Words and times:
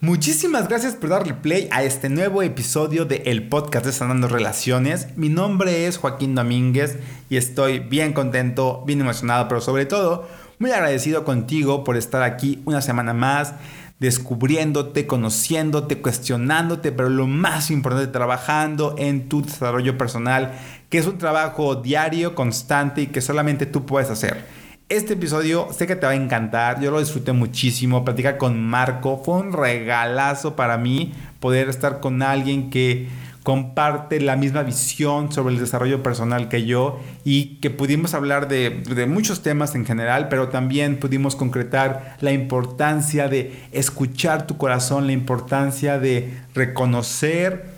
Muchísimas 0.00 0.68
gracias 0.68 0.94
por 0.94 1.10
darle 1.10 1.34
play 1.34 1.68
a 1.72 1.82
este 1.82 2.08
nuevo 2.08 2.44
episodio 2.44 3.04
de 3.04 3.16
el 3.26 3.48
podcast 3.48 3.84
de 3.84 3.90
Sanando 3.90 4.28
Relaciones. 4.28 5.08
Mi 5.16 5.28
nombre 5.28 5.88
es 5.88 5.98
Joaquín 5.98 6.36
Domínguez 6.36 6.98
y 7.28 7.36
estoy 7.36 7.80
bien 7.80 8.12
contento, 8.12 8.84
bien 8.86 9.00
emocionado, 9.00 9.48
pero 9.48 9.60
sobre 9.60 9.86
todo 9.86 10.28
muy 10.60 10.70
agradecido 10.70 11.24
contigo 11.24 11.82
por 11.82 11.96
estar 11.96 12.22
aquí 12.22 12.62
una 12.64 12.80
semana 12.80 13.12
más, 13.12 13.54
descubriéndote, 13.98 15.08
conociéndote, 15.08 15.98
cuestionándote, 15.98 16.92
pero 16.92 17.08
lo 17.08 17.26
más 17.26 17.72
importante, 17.72 18.12
trabajando 18.12 18.94
en 18.98 19.28
tu 19.28 19.42
desarrollo 19.42 19.98
personal, 19.98 20.52
que 20.90 20.98
es 20.98 21.08
un 21.08 21.18
trabajo 21.18 21.74
diario, 21.74 22.36
constante 22.36 23.00
y 23.00 23.06
que 23.08 23.20
solamente 23.20 23.66
tú 23.66 23.84
puedes 23.84 24.10
hacer. 24.10 24.46
Este 24.90 25.12
episodio 25.12 25.68
sé 25.70 25.86
que 25.86 25.96
te 25.96 26.06
va 26.06 26.12
a 26.12 26.14
encantar, 26.14 26.80
yo 26.80 26.90
lo 26.90 26.98
disfruté 26.98 27.32
muchísimo, 27.32 28.06
platicar 28.06 28.38
con 28.38 28.64
Marco, 28.64 29.20
fue 29.22 29.34
un 29.34 29.52
regalazo 29.52 30.56
para 30.56 30.78
mí 30.78 31.12
poder 31.40 31.68
estar 31.68 32.00
con 32.00 32.22
alguien 32.22 32.70
que 32.70 33.06
comparte 33.42 34.18
la 34.18 34.36
misma 34.36 34.62
visión 34.62 35.30
sobre 35.30 35.52
el 35.52 35.60
desarrollo 35.60 36.02
personal 36.02 36.48
que 36.48 36.64
yo 36.64 37.00
y 37.22 37.56
que 37.56 37.68
pudimos 37.68 38.14
hablar 38.14 38.48
de, 38.48 38.70
de, 38.70 39.04
muchos 39.04 39.42
temas 39.42 39.74
en 39.74 39.84
general, 39.84 40.28
pero 40.30 40.48
también 40.48 40.98
pudimos 40.98 41.36
concretar 41.36 42.16
la 42.22 42.32
importancia 42.32 43.28
de 43.28 43.68
escuchar 43.72 44.46
tu 44.46 44.56
corazón, 44.56 45.06
la 45.06 45.12
importancia 45.12 45.98
de 45.98 46.40
reconocer 46.54 47.76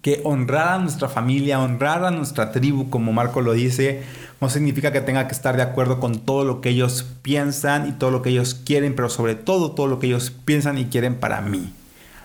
que 0.00 0.22
honrar 0.24 0.68
a 0.68 0.78
nuestra 0.78 1.08
familia, 1.08 1.60
honrar 1.60 2.04
a 2.06 2.10
nuestra 2.10 2.52
tribu, 2.52 2.88
como 2.88 3.12
Marco 3.12 3.42
lo 3.42 3.52
dice, 3.52 4.02
no 4.42 4.50
significa 4.50 4.90
que 4.90 5.00
tenga 5.00 5.28
que 5.28 5.34
estar 5.34 5.56
de 5.56 5.62
acuerdo 5.62 6.00
con 6.00 6.18
todo 6.18 6.44
lo 6.44 6.60
que 6.60 6.70
ellos 6.70 7.06
piensan 7.22 7.88
y 7.88 7.92
todo 7.92 8.10
lo 8.10 8.22
que 8.22 8.30
ellos 8.30 8.54
quieren, 8.54 8.96
pero 8.96 9.08
sobre 9.08 9.36
todo 9.36 9.70
todo 9.70 9.86
lo 9.86 10.00
que 10.00 10.08
ellos 10.08 10.32
piensan 10.32 10.78
y 10.78 10.86
quieren 10.86 11.14
para 11.14 11.40
mí. 11.40 11.72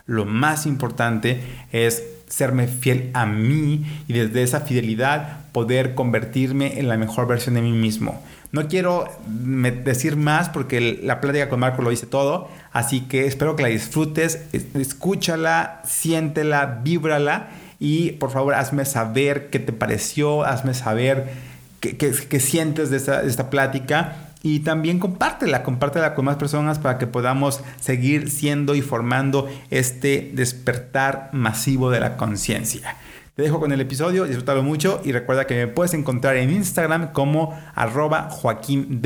Lo 0.08 0.26
más 0.26 0.66
importante 0.66 1.40
es 1.72 2.04
serme 2.26 2.66
fiel 2.66 3.12
a 3.14 3.28
mí 3.28 3.86
y 4.08 4.14
desde 4.14 4.42
esa 4.42 4.62
fidelidad 4.62 5.42
poder 5.52 5.94
convertirme 5.94 6.80
en 6.80 6.88
la 6.88 6.98
mejor 6.98 7.28
versión 7.28 7.54
de 7.54 7.62
mí 7.62 7.72
mismo. 7.72 8.20
No 8.52 8.68
quiero 8.68 9.08
decir 9.28 10.16
más 10.16 10.50
porque 10.50 11.00
la 11.04 11.22
plática 11.22 11.50
con 11.50 11.60
Marco 11.60 11.84
lo 11.84 11.92
dice 11.92 12.08
todo, 12.08 12.50
así 12.72 13.02
que 13.02 13.28
espero 13.28 13.56
que 13.56 13.62
la 13.62 13.70
disfrutes, 13.70 14.40
escúchala, 14.74 15.84
siéntela, 15.86 16.80
víbrala 16.84 17.50
y 17.80 18.14
por 18.14 18.32
favor 18.32 18.56
hazme 18.56 18.86
saber 18.86 19.52
qué 19.52 19.60
te 19.60 19.72
pareció, 19.72 20.44
hazme 20.44 20.74
saber 20.74 21.46
que, 21.80 22.40
sientes 22.40 22.90
de 22.90 22.98
esta, 22.98 23.50
plática 23.50 24.34
y 24.44 24.60
también 24.60 25.00
compártela, 25.00 25.64
compártela 25.64 26.14
con 26.16 26.26
más 26.26 26.38
personas 26.38 26.80
para 26.80 26.98
que 26.98 27.08
podamos 27.08 27.62
seguir 27.80 28.30
siendo 28.30 28.76
y 28.76 28.82
formando 28.82 29.50
este 29.70 30.32
despertar 30.34 31.30
masivo 31.34 31.90
de 31.90 32.00
la 32.00 32.18
conciencia. 32.18 32.98
Te 33.36 33.44
dejo 33.44 33.60
con 33.60 33.72
el 33.72 33.82
episodio, 33.82 34.26
disfrútalo 34.26 34.64
mucho 34.64 35.02
y 35.04 35.12
recuerda 35.12 35.46
que 35.46 35.54
me 35.54 35.68
puedes 35.68 35.94
encontrar 35.94 36.38
en 36.38 36.50
Instagram 36.50 37.12
como 37.12 37.56
arroba 37.76 38.30
Joaquín 38.32 39.02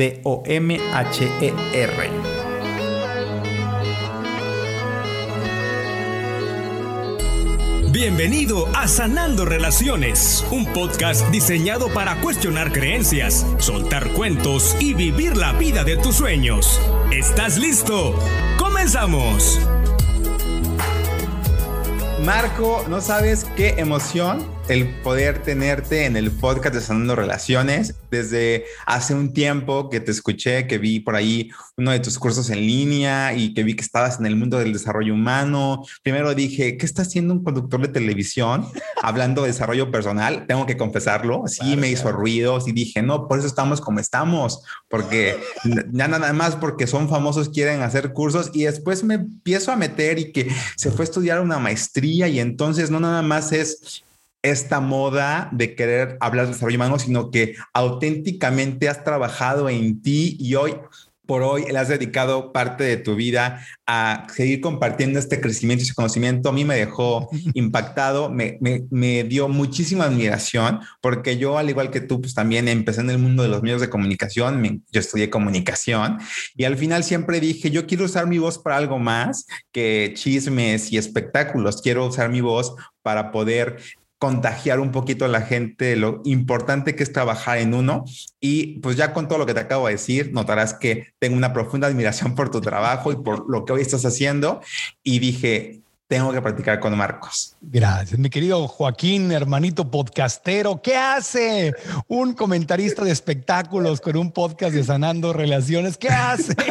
Bienvenido 8.02 8.66
a 8.74 8.88
Sanando 8.88 9.44
Relaciones, 9.44 10.44
un 10.50 10.66
podcast 10.66 11.24
diseñado 11.28 11.86
para 11.94 12.20
cuestionar 12.20 12.72
creencias, 12.72 13.46
soltar 13.58 14.08
cuentos 14.14 14.76
y 14.80 14.92
vivir 14.92 15.36
la 15.36 15.52
vida 15.52 15.84
de 15.84 15.96
tus 15.96 16.16
sueños. 16.16 16.80
¿Estás 17.12 17.58
listo? 17.58 18.18
¡Comenzamos! 18.58 19.60
Marco, 22.24 22.84
no 22.88 23.00
sabes 23.00 23.44
qué 23.56 23.76
emoción 23.78 24.44
el 24.68 24.88
poder 25.02 25.42
tenerte 25.42 26.04
en 26.04 26.16
el 26.16 26.30
podcast 26.30 26.74
de 26.74 26.80
Sanando 26.80 27.16
Relaciones. 27.16 27.96
Desde 28.10 28.64
hace 28.86 29.14
un 29.14 29.32
tiempo 29.32 29.90
que 29.90 30.00
te 30.00 30.10
escuché, 30.10 30.66
que 30.66 30.78
vi 30.78 31.00
por 31.00 31.16
ahí 31.16 31.50
uno 31.76 31.90
de 31.90 32.00
tus 32.00 32.18
cursos 32.18 32.48
en 32.50 32.60
línea 32.60 33.34
y 33.34 33.54
que 33.54 33.64
vi 33.64 33.74
que 33.74 33.82
estabas 33.82 34.20
en 34.20 34.26
el 34.26 34.36
mundo 34.36 34.58
del 34.58 34.72
desarrollo 34.72 35.14
humano. 35.14 35.84
Primero 36.02 36.34
dije, 36.34 36.76
¿qué 36.76 36.86
está 36.86 37.02
haciendo 37.02 37.34
un 37.34 37.42
conductor 37.42 37.80
de 37.82 37.88
televisión 37.88 38.66
hablando 39.02 39.42
de 39.42 39.48
desarrollo 39.48 39.90
personal? 39.90 40.46
Tengo 40.46 40.64
que 40.64 40.76
confesarlo. 40.76 41.42
Sí, 41.46 41.76
me 41.76 41.90
hizo 41.90 42.12
ruidos 42.12 42.68
y 42.68 42.72
dije, 42.72 43.02
no, 43.02 43.26
por 43.26 43.38
eso 43.38 43.48
estamos 43.48 43.80
como 43.80 43.98
estamos, 43.98 44.62
porque 44.88 45.38
ya 45.92 46.08
nada 46.08 46.32
más 46.32 46.56
porque 46.56 46.86
son 46.86 47.08
famosos 47.08 47.48
quieren 47.48 47.82
hacer 47.82 48.12
cursos 48.12 48.50
y 48.54 48.64
después 48.64 49.02
me 49.02 49.14
empiezo 49.14 49.72
a 49.72 49.76
meter 49.76 50.18
y 50.18 50.32
que 50.32 50.50
se 50.76 50.90
fue 50.90 51.02
a 51.02 51.08
estudiar 51.08 51.40
una 51.40 51.58
maestría 51.58 52.28
y 52.28 52.38
entonces 52.38 52.90
no 52.90 53.00
nada 53.00 53.22
más 53.22 53.52
es 53.52 54.04
esta 54.42 54.80
moda 54.80 55.48
de 55.52 55.74
querer 55.74 56.16
hablar 56.20 56.46
de 56.46 56.52
desarrollo 56.52 56.76
humano, 56.76 56.98
sino 56.98 57.30
que 57.30 57.54
auténticamente 57.72 58.88
has 58.88 59.04
trabajado 59.04 59.68
en 59.68 60.02
ti 60.02 60.36
y 60.38 60.54
hoy 60.56 60.74
por 61.26 61.42
hoy 61.42 61.64
le 61.70 61.78
has 61.78 61.88
dedicado 61.88 62.52
parte 62.52 62.84
de 62.84 62.96
tu 62.96 63.14
vida 63.14 63.64
a 63.86 64.26
seguir 64.34 64.60
compartiendo 64.60 65.18
este 65.18 65.40
crecimiento 65.40 65.82
y 65.82 65.86
ese 65.86 65.94
conocimiento. 65.94 66.48
A 66.48 66.52
mí 66.52 66.64
me 66.64 66.76
dejó 66.76 67.28
impactado, 67.54 68.28
me, 68.28 68.58
me, 68.60 69.24
dio 69.24 69.48
muchísima 69.48 70.04
admiración, 70.04 70.80
porque 71.00 71.38
yo, 71.38 71.58
al 71.58 71.70
igual 71.70 71.90
que 71.90 72.00
tú, 72.00 72.20
pues 72.20 72.34
también 72.34 72.68
empecé 72.68 73.00
en 73.00 73.10
el 73.10 73.18
mundo 73.18 73.42
de 73.42 73.48
los 73.48 73.62
medios 73.62 73.80
de 73.80 73.88
comunicación, 73.88 74.82
yo 74.90 75.00
estudié 75.00 75.30
comunicación 75.30 76.18
y 76.56 76.64
al 76.64 76.76
final 76.76 77.04
siempre 77.04 77.40
dije, 77.40 77.70
yo 77.70 77.86
quiero 77.86 78.04
usar 78.04 78.26
mi 78.26 78.38
voz 78.38 78.58
para 78.58 78.76
algo 78.76 78.98
más 78.98 79.46
que 79.70 80.12
chismes 80.14 80.92
y 80.92 80.98
espectáculos, 80.98 81.80
quiero 81.82 82.06
usar 82.06 82.28
mi 82.30 82.40
voz 82.40 82.74
para 83.02 83.32
poder 83.32 83.78
contagiar 84.22 84.78
un 84.78 84.92
poquito 84.92 85.24
a 85.24 85.28
la 85.28 85.42
gente 85.42 85.96
lo 85.96 86.20
importante 86.24 86.94
que 86.94 87.02
es 87.02 87.12
trabajar 87.12 87.58
en 87.58 87.74
uno. 87.74 88.04
Y 88.38 88.78
pues 88.78 88.96
ya 88.96 89.12
con 89.12 89.26
todo 89.26 89.36
lo 89.36 89.46
que 89.46 89.52
te 89.54 89.58
acabo 89.58 89.88
de 89.88 89.94
decir, 89.94 90.30
notarás 90.32 90.74
que 90.74 91.08
tengo 91.18 91.36
una 91.36 91.52
profunda 91.52 91.88
admiración 91.88 92.36
por 92.36 92.48
tu 92.48 92.60
trabajo 92.60 93.10
y 93.10 93.16
por 93.16 93.50
lo 93.50 93.64
que 93.64 93.72
hoy 93.72 93.82
estás 93.82 94.04
haciendo. 94.04 94.60
Y 95.02 95.18
dije, 95.18 95.81
tengo 96.12 96.30
que 96.30 96.42
practicar 96.42 96.78
con 96.78 96.94
Marcos. 96.94 97.56
Gracias, 97.62 98.20
mi 98.20 98.28
querido 98.28 98.68
Joaquín, 98.68 99.32
hermanito 99.32 99.90
podcastero. 99.90 100.82
¿Qué 100.82 100.94
hace 100.94 101.72
un 102.06 102.34
comentarista 102.34 103.02
de 103.02 103.10
espectáculos 103.10 103.98
con 104.02 104.18
un 104.18 104.30
podcast 104.30 104.74
de 104.74 104.84
Sanando 104.84 105.32
Relaciones? 105.32 105.96
¿Qué 105.96 106.10
hace? 106.10 106.54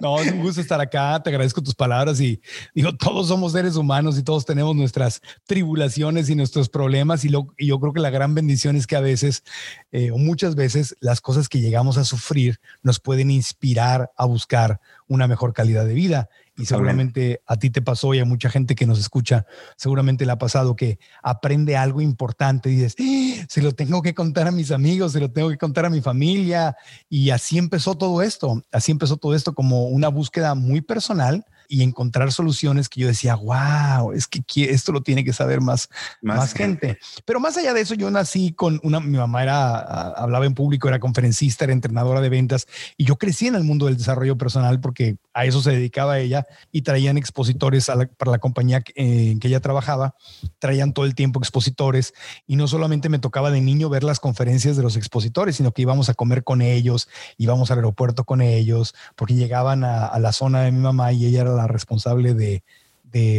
No, 0.00 0.20
es 0.20 0.32
un 0.32 0.40
gusto 0.40 0.62
estar 0.62 0.80
acá. 0.80 1.22
Te 1.22 1.28
agradezco 1.28 1.62
tus 1.62 1.74
palabras 1.74 2.18
y 2.18 2.40
digo, 2.74 2.96
todos 2.96 3.28
somos 3.28 3.52
seres 3.52 3.76
humanos 3.76 4.16
y 4.18 4.22
todos 4.22 4.46
tenemos 4.46 4.74
nuestras 4.74 5.20
tribulaciones 5.44 6.30
y 6.30 6.34
nuestros 6.34 6.70
problemas. 6.70 7.26
Y, 7.26 7.28
lo, 7.28 7.48
yo 7.58 7.78
creo 7.78 7.92
que 7.92 8.00
la 8.00 8.08
gran 8.08 8.34
bendición 8.34 8.76
es 8.76 8.86
que 8.86 8.96
a 8.96 9.00
veces 9.00 9.44
eh, 9.92 10.10
o 10.10 10.18
muchas 10.18 10.54
veces 10.54 10.96
las 11.00 11.20
cosas 11.20 11.50
que 11.50 11.60
llegamos 11.60 11.98
a 11.98 12.04
sufrir 12.04 12.58
nos 12.82 13.00
pueden 13.00 13.30
inspirar 13.30 14.10
a 14.16 14.24
buscar 14.24 14.80
una 15.08 15.26
mejor 15.26 15.52
calidad 15.52 15.84
de 15.84 15.94
vida 15.94 16.30
y 16.56 16.66
seguramente 16.66 17.42
a 17.46 17.56
ti 17.56 17.70
te 17.70 17.82
pasó 17.82 18.14
y 18.14 18.20
a 18.20 18.24
mucha 18.24 18.48
gente 18.48 18.74
que 18.74 18.86
nos 18.86 18.98
escucha, 18.98 19.46
seguramente 19.76 20.24
le 20.24 20.32
ha 20.32 20.38
pasado 20.38 20.76
que 20.76 20.98
aprende 21.22 21.76
algo 21.76 22.00
importante 22.00 22.70
y 22.70 22.76
dices, 22.76 22.96
¡Ah! 23.00 23.44
se 23.48 23.62
lo 23.62 23.72
tengo 23.72 24.02
que 24.02 24.14
contar 24.14 24.46
a 24.46 24.52
mis 24.52 24.70
amigos, 24.70 25.12
se 25.12 25.20
lo 25.20 25.30
tengo 25.30 25.48
que 25.50 25.58
contar 25.58 25.84
a 25.84 25.90
mi 25.90 26.00
familia. 26.00 26.76
Y 27.08 27.30
así 27.30 27.58
empezó 27.58 27.96
todo 27.96 28.22
esto, 28.22 28.62
así 28.70 28.92
empezó 28.92 29.16
todo 29.16 29.34
esto 29.34 29.54
como 29.54 29.88
una 29.88 30.08
búsqueda 30.08 30.54
muy 30.54 30.80
personal 30.80 31.44
y 31.68 31.82
encontrar 31.82 32.32
soluciones 32.32 32.88
que 32.88 33.00
yo 33.00 33.06
decía, 33.06 33.34
wow, 33.34 34.12
es 34.12 34.26
que 34.26 34.42
esto 34.70 34.92
lo 34.92 35.02
tiene 35.02 35.24
que 35.24 35.32
saber 35.32 35.60
más, 35.60 35.88
más, 36.22 36.52
gente. 36.52 36.98
Pero 37.24 37.40
más 37.40 37.56
allá 37.56 37.72
de 37.74 37.80
eso, 37.80 37.94
yo 37.94 38.10
nací 38.10 38.52
con 38.52 38.80
una, 38.82 39.00
mi 39.00 39.16
mamá 39.16 39.42
era, 39.42 39.78
hablaba 40.12 40.46
en 40.46 40.54
público, 40.54 40.88
era 40.88 40.98
conferencista, 41.00 41.64
era 41.64 41.72
entrenadora 41.72 42.20
de 42.20 42.28
ventas 42.28 42.66
y 42.96 43.04
yo 43.04 43.16
crecí 43.16 43.46
en 43.46 43.54
el 43.54 43.64
mundo 43.64 43.86
del 43.86 43.96
desarrollo 43.96 44.36
personal 44.36 44.80
porque 44.80 45.16
a 45.32 45.44
eso 45.44 45.62
se 45.62 45.70
dedicaba 45.70 46.18
ella 46.18 46.46
y 46.70 46.82
traían 46.82 47.18
expositores 47.18 47.90
para 48.16 48.30
la 48.30 48.38
compañía 48.38 48.82
en 48.94 49.40
que 49.40 49.48
ella 49.48 49.60
trabajaba, 49.60 50.14
traían 50.58 50.92
todo 50.92 51.04
el 51.04 51.14
tiempo 51.14 51.40
expositores 51.40 52.14
y 52.46 52.56
no 52.56 52.68
solamente 52.68 53.08
me 53.08 53.18
tocaba 53.18 53.50
de 53.50 53.60
niño 53.60 53.88
ver 53.88 54.04
las 54.04 54.20
conferencias 54.20 54.76
de 54.76 54.82
los 54.82 54.96
expositores, 54.96 55.56
sino 55.56 55.72
que 55.72 55.82
íbamos 55.82 56.08
a 56.08 56.14
comer 56.14 56.44
con 56.44 56.62
ellos, 56.62 57.08
íbamos 57.36 57.70
al 57.70 57.78
aeropuerto 57.78 58.24
con 58.24 58.40
ellos, 58.40 58.94
porque 59.16 59.34
llegaban 59.34 59.84
a, 59.84 60.06
a 60.06 60.18
la 60.18 60.32
zona 60.32 60.62
de 60.62 60.72
mi 60.72 60.80
mamá 60.80 61.12
y 61.12 61.26
ella 61.26 61.42
era 61.42 61.53
la 61.54 61.66
responsable 61.66 62.34
de, 62.34 62.62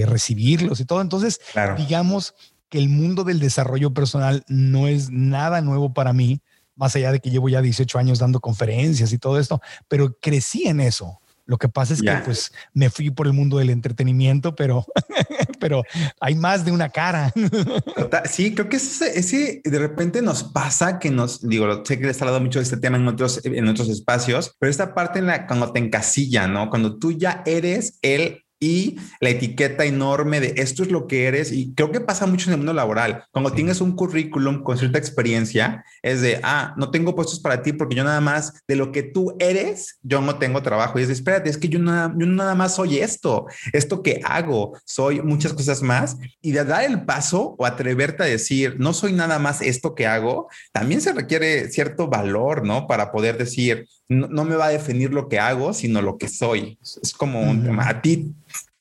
recibirlos 0.08 0.80
y 0.80 0.86
todo. 0.86 1.02
Entonces, 1.02 1.42
digamos 1.78 2.34
que 2.70 2.78
el 2.78 2.88
mundo 2.88 3.26
del 3.26 3.40
desarrollo 3.40 3.94
personal 3.94 4.44
no 4.48 4.88
es 4.88 5.10
nada 5.12 5.60
nuevo 5.62 5.94
para 5.94 6.14
mí, 6.14 6.40
más 6.76 6.96
allá 6.96 7.12
de 7.12 7.20
que 7.20 7.30
llevo 7.30 7.50
ya 7.50 7.62
18 7.62 8.00
años 8.00 8.20
dando 8.20 8.40
conferencias 8.40 9.12
y 9.12 9.18
todo 9.18 9.38
esto, 9.38 9.62
pero 9.90 10.18
crecí 10.22 10.68
en 10.68 10.80
eso. 10.80 11.20
Lo 11.46 11.58
que 11.58 11.70
pasa 11.70 11.94
es 11.94 12.02
que 12.02 12.12
pues 12.26 12.52
me 12.74 12.90
fui 12.90 13.12
por 13.12 13.28
el 13.28 13.34
mundo 13.34 13.58
del 13.58 13.70
entretenimiento, 13.70 14.56
pero, 14.56 14.86
pero 15.60 15.84
hay 16.20 16.36
más 16.36 16.66
de 16.66 16.72
una 16.72 16.90
cara. 16.90 17.32
sí, 18.26 18.54
creo 18.56 18.68
que 18.70 18.78
ese, 18.78 19.18
ese, 19.18 19.62
de 19.64 19.80
repente 19.80 20.22
nos 20.22 20.44
pasa 20.44 20.98
que 20.98 21.12
nos, 21.12 21.48
digo, 21.48 21.86
sé 21.86 22.00
que 22.00 22.08
les 22.08 22.20
he 22.20 22.24
hablado 22.24 22.42
mucho 22.42 22.60
de 22.60 22.64
este 22.64 22.78
tema 22.78 22.98
en 22.98 23.08
otros, 23.08 23.42
en 23.44 23.68
otros 23.68 23.90
espacios, 23.90 24.56
pero 24.60 24.70
esta 24.70 24.96
parte 24.96 25.20
en 25.20 25.28
la 25.28 25.46
cuando 25.46 25.72
te 25.72 25.80
encasilla, 25.80 26.48
¿no? 26.48 26.70
Cuando 26.70 26.98
tú 26.98 27.12
ya 27.12 27.44
eres 27.46 28.00
el 28.02 28.45
y 28.60 28.98
la 29.20 29.30
etiqueta 29.30 29.86
enorme 29.86 30.40
de 30.40 30.54
esto 30.58 30.84
es 30.84 30.92
lo 30.92 31.08
que 31.08 31.26
eres. 31.26 31.52
Y 31.52 31.74
creo 31.74 31.92
que 31.92 32.00
pasa 32.00 32.26
mucho 32.26 32.50
en 32.50 32.54
el 32.54 32.58
mundo 32.58 32.74
laboral. 32.74 33.26
Cuando 33.32 33.52
tienes 33.52 33.82
un 33.82 33.96
currículum 33.96 34.64
con 34.64 34.78
cierta 34.78 34.98
experiencia, 34.98 35.84
es 36.02 36.22
de, 36.22 36.40
ah, 36.44 36.74
no 36.78 36.92
tengo 36.92 37.16
puestos 37.16 37.40
para 37.40 37.62
ti 37.62 37.74
porque 37.74 37.96
yo 37.96 38.04
nada 38.04 38.22
más 38.22 38.54
de 38.68 38.76
lo 38.76 38.92
que 38.92 39.04
tú 39.04 39.36
eres, 39.40 40.00
yo 40.02 40.22
no 40.22 40.38
tengo 40.38 40.62
trabajo. 40.62 41.00
Y 41.00 41.04
es 41.04 41.10
de, 41.10 41.14
espérate, 41.14 41.50
es 41.50 41.58
que 41.58 41.70
yo 41.70 41.80
nada, 41.80 42.14
yo 42.18 42.26
nada 42.26 42.56
más 42.56 42.76
soy 42.76 43.00
esto, 43.00 43.46
esto 43.74 44.02
que 44.02 44.22
hago, 44.24 44.78
soy 44.86 45.22
muchas 45.22 45.54
cosas 45.54 45.82
más. 45.82 46.18
Y 46.42 46.52
de 46.52 46.64
dar 46.64 46.84
el 46.84 47.06
paso 47.06 47.56
o 47.58 47.66
atreverte 47.66 48.24
a 48.24 48.28
decir, 48.28 48.76
no 48.80 48.94
soy 48.94 49.14
nada 49.14 49.40
más 49.40 49.62
esto 49.62 49.96
que 49.96 50.08
hago, 50.08 50.48
también 50.72 51.02
se 51.02 51.14
requiere 51.14 51.70
cierto 51.70 52.08
valor, 52.08 52.66
¿no? 52.66 52.88
Para 52.88 53.12
poder 53.12 53.38
decir, 53.38 53.88
no, 54.08 54.46
me 54.46 54.56
va 54.56 54.68
a 54.68 54.70
definir 54.70 55.12
lo 55.12 55.28
que 55.28 55.40
hago, 55.40 55.74
sino 55.74 56.02
lo 56.02 56.18
que 56.18 56.28
soy. 56.28 56.78
Es 56.82 57.14
como 57.14 57.42
un 57.42 57.64
tema. 57.64 57.90
A 57.90 58.02
ti, 58.02 58.34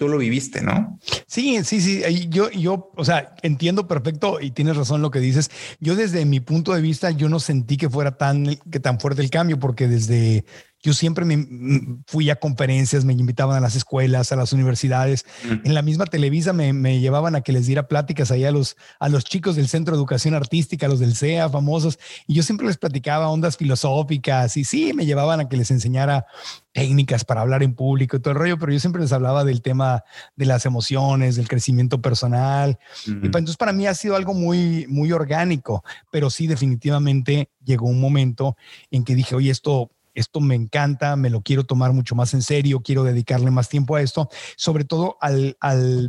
tú 0.05 0.09
lo 0.11 0.19
viviste, 0.19 0.61
¿no? 0.61 0.99
Sí, 1.27 1.65
sí, 1.65 1.81
sí. 1.81 2.03
Yo, 2.29 2.51
yo, 2.51 2.91
o 2.95 3.05
sea, 3.05 3.35
entiendo 3.43 3.89
perfecto 3.89 4.39
y 4.39 4.51
tienes 4.51 4.77
razón 4.77 5.01
lo 5.01 5.11
que 5.11 5.19
dices. 5.19 5.51
Yo 5.81 5.97
desde 5.97 6.27
mi 6.27 6.41
punto 6.41 6.75
de 6.75 6.83
vista, 6.83 7.11
yo 7.11 7.31
no 7.31 7.41
sentí 7.41 7.79
que 7.79 7.89
fuera 7.89 8.19
tan, 8.19 8.57
que 8.71 8.81
tan 8.81 9.01
fuerte 9.01 9.23
el 9.23 9.31
cambio, 9.31 9.59
porque 9.59 9.89
desde 9.89 10.45
yo 10.85 10.93
siempre 10.93 11.25
me 11.25 12.03
fui 12.07 12.29
a 12.29 12.37
conferencias, 12.37 13.07
me 13.07 13.15
invitaban 13.15 13.57
a 13.57 13.61
las 13.61 13.75
escuelas, 13.75 14.33
a 14.33 14.37
las 14.37 14.53
universidades. 14.53 15.25
En 15.65 15.73
la 15.73 15.81
misma 15.81 16.05
Televisa 16.05 16.53
me, 16.53 17.01
llevaban 17.01 17.35
a 17.35 17.41
que 17.41 17.53
les 17.53 17.67
diera 17.67 17.89
pláticas 17.89 18.31
ahí 18.31 18.45
a 18.45 18.51
los, 18.51 18.77
a 19.01 19.09
los 19.09 19.25
chicos 19.25 19.57
del 19.57 19.67
Centro 19.67 19.95
de 19.95 19.99
Educación 19.99 20.35
Artística, 20.35 20.87
los 20.87 21.01
del 21.01 21.17
CEA, 21.17 21.49
famosos. 21.49 21.99
Y 22.27 22.35
yo 22.35 22.43
siempre 22.43 22.67
les 22.67 22.77
platicaba 22.77 23.31
ondas 23.31 23.57
filosóficas 23.57 24.59
y 24.59 24.65
sí, 24.65 24.93
me 24.93 25.07
llevaban 25.07 25.41
a 25.41 25.49
que 25.49 25.57
les 25.57 25.71
enseñara 25.71 26.27
técnicas 26.73 27.25
para 27.25 27.41
hablar 27.41 27.63
en 27.63 27.75
público 27.75 28.19
y 28.19 28.21
todo 28.21 28.33
el 28.33 28.41
rollo, 28.41 28.59
pero 28.59 28.71
yo 28.71 28.79
siempre 28.79 29.01
les 29.01 29.13
hablaba 29.13 29.43
del 29.45 29.63
tema 29.63 30.05
de 30.37 30.45
las 30.45 30.67
emociones, 30.67 31.37
del 31.37 31.49
crecimiento 31.49 32.03
personal. 32.03 32.79
Y 33.07 33.13
pues, 33.13 33.25
entonces 33.25 33.57
para 33.57 33.73
mí 33.73 33.87
ha 33.87 33.95
sido 33.95 34.17
algo 34.17 34.35
muy, 34.35 34.87
muy 34.87 35.13
orgánico, 35.13 35.83
pero 36.11 36.29
sí 36.29 36.47
definitivamente 36.47 37.49
llegó 37.65 37.87
un 37.87 38.01
momento 38.01 38.59
en 38.91 39.05
que 39.05 39.15
dije, 39.15 39.35
oye, 39.35 39.51
esto 39.51 39.91
esto 40.15 40.41
me 40.41 40.55
encanta, 40.55 41.17
me 41.17 41.31
lo 41.31 41.43
quiero 41.43 41.65
tomar 41.65 41.93
mucho 41.93 42.15
más 42.15 42.35
en 42.35 42.43
serio, 42.43 42.81
quiero 42.81 43.05
dedicarle 43.05 43.51
más 43.51 43.69
tiempo 43.69 43.97
a 43.97 44.03
esto, 44.03 44.29
sobre 44.57 44.85
todo 44.85 45.19
al, 45.21 45.57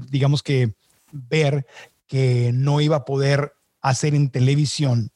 digamos 0.09 0.43
que, 0.43 0.75
ver 1.11 1.65
que 2.07 2.51
no 2.53 2.81
iba 2.81 2.97
a 2.97 3.05
poder 3.05 3.53
hacer 3.81 4.15
en 4.15 4.29
televisión 4.29 5.11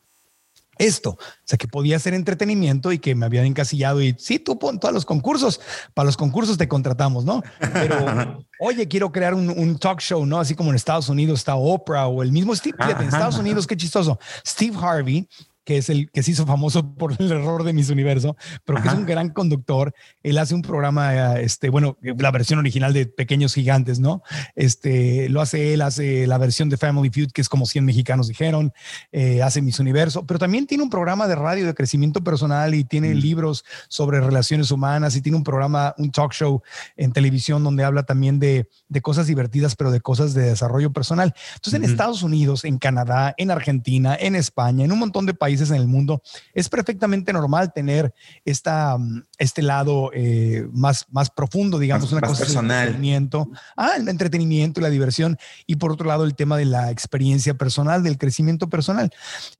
esto. 0.80 1.12
O 1.12 1.18
sea, 1.44 1.58
que 1.58 1.68
podía 1.68 1.98
hacer 1.98 2.14
entretenimiento 2.14 2.92
y 2.92 3.00
que 3.00 3.14
me 3.14 3.26
habían 3.26 3.46
encasillado 3.46 4.02
y 4.02 4.16
sí, 4.18 4.40
tú 4.40 4.58
pon 4.58 4.80
todos 4.80 4.94
los 4.94 5.06
concursos, 5.06 5.60
para 5.94 6.06
los 6.06 6.18
concursos 6.18 6.58
te 6.58 6.68
contratamos, 6.68 7.26
¿no? 7.26 7.44
Pero, 7.74 8.46
oye, 8.60 8.88
quiero 8.88 9.12
crear 9.12 9.34
un, 9.34 9.78
talk 9.78 10.00
show, 10.00 10.26
¿no? 10.26 10.40
Así 10.40 10.56
como 10.56 10.70
en 10.72 10.78
Estados 10.78 11.10
Unidos 11.10 11.40
está 11.40 11.56
Oprah 11.56 12.08
o 12.08 12.24
el 12.24 12.32
mismo 12.32 12.56
Steve, 12.56 12.78
en 12.80 13.08
Estados 13.08 13.38
Unidos, 13.38 13.68
qué 13.68 13.76
chistoso. 13.76 14.18
Steve 14.46 14.76
Harvey 14.82 15.28
que 15.70 15.78
es 15.78 15.92
el 15.92 16.10
que 16.10 16.24
se 16.24 16.32
hizo 16.32 16.48
famoso 16.48 16.96
por 16.96 17.14
el 17.20 17.32
error 17.32 17.64
de 17.64 17.74
Miss 17.74 17.92
Universo, 17.92 18.36
pero 18.66 18.82
que 18.82 18.88
es 18.88 18.94
un 18.96 19.06
gran 19.06 19.30
conductor. 19.30 19.94
Él 20.24 20.40
hace 20.40 20.56
un 20.56 20.64
programa, 20.64 21.36
este, 21.36 21.70
bueno, 21.70 21.96
la 22.02 22.32
versión 22.32 22.58
original 22.58 22.92
de 22.92 23.06
Pequeños 23.06 23.54
Gigantes, 23.54 24.00
¿no? 24.00 24.24
Este, 24.56 25.30
lo 25.30 25.42
hace 25.42 25.76
él, 25.76 25.84
hace 25.84 26.26
la 26.26 26.40
versión 26.40 26.70
de 26.70 26.78
Family 26.78 27.12
Feud, 27.12 27.30
que 27.32 27.42
es 27.42 27.50
como 27.50 27.68
100 27.68 27.86
mexicanos 27.86 28.28
dijeron, 28.28 28.74
eh, 29.12 29.44
hace 29.44 29.62
Miss 29.62 29.80
Universo, 29.80 30.26
pero 30.26 30.40
también 30.40 30.66
tiene 30.66 30.84
un 30.84 30.90
programa 30.90 31.28
de 31.28 31.36
radio 31.36 31.68
de 31.68 31.76
crecimiento 31.76 32.24
personal 32.24 32.74
y 32.74 32.84
tiene 32.84 33.14
mm. 33.14 33.18
libros 33.18 33.64
sobre 33.90 34.22
relaciones 34.22 34.72
humanas 34.72 35.16
y 35.16 35.22
tiene 35.22 35.38
un 35.38 35.44
programa, 35.44 35.94
un 36.00 36.12
talk 36.12 36.34
show 36.34 36.64
en 36.98 37.12
televisión 37.12 37.64
donde 37.64 37.84
habla 37.84 38.02
también 38.02 38.40
de, 38.40 38.68
de 38.88 39.02
cosas 39.02 39.28
divertidas, 39.28 39.76
pero 39.76 39.92
de 39.92 40.02
cosas 40.02 40.34
de 40.34 40.50
desarrollo 40.50 40.92
personal. 40.92 41.36
Entonces, 41.54 41.76
en 41.76 41.84
Estados 41.84 42.24
Unidos, 42.24 42.66
en 42.66 42.80
Canadá, 42.80 43.36
en 43.38 43.52
Argentina, 43.52 44.18
en 44.20 44.36
España, 44.36 44.84
en 44.84 44.92
un 44.92 44.98
montón 44.98 45.28
de 45.28 45.36
países, 45.36 45.59
en 45.62 45.76
el 45.76 45.88
mundo, 45.88 46.22
es 46.54 46.70
perfectamente 46.70 47.34
normal 47.34 47.74
tener 47.74 48.14
esta, 48.46 48.98
mm, 48.98 49.24
este 49.38 49.62
lado 49.62 50.12
eh, 50.14 50.68
más, 50.72 51.06
más 51.10 51.30
profundo, 51.30 51.80
digamos, 51.80 52.12
una 52.12 52.22
cosa 52.22 52.44
personal. 52.44 52.70
El 52.70 52.88
entretenimiento, 52.88 53.52
ah, 53.76 53.92
el 53.98 54.08
entretenimiento 54.08 54.80
y 54.80 54.84
la 54.84 54.90
diversión, 54.90 55.38
y 55.68 55.76
por 55.76 55.92
otro 55.92 56.08
lado 56.08 56.24
el 56.24 56.36
tema 56.36 56.58
de 56.58 56.66
la 56.66 56.92
experiencia 56.92 57.54
personal, 57.54 58.04
del 58.04 58.18
crecimiento 58.18 58.70
personal. 58.70 59.12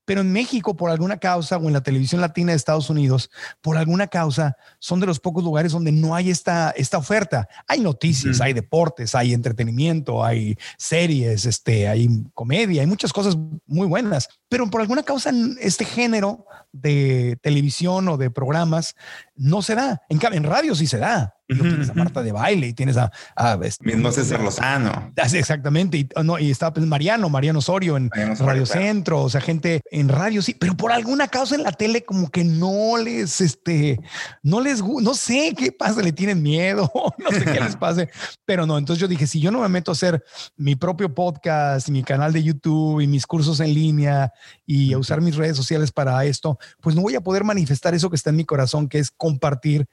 Pero 0.04 0.22
en 0.22 0.32
México, 0.32 0.76
por 0.76 0.90
alguna 0.90 1.18
causa, 1.18 1.56
o 1.56 1.66
en 1.66 1.72
la 1.72 1.82
televisión 1.82 2.20
latina 2.20 2.52
de 2.52 2.56
Estados 2.56 2.90
Unidos, 2.90 3.30
por 3.60 3.76
alguna 3.76 4.06
causa, 4.06 4.56
son 4.78 5.00
de 5.00 5.06
los 5.06 5.20
pocos 5.20 5.44
lugares 5.44 5.72
donde 5.72 5.92
no 5.92 6.14
hay 6.14 6.30
esta, 6.30 6.70
esta 6.70 6.98
oferta. 6.98 7.48
Hay 7.66 7.80
noticias, 7.80 8.40
hay 8.40 8.52
deportes, 8.52 9.14
hay 9.14 9.32
entretenimiento, 9.32 10.24
hay 10.24 10.56
series, 10.78 11.46
este, 11.46 11.88
hay 11.88 12.08
comedia, 12.34 12.82
hay 12.82 12.86
muchas 12.86 13.12
cosas 13.12 13.36
muy 13.66 13.86
buenas, 13.86 14.28
pero 14.50 14.68
por 14.68 14.82
alguna 14.82 15.04
causa 15.04 15.30
este 15.60 15.86
género 15.86 16.44
de 16.72 17.38
televisión 17.40 18.08
o 18.08 18.18
de 18.18 18.30
programas 18.30 18.96
no 19.36 19.62
se 19.62 19.76
da. 19.76 20.02
En, 20.08 20.20
en 20.32 20.44
radio 20.44 20.74
sí 20.74 20.86
se 20.86 20.98
da 20.98 21.39
tienes 21.54 21.90
a 21.90 21.94
Marta 21.94 22.22
de 22.22 22.32
baile 22.32 22.68
y 22.68 22.72
tienes 22.72 22.96
a, 22.96 23.10
a 23.36 23.58
este, 23.62 23.84
mismo 23.84 24.10
César 24.12 24.40
Lozano. 24.40 25.12
Exactamente. 25.16 25.98
Y, 25.98 26.08
no, 26.22 26.38
y 26.38 26.50
estaba 26.50 26.72
pues, 26.72 26.86
Mariano, 26.86 27.28
Mariano 27.28 27.58
Osorio 27.58 27.96
en 27.96 28.10
Radio 28.10 28.66
Centro, 28.66 29.22
o 29.22 29.28
sea, 29.28 29.40
gente 29.40 29.80
en 29.90 30.08
radio, 30.08 30.42
sí, 30.42 30.54
pero 30.58 30.76
por 30.76 30.92
alguna 30.92 31.28
causa 31.28 31.54
en 31.54 31.62
la 31.62 31.72
tele 31.72 32.04
como 32.04 32.30
que 32.30 32.44
no 32.44 32.96
les, 32.96 33.40
este, 33.40 34.00
no 34.42 34.60
les, 34.60 34.82
no 34.82 35.14
sé 35.14 35.54
qué 35.56 35.72
pasa, 35.72 36.02
le 36.02 36.12
tienen 36.12 36.42
miedo, 36.42 36.90
no 37.18 37.30
sé 37.30 37.44
qué 37.44 37.60
les 37.60 37.76
pase, 37.80 38.08
pero 38.44 38.66
no, 38.66 38.78
entonces 38.78 39.00
yo 39.00 39.08
dije, 39.08 39.26
si 39.26 39.40
yo 39.40 39.50
no 39.50 39.60
me 39.60 39.68
meto 39.68 39.90
a 39.90 39.94
hacer 39.94 40.24
mi 40.56 40.76
propio 40.76 41.14
podcast, 41.14 41.88
mi 41.88 42.02
canal 42.02 42.32
de 42.32 42.42
YouTube 42.42 43.00
y 43.00 43.06
mis 43.06 43.26
cursos 43.26 43.60
en 43.60 43.74
línea 43.74 44.32
y 44.66 44.92
a 44.92 44.98
usar 44.98 45.20
mis 45.20 45.36
redes 45.36 45.56
sociales 45.56 45.92
para 45.92 46.24
esto, 46.24 46.58
pues 46.80 46.94
no 46.96 47.02
voy 47.02 47.14
a 47.14 47.20
poder 47.20 47.44
manifestar 47.44 47.94
eso 47.94 48.10
que 48.10 48.16
está 48.16 48.30
en 48.30 48.36
mi 48.36 48.44
corazón, 48.44 48.88
que 48.88 48.98
es 48.98 49.10
compartir 49.10 49.86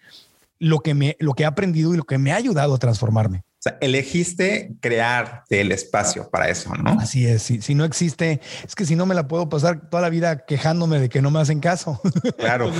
lo 0.59 0.79
que, 0.79 0.93
me, 0.93 1.15
lo 1.19 1.33
que 1.33 1.43
he 1.43 1.45
aprendido 1.45 1.93
y 1.93 1.97
lo 1.97 2.03
que 2.03 2.17
me 2.17 2.31
ha 2.31 2.35
ayudado 2.35 2.75
a 2.75 2.77
transformarme. 2.77 3.43
O 3.59 3.61
sea, 3.61 3.77
elegiste 3.81 4.75
crear 4.81 5.43
el 5.49 5.71
espacio 5.71 6.29
para 6.29 6.47
eso, 6.49 6.73
¿no? 6.75 6.91
Así 6.99 7.25
es. 7.25 7.41
Si, 7.41 7.61
si 7.61 7.73
no 7.73 7.85
existe, 7.85 8.39
es 8.63 8.75
que 8.75 8.85
si 8.85 8.95
no 8.95 9.05
me 9.07 9.15
la 9.15 9.27
puedo 9.27 9.49
pasar 9.49 9.89
toda 9.89 10.01
la 10.01 10.09
vida 10.09 10.45
quejándome 10.45 10.99
de 10.99 11.09
que 11.09 11.21
no 11.21 11.31
me 11.31 11.39
hacen 11.39 11.59
caso. 11.59 11.99
Claro. 12.37 12.71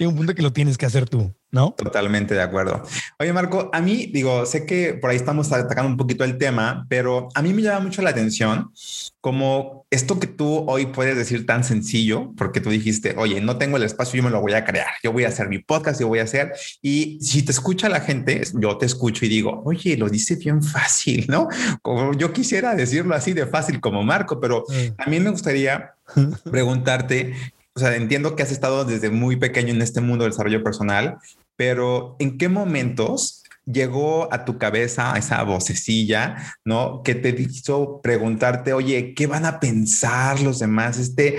hay 0.00 0.06
un 0.06 0.16
punto 0.16 0.34
que 0.34 0.42
lo 0.42 0.52
tienes 0.52 0.78
que 0.78 0.86
hacer 0.86 1.08
tú. 1.08 1.32
¿no? 1.54 1.70
Totalmente 1.70 2.34
de 2.34 2.42
acuerdo. 2.42 2.82
Oye, 3.20 3.32
Marco, 3.32 3.70
a 3.72 3.80
mí, 3.80 4.06
digo, 4.06 4.44
sé 4.44 4.66
que 4.66 4.94
por 4.94 5.10
ahí 5.10 5.16
estamos 5.16 5.52
atacando 5.52 5.88
un 5.88 5.96
poquito 5.96 6.24
el 6.24 6.36
tema, 6.36 6.84
pero 6.88 7.28
a 7.32 7.42
mí 7.42 7.54
me 7.54 7.62
llama 7.62 7.78
mucho 7.78 8.02
la 8.02 8.10
atención 8.10 8.72
como 9.20 9.83
esto 9.94 10.18
que 10.18 10.26
tú 10.26 10.64
hoy 10.68 10.86
puedes 10.86 11.16
decir 11.16 11.46
tan 11.46 11.64
sencillo, 11.64 12.32
porque 12.36 12.60
tú 12.60 12.70
dijiste, 12.70 13.14
oye, 13.16 13.40
no 13.40 13.56
tengo 13.56 13.76
el 13.76 13.84
espacio, 13.84 14.18
yo 14.18 14.22
me 14.22 14.30
lo 14.30 14.40
voy 14.40 14.52
a 14.52 14.64
crear, 14.64 14.88
yo 15.02 15.12
voy 15.12 15.24
a 15.24 15.28
hacer 15.28 15.48
mi 15.48 15.58
podcast, 15.58 16.00
yo 16.00 16.08
voy 16.08 16.18
a 16.18 16.24
hacer, 16.24 16.52
y 16.82 17.18
si 17.20 17.42
te 17.42 17.52
escucha 17.52 17.88
la 17.88 18.00
gente, 18.00 18.42
yo 18.54 18.76
te 18.76 18.86
escucho 18.86 19.24
y 19.24 19.28
digo, 19.28 19.62
oye, 19.64 19.96
lo 19.96 20.08
dice 20.08 20.36
bien 20.36 20.62
fácil, 20.62 21.26
¿no? 21.28 21.48
Como 21.82 22.12
yo 22.14 22.32
quisiera 22.32 22.74
decirlo 22.74 23.14
así 23.14 23.32
de 23.32 23.46
fácil 23.46 23.80
como 23.80 24.02
Marco, 24.02 24.40
pero 24.40 24.64
mm. 24.68 25.00
a 25.00 25.10
mí 25.10 25.20
me 25.20 25.30
gustaría 25.30 25.94
preguntarte 26.50 27.34
o 27.76 27.80
sea, 27.80 27.96
entiendo 27.96 28.36
que 28.36 28.44
has 28.44 28.52
estado 28.52 28.84
desde 28.84 29.10
muy 29.10 29.34
pequeño 29.34 29.74
en 29.74 29.82
este 29.82 30.00
mundo 30.00 30.22
del 30.22 30.30
desarrollo 30.30 30.62
personal, 30.62 31.18
pero 31.56 32.14
¿en 32.20 32.38
qué 32.38 32.48
momentos 32.48 33.42
llegó 33.66 34.32
a 34.32 34.44
tu 34.44 34.58
cabeza 34.58 35.16
esa 35.16 35.42
vocecilla, 35.42 36.36
¿no? 36.64 37.02
Que 37.02 37.14
te 37.14 37.30
hizo 37.30 38.00
preguntarte, 38.02 38.72
oye, 38.72 39.14
¿qué 39.14 39.26
van 39.26 39.44
a 39.44 39.60
pensar 39.60 40.40
los 40.40 40.58
demás? 40.58 40.98
Este, 40.98 41.36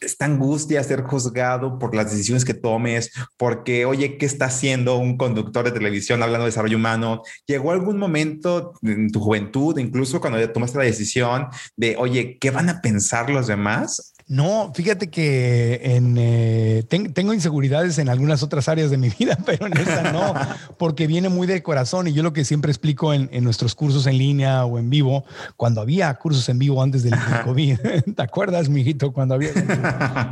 esta 0.00 0.26
angustia 0.26 0.82
ser 0.82 1.02
juzgado 1.02 1.78
por 1.78 1.94
las 1.94 2.10
decisiones 2.10 2.44
que 2.44 2.54
tomes, 2.54 3.10
porque, 3.36 3.84
oye, 3.84 4.18
¿qué 4.18 4.26
está 4.26 4.46
haciendo 4.46 4.96
un 4.96 5.16
conductor 5.16 5.64
de 5.64 5.72
televisión 5.72 6.22
hablando 6.22 6.44
de 6.44 6.50
desarrollo 6.50 6.76
humano? 6.76 7.22
¿Llegó 7.46 7.72
algún 7.72 7.98
momento 7.98 8.72
en 8.82 9.10
tu 9.10 9.20
juventud, 9.20 9.78
incluso 9.78 10.20
cuando 10.20 10.38
ya 10.38 10.52
tomaste 10.52 10.78
la 10.78 10.84
decisión 10.84 11.48
de, 11.76 11.96
oye, 11.98 12.38
¿qué 12.38 12.50
van 12.50 12.68
a 12.68 12.80
pensar 12.80 13.30
los 13.30 13.46
demás? 13.46 14.13
No, 14.26 14.72
fíjate 14.74 15.10
que 15.10 15.80
en, 15.82 16.16
eh, 16.18 16.82
tengo 16.88 17.34
inseguridades 17.34 17.98
en 17.98 18.08
algunas 18.08 18.42
otras 18.42 18.68
áreas 18.70 18.90
de 18.90 18.96
mi 18.96 19.10
vida, 19.18 19.36
pero 19.44 19.66
en 19.66 19.76
esa 19.76 20.12
no, 20.12 20.34
porque 20.78 21.06
viene 21.06 21.28
muy 21.28 21.46
del 21.46 21.62
corazón. 21.62 22.08
Y 22.08 22.14
yo 22.14 22.22
lo 22.22 22.32
que 22.32 22.44
siempre 22.44 22.70
explico 22.70 23.12
en, 23.12 23.28
nuestros 23.44 23.74
cursos 23.74 24.06
en 24.06 24.16
línea 24.16 24.64
o 24.64 24.78
en 24.78 24.88
vivo, 24.88 25.24
cuando 25.56 25.82
había 25.82 26.14
cursos 26.14 26.48
en 26.48 26.58
vivo 26.58 26.82
antes 26.82 27.02
del 27.02 27.14
COVID, 27.44 27.78
¿te 28.16 28.22
acuerdas, 28.22 28.70
mijito, 28.70 29.12
cuando 29.12 29.34
había 29.34 29.50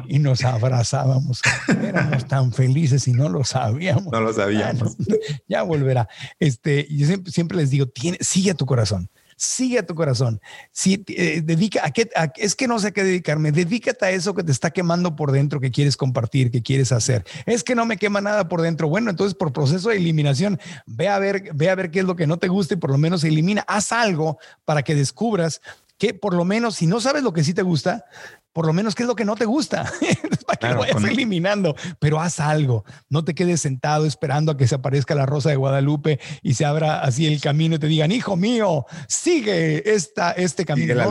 y 0.09 0.19
nos 0.19 0.43
abrazábamos? 0.45 1.43
Éramos 1.69 2.27
tan 2.27 2.53
felices 2.53 3.07
y 3.09 3.13
no 3.13 3.29
lo 3.29 3.45
sabíamos. 3.45 4.11
No 4.11 4.21
lo 4.21 4.33
sabíamos. 4.33 4.97
Ya, 5.49 5.63
volverá. 5.63 6.09
Este, 6.39 6.87
yo 6.91 7.07
siempre, 7.07 7.33
siempre 7.33 7.59
les 7.59 7.71
digo, 7.71 7.87
tiene, 7.87 8.17
sigue 8.21 8.53
a 8.53 8.55
tu 8.55 8.65
corazón 8.65 9.11
sigue 9.43 9.81
a 9.81 9.87
tu 9.87 9.95
corazón. 9.95 10.41
Si, 10.71 11.05
eh, 11.09 11.43
dedica 11.45 11.85
a 11.85 11.91
qué, 11.91 12.09
es 12.37 12.55
que 12.55 12.69
no 12.69 12.79
sé 12.79 12.89
a 12.89 12.91
qué 12.93 13.03
dedicarme. 13.03 13.51
Dedícate 13.51 14.07
a 14.07 14.11
eso 14.11 14.35
que 14.35 14.45
te 14.45 14.53
está 14.53 14.71
quemando 14.71 15.17
por 15.17 15.33
dentro, 15.33 15.61
que 15.61 15.71
quieres 15.71 15.97
compartir, 15.97 16.51
que 16.51 16.63
quieres 16.63 16.93
hacer. 16.93 17.25
Es 17.45 17.65
que 17.65 17.75
no 17.75 17.85
me 17.85 17.97
quema 17.97 18.21
nada 18.21 18.49
por 18.49 18.63
dentro. 18.63 18.89
Bueno, 18.89 19.11
entonces 19.11 19.35
por 19.35 19.53
proceso 19.53 19.89
de 19.89 19.97
eliminación, 19.97 20.61
ve 20.87 21.09
a 21.09 21.19
ver, 21.19 21.51
ve 21.55 21.71
a 21.71 21.75
ver 21.75 21.91
qué 21.91 22.01
es 22.01 22.05
lo 22.05 22.15
que 22.15 22.27
no 22.27 22.39
te 22.39 22.49
gusta 22.49 22.75
y 22.75 22.77
por 22.77 22.91
lo 22.91 22.99
menos 22.99 23.25
elimina. 23.25 23.65
Haz 23.67 23.91
algo 23.91 24.39
para 24.65 24.83
que 24.83 24.95
descubras 24.95 25.61
que 25.99 26.15
por 26.15 26.35
lo 26.35 26.45
menos 26.45 26.77
si 26.77 26.87
no 26.87 27.01
sabes 27.01 27.23
lo 27.23 27.33
que 27.33 27.45
sí 27.45 27.55
te 27.55 27.63
gusta, 27.63 28.05
por 28.53 28.67
lo 28.67 28.73
menos 28.73 28.95
qué 28.95 29.03
es 29.03 29.07
lo 29.07 29.15
que 29.15 29.25
no 29.25 29.35
te 29.35 29.45
gusta, 29.45 29.91
para 30.47 30.59
que 30.59 30.69
lo 30.69 30.81
vayas 30.81 31.05
eliminando, 31.05 31.75
pero 31.99 32.21
haz 32.21 32.41
algo, 32.41 32.85
no 33.09 33.25
te 33.25 33.35
quedes 33.35 33.61
sentado 33.61 34.07
esperando 34.07 34.53
a 34.53 34.57
que 34.57 34.67
se 34.67 34.75
aparezca 34.75 35.15
la 35.15 35.27
rosa 35.27 35.51
de 35.51 35.57
Guadalupe 35.57 36.21
y 36.43 36.55
se 36.55 36.65
abra 36.65 37.01
así 37.01 37.27
el 37.27 37.41
camino 37.41 37.77
y 37.77 37.79
te 37.79 37.87
digan, 37.87 38.13
hijo 38.13 38.37
mío, 38.37 38.87
sigue 39.09 39.95
esta, 39.95 40.33
este 40.33 40.65
camino. 40.65 41.11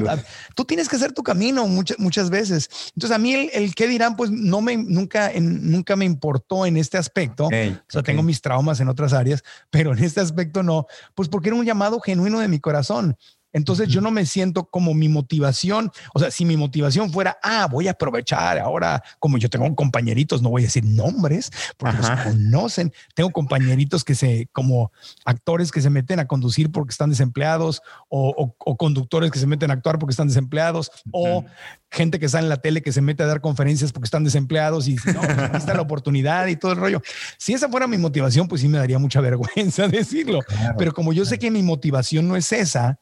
Tú 0.55 0.65
tienes 0.65 0.87
que 0.87 0.95
hacer 0.95 1.13
tu 1.13 1.23
camino 1.23 1.67
muchas, 1.67 1.99
muchas 1.99 2.29
veces. 2.29 2.69
Entonces 2.95 3.15
a 3.15 3.19
mí 3.19 3.33
el, 3.33 3.49
el 3.53 3.75
qué 3.75 3.87
dirán, 3.87 4.15
pues 4.15 4.29
no 4.31 4.61
me, 4.61 4.77
nunca, 4.77 5.31
nunca 5.39 5.95
me 5.95 6.05
importó 6.05 6.65
en 6.65 6.77
este 6.77 6.97
aspecto. 6.97 7.45
o 7.47 7.49
sea, 7.87 8.03
tengo 8.03 8.23
mis 8.23 8.41
traumas 8.41 8.79
en 8.79 8.89
otras 8.89 9.13
áreas, 9.13 9.43
pero 9.69 9.93
en 9.93 10.03
este 10.03 10.19
aspecto 10.21 10.63
no, 10.63 10.85
pues 11.15 11.29
porque 11.29 11.49
era 11.49 11.55
un 11.55 11.65
llamado 11.65 11.99
genuino 11.99 12.39
de 12.39 12.47
mi 12.47 12.59
corazón. 12.59 13.17
Entonces 13.53 13.89
yo 13.89 14.01
no 14.01 14.11
me 14.11 14.25
siento 14.25 14.65
como 14.65 14.93
mi 14.93 15.09
motivación, 15.09 15.91
o 16.13 16.19
sea, 16.19 16.31
si 16.31 16.45
mi 16.45 16.57
motivación 16.57 17.11
fuera, 17.11 17.37
ah, 17.43 17.67
voy 17.69 17.87
a 17.87 17.91
aprovechar 17.91 18.59
ahora, 18.59 19.03
como 19.19 19.37
yo 19.37 19.49
tengo 19.49 19.73
compañeritos, 19.75 20.41
no 20.41 20.49
voy 20.49 20.63
a 20.63 20.65
decir 20.65 20.85
nombres, 20.85 21.51
porque 21.77 21.97
los 21.97 22.09
conocen, 22.09 22.93
tengo 23.13 23.31
compañeritos 23.31 24.03
que 24.03 24.15
se, 24.15 24.47
como 24.51 24.91
actores 25.25 25.71
que 25.71 25.81
se 25.81 25.89
meten 25.89 26.19
a 26.19 26.27
conducir 26.27 26.71
porque 26.71 26.91
están 26.91 27.09
desempleados, 27.09 27.81
o, 28.09 28.55
conductores 28.77 29.31
que 29.31 29.39
se 29.39 29.47
meten 29.47 29.71
a 29.71 29.73
actuar 29.73 29.99
porque 29.99 30.11
están 30.11 30.27
desempleados, 30.27 30.91
o 31.11 31.45
gente 31.89 32.19
que 32.19 32.25
está 32.25 32.39
en 32.39 32.49
la 32.49 32.57
tele 32.57 32.81
que 32.81 32.91
se 32.91 33.01
mete 33.01 33.23
a 33.23 33.25
dar 33.27 33.41
conferencias 33.41 33.91
porque 33.91 34.05
están 34.05 34.23
desempleados 34.23 34.87
y 34.87 34.95
no, 34.95 35.21
pues, 35.21 35.53
está 35.55 35.73
la 35.73 35.81
oportunidad 35.81 36.47
y 36.47 36.55
todo 36.55 36.71
el 36.71 36.77
rollo. 36.77 37.01
Si 37.37 37.53
esa 37.53 37.69
fuera 37.69 37.87
mi 37.87 37.97
motivación, 37.97 38.47
pues 38.47 38.61
sí 38.61 38.67
me 38.67 38.77
daría 38.77 38.97
mucha 38.97 39.19
vergüenza 39.21 39.87
decirlo, 39.87 40.39
pero 40.77 40.93
como 40.93 41.13
yo 41.13 41.25
sé 41.25 41.37
que 41.37 41.51
mi 41.51 41.63
motivación 41.63 42.27
no 42.27 42.35
es 42.35 42.51
esa, 42.51 42.99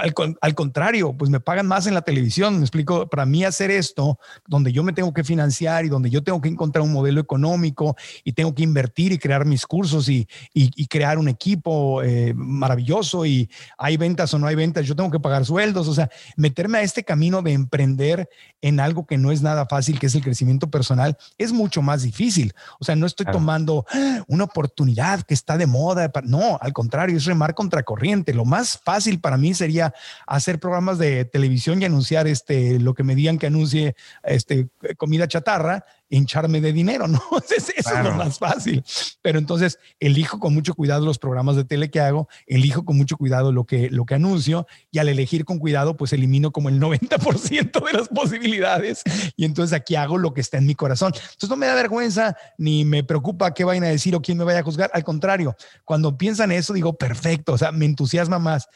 al, 0.00 0.54
contrario, 0.54 1.14
pues 1.16 1.30
me 1.30 1.40
pagan 1.40 1.66
más 1.66 1.86
en 1.86 1.94
la 1.94 2.02
televisión. 2.02 2.56
Me 2.56 2.62
explico, 2.62 3.08
para 3.08 3.26
mí 3.26 3.44
hacer 3.44 3.70
esto, 3.70 4.18
donde 4.46 4.72
yo 4.72 4.82
me 4.82 4.92
tengo 4.92 5.12
que 5.12 5.24
financiar 5.24 5.84
y 5.84 5.88
donde 5.88 6.10
yo 6.10 6.22
tengo 6.22 6.40
que 6.40 6.48
encontrar 6.48 6.82
un 6.82 6.92
modelo 6.92 7.20
económico 7.20 7.96
y 8.24 8.32
tengo 8.32 8.54
que 8.54 8.62
invertir 8.62 9.12
y 9.12 9.18
crear 9.18 9.44
mis 9.44 9.66
cursos 9.66 10.08
y, 10.08 10.28
y, 10.54 10.86
crear 10.86 11.18
un 11.18 11.28
equipo 11.28 12.02
eh, 12.02 12.34
maravilloso 12.34 13.24
y 13.24 13.48
hay 13.78 13.96
ventas 13.96 14.34
o 14.34 14.38
no 14.38 14.46
hay 14.46 14.54
ventas, 14.54 14.86
yo 14.86 14.94
tengo 14.94 15.10
que 15.10 15.20
pagar 15.20 15.44
sueldos. 15.44 15.88
O 15.88 15.94
sea, 15.94 16.10
meterme 16.36 16.78
a 16.78 16.82
este 16.82 17.04
camino 17.04 17.42
de 17.42 17.52
emprender 17.52 18.28
en 18.60 18.80
algo 18.80 19.06
que 19.06 19.18
no 19.18 19.32
es 19.32 19.42
nada 19.42 19.66
fácil, 19.66 19.98
que 19.98 20.06
es 20.06 20.14
el 20.14 20.22
crecimiento 20.22 20.70
personal, 20.70 21.16
es 21.38 21.52
mucho 21.52 21.82
más 21.82 22.02
difícil. 22.02 22.54
O 22.78 22.84
sea, 22.84 22.94
no 22.96 23.06
estoy 23.06 23.26
tomando 23.26 23.84
¡ah! 23.92 24.22
una 24.28 24.44
oportunidad 24.44 25.22
que 25.22 25.34
está 25.34 25.56
de 25.56 25.66
moda. 25.66 26.10
No, 26.24 26.58
al 26.60 26.72
contrario, 26.72 27.16
es 27.16 27.24
remar 27.24 27.54
contracorriente. 27.54 28.34
Lo 28.34 28.44
más 28.44 28.78
fácil 28.78 29.20
para 29.20 29.36
mí 29.36 29.54
sería 29.54 29.81
hacer 30.26 30.58
programas 30.60 30.98
de 30.98 31.24
televisión 31.24 31.80
y 31.80 31.84
anunciar 31.84 32.26
este, 32.26 32.78
lo 32.78 32.94
que 32.94 33.02
me 33.02 33.14
digan 33.14 33.38
que 33.38 33.46
anuncie 33.46 33.94
este, 34.22 34.68
comida 34.96 35.28
chatarra 35.28 35.84
hincharme 36.12 36.60
de 36.60 36.72
dinero, 36.72 37.08
¿no? 37.08 37.20
Eso 37.56 37.72
es 37.74 38.04
lo 38.04 38.12
más 38.12 38.38
fácil. 38.38 38.84
Pero 39.22 39.38
entonces 39.38 39.78
elijo 39.98 40.38
con 40.38 40.54
mucho 40.54 40.74
cuidado 40.74 41.04
los 41.04 41.18
programas 41.18 41.56
de 41.56 41.64
tele 41.64 41.90
que 41.90 42.00
hago, 42.00 42.28
elijo 42.46 42.84
con 42.84 42.96
mucho 42.96 43.16
cuidado 43.16 43.52
lo 43.52 43.64
que, 43.64 43.90
lo 43.90 44.04
que 44.04 44.14
anuncio 44.14 44.66
y 44.90 44.98
al 44.98 45.08
elegir 45.08 45.44
con 45.44 45.58
cuidado, 45.58 45.96
pues 45.96 46.12
elimino 46.12 46.52
como 46.52 46.68
el 46.68 46.80
90% 46.80 47.84
de 47.86 47.92
las 47.92 48.08
posibilidades 48.08 49.02
y 49.36 49.44
entonces 49.44 49.74
aquí 49.74 49.96
hago 49.96 50.18
lo 50.18 50.34
que 50.34 50.40
está 50.40 50.58
en 50.58 50.66
mi 50.66 50.74
corazón. 50.74 51.12
Entonces 51.14 51.48
no 51.48 51.56
me 51.56 51.66
da 51.66 51.74
vergüenza 51.74 52.36
ni 52.58 52.84
me 52.84 53.02
preocupa 53.04 53.54
qué 53.54 53.64
vayan 53.64 53.84
a 53.84 53.88
decir 53.88 54.14
o 54.14 54.20
quién 54.20 54.38
me 54.38 54.44
vaya 54.44 54.60
a 54.60 54.62
juzgar. 54.62 54.90
Al 54.92 55.04
contrario, 55.04 55.56
cuando 55.84 56.18
piensan 56.18 56.52
eso, 56.52 56.72
digo, 56.72 56.94
perfecto, 56.94 57.54
o 57.54 57.58
sea, 57.58 57.72
me 57.72 57.86
entusiasma 57.86 58.38
más. 58.38 58.68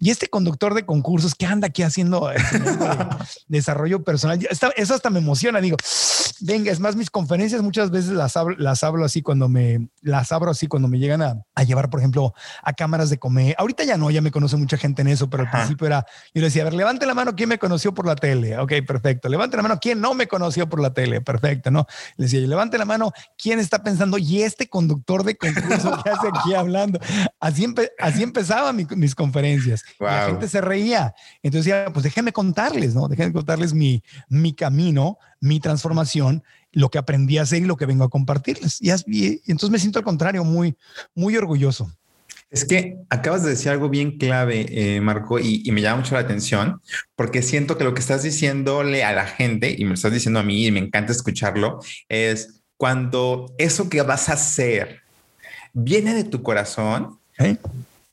y, 0.00 0.10
este 0.10 0.28
conductor 0.28 0.74
de 0.74 0.84
concursos, 0.84 1.34
¿qué 1.34 1.46
anda 1.46 1.68
aquí 1.68 1.82
haciendo 1.82 2.30
desarrollo 3.48 4.04
personal? 4.04 4.38
Eso 4.50 4.94
hasta 4.94 5.10
me 5.10 5.20
emociona, 5.20 5.60
digo, 5.60 5.76
venga, 6.40 6.70
es 6.70 6.80
más, 6.80 6.96
mis 6.96 7.10
conferencias 7.10 7.62
muchas 7.62 7.90
veces 7.90 8.12
las 8.12 8.36
hablo, 8.36 8.56
las 8.58 8.82
hablo 8.84 9.04
así 9.04 9.22
cuando 9.22 9.48
me, 9.48 9.88
las 10.00 10.32
abro 10.32 10.50
así 10.50 10.66
cuando 10.66 10.88
me 10.88 10.98
llegan 10.98 11.22
a, 11.22 11.42
a, 11.54 11.62
llevar, 11.62 11.90
por 11.90 12.00
ejemplo, 12.00 12.34
a 12.62 12.72
cámaras 12.72 13.10
de 13.10 13.18
comer. 13.18 13.54
Ahorita 13.58 13.84
ya 13.84 13.96
no, 13.96 14.10
ya 14.10 14.20
me 14.20 14.30
conoce 14.30 14.56
mucha 14.56 14.76
gente 14.76 15.02
en 15.02 15.08
eso, 15.08 15.28
pero 15.30 15.44
al 15.44 15.50
principio 15.50 15.86
era, 15.86 16.06
yo 16.34 16.40
le 16.40 16.42
decía, 16.42 16.62
a 16.62 16.64
ver, 16.66 16.74
levante 16.74 17.06
la 17.06 17.14
mano, 17.14 17.34
¿quién 17.34 17.48
me 17.48 17.58
conoció 17.58 17.94
por 17.94 18.06
la 18.06 18.16
tele? 18.16 18.58
Ok, 18.58 18.72
perfecto. 18.86 19.28
Levante 19.28 19.56
la 19.56 19.62
mano, 19.62 19.78
¿quién 19.80 20.00
no 20.00 20.14
me 20.14 20.26
conoció 20.26 20.68
por 20.68 20.80
la 20.80 20.92
tele? 20.92 21.20
Perfecto, 21.20 21.70
¿no? 21.70 21.86
Le 22.16 22.24
decía, 22.24 22.40
levante 22.40 22.78
la 22.78 22.84
mano, 22.84 23.12
¿quién 23.36 23.58
está 23.58 23.82
pensando? 23.82 24.18
Y 24.18 24.42
este 24.42 24.68
conductor 24.68 25.24
de 25.24 25.36
concurso 25.36 26.02
que 26.02 26.10
hace 26.10 26.28
aquí 26.28 26.54
hablando. 26.54 26.98
Así, 27.40 27.66
así 27.98 28.22
empezaba 28.22 28.72
mis 28.72 29.14
conferencias. 29.14 29.84
La 29.98 30.26
gente 30.26 30.48
se 30.48 30.60
reía. 30.60 31.14
Entonces 31.42 31.66
decía, 31.66 31.92
pues 31.92 32.04
déjenme 32.04 32.32
contarles, 32.32 32.94
¿no? 32.94 33.08
Déjenme 33.08 33.32
contarles 33.32 33.74
mi, 33.74 34.02
mi 34.28 34.54
camino 34.54 35.18
mi 35.42 35.58
transformación, 35.58 36.21
lo 36.72 36.90
que 36.90 36.98
aprendí 36.98 37.38
a 37.38 37.42
hacer 37.42 37.62
y 37.62 37.66
lo 37.66 37.76
que 37.76 37.86
vengo 37.86 38.04
a 38.04 38.10
compartirles. 38.10 38.78
Y, 38.80 38.90
entonces 39.46 39.70
me 39.70 39.78
siento 39.78 39.98
al 39.98 40.04
contrario, 40.04 40.44
muy, 40.44 40.76
muy 41.14 41.36
orgulloso. 41.36 41.90
Es 42.50 42.66
que 42.66 42.98
acabas 43.08 43.42
de 43.42 43.50
decir 43.50 43.70
algo 43.70 43.88
bien 43.88 44.18
clave, 44.18 44.66
eh, 44.68 45.00
Marco, 45.00 45.38
y, 45.38 45.70
me 45.72 45.80
llama 45.80 46.02
mucho 46.02 46.14
la 46.14 46.20
atención, 46.20 46.82
porque 47.16 47.42
siento 47.42 47.78
que 47.78 47.84
lo 47.84 47.94
que 47.94 48.00
estás 48.00 48.22
diciéndole 48.22 49.04
a 49.04 49.12
la 49.12 49.26
gente, 49.26 49.74
y 49.76 49.84
me 49.84 49.90
lo 49.90 49.94
estás 49.94 50.12
diciendo 50.12 50.40
a 50.40 50.42
mí, 50.42 50.66
y 50.66 50.70
me 50.70 50.80
encanta 50.80 51.12
escucharlo, 51.12 51.80
es 52.08 52.60
cuando 52.76 53.54
eso 53.58 53.88
que 53.88 54.02
vas 54.02 54.28
a 54.28 54.34
hacer 54.34 55.00
viene 55.72 56.14
de 56.14 56.24
tu 56.24 56.42
corazón, 56.42 57.18
¿Eh? 57.38 57.56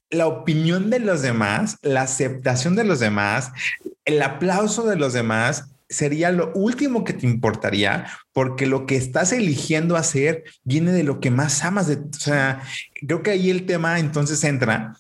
la 0.10 0.28
opinión 0.28 0.90
de 0.90 1.00
los 1.00 1.22
demás, 1.22 1.78
la 1.82 2.02
aceptación 2.02 2.76
de 2.76 2.84
los 2.84 3.00
demás, 3.00 3.52
el 4.06 4.22
aplauso 4.22 4.86
de 4.86 4.96
los 4.96 5.14
demás, 5.14 5.66
sería 5.90 6.32
lo 6.32 6.52
último 6.54 7.04
que 7.04 7.14
te 7.14 7.26
importaría, 7.26 8.06
porque 8.32 8.68
lo 8.68 8.86
que 8.86 8.96
estás 8.96 9.34
eligiendo 9.34 9.96
hacer 9.96 10.44
viene 10.64 10.92
de 10.92 11.04
lo 11.04 11.20
que 11.20 11.32
más 11.32 11.64
amas. 11.64 11.88
De, 11.88 11.96
o 11.96 12.20
sea, 12.20 12.62
creo 13.06 13.24
que 13.24 13.32
ahí 13.32 13.50
el 13.50 13.66
tema 13.66 14.00
entonces 14.00 14.44
entra 14.44 14.94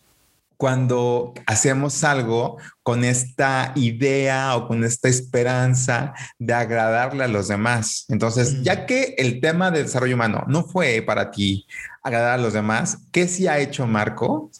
cuando 0.59 1.33
hacemos 1.45 2.03
algo 2.03 2.57
con 2.83 3.05
esta 3.05 3.71
idea 3.75 4.57
o 4.57 4.67
con 4.67 4.83
esta 4.83 5.07
esperanza 5.07 6.13
de 6.37 6.53
agradarle 6.53 7.23
a 7.23 7.29
los 7.29 7.47
demás. 7.47 8.03
Entonces, 8.09 8.55
mm. 8.55 8.63
ya 8.63 8.85
que 8.85 9.15
el 9.17 9.39
tema 9.39 9.71
del 9.71 9.85
desarrollo 9.85 10.15
humano 10.15 10.43
no 10.47 10.65
fue 10.65 11.01
para 11.01 11.31
ti 11.31 11.65
agradar 12.03 12.39
a 12.39 12.41
los 12.41 12.51
demás, 12.51 12.97
¿qué 13.13 13.29
sí 13.29 13.47
ha 13.47 13.59
hecho 13.59 13.87
Marco 13.87 14.51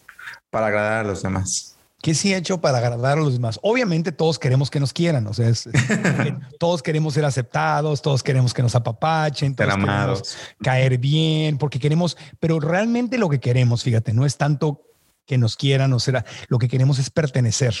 para 0.48 0.68
agradar 0.68 1.04
a 1.04 1.08
los 1.08 1.22
demás? 1.22 1.69
¿Qué 2.02 2.14
sí 2.14 2.32
he 2.32 2.36
hecho 2.36 2.60
para 2.60 2.78
agradar 2.78 3.18
a 3.18 3.20
los 3.20 3.34
demás? 3.34 3.60
Obviamente 3.62 4.10
todos 4.10 4.38
queremos 4.38 4.70
que 4.70 4.80
nos 4.80 4.92
quieran, 4.92 5.26
o 5.26 5.34
sea, 5.34 5.52
todos 6.58 6.82
queremos 6.82 7.12
ser 7.14 7.26
aceptados, 7.26 8.00
todos 8.00 8.22
queremos 8.22 8.54
que 8.54 8.62
nos 8.62 8.74
apapachen, 8.74 9.54
todos 9.54 9.74
queremos 9.74 10.36
caer 10.62 10.96
bien, 10.96 11.58
porque 11.58 11.78
queremos, 11.78 12.16
pero 12.38 12.58
realmente 12.58 13.18
lo 13.18 13.28
que 13.28 13.38
queremos, 13.38 13.82
fíjate, 13.82 14.14
no 14.14 14.24
es 14.24 14.38
tanto 14.38 14.82
que 15.26 15.36
nos 15.36 15.56
quieran 15.56 15.92
o 15.92 16.00
será, 16.00 16.24
lo 16.48 16.58
que 16.58 16.68
queremos 16.68 16.98
es 16.98 17.10
pertenecer. 17.10 17.74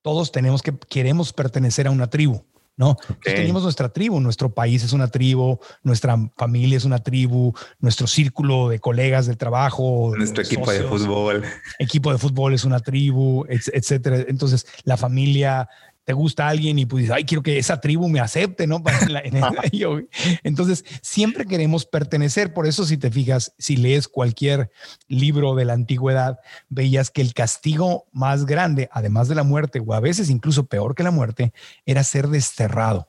Todos 0.00 0.32
tenemos 0.32 0.62
que, 0.62 0.76
queremos 0.88 1.32
pertenecer 1.32 1.86
a 1.86 1.90
una 1.90 2.08
tribu. 2.08 2.44
¿No? 2.76 2.96
tenemos 3.22 3.62
nuestra 3.62 3.90
tribu, 3.90 4.20
nuestro 4.20 4.52
país 4.54 4.82
es 4.82 4.92
una 4.92 5.08
tribu, 5.08 5.58
nuestra 5.82 6.16
familia 6.36 6.76
es 6.76 6.84
una 6.84 6.98
tribu, 6.98 7.52
nuestro 7.80 8.06
círculo 8.06 8.68
de 8.68 8.78
colegas 8.78 9.26
del 9.26 9.36
trabajo, 9.36 10.12
nuestro 10.16 10.42
equipo 10.42 10.70
de 10.70 10.82
fútbol. 10.84 11.44
Equipo 11.78 12.12
de 12.12 12.18
fútbol 12.18 12.54
es 12.54 12.64
una 12.64 12.80
tribu, 12.80 13.44
etcétera. 13.48 14.24
Entonces, 14.26 14.66
la 14.84 14.96
familia 14.96 15.68
te 16.04 16.12
gusta 16.12 16.48
alguien 16.48 16.78
y 16.78 16.86
pues 16.86 17.10
ay, 17.10 17.24
quiero 17.24 17.42
que 17.42 17.58
esa 17.58 17.80
tribu 17.80 18.08
me 18.08 18.20
acepte, 18.20 18.66
¿no? 18.66 18.82
Entonces, 20.42 20.84
siempre 21.00 21.46
queremos 21.46 21.86
pertenecer. 21.86 22.52
Por 22.52 22.66
eso, 22.66 22.84
si 22.84 22.96
te 22.96 23.10
fijas, 23.10 23.54
si 23.58 23.76
lees 23.76 24.08
cualquier 24.08 24.70
libro 25.08 25.54
de 25.54 25.64
la 25.64 25.74
antigüedad, 25.74 26.40
veías 26.68 27.10
que 27.10 27.22
el 27.22 27.34
castigo 27.34 28.06
más 28.12 28.46
grande, 28.46 28.88
además 28.92 29.28
de 29.28 29.34
la 29.34 29.44
muerte, 29.44 29.82
o 29.84 29.94
a 29.94 30.00
veces 30.00 30.30
incluso 30.30 30.66
peor 30.66 30.94
que 30.94 31.02
la 31.02 31.10
muerte, 31.10 31.52
era 31.86 32.02
ser 32.02 32.28
desterrado. 32.28 33.08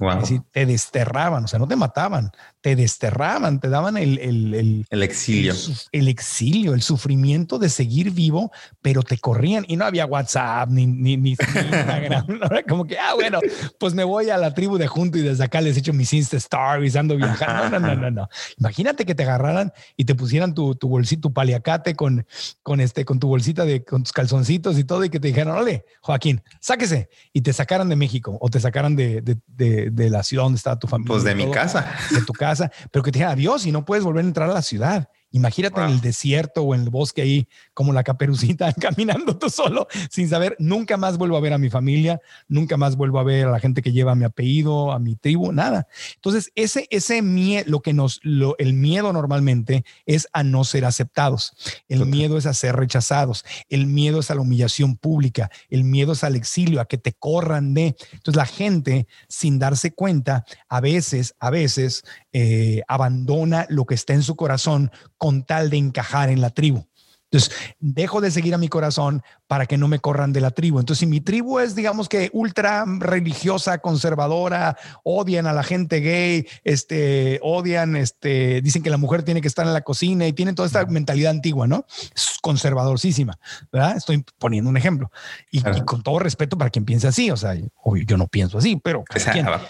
Es 0.00 0.20
decir, 0.20 0.42
te 0.52 0.64
desterraban, 0.64 1.44
o 1.44 1.48
sea, 1.48 1.58
no 1.58 1.66
te 1.66 1.74
mataban, 1.74 2.30
te 2.60 2.76
desterraban, 2.76 3.60
te 3.60 3.68
daban 3.68 3.96
el, 3.96 4.18
el, 4.18 4.84
el, 4.88 5.02
exilio. 5.02 5.54
El, 5.92 6.08
exilio, 6.08 6.74
el 6.74 6.82
sufrimiento 6.82 7.58
de 7.58 7.68
seguir 7.68 8.10
vivo, 8.10 8.50
pero 8.82 9.02
te 9.02 9.18
corrían 9.18 9.64
y 9.68 9.76
no 9.76 9.84
había 9.84 10.06
WhatsApp 10.06 10.68
ni, 10.70 10.86
ni, 10.86 11.16
ni 11.16 11.30
Instagram. 11.30 12.26
Como 12.68 12.84
que, 12.84 12.98
ah, 12.98 13.14
bueno, 13.14 13.40
pues 13.78 13.94
me 13.94 14.04
voy 14.04 14.30
a 14.30 14.38
la 14.38 14.54
tribu 14.54 14.78
de 14.78 14.86
junto 14.86 15.18
y 15.18 15.22
desde 15.22 15.44
acá 15.44 15.60
les 15.60 15.76
echo 15.76 15.92
mis 15.92 16.12
Insta 16.12 16.36
Stories, 16.36 16.96
ando 16.96 17.16
viajando. 17.16 17.78
No, 17.78 17.88
no, 17.88 17.94
no, 17.94 18.10
no, 18.10 18.28
Imagínate 18.58 19.04
que 19.04 19.14
te 19.14 19.22
agarraran 19.22 19.72
y 19.96 20.04
te 20.04 20.14
pusieran 20.14 20.54
tu, 20.54 20.74
tu 20.74 20.88
bolsito, 20.88 21.28
tu 21.28 21.32
paliacate 21.32 21.94
con, 21.94 22.26
con, 22.62 22.80
este, 22.80 23.04
con 23.04 23.18
tu 23.18 23.28
bolsita 23.28 23.64
de 23.64 23.84
con 23.84 24.02
tus 24.02 24.12
calzoncitos 24.12 24.78
y 24.78 24.84
todo 24.84 25.04
y 25.04 25.10
que 25.10 25.20
te 25.20 25.28
dijeran, 25.28 25.56
ole, 25.56 25.84
Joaquín, 26.00 26.42
sáquese 26.60 27.08
y 27.32 27.42
te 27.42 27.52
sacaran 27.52 27.88
de 27.88 27.96
México 27.96 28.36
o 28.40 28.48
te 28.48 28.60
sacaran 28.60 28.96
de, 28.96 29.20
de 29.22 29.38
de, 29.58 30.10
la 30.10 30.22
ciudad 30.22 30.44
donde 30.44 30.56
estaba 30.56 30.78
tu 30.78 30.86
familia. 30.86 31.08
Pues 31.08 31.24
de 31.24 31.34
mi 31.34 31.50
casa. 31.50 31.92
De 32.10 32.22
tu 32.22 32.32
casa, 32.32 32.47
pero 32.90 33.02
que 33.02 33.12
te 33.12 33.18
diga 33.18 33.30
adiós 33.30 33.66
y 33.66 33.72
no 33.72 33.84
puedes 33.84 34.04
volver 34.04 34.24
a 34.24 34.28
entrar 34.28 34.50
a 34.50 34.54
la 34.54 34.62
ciudad. 34.62 35.08
Imagínate 35.30 35.80
en 35.80 35.90
el 35.90 36.00
desierto 36.00 36.62
o 36.62 36.74
en 36.74 36.82
el 36.82 36.90
bosque 36.90 37.20
ahí, 37.20 37.48
como 37.74 37.92
la 37.92 38.02
caperucita, 38.02 38.72
caminando 38.80 39.36
tú 39.36 39.50
solo, 39.50 39.86
sin 40.10 40.28
saber, 40.28 40.56
nunca 40.58 40.96
más 40.96 41.18
vuelvo 41.18 41.36
a 41.36 41.40
ver 41.40 41.52
a 41.52 41.58
mi 41.58 41.68
familia, 41.68 42.20
nunca 42.48 42.78
más 42.78 42.96
vuelvo 42.96 43.18
a 43.18 43.24
ver 43.24 43.46
a 43.46 43.50
la 43.50 43.60
gente 43.60 43.82
que 43.82 43.92
lleva 43.92 44.14
mi 44.14 44.24
apellido, 44.24 44.90
a 44.90 44.98
mi 44.98 45.16
tribu, 45.16 45.52
nada. 45.52 45.86
Entonces, 46.14 46.50
ese, 46.54 46.86
ese 46.90 47.20
miedo, 47.20 47.64
lo 47.66 47.80
que 47.80 47.92
nos, 47.92 48.20
lo, 48.22 48.56
el 48.58 48.72
miedo 48.72 49.12
normalmente 49.12 49.84
es 50.06 50.28
a 50.32 50.42
no 50.42 50.64
ser 50.64 50.86
aceptados. 50.86 51.52
El 51.88 52.06
miedo 52.06 52.38
es 52.38 52.46
a 52.46 52.54
ser 52.54 52.76
rechazados. 52.76 53.44
El 53.68 53.86
miedo 53.86 54.20
es 54.20 54.30
a 54.30 54.34
la 54.34 54.40
humillación 54.40 54.96
pública. 54.96 55.50
El 55.68 55.84
miedo 55.84 56.12
es 56.12 56.24
al 56.24 56.36
exilio, 56.36 56.80
a 56.80 56.86
que 56.86 56.96
te 56.96 57.12
corran 57.12 57.74
de. 57.74 57.96
Entonces, 58.12 58.36
la 58.36 58.46
gente, 58.46 59.06
sin 59.28 59.58
darse 59.58 59.92
cuenta, 59.92 60.44
a 60.68 60.80
veces, 60.80 61.34
a 61.38 61.50
veces, 61.50 62.02
eh, 62.32 62.82
abandona 62.88 63.66
lo 63.68 63.84
que 63.84 63.94
está 63.94 64.14
en 64.14 64.22
su 64.22 64.36
corazón 64.36 64.90
con 65.18 65.44
tal 65.44 65.68
de 65.68 65.76
encajar 65.76 66.30
en 66.30 66.40
la 66.40 66.50
tribu. 66.50 66.86
Entonces, 67.30 67.54
dejo 67.78 68.22
de 68.22 68.30
seguir 68.30 68.54
a 68.54 68.58
mi 68.58 68.68
corazón 68.68 69.22
para 69.46 69.66
que 69.66 69.76
no 69.76 69.86
me 69.86 69.98
corran 69.98 70.32
de 70.32 70.40
la 70.40 70.50
tribu. 70.50 70.78
Entonces, 70.78 71.00
si 71.00 71.06
mi 71.06 71.20
tribu 71.20 71.58
es, 71.58 71.74
digamos 71.74 72.08
que 72.08 72.30
ultra 72.32 72.84
religiosa, 72.86 73.78
conservadora, 73.78 74.78
odian 75.04 75.46
a 75.46 75.52
la 75.52 75.62
gente 75.62 76.00
gay, 76.00 76.46
este, 76.64 77.38
odian, 77.42 77.96
este, 77.96 78.62
dicen 78.62 78.82
que 78.82 78.88
la 78.88 78.96
mujer 78.96 79.24
tiene 79.24 79.42
que 79.42 79.48
estar 79.48 79.66
en 79.66 79.74
la 79.74 79.82
cocina 79.82 80.26
y 80.26 80.32
tienen 80.32 80.54
toda 80.54 80.66
esta 80.66 80.86
mentalidad 80.86 81.30
antigua, 81.30 81.66
¿no? 81.66 81.84
Es 82.14 82.38
conservadorísima, 82.40 83.38
¿verdad? 83.70 83.96
Estoy 83.96 84.24
poniendo 84.38 84.70
un 84.70 84.76
ejemplo. 84.78 85.10
Y, 85.50 85.62
con 85.84 86.02
todo 86.02 86.18
respeto 86.18 86.56
para 86.56 86.70
quien 86.70 86.86
piense 86.86 87.08
así, 87.08 87.30
o 87.30 87.36
sea, 87.36 87.54
yo 87.54 88.16
no 88.16 88.26
pienso 88.26 88.56
así, 88.56 88.80
pero 88.82 89.04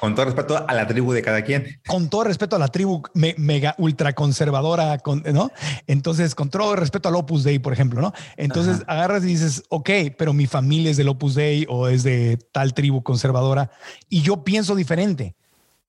con 0.01 0.15
todo 0.15 0.27
respeto 0.27 0.65
a 0.67 0.75
la 0.75 0.87
tribu 0.87 1.13
de 1.13 1.23
cada 1.23 1.43
quien. 1.43 1.81
Con 1.87 2.09
todo 2.09 2.25
respeto 2.25 2.55
a 2.55 2.59
la 2.61 2.69
tribu 2.69 3.03
mega 3.15 3.75
ultra 3.79 4.13
conservadora, 4.13 5.01
¿no? 5.33 5.51
Entonces, 5.89 6.37
con 6.37 6.51
todo 6.51 6.77
respeto 6.77 7.09
al 7.09 7.17
Opus 7.17 7.48
Dei, 7.49 7.59
por 7.59 7.73
ejemplo, 7.73 8.01
¿no? 8.01 8.13
Entonces 8.37 8.83
agarras 8.87 9.25
y 9.25 9.29
dices, 9.29 9.65
ok, 9.69 9.91
pero 10.17 10.33
mi 10.33 10.47
familia 10.47 10.91
es 10.91 10.97
del 10.97 11.09
Opus 11.09 11.35
Dei 11.35 11.67
o 11.69 11.89
es 11.89 12.03
de 12.03 12.39
tal 12.53 12.75
tribu 12.75 13.03
conservadora 13.03 13.71
y 14.09 14.23
yo 14.23 14.45
pienso 14.45 14.75
diferente, 14.75 15.35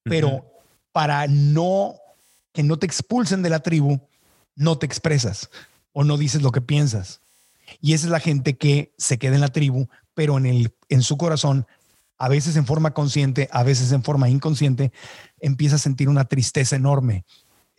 pero 0.02 0.44
para 0.92 1.26
no 1.26 1.94
que 2.52 2.62
no 2.62 2.78
te 2.78 2.86
expulsen 2.86 3.42
de 3.42 3.50
la 3.50 3.60
tribu, 3.60 4.00
no 4.56 4.78
te 4.78 4.86
expresas 4.86 5.50
o 5.92 6.04
no 6.04 6.16
dices 6.16 6.42
lo 6.42 6.52
que 6.52 6.60
piensas. 6.60 7.20
Y 7.80 7.92
esa 7.94 8.06
es 8.06 8.10
la 8.10 8.20
gente 8.20 8.56
que 8.56 8.92
se 8.98 9.18
queda 9.18 9.34
en 9.34 9.40
la 9.40 9.48
tribu, 9.48 9.88
pero 10.14 10.38
en, 10.38 10.46
el, 10.46 10.74
en 10.88 11.02
su 11.02 11.16
corazón, 11.16 11.66
a 12.18 12.28
veces 12.28 12.56
en 12.56 12.66
forma 12.66 12.92
consciente, 12.92 13.48
a 13.52 13.62
veces 13.62 13.92
en 13.92 14.02
forma 14.02 14.28
inconsciente, 14.28 14.92
empieza 15.38 15.76
a 15.76 15.78
sentir 15.78 16.08
una 16.08 16.24
tristeza 16.24 16.76
enorme 16.76 17.24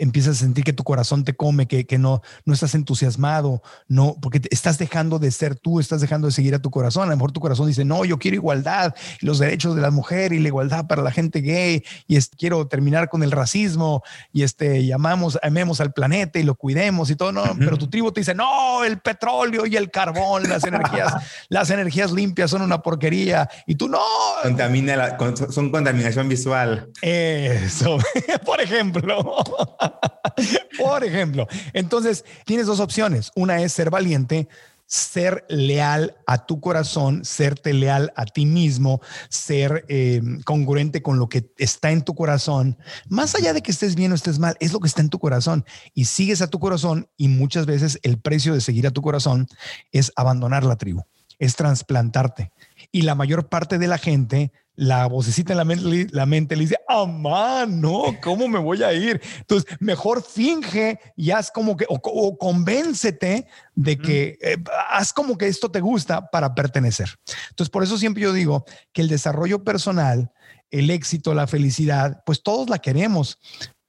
empiezas 0.01 0.37
a 0.37 0.39
sentir 0.39 0.63
que 0.63 0.73
tu 0.73 0.83
corazón 0.83 1.23
te 1.23 1.35
come, 1.35 1.67
que, 1.67 1.85
que 1.85 1.99
no, 1.99 2.21
no 2.43 2.53
estás 2.55 2.73
entusiasmado, 2.73 3.61
no, 3.87 4.17
porque 4.19 4.41
estás 4.49 4.79
dejando 4.79 5.19
de 5.19 5.29
ser 5.29 5.55
tú, 5.55 5.79
estás 5.79 6.01
dejando 6.01 6.27
de 6.27 6.33
seguir 6.33 6.55
a 6.55 6.59
tu 6.59 6.71
corazón. 6.71 7.03
A 7.03 7.11
lo 7.11 7.17
mejor 7.17 7.31
tu 7.31 7.39
corazón 7.39 7.67
dice, 7.67 7.85
no, 7.85 8.03
yo 8.03 8.17
quiero 8.17 8.35
igualdad, 8.35 8.95
los 9.21 9.37
derechos 9.37 9.75
de 9.75 9.81
la 9.81 9.91
mujer 9.91 10.33
y 10.33 10.39
la 10.39 10.47
igualdad 10.47 10.87
para 10.87 11.03
la 11.03 11.11
gente 11.11 11.41
gay, 11.41 11.83
y 12.07 12.19
quiero 12.37 12.67
terminar 12.67 13.09
con 13.09 13.21
el 13.21 13.31
racismo, 13.31 14.01
y 14.33 14.41
este, 14.41 14.85
llamamos, 14.85 15.37
amemos 15.43 15.79
al 15.81 15.93
planeta 15.93 16.39
y 16.39 16.43
lo 16.43 16.55
cuidemos 16.55 17.11
y 17.11 17.15
todo, 17.15 17.31
no, 17.31 17.43
pero 17.59 17.77
tu 17.77 17.87
tribu 17.87 18.11
te 18.11 18.21
dice, 18.21 18.33
no, 18.33 18.83
el 18.83 18.99
petróleo 18.99 19.67
y 19.67 19.75
el 19.75 19.91
carbón, 19.91 20.49
las 20.49 20.63
energías, 20.63 21.13
las 21.49 21.69
energías 21.69 22.11
limpias 22.11 22.49
son 22.49 22.63
una 22.63 22.81
porquería, 22.81 23.47
y 23.67 23.75
tú 23.75 23.87
no. 23.87 24.01
Contamina 24.41 24.95
la, 24.95 25.17
son 25.51 25.69
contaminación 25.69 26.27
visual. 26.27 26.89
Eso, 27.03 27.99
por 28.45 28.59
ejemplo. 28.61 29.35
Por 30.77 31.03
ejemplo, 31.03 31.47
entonces 31.73 32.25
tienes 32.45 32.67
dos 32.67 32.79
opciones. 32.79 33.31
Una 33.35 33.61
es 33.61 33.73
ser 33.73 33.89
valiente, 33.89 34.47
ser 34.91 35.45
leal 35.47 36.17
a 36.27 36.45
tu 36.45 36.59
corazón, 36.59 37.23
serte 37.23 37.73
leal 37.73 38.11
a 38.17 38.25
ti 38.25 38.45
mismo, 38.45 38.99
ser 39.29 39.85
eh, 39.87 40.21
congruente 40.43 41.01
con 41.01 41.17
lo 41.17 41.29
que 41.29 41.49
está 41.57 41.91
en 41.91 42.01
tu 42.01 42.13
corazón, 42.13 42.77
más 43.07 43.33
allá 43.35 43.53
de 43.53 43.61
que 43.61 43.71
estés 43.71 43.95
bien 43.95 44.11
o 44.11 44.15
estés 44.15 44.37
mal, 44.37 44.57
es 44.59 44.73
lo 44.73 44.81
que 44.81 44.89
está 44.89 44.99
en 44.99 45.09
tu 45.09 45.17
corazón 45.17 45.63
y 45.93 46.05
sigues 46.05 46.41
a 46.41 46.47
tu 46.47 46.59
corazón 46.59 47.07
y 47.15 47.29
muchas 47.29 47.65
veces 47.65 47.99
el 48.03 48.19
precio 48.19 48.53
de 48.53 48.59
seguir 48.59 48.85
a 48.85 48.91
tu 48.91 49.01
corazón 49.01 49.47
es 49.93 50.11
abandonar 50.17 50.65
la 50.65 50.75
tribu, 50.75 51.03
es 51.39 51.55
trasplantarte. 51.55 52.51
Y 52.91 53.03
la 53.03 53.15
mayor 53.15 53.47
parte 53.47 53.77
de 53.77 53.87
la 53.87 53.97
gente 53.97 54.51
la 54.75 55.05
vocecita 55.05 55.53
en 55.53 55.57
la 55.57 55.65
mente, 55.65 56.07
la 56.11 56.25
mente 56.25 56.55
le 56.55 56.63
dice, 56.63 56.77
ah, 56.87 57.65
no, 57.69 58.03
¿cómo 58.23 58.47
me 58.47 58.57
voy 58.57 58.81
a 58.81 58.91
ir? 58.93 59.21
Entonces, 59.37 59.77
mejor 59.79 60.23
finge 60.23 60.99
y 61.15 61.29
haz 61.29 61.51
como 61.51 61.77
que, 61.77 61.85
o, 61.87 62.37
convéncete 62.37 63.47
de 63.75 63.97
que, 63.97 64.39
eh, 64.41 64.57
haz 64.89 65.13
como 65.13 65.37
que 65.37 65.47
esto 65.47 65.69
te 65.69 65.81
gusta 65.81 66.31
para 66.31 66.55
pertenecer. 66.55 67.09
Entonces, 67.49 67.69
por 67.69 67.83
eso 67.83 67.97
siempre 67.97 68.23
yo 68.23 68.33
digo 68.33 68.65
que 68.93 69.01
el 69.01 69.07
desarrollo 69.07 69.63
personal, 69.63 70.31
el 70.71 70.89
éxito, 70.89 71.33
la 71.33 71.47
felicidad, 71.47 72.23
pues 72.25 72.41
todos 72.41 72.69
la 72.69 72.79
queremos, 72.79 73.37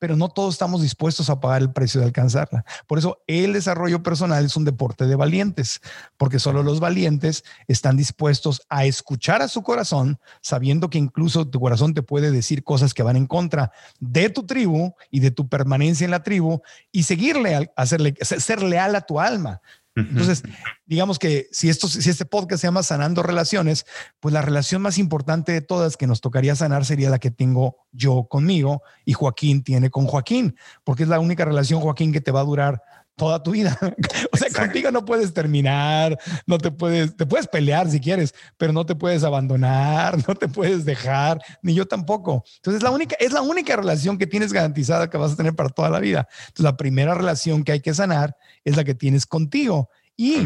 pero 0.02 0.16
no 0.16 0.30
todos 0.30 0.54
estamos 0.54 0.82
dispuestos 0.82 1.30
a 1.30 1.38
pagar 1.38 1.62
el 1.62 1.70
precio 1.70 2.00
de 2.00 2.08
alcanzarla. 2.08 2.64
Por 2.88 2.98
eso 2.98 3.22
el 3.28 3.52
desarrollo 3.52 4.02
personal 4.02 4.44
es 4.44 4.56
un 4.56 4.64
deporte 4.64 5.06
de 5.06 5.14
valientes, 5.14 5.80
porque 6.16 6.40
solo 6.40 6.64
los 6.64 6.80
valientes 6.80 7.44
están 7.68 7.96
dispuestos 7.96 8.62
a 8.68 8.84
escuchar 8.84 9.42
a 9.42 9.46
su 9.46 9.62
corazón, 9.62 10.18
sabiendo 10.40 10.90
que 10.90 10.98
incluso 10.98 11.46
tu 11.46 11.60
corazón 11.60 11.94
te 11.94 12.02
puede 12.02 12.32
decir 12.32 12.64
cosas 12.64 12.94
que 12.94 13.04
van 13.04 13.14
en 13.14 13.28
contra 13.28 13.70
de 14.00 14.28
tu 14.28 14.44
tribu 14.44 14.92
y 15.12 15.20
de 15.20 15.30
tu 15.30 15.48
permanencia 15.48 16.04
en 16.04 16.10
la 16.10 16.24
tribu 16.24 16.62
y 16.90 17.04
seguirle, 17.04 17.70
hacerle, 17.76 18.16
ser 18.22 18.60
leal 18.60 18.96
a 18.96 19.02
tu 19.02 19.20
alma, 19.20 19.60
entonces, 19.94 20.42
digamos 20.86 21.18
que 21.18 21.48
si, 21.52 21.68
esto, 21.68 21.86
si 21.86 22.08
este 22.08 22.24
podcast 22.24 22.62
se 22.62 22.66
llama 22.66 22.82
Sanando 22.82 23.22
Relaciones, 23.22 23.84
pues 24.20 24.32
la 24.32 24.40
relación 24.40 24.80
más 24.80 24.96
importante 24.96 25.52
de 25.52 25.60
todas 25.60 25.96
que 25.96 26.06
nos 26.06 26.20
tocaría 26.20 26.54
sanar 26.56 26.84
sería 26.84 27.10
la 27.10 27.18
que 27.18 27.30
tengo 27.30 27.76
yo 27.92 28.24
conmigo 28.24 28.82
y 29.04 29.12
Joaquín 29.12 29.62
tiene 29.62 29.90
con 29.90 30.06
Joaquín, 30.06 30.56
porque 30.84 31.02
es 31.02 31.10
la 31.10 31.20
única 31.20 31.44
relación, 31.44 31.80
Joaquín, 31.80 32.12
que 32.12 32.22
te 32.22 32.30
va 32.30 32.40
a 32.40 32.44
durar 32.44 32.82
toda 33.22 33.40
tu 33.40 33.52
vida. 33.52 33.78
o 34.32 34.36
sea, 34.36 34.50
contigo 34.50 34.90
no 34.90 35.04
puedes 35.04 35.32
terminar, 35.32 36.18
no 36.44 36.58
te 36.58 36.72
puedes, 36.72 37.16
te 37.16 37.24
puedes 37.24 37.46
pelear 37.46 37.88
si 37.88 38.00
quieres, 38.00 38.34
pero 38.56 38.72
no 38.72 38.84
te 38.84 38.96
puedes 38.96 39.22
abandonar, 39.22 40.16
no 40.28 40.34
te 40.34 40.48
puedes 40.48 40.84
dejar, 40.84 41.40
ni 41.62 41.72
yo 41.72 41.86
tampoco. 41.86 42.42
Entonces, 42.56 42.82
la 42.82 42.90
única, 42.90 43.14
es 43.20 43.32
la 43.32 43.40
única 43.40 43.76
relación 43.76 44.18
que 44.18 44.26
tienes 44.26 44.52
garantizada 44.52 45.08
que 45.08 45.18
vas 45.18 45.34
a 45.34 45.36
tener 45.36 45.54
para 45.54 45.68
toda 45.68 45.88
la 45.88 46.00
vida. 46.00 46.26
Entonces, 46.48 46.64
la 46.64 46.76
primera 46.76 47.14
relación 47.14 47.62
que 47.62 47.70
hay 47.70 47.80
que 47.80 47.94
sanar 47.94 48.36
es 48.64 48.76
la 48.76 48.82
que 48.82 48.96
tienes 48.96 49.24
contigo. 49.24 49.88
Y 50.16 50.38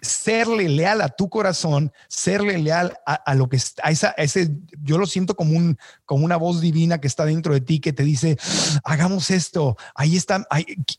serle 0.00 0.68
leal 0.68 1.00
a 1.00 1.08
tu 1.08 1.28
corazón, 1.28 1.92
serle 2.08 2.58
leal 2.58 2.96
a, 3.04 3.34
lo 3.34 3.48
que 3.48 3.56
está, 3.56 3.82
a 3.86 3.90
esa, 3.90 4.10
ese, 4.12 4.50
yo 4.82 4.98
lo 4.98 5.06
siento 5.06 5.34
como, 5.34 5.56
un, 5.56 5.78
como 6.04 6.24
una 6.24 6.36
voz 6.36 6.60
divina 6.60 7.00
que 7.00 7.08
está 7.08 7.24
dentro 7.24 7.52
de 7.52 7.60
ti 7.60 7.80
que 7.80 7.92
te 7.92 8.04
dice, 8.04 8.36
hagamos 8.84 9.30
esto, 9.30 9.76
ahí 9.94 10.16
está, 10.16 10.46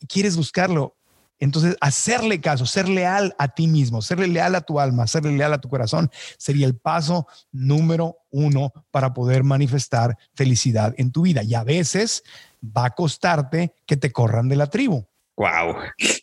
quieres 0.07 0.35
buscarlo. 0.35 0.95
Entonces, 1.41 1.77
hacerle 1.79 2.41
caso, 2.41 2.65
ser 2.65 2.89
leal 2.89 3.33
a 3.39 3.47
ti 3.47 3.67
mismo, 3.67 4.01
serle 4.01 4.27
leal 4.27 4.55
a 4.55 4.61
tu 4.61 4.77
alma, 4.77 5.07
serle 5.07 5.31
leal 5.31 5.53
a 5.53 5.61
tu 5.61 5.69
corazón, 5.69 6.11
sería 6.37 6.67
el 6.67 6.75
paso 6.75 7.27
número 7.53 8.17
uno 8.29 8.73
para 8.91 9.13
poder 9.13 9.45
manifestar 9.45 10.17
felicidad 10.33 10.93
en 10.97 11.13
tu 11.13 11.21
vida. 11.21 11.41
Y 11.43 11.55
a 11.55 11.63
veces 11.63 12.23
va 12.61 12.85
a 12.85 12.89
costarte 12.89 13.73
que 13.85 13.95
te 13.95 14.11
corran 14.11 14.49
de 14.49 14.57
la 14.57 14.67
tribu 14.67 15.08
Wow. 15.39 15.77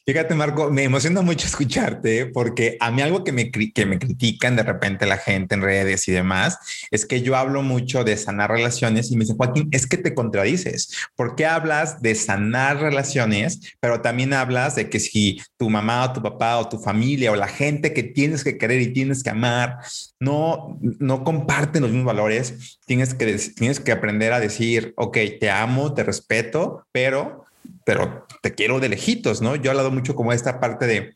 Fíjate, 0.05 0.35
Marco, 0.35 0.70
me 0.70 0.85
emociona 0.85 1.22
mucho 1.22 1.46
escucharte 1.46 2.26
porque 2.26 2.76
a 2.81 2.90
mí 2.90 3.00
algo 3.00 3.24
que 3.24 3.33
me, 3.33 3.50
que 3.50 3.87
me 3.87 3.98
critican 3.98 4.57
de 4.57 4.62
repente 4.62 5.07
la 5.07 5.16
gente 5.16 5.55
en 5.55 5.62
redes 5.62 6.07
y 6.07 6.12
demás 6.12 6.59
es 6.90 7.07
que 7.07 7.22
yo 7.22 7.35
hablo 7.35 7.62
mucho 7.62 8.05
de 8.05 8.18
sanar 8.18 8.50
relaciones 8.50 9.11
y 9.11 9.16
me 9.16 9.20
dicen, 9.20 9.38
Joaquín, 9.38 9.70
es 9.72 9.87
que 9.87 9.96
te 9.96 10.14
contradices. 10.14 10.94
¿Por 11.14 11.35
qué 11.35 11.46
hablas 11.46 12.02
de 12.02 12.14
sanar 12.14 12.79
relaciones, 12.79 13.74
pero 13.81 14.02
también 14.02 14.35
hablas 14.35 14.74
de 14.74 14.90
que 14.90 15.00
si 15.00 15.40
tu 15.57 15.70
mamá 15.70 16.05
o 16.05 16.12
tu 16.12 16.22
papá 16.22 16.59
o 16.59 16.68
tu 16.68 16.79
familia 16.79 17.33
o 17.33 17.37
la 17.37 17.48
gente 17.48 17.94
que 17.94 18.02
tienes 18.02 18.44
que 18.44 18.59
querer 18.59 18.83
y 18.83 18.92
tienes 18.92 19.22
que 19.22 19.31
amar 19.31 19.79
no, 20.20 20.79
no 20.81 21.24
comparten 21.24 21.81
los 21.81 21.90
mismos 21.90 22.12
valores, 22.12 22.79
tienes 22.85 23.14
que, 23.14 23.38
tienes 23.57 23.81
que 23.81 23.92
aprender 23.92 24.35
a 24.35 24.40
decir, 24.40 24.92
ok, 24.98 25.16
te 25.40 25.50
amo, 25.50 25.94
te 25.94 26.05
respeto, 26.05 26.87
pero 26.92 27.46
pero 27.87 28.27
te 28.42 28.53
quiero 28.53 28.81
de 28.81 28.88
lejitos, 28.88 29.40
¿no? 29.40 29.55
Yo 29.55 29.66
he 29.66 29.70
hablado 29.70 29.92
mucho 29.92 30.16
como 30.16 30.33
esta 30.33 30.59
parte 30.59 30.88
de 30.88 31.14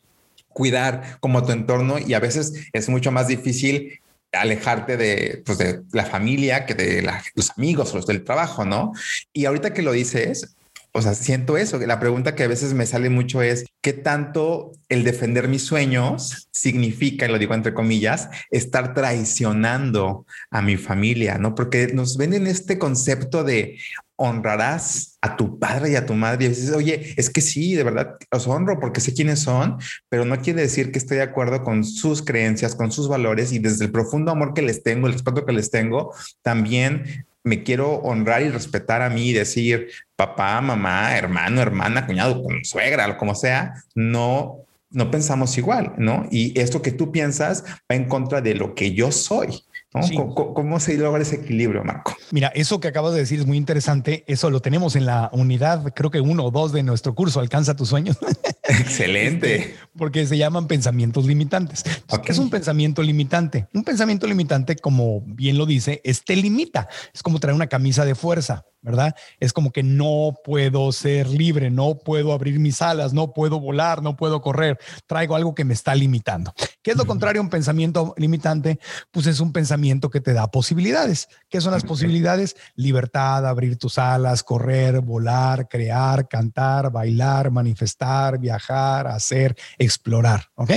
cuidar 0.50 1.18
como 1.18 1.44
tu 1.44 1.50
entorno 1.50 1.98
y 1.98 2.14
a 2.14 2.20
veces 2.20 2.68
es 2.72 2.88
mucho 2.88 3.10
más 3.10 3.26
difícil 3.26 3.98
alejarte 4.30 4.96
de, 4.96 5.42
pues 5.44 5.58
de 5.58 5.82
la 5.90 6.04
familia 6.04 6.66
que 6.66 6.74
de 6.74 7.02
los 7.34 7.50
amigos 7.56 7.92
o 7.92 7.96
los 7.96 8.06
del 8.06 8.22
trabajo, 8.22 8.64
¿no? 8.64 8.92
Y 9.32 9.46
ahorita 9.46 9.74
que 9.74 9.82
lo 9.82 9.90
dices, 9.90 10.54
o 10.92 11.02
sea, 11.02 11.14
siento 11.14 11.56
eso. 11.56 11.78
La 11.78 12.00
pregunta 12.00 12.34
que 12.34 12.44
a 12.44 12.48
veces 12.48 12.74
me 12.74 12.86
sale 12.86 13.10
mucho 13.10 13.42
es, 13.42 13.64
¿qué 13.80 13.92
tanto 13.92 14.72
el 14.88 15.04
defender 15.04 15.48
mis 15.48 15.64
sueños 15.64 16.48
significa, 16.52 17.26
y 17.26 17.28
lo 17.30 17.38
digo 17.38 17.54
entre 17.54 17.74
comillas, 17.74 18.28
estar 18.50 18.94
traicionando 18.94 20.26
a 20.50 20.62
mi 20.62 20.76
familia? 20.76 21.38
¿No? 21.38 21.54
Porque 21.54 21.88
nos 21.94 22.16
venden 22.16 22.46
este 22.46 22.78
concepto 22.78 23.44
de, 23.44 23.78
honrarás 24.22 25.16
a 25.22 25.34
tu 25.34 25.58
padre 25.58 25.92
y 25.92 25.96
a 25.96 26.04
tu 26.04 26.12
madre. 26.12 26.44
Y 26.44 26.48
dices, 26.50 26.72
oye, 26.72 27.14
es 27.16 27.30
que 27.30 27.40
sí, 27.40 27.74
de 27.74 27.84
verdad 27.84 28.16
los 28.30 28.46
honro 28.46 28.78
porque 28.78 29.00
sé 29.00 29.14
quiénes 29.14 29.40
son, 29.40 29.78
pero 30.10 30.26
no 30.26 30.38
quiere 30.42 30.60
decir 30.60 30.92
que 30.92 30.98
estoy 30.98 31.16
de 31.16 31.22
acuerdo 31.22 31.64
con 31.64 31.84
sus 31.84 32.22
creencias, 32.22 32.74
con 32.74 32.92
sus 32.92 33.08
valores 33.08 33.50
y 33.52 33.60
desde 33.60 33.86
el 33.86 33.92
profundo 33.92 34.30
amor 34.30 34.52
que 34.52 34.60
les 34.60 34.82
tengo, 34.82 35.06
el 35.06 35.14
respeto 35.14 35.46
que 35.46 35.54
les 35.54 35.70
tengo, 35.70 36.12
también 36.42 37.24
me 37.44 37.62
quiero 37.62 37.94
honrar 37.96 38.42
y 38.42 38.50
respetar 38.50 39.02
a 39.02 39.10
mí 39.10 39.28
y 39.28 39.32
decir 39.32 39.88
papá, 40.16 40.60
mamá, 40.60 41.16
hermano, 41.16 41.60
hermana, 41.60 42.06
cuñado, 42.06 42.42
suegra, 42.62 43.16
como 43.16 43.34
sea, 43.34 43.74
no 43.94 44.66
no 44.90 45.10
pensamos 45.10 45.56
igual, 45.56 45.92
¿no? 45.96 46.26
Y 46.30 46.58
esto 46.58 46.82
que 46.82 46.92
tú 46.92 47.12
piensas 47.12 47.64
va 47.90 47.94
en 47.94 48.06
contra 48.06 48.40
de 48.40 48.54
lo 48.54 48.74
que 48.74 48.92
yo 48.92 49.12
soy. 49.12 49.62
¿Cómo, 49.92 50.78
se 50.78 50.96
logra 50.96 51.20
ese 51.20 51.36
equilibrio, 51.36 51.82
Marco? 51.82 52.16
Mira, 52.30 52.48
eso 52.54 52.78
que 52.78 52.86
acabas 52.86 53.12
de 53.12 53.18
decir 53.18 53.40
es 53.40 53.46
muy 53.46 53.56
interesante. 53.56 54.22
Eso 54.28 54.48
lo 54.48 54.60
tenemos 54.60 54.94
en 54.94 55.04
la 55.04 55.30
unidad, 55.32 55.92
creo 55.94 56.12
que 56.12 56.20
uno 56.20 56.44
o 56.44 56.50
dos 56.52 56.72
de 56.72 56.84
nuestro 56.84 57.14
curso, 57.16 57.40
Alcanza 57.40 57.74
tus 57.74 57.88
sueños. 57.88 58.16
Excelente. 58.62 59.56
Este, 59.56 59.74
porque 59.96 60.26
se 60.26 60.38
llaman 60.38 60.68
pensamientos 60.68 61.26
limitantes. 61.26 61.82
¿Qué 62.22 62.30
es 62.30 62.38
un 62.38 62.50
pensamiento 62.50 63.02
limitante? 63.02 63.66
Un 63.74 63.82
pensamiento 63.82 64.28
limitante, 64.28 64.76
como 64.76 65.22
bien 65.22 65.58
lo 65.58 65.66
dice, 65.66 66.00
es 66.04 66.24
te 66.24 66.36
limita. 66.36 66.88
Es 67.12 67.24
como 67.24 67.40
traer 67.40 67.56
una 67.56 67.66
camisa 67.66 68.04
de 68.04 68.14
fuerza. 68.14 68.64
¿Verdad? 68.82 69.14
Es 69.38 69.52
como 69.52 69.72
que 69.72 69.82
no 69.82 70.34
puedo 70.44 70.90
ser 70.92 71.28
libre, 71.28 71.70
no 71.70 71.98
puedo 71.98 72.32
abrir 72.32 72.58
mis 72.58 72.80
alas, 72.82 73.12
no 73.12 73.32
puedo 73.32 73.60
volar, 73.60 74.02
no 74.02 74.16
puedo 74.16 74.40
correr, 74.40 74.78
traigo 75.06 75.36
algo 75.36 75.54
que 75.54 75.64
me 75.64 75.74
está 75.74 75.94
limitando. 75.94 76.52
¿Qué 76.82 76.92
es 76.92 76.96
lo 76.96 77.06
contrario 77.06 77.40
a 77.40 77.44
un 77.44 77.50
pensamiento 77.50 78.14
limitante? 78.16 78.78
Pues 79.10 79.26
es 79.26 79.40
un 79.40 79.52
pensamiento 79.52 80.10
que 80.10 80.20
te 80.20 80.32
da 80.32 80.50
posibilidades. 80.50 81.28
¿Qué 81.48 81.60
son 81.60 81.72
las 81.72 81.84
posibilidades? 81.84 82.56
Libertad, 82.74 83.46
abrir 83.46 83.76
tus 83.76 83.98
alas, 83.98 84.42
correr, 84.42 85.00
volar, 85.00 85.68
crear, 85.68 86.28
cantar, 86.28 86.90
bailar, 86.90 87.50
manifestar, 87.50 88.38
viajar, 88.38 89.06
hacer, 89.06 89.56
explorar, 89.78 90.50
¿ok? 90.54 90.70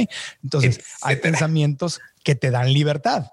Entonces, 0.43 0.81
hay 1.01 1.17
pensamientos 1.17 2.01
que 2.23 2.35
te 2.35 2.51
dan 2.51 2.73
libertad. 2.73 3.27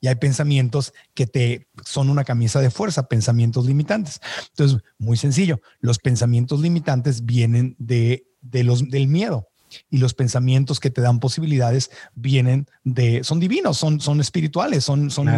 Y 0.00 0.08
hay 0.08 0.14
pensamientos 0.16 0.92
que 1.14 1.26
te 1.26 1.68
son 1.84 2.10
una 2.10 2.24
camisa 2.24 2.60
de 2.60 2.70
fuerza, 2.70 3.08
pensamientos 3.08 3.66
limitantes. 3.66 4.20
Entonces, 4.50 4.82
muy 4.98 5.16
sencillo, 5.16 5.60
los 5.80 5.98
pensamientos 5.98 6.60
limitantes 6.60 7.24
vienen 7.24 7.74
de, 7.78 8.26
los, 8.42 8.88
del 8.88 9.08
miedo 9.08 9.48
y 9.90 9.98
los 9.98 10.14
pensamientos 10.14 10.80
que 10.80 10.90
te 10.90 11.00
dan 11.00 11.18
posibilidades 11.18 11.90
vienen 12.14 12.66
de, 12.84 13.24
son 13.24 13.40
divinos, 13.40 13.76
son, 13.76 14.00
son 14.00 14.20
espirituales, 14.20 14.84
son, 14.84 15.10
son, 15.10 15.28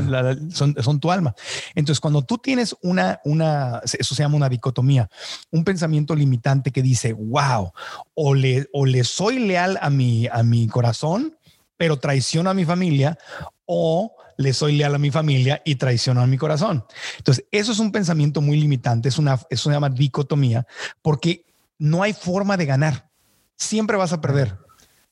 son, 0.53 1.01
tu 1.01 1.11
alma. 1.11 1.35
Entonces, 1.75 2.01
cuando 2.01 2.23
tú 2.23 2.38
tienes 2.38 2.77
una, 2.83 3.21
una, 3.25 3.81
eso 3.85 4.14
se 4.14 4.23
llama 4.23 4.37
una 4.37 4.49
dicotomía, 4.49 5.09
un 5.51 5.64
pensamiento 5.64 6.14
limitante 6.14 6.71
que 6.71 6.83
dice, 6.83 7.12
wow, 7.14 7.73
o 8.14 8.35
le, 8.35 8.69
o 8.73 8.85
le 8.85 9.03
soy 9.05 9.38
leal 9.38 9.79
a 9.81 9.91
mi, 9.91 10.27
a 10.31 10.43
mi 10.43 10.67
corazón, 10.69 11.37
pero 11.77 11.99
traiciono 11.99 12.51
a 12.51 12.55
mi 12.55 12.64
familia, 12.64 13.17
o 13.70 14.16
le 14.38 14.54
soy 14.54 14.76
leal 14.76 14.94
a 14.94 14.98
mi 14.98 15.11
familia 15.11 15.61
y 15.64 15.74
traiciono 15.74 16.22
a 16.22 16.26
mi 16.26 16.38
corazón. 16.38 16.85
Entonces, 17.18 17.44
eso 17.50 17.70
es 17.70 17.78
un 17.78 17.92
pensamiento 17.92 18.40
muy 18.40 18.59
limitante, 18.59 19.09
es 19.09 19.18
una, 19.18 19.35
eso 19.50 19.68
se 19.68 19.74
llama 19.74 19.90
dicotomía, 19.90 20.66
porque 21.02 21.44
no 21.78 22.02
hay 22.02 22.14
forma 22.14 22.57
de 22.57 22.64
ganar. 22.64 23.11
Siempre 23.57 23.96
vas 23.96 24.12
a 24.12 24.20
perder, 24.20 24.57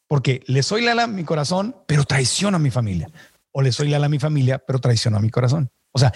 porque 0.09 0.43
le 0.47 0.63
soy 0.63 0.83
leal 0.83 1.01
a 1.01 1.07
mi 1.07 1.23
corazón, 1.25 1.77
pero 1.87 2.05
traiciono 2.05 2.57
a 2.57 2.61
mi 2.61 2.71
familia. 2.71 3.11
O 3.53 3.61
le 3.61 3.73
soy 3.73 3.89
leal 3.89 4.05
a 4.05 4.09
mi 4.09 4.19
familia, 4.19 4.59
pero 4.59 4.79
traiciono 4.79 5.19
a 5.19 5.21
mi 5.21 5.29
corazón. 5.29 5.71
O 5.93 5.99
sea, 5.99 6.13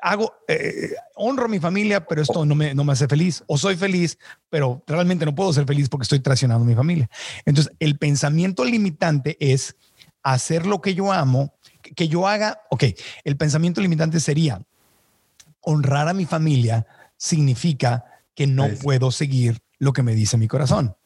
hago, 0.00 0.32
eh, 0.48 0.94
honro 1.14 1.44
a 1.44 1.48
mi 1.48 1.60
familia, 1.60 2.06
pero 2.06 2.22
esto 2.22 2.44
no 2.44 2.54
me, 2.54 2.74
no 2.74 2.82
me 2.82 2.92
hace 2.92 3.06
feliz. 3.06 3.44
O 3.46 3.56
soy 3.56 3.76
feliz, 3.76 4.18
pero 4.50 4.82
realmente 4.86 5.24
no 5.24 5.34
puedo 5.34 5.52
ser 5.52 5.64
feliz 5.64 5.88
porque 5.88 6.04
estoy 6.04 6.20
traicionando 6.20 6.64
a 6.64 6.68
mi 6.68 6.74
familia. 6.74 7.08
Entonces, 7.44 7.72
el 7.78 7.98
pensamiento 7.98 8.64
limitante 8.64 9.36
es 9.38 9.76
hacer 10.22 10.66
lo 10.66 10.80
que 10.80 10.94
yo 10.94 11.12
amo 11.12 11.57
que 11.94 12.08
yo 12.08 12.26
haga, 12.26 12.62
ok, 12.70 12.84
el 13.24 13.36
pensamiento 13.36 13.80
limitante 13.80 14.20
sería 14.20 14.60
honrar 15.60 16.08
a 16.08 16.14
mi 16.14 16.24
familia 16.24 16.86
significa 17.16 18.04
que 18.34 18.46
no 18.46 18.68
puedo 18.82 19.10
seguir 19.10 19.58
lo 19.78 19.92
que 19.92 20.02
me 20.02 20.14
dice 20.14 20.36
mi 20.36 20.48
corazón. 20.48 20.96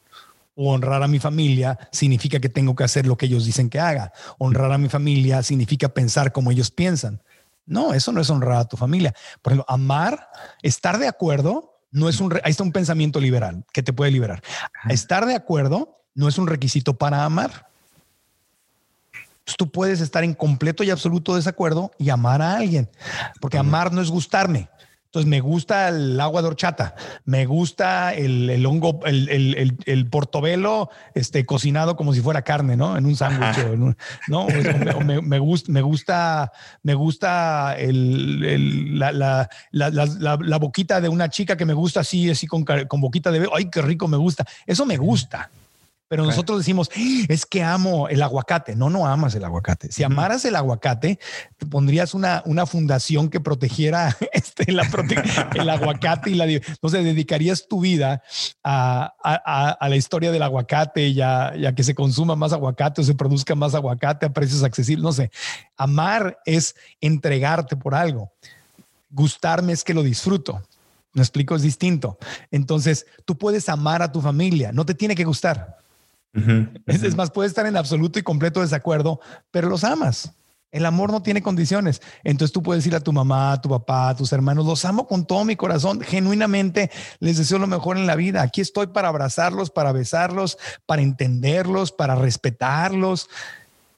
honrar 0.55 1.01
a 1.01 1.07
mi 1.07 1.19
familia 1.19 1.77
significa 1.91 2.39
que 2.39 2.49
tengo 2.49 2.75
que 2.75 2.83
hacer 2.83 3.07
lo 3.07 3.17
que 3.17 3.25
ellos 3.25 3.45
dicen 3.45 3.69
que 3.69 3.79
haga. 3.79 4.13
Honrar 4.37 4.71
a 4.71 4.77
mi 4.77 4.87
familia 4.87 5.41
significa 5.41 5.89
pensar 5.89 6.31
como 6.31 6.51
ellos 6.51 6.69
piensan. 6.69 7.23
No, 7.65 7.93
eso 7.93 8.11
no 8.11 8.21
es 8.21 8.29
honrar 8.29 8.57
a 8.57 8.67
tu 8.67 8.77
familia. 8.77 9.13
Por 9.41 9.53
ejemplo, 9.53 9.65
amar, 9.67 10.29
estar 10.61 10.99
de 10.99 11.07
acuerdo, 11.07 11.79
no 11.91 12.07
es 12.07 12.21
un, 12.21 12.33
ahí 12.43 12.51
está 12.51 12.63
un 12.63 12.71
pensamiento 12.71 13.19
liberal 13.19 13.65
que 13.73 13.83
te 13.83 13.93
puede 13.93 14.11
liberar. 14.11 14.43
Estar 14.89 15.25
de 15.25 15.35
acuerdo 15.35 16.03
no 16.13 16.27
es 16.27 16.37
un 16.37 16.47
requisito 16.47 16.97
para 16.97 17.23
amar 17.25 17.72
tú 19.57 19.71
puedes 19.71 20.01
estar 20.01 20.23
en 20.23 20.33
completo 20.33 20.83
y 20.83 20.89
absoluto 20.89 21.35
desacuerdo 21.35 21.91
y 21.97 22.09
amar 22.09 22.41
a 22.41 22.57
alguien, 22.57 22.89
porque 23.41 23.57
amar 23.57 23.91
no 23.91 24.01
es 24.01 24.09
gustarme. 24.09 24.69
Entonces 25.13 25.29
me 25.29 25.41
gusta 25.41 25.89
el 25.89 26.19
agua 26.19 26.41
de 26.41 26.47
horchata, 26.47 26.95
me 27.25 27.45
gusta 27.45 28.15
el, 28.15 28.65
hongo, 28.65 28.99
el, 29.05 29.77
el, 29.85 30.09
portobelo 30.09 30.89
este, 31.13 31.45
cocinado 31.45 31.95
como 31.95 32.15
si 32.15 32.21
fuera 32.21 32.41
carne, 32.41 32.75
¿no? 32.75 32.97
En 32.97 33.05
un 33.05 33.15
sándwich, 33.15 33.77
¿no? 34.27 34.47
Me, 35.21 35.37
gusta, 35.37 35.71
me 35.71 35.81
gusta, 35.83 36.51
me 36.81 36.95
gusta 36.95 37.75
la, 37.77 39.11
la, 39.11 39.49
la, 39.69 40.37
la, 40.41 40.57
boquita 40.57 40.99
de 40.99 41.09
una 41.09 41.29
chica 41.29 41.55
que 41.55 41.65
me 41.65 41.73
gusta 41.73 41.99
así, 41.99 42.31
así 42.31 42.47
con, 42.47 42.65
con 42.65 42.99
boquita 42.99 43.29
de, 43.29 43.47
ay, 43.53 43.69
qué 43.69 43.83
rico 43.83 44.07
me 44.07 44.17
gusta. 44.17 44.47
Eso 44.65 44.83
me 44.83 44.97
gusta. 44.97 45.51
Pero 46.13 46.27
nosotros 46.27 46.59
decimos, 46.59 46.91
es 47.27 47.43
que 47.43 47.63
amo 47.63 48.07
el 48.07 48.21
aguacate. 48.21 48.75
No, 48.75 48.87
no 48.91 49.07
amas 49.07 49.33
el 49.33 49.43
aguacate. 49.43 49.91
Si 49.91 50.03
amaras 50.03 50.45
el 50.45 50.55
aguacate, 50.55 51.17
te 51.57 51.65
pondrías 51.65 52.13
una, 52.13 52.43
una 52.45 52.67
fundación 52.67 53.31
que 53.31 53.39
protegiera 53.39 54.15
este, 54.31 54.71
la 54.71 54.87
el 55.55 55.67
aguacate 55.67 56.29
y 56.29 56.35
la... 56.35 56.43
Entonces, 56.45 57.03
dedicarías 57.03 57.67
tu 57.67 57.81
vida 57.81 58.21
a, 58.63 59.11
a, 59.79 59.89
la 59.89 59.95
historia 59.95 60.31
del 60.31 60.43
aguacate 60.43 61.15
ya, 61.15 61.55
ya 61.57 61.73
que 61.73 61.83
se 61.83 61.95
consuma 61.95 62.35
más 62.35 62.53
aguacate 62.53 63.01
o 63.01 63.03
se 63.03 63.15
produzca 63.15 63.55
más 63.55 63.73
aguacate 63.73 64.27
a 64.27 64.33
precios 64.33 64.61
accesibles. 64.61 65.03
No 65.03 65.13
sé. 65.13 65.31
Amar 65.77 66.37
es 66.45 66.75
entregarte 67.01 67.75
por 67.75 67.95
algo. 67.95 68.31
Gustarme 69.09 69.73
es 69.73 69.83
que 69.83 69.95
lo 69.95 70.03
disfruto. 70.03 70.61
Me 71.13 71.23
explico, 71.23 71.55
es 71.55 71.63
distinto. 71.63 72.19
Entonces, 72.51 73.07
tú 73.25 73.35
puedes 73.35 73.67
amar 73.67 74.03
a 74.03 74.11
tu 74.11 74.21
familia, 74.21 74.71
no 74.71 74.85
te 74.85 74.93
tiene 74.93 75.15
que 75.15 75.23
gustar 75.23 75.81
es, 76.87 77.15
más, 77.15 77.31
puede 77.31 77.47
estar 77.47 77.65
en 77.65 77.77
absoluto 77.77 78.19
y 78.19 78.23
completo 78.23 78.61
desacuerdo, 78.61 79.19
pero 79.51 79.69
los 79.69 79.83
amas. 79.83 80.33
El 80.71 80.87
amor 80.87 81.11
no 81.11 81.21
tiene 81.21 81.43
condiciones. 81.43 82.01
Entonces 82.23 82.51
tú 82.51 82.63
puedes 82.63 82.85
ir 82.87 82.95
a 82.95 82.99
tu 82.99 83.13
mamá, 83.13 83.53
a 83.53 83.61
tu 83.61 83.69
papá, 83.69 84.09
a 84.09 84.15
tus 84.15 84.33
hermanos, 84.33 84.65
los 84.65 84.83
amo 84.85 85.07
con 85.07 85.25
todo 85.25 85.45
mi 85.45 85.55
corazón, 85.55 86.01
genuinamente 86.01 86.89
les 87.19 87.37
deseo 87.37 87.59
lo 87.59 87.67
mejor 87.67 87.97
en 87.97 88.07
la 88.07 88.15
vida. 88.15 88.41
Aquí 88.41 88.59
estoy 88.59 88.87
para 88.87 89.09
abrazarlos, 89.09 89.69
para 89.69 89.91
besarlos, 89.91 90.57
para 90.87 91.03
entenderlos, 91.03 91.91
para 91.91 92.15
respetarlos. 92.15 93.29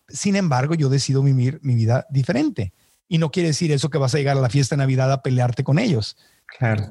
Sin 0.09 0.35
embargo, 0.35 0.75
yo 0.75 0.89
decido 0.89 1.23
vivir 1.23 1.59
mi 1.63 1.75
vida 1.75 2.05
diferente. 2.09 2.73
Y 3.07 3.19
no 3.19 3.31
quiere 3.31 3.49
decir 3.49 3.71
eso 3.71 3.89
que 3.89 3.97
vas 3.97 4.13
a 4.13 4.17
llegar 4.17 4.37
a 4.37 4.41
la 4.41 4.49
fiesta 4.49 4.75
de 4.75 4.79
Navidad 4.79 5.11
a 5.13 5.21
pelearte 5.21 5.63
con 5.63 5.79
ellos. 5.79 6.17
Claro. 6.47 6.85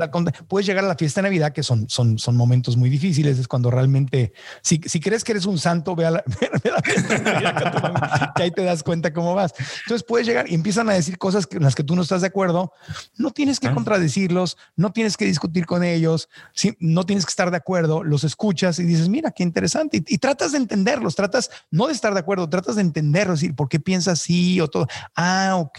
Puedes 0.48 0.66
llegar 0.66 0.84
a 0.84 0.88
la 0.88 0.96
fiesta 0.96 1.20
de 1.20 1.28
Navidad, 1.28 1.52
que 1.52 1.62
son, 1.62 1.88
son, 1.88 2.18
son 2.18 2.36
momentos 2.36 2.76
muy 2.76 2.90
difíciles, 2.90 3.38
es 3.38 3.48
cuando 3.48 3.70
realmente, 3.70 4.32
si, 4.62 4.80
si 4.84 5.00
crees 5.00 5.24
que 5.24 5.32
eres 5.32 5.46
un 5.46 5.58
santo, 5.58 5.94
ve 5.96 6.06
a 6.06 6.10
la, 6.10 6.24
fiesta 6.84 7.14
de 7.14 7.20
Navidad, 7.20 8.32
que 8.34 8.42
ahí 8.42 8.50
te 8.50 8.62
das 8.62 8.82
cuenta 8.82 9.12
cómo 9.12 9.34
vas. 9.34 9.54
Entonces 9.84 10.04
puedes 10.06 10.26
llegar 10.26 10.50
y 10.50 10.54
empiezan 10.54 10.88
a 10.90 10.92
decir 10.92 11.18
cosas 11.18 11.48
en 11.50 11.62
las 11.62 11.74
que 11.74 11.84
tú 11.84 11.96
no 11.96 12.02
estás 12.02 12.20
de 12.20 12.26
acuerdo, 12.26 12.72
no 13.16 13.30
tienes 13.30 13.60
que 13.60 13.70
contradecirlos, 13.70 14.56
no 14.76 14.92
tienes 14.92 15.16
que 15.16 15.24
discutir 15.24 15.66
con 15.66 15.82
ellos, 15.82 16.28
no 16.78 17.06
tienes 17.06 17.24
que 17.24 17.30
estar 17.30 17.50
de 17.50 17.56
acuerdo, 17.56 18.02
los 18.02 18.24
escuchas 18.24 18.78
y 18.78 18.84
dices, 18.84 19.08
mira, 19.08 19.30
qué 19.30 19.42
interesante, 19.44 20.02
y, 20.06 20.18
tratas 20.18 20.52
de 20.52 20.58
entenderlos, 20.58 21.14
tratas 21.14 21.50
no 21.70 21.86
de 21.86 21.92
estar 21.92 22.12
de 22.12 22.20
acuerdo, 22.20 22.48
tratas 22.48 22.76
de 22.76 22.82
entenderlos, 22.82 23.40
decir, 23.40 23.54
¿por 23.54 23.68
qué 23.68 23.80
piensas 23.80 24.20
así 24.20 24.60
o 24.60 24.68
todo? 24.68 24.86
Ah, 25.14 25.56
ok, 25.56 25.78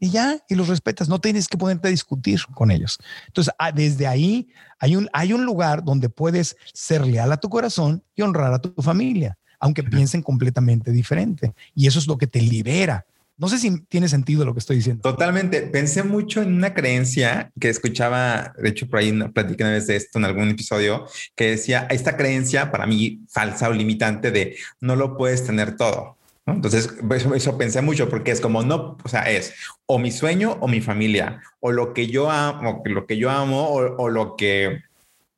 y 0.00 0.10
ya, 0.10 0.38
y 0.48 0.54
los 0.54 0.68
respetas, 0.68 1.08
no 1.08 1.20
tienes 1.20 1.46
que 1.48 1.58
ponerte 1.58 1.88
a 1.88 1.90
discutir 1.90 2.40
con 2.54 2.70
ellos. 2.70 2.98
Entonces, 3.26 3.52
ah, 3.58 3.72
desde 3.72 4.06
ahí 4.06 4.48
hay 4.78 4.96
un, 4.96 5.08
hay 5.12 5.32
un 5.32 5.44
lugar 5.44 5.84
donde 5.84 6.08
puedes 6.08 6.56
ser 6.72 7.06
leal 7.06 7.30
a 7.32 7.36
tu 7.36 7.48
corazón 7.48 8.02
y 8.14 8.22
honrar 8.22 8.52
a 8.52 8.60
tu 8.60 8.74
familia, 8.82 9.38
aunque 9.58 9.82
piensen 9.82 10.22
completamente 10.22 10.90
diferente. 10.90 11.54
Y 11.74 11.86
eso 11.86 11.98
es 11.98 12.06
lo 12.06 12.18
que 12.18 12.26
te 12.26 12.40
libera. 12.40 13.06
No 13.38 13.48
sé 13.48 13.58
si 13.58 13.80
tiene 13.86 14.08
sentido 14.08 14.44
lo 14.44 14.52
que 14.52 14.60
estoy 14.60 14.76
diciendo. 14.76 15.02
Totalmente. 15.02 15.62
Pensé 15.62 16.02
mucho 16.02 16.42
en 16.42 16.54
una 16.54 16.74
creencia 16.74 17.50
que 17.58 17.70
escuchaba, 17.70 18.52
de 18.56 18.68
hecho, 18.68 18.88
por 18.88 19.00
ahí 19.00 19.12
platicé 19.34 19.64
una 19.64 19.72
vez 19.72 19.86
de 19.86 19.96
esto 19.96 20.18
en 20.18 20.26
algún 20.26 20.50
episodio, 20.50 21.06
que 21.34 21.50
decía, 21.50 21.86
esta 21.90 22.16
creencia 22.16 22.70
para 22.70 22.86
mí 22.86 23.22
falsa 23.28 23.68
o 23.68 23.72
limitante 23.72 24.30
de 24.30 24.56
no 24.80 24.96
lo 24.96 25.16
puedes 25.16 25.44
tener 25.44 25.76
todo. 25.76 26.18
Entonces, 26.46 26.92
eso, 27.34 27.56
pensé 27.56 27.82
mucho 27.82 28.08
porque 28.08 28.32
es 28.32 28.40
como 28.40 28.62
no, 28.62 28.96
o 29.02 29.08
sea, 29.08 29.30
es 29.30 29.54
o 29.86 29.98
mi 29.98 30.10
sueño 30.10 30.56
o 30.60 30.66
mi 30.66 30.80
familia, 30.80 31.40
o 31.60 31.70
lo 31.70 31.92
que 31.92 32.08
yo 32.08 32.30
amo, 32.30 32.82
lo 32.84 33.06
que 33.06 33.16
yo 33.16 33.30
amo, 33.30 33.68
o 33.68 34.08
lo 34.08 34.36
que 34.36 34.82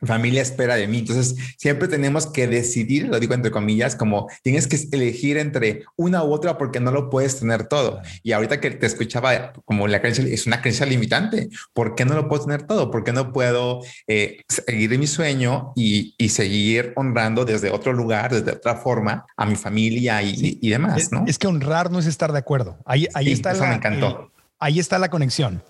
familia 0.02 0.42
espera 0.42 0.76
de 0.76 0.86
mí. 0.86 0.98
Entonces, 0.98 1.36
siempre 1.56 1.88
tenemos 1.88 2.26
que 2.26 2.46
decidir, 2.46 3.08
lo 3.08 3.20
digo 3.20 3.34
entre 3.34 3.50
comillas, 3.50 3.96
como 3.96 4.28
tienes 4.42 4.66
que 4.66 4.78
elegir 4.92 5.36
entre 5.38 5.84
una 5.96 6.22
u 6.24 6.32
otra 6.32 6.58
porque 6.58 6.80
no 6.80 6.90
lo 6.90 7.10
puedes 7.10 7.38
tener 7.38 7.66
todo. 7.66 8.00
Y 8.22 8.32
ahorita 8.32 8.60
que 8.60 8.70
te 8.70 8.86
escuchaba, 8.86 9.52
como 9.64 9.88
la 9.88 10.00
creencia 10.00 10.24
es 10.24 10.46
una 10.46 10.60
creencia 10.60 10.86
limitante. 10.86 11.48
¿Por 11.72 11.94
qué 11.94 12.04
no 12.04 12.14
lo 12.14 12.28
puedo 12.28 12.44
tener 12.44 12.62
todo? 12.64 12.90
¿Por 12.90 13.04
qué 13.04 13.12
no 13.12 13.32
puedo 13.32 13.80
eh, 14.06 14.42
seguir 14.48 14.98
mi 14.98 15.06
sueño 15.06 15.72
y, 15.76 16.14
y, 16.18 16.28
seguir 16.28 16.92
honrando 16.96 17.44
desde 17.44 17.70
otro 17.70 17.92
lugar, 17.92 18.32
desde 18.32 18.52
otra 18.52 18.76
forma 18.76 19.24
a 19.36 19.46
mi 19.46 19.56
familia 19.56 20.22
y, 20.22 20.58
y 20.60 20.70
demás? 20.70 21.00
Es, 21.00 21.12
¿no? 21.12 21.24
es, 21.26 21.38
que 21.38 21.46
honrar 21.46 21.90
no 21.90 21.98
es 21.98 22.06
estar 22.06 22.32
de 22.32 22.38
acuerdo. 22.38 22.78
Ahí, 22.84 23.08
ahí 23.14 23.32
está. 23.32 23.52
Eso 23.52 23.66
me 23.66 23.74
encantó. 23.74 24.30
ahí 24.58 24.78
está 24.78 24.98
la 24.98 25.08
conexión. 25.08 25.62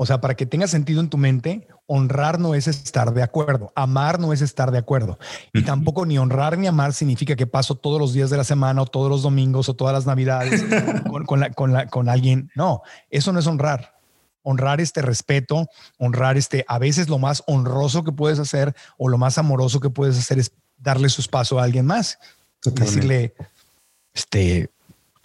O 0.00 0.06
sea, 0.06 0.20
para 0.20 0.36
que 0.36 0.46
tenga 0.46 0.68
sentido 0.68 1.00
en 1.00 1.08
tu 1.08 1.18
mente, 1.18 1.66
honrar 1.86 2.38
no 2.38 2.54
es 2.54 2.68
estar 2.68 3.12
de 3.12 3.20
acuerdo, 3.20 3.72
amar 3.74 4.20
no 4.20 4.32
es 4.32 4.42
estar 4.42 4.70
de 4.70 4.78
acuerdo. 4.78 5.18
Y 5.52 5.64
tampoco 5.64 6.06
ni 6.06 6.18
honrar 6.18 6.56
ni 6.56 6.68
amar 6.68 6.92
significa 6.92 7.34
que 7.34 7.48
paso 7.48 7.74
todos 7.74 8.00
los 8.00 8.12
días 8.12 8.30
de 8.30 8.36
la 8.36 8.44
semana 8.44 8.82
o 8.82 8.86
todos 8.86 9.10
los 9.10 9.22
domingos 9.22 9.68
o 9.68 9.74
todas 9.74 9.92
las 9.92 10.06
navidades 10.06 10.64
con, 11.90 12.08
alguien. 12.08 12.48
No, 12.54 12.82
eso 13.10 13.32
no 13.32 13.40
es 13.40 13.48
honrar. 13.48 13.98
Honrar 14.42 14.80
este 14.80 15.02
respeto, 15.02 15.66
honrar 15.98 16.36
este, 16.36 16.64
a 16.68 16.78
veces 16.78 17.08
lo 17.08 17.18
más 17.18 17.42
honroso 17.48 18.04
que 18.04 18.12
puedes 18.12 18.38
hacer 18.38 18.76
o 18.98 19.08
lo 19.08 19.18
más 19.18 19.36
amoroso 19.36 19.80
que 19.80 19.90
puedes 19.90 20.16
hacer 20.16 20.38
es 20.38 20.52
darle 20.76 21.08
su 21.08 21.22
espacio 21.22 21.58
a 21.58 21.64
alguien 21.64 21.86
más. 21.86 22.20
Decirle, 22.62 23.34
este, 24.14 24.70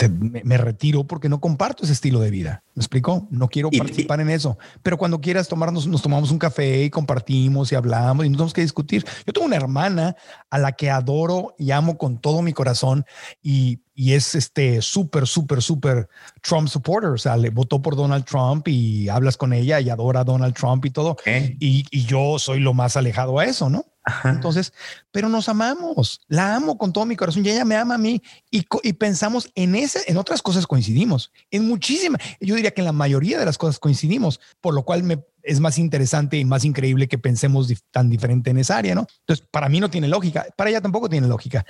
me, 0.10 0.58
retiro 0.58 1.06
porque 1.06 1.30
no 1.30 1.40
comparto 1.40 1.84
ese 1.84 1.94
estilo 1.94 2.20
de 2.20 2.32
vida. 2.32 2.64
¿Me 2.76 2.82
explico? 2.82 3.28
No 3.30 3.48
quiero 3.48 3.70
participar 3.70 4.20
en 4.22 4.30
eso. 4.30 4.58
Pero 4.82 4.98
cuando 4.98 5.22
quieras 5.22 5.48
tomarnos, 5.48 5.88
nos 5.88 6.02
tomamos 6.02 6.32
un 6.32 6.40
café 6.40 6.84
y 6.84 6.90
compartimos 6.90 7.72
y 7.72 7.76
hablamos 7.76 8.26
y 8.26 8.30
no 8.30 8.38
tenemos 8.38 8.54
que 8.54 8.62
discutir. 8.62 9.06
Yo 9.26 9.34
tengo 9.34 9.46
una 9.46 9.56
hermana 9.56 10.16
a 10.50 10.58
la 10.58 10.72
que 10.72 10.90
adoro 10.90 11.56
y 11.58 11.72
amo 11.72 11.98
con 11.98 12.20
todo 12.20 12.42
mi 12.42 12.54
corazón 12.54 13.06
y, 13.42 13.82
y 13.94 14.14
es 14.14 14.36
este 14.36 14.82
súper, 14.82 15.28
súper, 15.28 15.62
súper 15.62 16.08
Trump 16.42 16.68
supporter. 16.68 17.12
O 17.12 17.18
sea, 17.18 17.38
le 17.38 17.50
votó 17.50 17.82
por 17.82 17.96
Donald 17.96 18.26
Trump 18.26 18.68
y 18.68 19.10
hablas 19.10 19.38
con 19.38 19.54
ella 19.54 19.80
y 19.80 19.90
adora 19.90 20.22
a 20.22 20.24
Donald 20.24 20.56
Trump 20.56 20.86
y 20.86 20.90
todo. 20.90 21.18
Y, 21.60 21.86
y 21.92 22.06
yo 22.06 22.40
soy 22.40 22.60
lo 22.60 22.74
más 22.74 22.98
alejado 22.98 23.40
a 23.40 23.46
eso, 23.46 23.70
¿no? 23.70 23.86
Entonces, 24.26 24.74
pero 25.12 25.30
nos 25.30 25.48
amamos, 25.50 26.22
la 26.28 26.56
amo 26.56 26.78
con 26.78 26.92
todo 26.92 27.06
mi 27.06 27.16
corazón 27.16 27.46
y 27.46 27.50
ella 27.50 27.66
me 27.66 27.76
ama 27.76 27.96
a 27.96 27.98
mí 27.98 28.22
y, 28.52 28.66
y, 28.84 28.94
pensamos 28.94 29.50
en 29.56 29.76
ese, 29.76 30.02
en 30.08 30.18
otras 30.18 30.42
cosas 30.42 30.68
coincidimos, 30.68 31.32
en 31.52 31.68
muchísimas, 31.68 32.22
yo 32.42 32.56
diría 32.56 32.72
que 32.72 32.82
en 32.82 32.86
la 32.86 32.92
mayoría 32.92 33.40
de 33.40 33.46
las 33.46 33.58
cosas 33.58 33.80
coincidimos, 33.80 34.40
por 34.60 34.74
lo 34.74 34.84
cual 34.84 35.04
me 35.04 35.24
es 35.44 35.60
más 35.60 35.78
interesante 35.78 36.38
y 36.38 36.46
más 36.46 36.64
increíble 36.64 37.08
que 37.08 37.18
pensemos 37.18 37.72
tan 37.92 38.10
diferente 38.10 38.50
en 38.50 38.58
esa 38.58 38.78
área, 38.78 38.96
¿no? 38.96 39.06
Entonces, 39.20 39.46
para 39.52 39.70
mí 39.70 39.80
no 39.80 39.90
tiene 39.90 40.08
lógica, 40.08 40.48
para 40.56 40.70
ella 40.70 40.82
tampoco 40.82 41.10
tiene 41.10 41.28
lógica. 41.28 41.66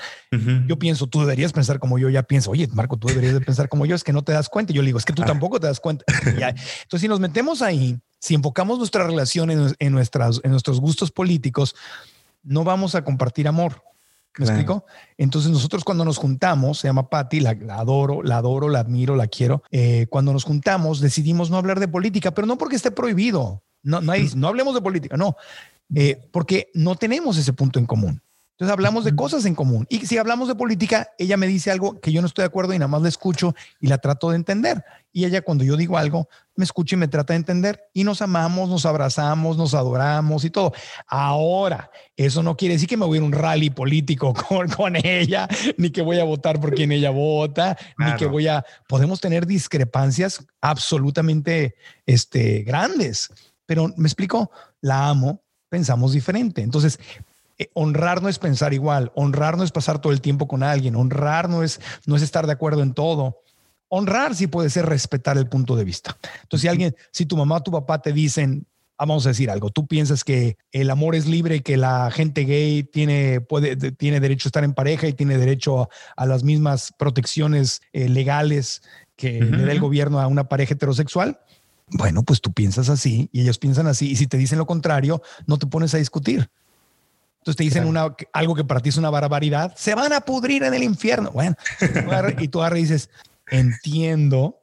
Yo 0.68 0.78
pienso, 0.78 1.08
tú 1.08 1.22
deberías 1.22 1.52
pensar 1.52 1.80
como 1.80 1.98
yo, 1.98 2.10
ya 2.10 2.24
pienso, 2.24 2.52
oye, 2.52 2.68
Marco, 2.72 2.98
tú 2.98 3.08
deberías 3.08 3.34
de 3.34 3.42
pensar 3.42 3.70
como 3.70 3.86
yo, 3.86 3.96
es 3.96 4.04
que 4.04 4.14
no 4.14 4.24
te 4.24 4.32
das 4.32 4.48
cuenta. 4.48 4.74
Yo 4.74 4.82
le 4.82 4.88
digo, 4.88 5.00
es 5.00 5.06
que 5.06 5.14
tú 5.14 5.24
tampoco 5.24 5.60
te 5.60 5.68
das 5.68 5.80
cuenta. 5.80 6.06
Entonces, 6.28 7.02
si 7.02 7.08
nos 7.08 7.20
metemos 7.20 7.62
ahí, 7.62 7.98
si 8.20 8.36
enfocamos 8.36 8.78
nuestra 8.78 9.06
relación 9.06 9.50
en, 9.52 9.76
en, 9.80 9.92
nuestras, 9.92 10.40
en 10.44 10.52
nuestros 10.52 10.80
gustos 10.80 11.12
políticos, 11.12 11.76
no 12.44 12.64
vamos 12.64 12.96
a 12.96 13.04
compartir 13.04 13.48
amor. 13.48 13.82
¿Me 14.38 14.46
explico? 14.46 14.86
Entonces 15.18 15.52
nosotros 15.52 15.84
cuando 15.84 16.04
nos 16.04 16.18
juntamos, 16.18 16.80
se 16.80 16.88
llama 16.88 17.08
Patty, 17.08 17.40
la, 17.40 17.52
adoro, 17.70 18.24
la 18.24 18.38
adoro, 18.38 18.68
la 18.68 18.80
admiro, 18.80 19.16
la 19.16 19.28
quiero. 19.28 19.62
Eh, 19.70 20.08
cuando 20.10 20.34
nos 20.34 20.44
juntamos 20.44 21.00
decidimos 21.02 21.52
no 21.52 21.58
hablar 21.58 21.80
de 21.80 21.88
política, 21.88 22.32
pero 22.32 22.48
no 22.48 22.58
porque 22.58 22.76
esté 22.76 22.90
prohibido. 22.90 23.62
No, 23.84 24.02
no, 24.02 24.12
hay, 24.12 24.30
no 24.36 24.48
hablemos 24.48 24.74
de 24.74 24.82
política, 24.82 25.18
no, 25.18 25.36
eh, 25.94 26.20
porque 26.32 26.72
no 26.74 26.96
tenemos 26.96 27.38
ese 27.38 27.54
punto 27.54 27.78
en 27.80 27.86
común. 27.86 28.22
Entonces 28.54 28.72
hablamos 28.72 29.04
de 29.04 29.16
cosas 29.16 29.46
en 29.46 29.56
común. 29.56 29.88
Y 29.90 30.06
si 30.06 30.20
hablamos 30.20 30.48
de 30.48 30.54
política, 30.54 31.10
ella 31.18 31.38
me 31.38 31.48
dice 31.48 31.72
algo 31.72 32.00
que 32.00 32.12
yo 32.12 32.22
no 32.22 32.28
estoy 32.28 32.44
de 32.44 32.48
acuerdo 32.48 32.74
y 32.74 32.78
nada 32.78 32.88
más 32.88 33.02
la 33.02 33.10
escucho 33.10 33.56
y 33.80 33.88
la 33.88 33.98
trato 33.98 34.30
de 34.30 34.36
entender. 34.36 34.84
Y 35.12 35.26
ella 35.26 35.42
cuando 35.42 35.64
yo 35.64 35.76
digo 35.76 35.98
algo, 35.98 36.30
me 36.56 36.64
escucha 36.64 36.96
y 36.96 37.00
me 37.00 37.08
trata 37.08 37.34
de 37.34 37.38
entender 37.38 37.82
y 37.94 38.04
nos 38.04 38.22
amamos, 38.22 38.70
nos 38.70 38.86
abrazamos, 38.86 39.58
nos 39.58 39.74
adoramos 39.74 40.46
y 40.46 40.52
todo. 40.52 40.72
Ahora, 41.08 41.90
eso 42.16 42.44
no 42.44 42.56
quiere 42.56 42.76
decir 42.76 42.88
que 42.88 42.96
me 42.96 43.08
voy 43.08 43.18
a 43.18 43.22
ir 43.22 43.24
a 43.24 43.26
un 43.26 43.32
rally 43.32 43.72
político 43.72 44.34
con, 44.48 44.70
con 44.70 44.96
ella, 45.04 45.48
ni 45.78 45.90
que 45.90 46.04
voy 46.04 46.20
a 46.20 46.24
votar 46.24 46.60
por 46.60 46.76
quien 46.76 46.92
ella 46.92 47.10
vota, 47.10 47.76
ni 47.98 48.16
que 48.18 48.28
voy 48.28 48.48
a... 48.48 48.64
Podemos 48.88 49.20
tener 49.20 49.48
discrepancias 49.48 50.46
absolutamente 50.62 51.76
este, 52.06 52.62
grandes, 52.62 53.30
pero 53.66 53.92
me 53.98 54.08
explico, 54.08 54.52
la 54.80 55.10
amo, 55.10 55.42
pensamos 55.70 56.14
diferente. 56.14 56.62
Entonces, 56.62 57.00
eh, 57.58 57.70
honrar 57.74 58.22
no 58.22 58.30
es 58.30 58.40
pensar 58.40 58.74
igual, 58.74 59.12
honrar 59.16 59.58
no 59.58 59.64
es 59.64 59.72
pasar 59.72 60.00
todo 60.00 60.14
el 60.14 60.22
tiempo 60.22 60.48
con 60.48 60.64
alguien, 60.64 60.96
honrar 60.96 61.50
no 61.50 61.64
es, 61.64 61.80
no 62.06 62.16
es 62.16 62.22
estar 62.22 62.46
de 62.46 62.54
acuerdo 62.54 62.82
en 62.82 62.94
todo. 62.94 63.42
Honrar 63.90 64.36
sí 64.36 64.48
puede 64.48 64.70
ser 64.70 64.88
respetar 64.88 65.38
el 65.38 65.48
punto 65.48 65.76
de 65.76 65.84
vista. 65.84 66.18
Entonces, 66.42 66.62
si 66.62 66.68
alguien, 66.68 66.96
si 67.12 67.26
tu 67.26 67.38
mamá 67.38 67.58
o 67.58 67.64
tu 67.64 67.72
papá 67.72 68.02
te 68.02 68.12
dicen, 68.12 68.66
ah, 68.98 69.06
vamos 69.06 69.26
a 69.28 69.30
decir 69.30 69.52
algo, 69.52 69.70
tú 69.70 69.86
piensas 69.86 70.24
que 70.24 70.58
el 70.72 70.90
amor 70.90 71.14
es 71.14 71.28
libre 71.28 71.58
y 71.58 71.62
que 71.62 71.78
la 71.78 72.10
gente 72.10 72.46
gay 72.46 72.84
tiene, 72.84 73.40
puede, 73.42 73.76
tiene 73.92 74.20
derecho 74.20 74.48
a 74.48 74.50
estar 74.50 74.64
en 74.64 74.74
pareja 74.74 75.08
y 75.08 75.14
tiene 75.14 75.38
derecho 75.38 75.90
a, 76.18 76.26
las 76.26 76.44
mismas 76.44 76.92
protecciones 76.98 77.82
eh, 77.92 78.10
legales 78.10 78.82
que 79.16 79.42
le 79.42 79.64
da 79.64 79.72
el 79.72 79.80
gobierno 79.80 80.20
a 80.20 80.26
una 80.26 80.50
pareja 80.50 80.74
heterosexual, 80.74 81.40
bueno, 81.92 82.24
pues 82.24 82.42
tú 82.42 82.52
piensas 82.52 82.90
así 82.90 83.30
y 83.32 83.42
ellos 83.42 83.60
piensan 83.60 83.88
así. 83.88 84.10
Y 84.10 84.16
si 84.16 84.28
te 84.28 84.38
dicen 84.38 84.58
lo 84.58 84.66
contrario, 84.66 85.22
no 85.46 85.58
te 85.58 85.68
pones 85.68 85.94
a 85.94 85.98
discutir. 85.98 86.50
Entonces 87.44 87.58
te 87.58 87.64
dicen 87.66 87.86
una, 87.88 88.16
algo 88.32 88.56
que 88.56 88.64
para 88.64 88.80
ti 88.80 88.88
es 88.88 88.96
una 88.96 89.10
barbaridad, 89.10 89.74
se 89.76 89.94
van 89.96 90.14
a 90.14 90.22
pudrir 90.22 90.64
en 90.64 90.74
el 90.74 90.82
infierno. 90.82 91.30
Bueno, 91.32 91.58
y 92.40 92.48
tú 92.48 92.64
ahora 92.64 92.78
dices, 92.78 93.10
entiendo 93.52 94.62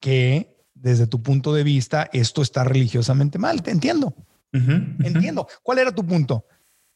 que 0.00 0.56
desde 0.72 1.06
tu 1.06 1.22
punto 1.22 1.52
de 1.52 1.62
vista 1.62 2.08
esto 2.10 2.40
está 2.40 2.64
religiosamente 2.64 3.38
mal, 3.38 3.62
te 3.62 3.70
entiendo. 3.70 4.14
Entiendo. 4.50 5.46
¿Cuál 5.62 5.80
era 5.80 5.94
tu 5.94 6.06
punto? 6.06 6.46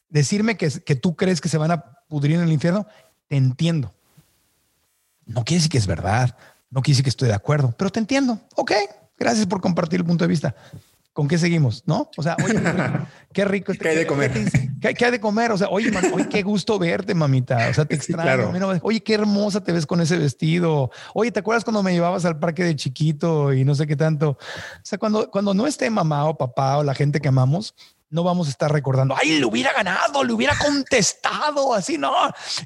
Decirme 0.09 0.57
que, 0.57 0.71
que 0.71 0.95
tú 0.95 1.15
crees 1.15 1.39
que 1.39 1.49
se 1.49 1.59
van 1.59 1.69
a 1.69 1.83
pudrir 2.07 2.37
en 2.37 2.41
el 2.41 2.51
infierno, 2.51 2.87
te 3.27 3.37
entiendo. 3.37 3.93
No 5.27 5.45
quiere 5.45 5.59
decir 5.59 5.69
que 5.69 5.77
es 5.77 5.85
verdad, 5.85 6.35
no 6.71 6.81
quiere 6.81 6.93
decir 6.93 7.03
que 7.03 7.11
estoy 7.11 7.27
de 7.27 7.35
acuerdo, 7.35 7.75
pero 7.77 7.91
te 7.91 7.99
entiendo. 7.99 8.41
Ok, 8.55 8.71
gracias 9.19 9.45
por 9.45 9.61
compartir 9.61 9.99
el 9.99 10.05
punto 10.07 10.23
de 10.23 10.29
vista. 10.29 10.55
¿Con 11.17 11.27
qué 11.27 11.39
seguimos? 11.39 11.81
¿No? 11.87 12.11
O 12.15 12.21
sea, 12.21 12.37
oye, 12.45 12.53
qué 13.33 13.43
rico. 13.43 13.73
¿Qué 13.73 13.89
hay 13.89 13.95
de 13.95 14.05
comer? 14.05 14.31
¿Qué, 14.79 15.03
hay 15.03 15.11
de 15.11 15.19
comer? 15.19 15.51
O 15.51 15.57
sea, 15.57 15.67
oye, 15.69 15.89
qué 16.29 16.43
gusto 16.43 16.77
verte, 16.77 17.15
mamita. 17.15 17.69
O 17.71 17.73
sea, 17.73 17.85
te 17.85 17.95
extraño. 17.95 18.51
Oye, 18.83 19.01
qué 19.01 19.15
hermosa 19.15 19.63
te 19.63 19.71
ves 19.71 19.87
con 19.87 19.99
ese 19.99 20.15
vestido. 20.19 20.91
Oye, 21.15 21.31
¿te 21.31 21.39
acuerdas 21.39 21.63
cuando 21.63 21.81
me 21.81 21.91
llevabas 21.91 22.23
al 22.25 22.37
parque 22.37 22.63
de 22.63 22.75
chiquito 22.75 23.51
y 23.51 23.65
no 23.65 23.73
sé 23.73 23.87
qué 23.87 23.95
tanto? 23.95 24.29
O 24.29 24.37
sea, 24.83 24.99
cuando, 24.99 25.31
cuando 25.31 25.55
no 25.55 25.65
esté 25.65 25.89
mamá 25.89 26.23
o 26.25 26.37
papá 26.37 26.77
o 26.77 26.83
la 26.83 26.93
gente 26.93 27.19
que 27.19 27.29
amamos, 27.29 27.73
no 28.09 28.23
vamos 28.23 28.47
a 28.47 28.51
estar 28.51 28.71
recordando, 28.71 29.15
ay, 29.17 29.39
le 29.39 29.45
hubiera 29.45 29.73
ganado, 29.73 30.23
le 30.23 30.33
hubiera 30.33 30.57
contestado, 30.57 31.73
así, 31.73 31.97
no, 31.97 32.13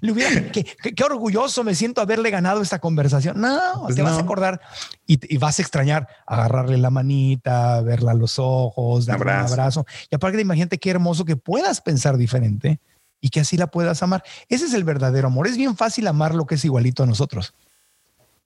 le 0.01 0.11
hubiera, 0.11 0.51
qué, 0.51 1.03
orgulloso 1.03 1.63
me 1.63 1.73
siento 1.73 2.01
haberle 2.01 2.29
ganado 2.29 2.61
esta 2.61 2.79
conversación. 2.79 3.41
No, 3.41 3.59
pues 3.83 3.95
te 3.95 4.01
vas 4.01 4.17
a 4.17 4.21
acordar 4.21 4.61
y, 5.07 5.37
vas 5.37 5.59
a 5.59 5.61
extrañar 5.61 6.07
agarrarle 6.27 6.77
la 6.77 6.89
manita, 6.89 7.81
verla 7.81 8.11
a 8.11 8.15
los 8.15 8.35
ojos, 8.37 9.05
darle 9.05 9.25
un 9.25 9.31
abrazo. 9.31 9.85
Y 10.09 10.15
aparte, 10.15 10.39
imagínate 10.39 10.77
qué 10.77 10.91
hermoso 10.91 11.25
que 11.25 11.35
puedas 11.35 11.81
pensar 11.81 12.17
diferente 12.17 12.79
y 13.19 13.29
que 13.29 13.39
así 13.39 13.57
la 13.57 13.67
puedas 13.67 14.01
amar. 14.03 14.23
Ese 14.47 14.65
es 14.65 14.73
el 14.73 14.83
verdadero 14.83 15.27
amor. 15.27 15.47
Es 15.47 15.57
bien 15.57 15.75
fácil 15.75 16.07
amar 16.07 16.35
lo 16.35 16.45
que 16.45 16.55
es 16.55 16.65
igualito 16.65 17.03
a 17.03 17.05
nosotros. 17.07 17.53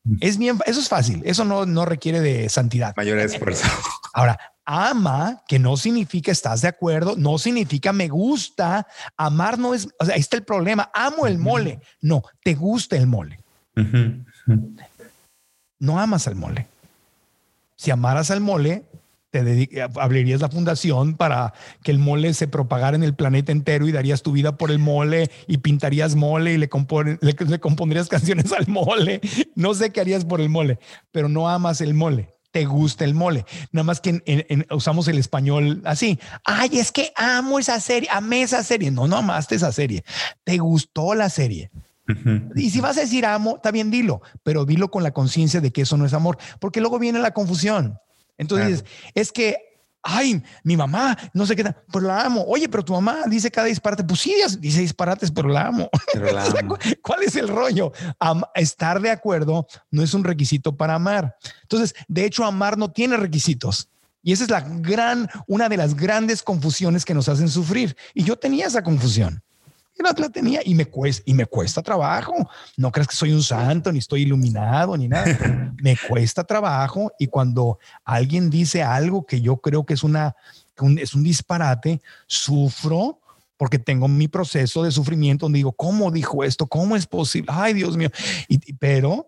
Mm. 0.03 0.17
Es 0.21 0.37
bien, 0.37 0.59
eso 0.65 0.79
es 0.79 0.89
fácil. 0.89 1.21
Eso 1.25 1.43
no, 1.45 1.65
no 1.65 1.85
requiere 1.85 2.21
de 2.21 2.47
santidad. 2.49 2.93
Mayor 2.95 3.19
esfuerzo. 3.19 3.67
Ahora, 4.13 4.39
ama, 4.65 5.43
que 5.47 5.59
no 5.59 5.77
significa 5.77 6.31
estás 6.31 6.61
de 6.61 6.67
acuerdo, 6.67 7.15
no 7.15 7.37
significa 7.37 7.93
me 7.93 8.07
gusta. 8.07 8.87
Amar 9.15 9.59
no 9.59 9.73
es, 9.73 9.87
o 9.99 10.05
sea, 10.05 10.15
ahí 10.15 10.21
está 10.21 10.37
el 10.37 10.43
problema. 10.43 10.89
Amo 10.93 11.27
el 11.27 11.37
mole. 11.37 11.79
No, 12.01 12.23
te 12.43 12.55
gusta 12.55 12.97
el 12.97 13.07
mole. 13.07 13.39
No 15.79 15.99
amas 15.99 16.27
al 16.27 16.35
mole. 16.35 16.67
Si 17.75 17.91
amaras 17.91 18.31
al 18.31 18.41
mole, 18.41 18.83
te 19.29 19.83
abrirías 19.99 20.39
la 20.39 20.49
fundación 20.49 21.15
para 21.15 21.53
que 21.83 21.91
el 21.91 21.99
mole 21.99 22.33
se 22.33 22.47
propagara 22.47 22.95
en 22.95 23.03
el 23.03 23.13
planeta 23.13 23.51
entero 23.51 23.85
y 23.85 23.91
darías 23.91 24.23
tu 24.23 24.31
vida 24.31 24.55
por 24.55 24.71
el 24.71 24.79
mole 24.79 25.29
y 25.47 25.57
pintarías 25.57 26.15
mole 26.15 26.53
y 26.53 26.57
le, 26.57 26.69
le 27.21 27.59
compondrías 27.59 28.07
canciones 28.09 28.51
al 28.53 28.67
mole. 28.67 29.21
No 29.55 29.73
sé 29.73 29.91
qué 29.91 30.01
harías 30.01 30.25
por 30.25 30.41
el 30.41 30.49
mole, 30.49 30.79
pero 31.11 31.29
no 31.29 31.49
amas 31.49 31.81
el 31.81 31.93
mole 31.93 32.34
te 32.55 32.63
gusta 32.63 33.03
el 33.03 33.13
mole. 33.13 33.45
Nada 33.73 33.83
más 33.83 33.99
que 33.99 34.65
usamos 34.71 35.09
el 35.09 35.17
español 35.17 35.81
así. 35.83 36.17
Ay, 36.45 36.79
es 36.79 36.93
que 36.93 37.11
amo 37.17 37.59
esa 37.59 37.81
serie, 37.81 38.07
amé 38.09 38.43
esa 38.43 38.63
serie. 38.63 38.91
No, 38.91 39.09
no 39.09 39.17
amaste 39.17 39.55
esa 39.55 39.73
serie. 39.73 40.05
Te 40.45 40.57
gustó 40.59 41.15
la 41.15 41.29
serie. 41.29 41.69
Y 42.55 42.69
si 42.69 42.79
vas 42.79 42.95
a 42.97 43.01
decir 43.01 43.25
amo, 43.25 43.57
está 43.57 43.71
bien, 43.71 43.91
dilo, 43.91 44.21
pero 44.41 44.63
dilo 44.63 44.89
con 44.89 45.03
la 45.03 45.11
conciencia 45.11 45.59
de 45.59 45.73
que 45.73 45.81
eso 45.81 45.97
no 45.97 46.05
es 46.05 46.13
amor, 46.13 46.37
porque 46.61 46.79
luego 46.79 46.97
viene 46.97 47.19
la 47.19 47.31
confusión. 47.31 47.97
Entonces, 48.37 48.85
es 49.15 49.33
que 49.33 49.57
ay, 50.05 50.41
mi 50.63 50.77
mamá, 50.77 51.17
no 51.33 51.45
sé 51.45 51.55
qué, 51.55 51.63
pero 51.91 52.05
la 52.05 52.21
amo. 52.21 52.45
Oye, 52.47 52.69
pero 52.69 52.85
tu 52.85 52.93
mamá 52.93 53.23
dice 53.27 53.49
cada 53.49 53.67
disparate. 53.67 54.03
Pues 54.03 54.19
sí, 54.19 54.35
dice 54.59 54.79
disparates, 54.79 55.31
pero 55.31 55.49
la 55.49 55.67
amo. 55.67 55.89
¿Cuál 57.01 57.23
es 57.23 57.35
el 57.35 57.47
rollo? 57.47 57.91
estar 58.53 59.01
de 59.01 59.09
acuerdo 59.09 59.67
no 59.89 60.03
es 60.03 60.13
un 60.13 60.23
requisito 60.23 60.77
para 60.77 60.95
amar. 60.95 61.35
Entonces, 61.63 61.95
de 62.07 62.25
hecho, 62.25 62.45
amar 62.45 62.77
no 62.77 62.91
tiene 62.91 63.17
requisitos. 63.17 63.89
Y 64.21 64.31
esa 64.31 64.43
es 64.43 64.49
la 64.49 64.61
gran, 64.61 65.27
una 65.47 65.69
de 65.69 65.77
las 65.77 65.95
grandes 65.95 66.43
confusiones 66.43 67.03
que 67.03 67.13
nos 67.13 67.27
hacen 67.27 67.49
sufrir. 67.49 67.95
Y 68.13 68.23
yo 68.23 68.37
tenía 68.37 68.67
esa 68.67 68.83
confusión 68.83 69.43
no 70.03 70.11
la 70.17 70.29
tenía 70.29 70.61
y 70.63 70.75
me 70.75 70.85
cuesta, 70.85 71.23
y 71.25 71.33
me 71.33 71.45
cuesta 71.45 71.81
trabajo. 71.81 72.33
No 72.77 72.91
crees 72.91 73.07
que 73.07 73.15
soy 73.15 73.31
un 73.31 73.43
santo, 73.43 73.91
ni 73.91 73.99
estoy 73.99 74.23
iluminado, 74.23 74.97
ni 74.97 75.07
nada. 75.07 75.73
me 75.81 75.97
cuesta 75.97 76.43
trabajo 76.43 77.11
y 77.17 77.27
cuando 77.27 77.79
alguien 78.03 78.49
dice 78.49 78.83
algo 78.83 79.25
que 79.25 79.41
yo 79.41 79.57
creo 79.57 79.85
que 79.85 79.93
es 79.93 80.03
una, 80.03 80.35
es 80.97 81.15
un 81.15 81.23
disparate, 81.23 82.01
sufro 82.27 83.19
porque 83.57 83.79
tengo 83.79 84.07
mi 84.07 84.27
proceso 84.27 84.83
de 84.83 84.91
sufrimiento 84.91 85.45
donde 85.45 85.57
digo, 85.57 85.71
¿cómo 85.71 86.11
dijo 86.11 86.43
esto? 86.43 86.67
¿Cómo 86.67 86.95
es 86.95 87.05
posible? 87.05 87.49
Ay, 87.53 87.73
Dios 87.73 87.95
mío. 87.95 88.09
Y, 88.49 88.73
pero 88.73 89.27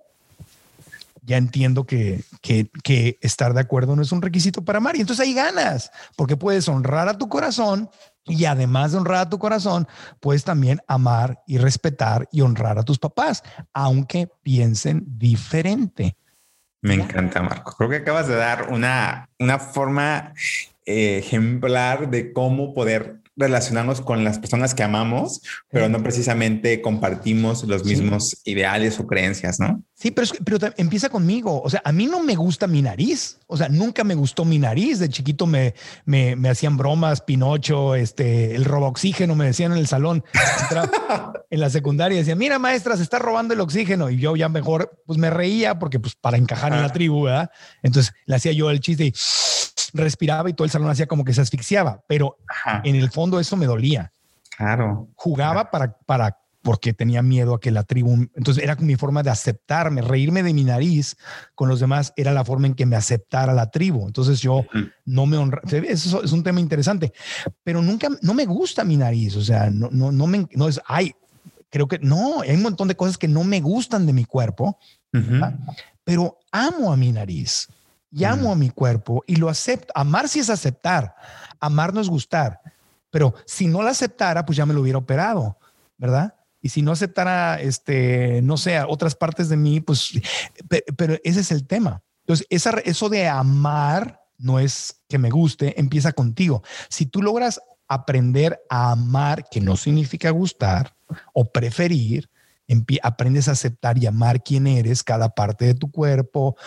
ya 1.22 1.38
entiendo 1.38 1.86
que, 1.86 2.24
que, 2.42 2.70
que, 2.84 3.18
estar 3.22 3.54
de 3.54 3.62
acuerdo 3.62 3.96
no 3.96 4.02
es 4.02 4.12
un 4.12 4.22
requisito 4.22 4.64
para 4.64 4.78
amar. 4.78 4.96
Y 4.96 5.02
entonces 5.02 5.26
ahí 5.26 5.34
ganas, 5.34 5.92
porque 6.16 6.36
puedes 6.36 6.68
honrar 6.68 7.08
a 7.08 7.18
tu 7.18 7.30
corazón 7.30 7.90
y 8.28 8.46
además 8.46 8.92
de 8.92 9.00
honrar 9.00 9.18
a 9.18 9.30
tu 9.30 9.40
corazón, 9.40 9.88
puedes 10.20 10.44
también 10.44 10.82
amar 10.88 11.42
y 11.48 11.58
respetar 11.58 12.28
y 12.32 12.42
honrar 12.42 12.78
a 12.78 12.84
tus 12.84 13.00
papás, 13.00 13.44
aunque 13.74 14.30
piensen 14.44 15.04
diferente. 15.08 16.16
Me 16.82 16.94
encanta, 16.94 17.42
Marco. 17.42 17.76
Creo 17.76 17.90
que 17.90 17.96
acabas 17.98 18.28
de 18.28 18.36
dar 18.36 18.70
una, 18.72 19.30
una 19.40 19.60
forma 19.60 20.34
eh, 20.86 21.18
ejemplar 21.18 22.10
de 22.10 22.32
cómo 22.32 22.74
poder 22.74 23.22
relacionarnos 23.38 24.02
con 24.02 24.24
las 24.24 24.40
personas 24.40 24.74
que 24.74 24.84
amamos, 24.84 25.42
pero 25.70 25.88
no 25.88 26.02
precisamente 26.02 26.82
compartimos 26.82 27.64
los 27.64 27.86
mismos 27.86 28.42
ideales 28.46 29.00
o 29.00 29.06
creencias, 29.06 29.60
¿no? 29.60 29.84
Sí, 29.94 30.12
pero, 30.12 30.28
pero 30.44 30.74
empieza 30.78 31.10
conmigo. 31.10 31.62
O 31.62 31.70
sea, 31.70 31.82
a 31.86 31.92
mí 31.92 32.08
no 32.08 32.22
me 32.22 32.36
gusta 32.36 32.68
mi 32.68 32.82
nariz. 32.82 33.38
O 33.48 33.58
sea, 33.58 33.70
nunca 33.70 34.04
me 34.04 34.16
gustó 34.16 34.46
mi 34.46 34.60
nariz. 34.60 35.00
De 35.00 35.10
chiquito 35.10 35.46
me, 35.46 35.76
me, 36.06 36.36
me 36.36 36.50
hacían 36.50 36.78
bromas, 36.78 37.22
Pinocho, 37.22 37.96
este, 37.96 38.56
el 38.56 38.66
robo 38.66 38.88
oxígeno, 38.88 39.36
me 39.36 39.46
decían 39.46 39.72
en 39.72 39.78
el 39.78 39.88
salón. 39.88 40.24
en 41.50 41.60
la 41.60 41.70
secundaria 41.70 42.18
decían, 42.18 42.38
mira, 42.38 42.60
maestra, 42.60 42.98
se 42.98 43.04
está 43.04 43.20
robando 43.20 43.54
el 43.54 43.60
oxígeno. 43.60 44.10
Y 44.10 44.18
yo 44.18 44.36
ya 44.36 44.50
mejor, 44.50 45.02
pues 45.06 45.18
me 45.18 45.30
reía 45.30 45.80
porque, 45.80 46.00
pues, 46.00 46.16
para 46.16 46.38
encajar 46.38 46.74
en 46.74 46.82
la 46.82 46.92
tribu, 46.92 47.24
¿verdad? 47.24 47.50
Entonces 47.82 48.14
le 48.26 48.36
hacía 48.36 48.52
yo 48.52 48.70
el 48.70 48.80
chiste 48.80 49.06
y 49.06 49.14
respiraba 49.98 50.50
y 50.50 50.54
todo 50.54 50.66
el 50.66 50.72
salón 50.72 50.90
hacía 50.90 51.08
como 51.08 51.26
que 51.26 51.34
se 51.34 51.42
asfixiaba, 51.42 52.04
pero 52.08 52.38
en 52.84 52.96
el 52.96 53.10
fondo 53.12 53.40
eso 53.40 53.58
me 53.58 53.66
dolía. 53.66 54.14
Claro. 54.58 55.10
Jugaba 55.16 55.70
para, 55.70 55.98
para, 56.00 56.40
porque 56.62 56.94
tenía 56.94 57.22
miedo 57.22 57.54
a 57.54 57.60
que 57.60 57.72
la 57.72 57.84
tribu, 57.84 58.14
entonces 58.36 58.64
era 58.64 58.76
mi 58.76 58.96
forma 58.96 59.24
de 59.24 59.30
aceptarme, 59.30 60.02
reírme 60.02 60.44
de 60.44 60.54
mi 60.54 60.64
nariz 60.64 61.16
con 61.56 61.70
los 61.70 61.80
demás 61.80 62.12
era 62.18 62.34
la 62.34 62.44
forma 62.44 62.68
en 62.68 62.74
que 62.74 62.86
me 62.86 62.96
aceptara 62.96 63.54
la 63.54 63.70
tribu. 63.72 64.06
Entonces 64.06 64.42
yo 64.42 64.66
no 65.06 65.26
me 65.26 65.38
honra, 65.38 65.62
eso 65.72 66.24
es 66.24 66.32
un 66.32 66.44
tema 66.44 66.60
interesante, 66.60 67.14
pero 67.64 67.82
nunca, 67.82 68.10
no 68.22 68.34
me 68.34 68.46
gusta 68.46 68.84
mi 68.84 68.98
nariz, 68.98 69.36
o 69.36 69.42
sea, 69.42 69.70
no, 69.70 69.90
no, 69.92 70.12
no 70.12 70.28
me, 70.28 70.46
no 70.56 70.68
es, 70.68 70.82
ay, 70.88 71.14
creo 71.70 71.88
que 71.88 72.00
no, 72.00 72.42
hay 72.42 72.56
un 72.56 72.64
montón 72.64 72.88
de 72.88 72.96
cosas 72.96 73.18
que 73.18 73.28
no 73.28 73.44
me 73.44 73.62
gustan 73.62 74.06
de 74.06 74.14
mi 74.14 74.26
cuerpo, 74.26 74.78
pero 76.04 76.38
amo 76.52 76.92
a 76.92 76.98
mi 76.98 77.12
nariz 77.12 77.70
llamo 78.12 78.52
a 78.52 78.56
mi 78.56 78.70
cuerpo 78.70 79.24
y 79.28 79.36
lo 79.36 79.50
acepto. 79.50 79.92
Amar 79.96 80.30
sí 80.30 80.40
es 80.40 80.50
aceptar, 80.50 81.16
amar 81.60 81.94
no 81.94 82.02
es 82.02 82.10
gustar, 82.10 82.60
pero 83.10 83.34
si 83.46 83.68
no 83.68 83.82
la 83.82 83.92
aceptara, 83.92 84.46
pues 84.46 84.58
ya 84.58 84.66
me 84.66 84.74
lo 84.74 84.82
hubiera 84.82 85.00
operado, 85.00 85.58
¿verdad? 85.98 86.36
Y 86.62 86.70
si 86.70 86.82
no 86.82 86.92
aceptara, 86.92 87.62
este, 87.62 88.42
no 88.42 88.58
sé, 88.58 88.80
otras 88.82 89.16
partes 89.16 89.50
de 89.50 89.58
mí, 89.58 89.80
pues, 89.80 90.12
pero, 90.98 91.16
ese 91.24 91.42
es 91.42 91.52
el 91.52 91.66
tema. 91.68 92.02
Entonces, 92.26 92.46
esa, 92.50 92.72
eso 92.80 93.10
de 93.10 93.28
amar 93.28 94.22
no 94.38 94.60
es 94.60 95.02
que 95.08 95.18
me 95.18 95.30
guste, 95.30 95.80
empieza 95.80 96.12
contigo. 96.12 96.64
Si 96.90 97.06
tú 97.06 97.22
logras 97.22 97.62
aprender 97.88 98.60
a 98.70 98.92
amar, 98.92 99.48
que 99.50 99.62
no 99.62 99.78
significa 99.78 100.30
gustar 100.32 100.96
o 101.34 101.52
preferir, 101.52 102.30
aprendes 103.02 103.48
a 103.48 103.52
aceptar 103.52 103.98
y 103.98 104.06
amar 104.06 104.44
quién 104.44 104.68
eres, 104.68 105.04
cada 105.04 105.30
parte 105.30 105.66
de 105.66 105.74
tu 105.74 105.90
cuerpo, 105.90 106.58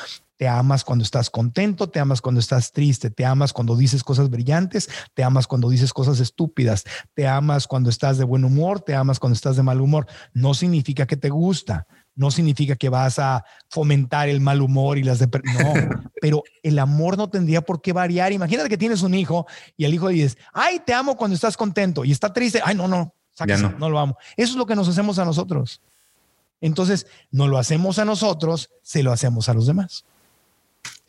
te 0.40 0.48
amas 0.48 0.84
cuando 0.84 1.04
estás 1.04 1.28
contento, 1.28 1.90
te 1.90 2.00
amas 2.00 2.22
cuando 2.22 2.40
estás 2.40 2.72
triste, 2.72 3.10
te 3.10 3.26
amas 3.26 3.52
cuando 3.52 3.76
dices 3.76 4.02
cosas 4.02 4.30
brillantes, 4.30 4.88
te 5.12 5.22
amas 5.22 5.46
cuando 5.46 5.68
dices 5.68 5.92
cosas 5.92 6.18
estúpidas, 6.18 6.84
te 7.12 7.28
amas 7.28 7.66
cuando 7.66 7.90
estás 7.90 8.16
de 8.16 8.24
buen 8.24 8.46
humor, 8.46 8.80
te 8.80 8.94
amas 8.94 9.18
cuando 9.20 9.34
estás 9.34 9.56
de 9.56 9.62
mal 9.62 9.82
humor. 9.82 10.06
No 10.32 10.54
significa 10.54 11.06
que 11.06 11.18
te 11.18 11.28
gusta, 11.28 11.86
no 12.14 12.30
significa 12.30 12.74
que 12.74 12.88
vas 12.88 13.18
a 13.18 13.44
fomentar 13.68 14.30
el 14.30 14.40
mal 14.40 14.62
humor 14.62 14.96
y 14.96 15.02
las 15.02 15.18
de 15.18 15.26
no, 15.26 15.74
pero 16.22 16.42
el 16.62 16.78
amor 16.78 17.18
no 17.18 17.28
tendría 17.28 17.60
por 17.60 17.82
qué 17.82 17.92
variar. 17.92 18.32
Imagínate 18.32 18.70
que 18.70 18.78
tienes 18.78 19.02
un 19.02 19.12
hijo 19.12 19.46
y 19.76 19.84
el 19.84 19.92
hijo 19.92 20.08
dices, 20.08 20.38
"Ay, 20.54 20.80
te 20.86 20.94
amo 20.94 21.18
cuando 21.18 21.34
estás 21.34 21.54
contento" 21.54 22.02
y 22.02 22.12
está 22.12 22.32
triste, 22.32 22.62
"Ay, 22.64 22.74
no, 22.74 22.88
no, 22.88 23.12
no. 23.46 23.78
no 23.78 23.90
lo 23.90 23.98
amo." 23.98 24.16
Eso 24.38 24.52
es 24.52 24.56
lo 24.56 24.64
que 24.64 24.74
nos 24.74 24.88
hacemos 24.88 25.18
a 25.18 25.26
nosotros. 25.26 25.82
Entonces, 26.62 27.06
no 27.30 27.46
lo 27.46 27.58
hacemos 27.58 27.98
a 27.98 28.06
nosotros, 28.06 28.70
se 28.82 29.02
lo 29.02 29.12
hacemos 29.12 29.50
a 29.50 29.52
los 29.52 29.66
demás. 29.66 30.06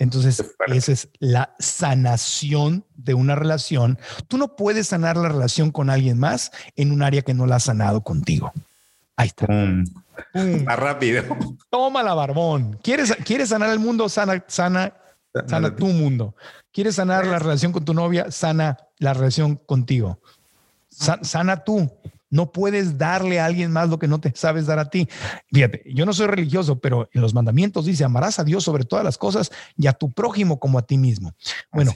Entonces, 0.02 0.44
esa 0.66 0.92
es 0.92 1.10
la 1.20 1.54
sanación 1.60 2.84
de 2.96 3.14
una 3.14 3.36
relación. 3.36 4.00
Tú 4.28 4.40
no 4.40 4.56
puedes 4.56 4.88
sanar 4.88 5.16
la 5.16 5.30
relación 5.30 5.70
con 5.70 5.92
alguien 5.92 6.18
más 6.18 6.52
en 6.76 6.92
un 6.92 7.04
área 7.04 7.22
que 7.22 7.36
no 7.36 7.46
la 7.46 7.58
ha 7.58 7.60
sanado 7.60 8.02
contigo. 8.02 8.52
Ahí 9.16 9.28
está. 9.28 9.46
Más 9.46 10.80
rápido. 10.80 11.22
Toma 11.70 12.02
la 12.02 12.16
barbón. 12.16 12.80
¿Quieres, 12.82 13.16
¿Quieres 13.24 13.50
sanar 13.50 13.70
el 13.70 13.78
mundo? 13.78 14.10
Sana, 14.10 14.44
sana, 14.48 14.92
sana 15.46 15.76
tu 15.76 15.86
mundo. 15.86 16.34
¿Quieres 16.72 16.96
sanar 16.96 17.28
la 17.28 17.38
relación 17.38 17.72
con 17.72 17.86
tu 17.86 17.94
novia? 17.94 18.32
Sana 18.32 18.80
la 18.98 19.14
relación 19.14 19.56
contigo. 19.56 20.18
sana 20.90 21.64
tú. 21.64 21.92
No 22.32 22.52
puedes 22.52 22.98
darle 22.98 23.39
a 23.39 23.46
alguien 23.46 23.72
más 23.72 23.89
lo 23.89 24.00
que 24.00 24.08
no 24.08 24.20
te 24.20 24.34
sabes 24.36 24.65
dar 24.65 24.80
a 24.80 24.89
ti. 24.89 25.08
Fíjate, 25.52 25.84
yo 25.94 26.06
no 26.06 26.13
soy 26.13 26.28
religioso, 26.28 26.80
pero 26.80 27.10
en 27.13 27.22
los 27.22 27.34
mandamientos 27.34 27.86
dice, 27.86 28.04
amarás 28.04 28.39
a 28.39 28.44
Dios 28.44 28.63
sobre 28.63 28.86
todas 28.86 29.06
las 29.06 29.17
cosas 29.17 29.52
y 29.78 29.88
a 29.88 29.94
tu 29.94 30.10
prójimo 30.12 30.60
como 30.60 30.80
a 30.80 30.82
ti 30.82 30.98
mismo. 30.98 31.34
Bueno, 31.72 31.91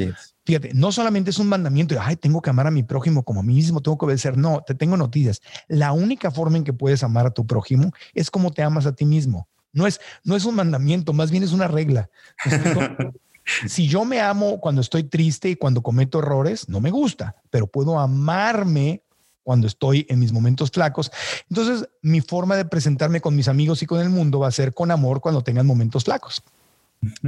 fíjate, 0.46 0.74
no 0.74 0.92
solamente 0.92 1.32
es 1.32 1.40
un 1.40 1.48
mandamiento, 1.48 1.96
de, 1.96 2.02
ay, 2.02 2.18
tengo 2.18 2.42
que 2.42 2.52
amar 2.52 2.68
a 2.68 2.72
mi 2.72 2.84
prójimo 2.84 3.24
como 3.24 3.40
a 3.40 3.44
mí 3.44 3.56
mismo, 3.56 3.82
tengo 3.82 3.98
que 3.98 4.06
obedecer. 4.06 4.38
No, 4.38 4.62
te 4.62 4.76
tengo 4.76 4.98
noticias. 4.98 5.42
La 5.68 5.94
única 5.94 6.30
forma 6.30 6.58
en 6.58 6.64
que 6.64 6.74
puedes 6.74 7.02
amar 7.02 7.26
a 7.26 7.32
tu 7.32 7.48
prójimo 7.48 7.92
es 8.14 8.30
como 8.30 8.52
te 8.52 8.62
amas 8.62 8.86
a 8.86 8.94
ti 8.94 9.06
mismo. 9.06 9.48
No 9.72 9.88
es, 9.88 10.00
no 10.24 10.36
es 10.36 10.46
un 10.46 10.56
mandamiento, 10.56 11.14
más 11.14 11.32
bien 11.32 11.44
es 11.44 11.54
una 11.54 11.68
regla. 11.68 12.10
Si 13.68 13.88
yo 13.88 14.06
me 14.06 14.20
amo 14.20 14.60
cuando 14.60 14.82
estoy 14.82 15.04
triste 15.04 15.50
y 15.50 15.56
cuando 15.56 15.84
cometo 15.84 16.20
errores, 16.20 16.68
no 16.68 16.80
me 16.80 16.90
gusta, 16.90 17.36
pero 17.52 17.68
puedo 17.68 18.00
amarme 18.00 19.04
cuando 19.46 19.68
estoy 19.68 20.08
en 20.10 20.20
mis 20.20 20.34
momentos 20.34 20.72
flacos. 20.72 21.12
Entonces, 21.50 21.88
mi 22.02 22.20
forma 22.20 22.58
de 22.58 22.66
presentarme 22.66 23.22
con 23.22 23.36
mis 23.36 23.48
amigos 23.48 23.84
y 23.84 23.86
con 23.86 24.02
el 24.02 24.10
mundo 24.10 24.40
va 24.40 24.48
a 24.48 24.52
ser 24.52 24.74
con 24.74 24.90
amor 24.90 25.22
cuando 25.22 25.44
tengan 25.44 25.68
momentos 25.68 26.04
flacos. 26.04 26.44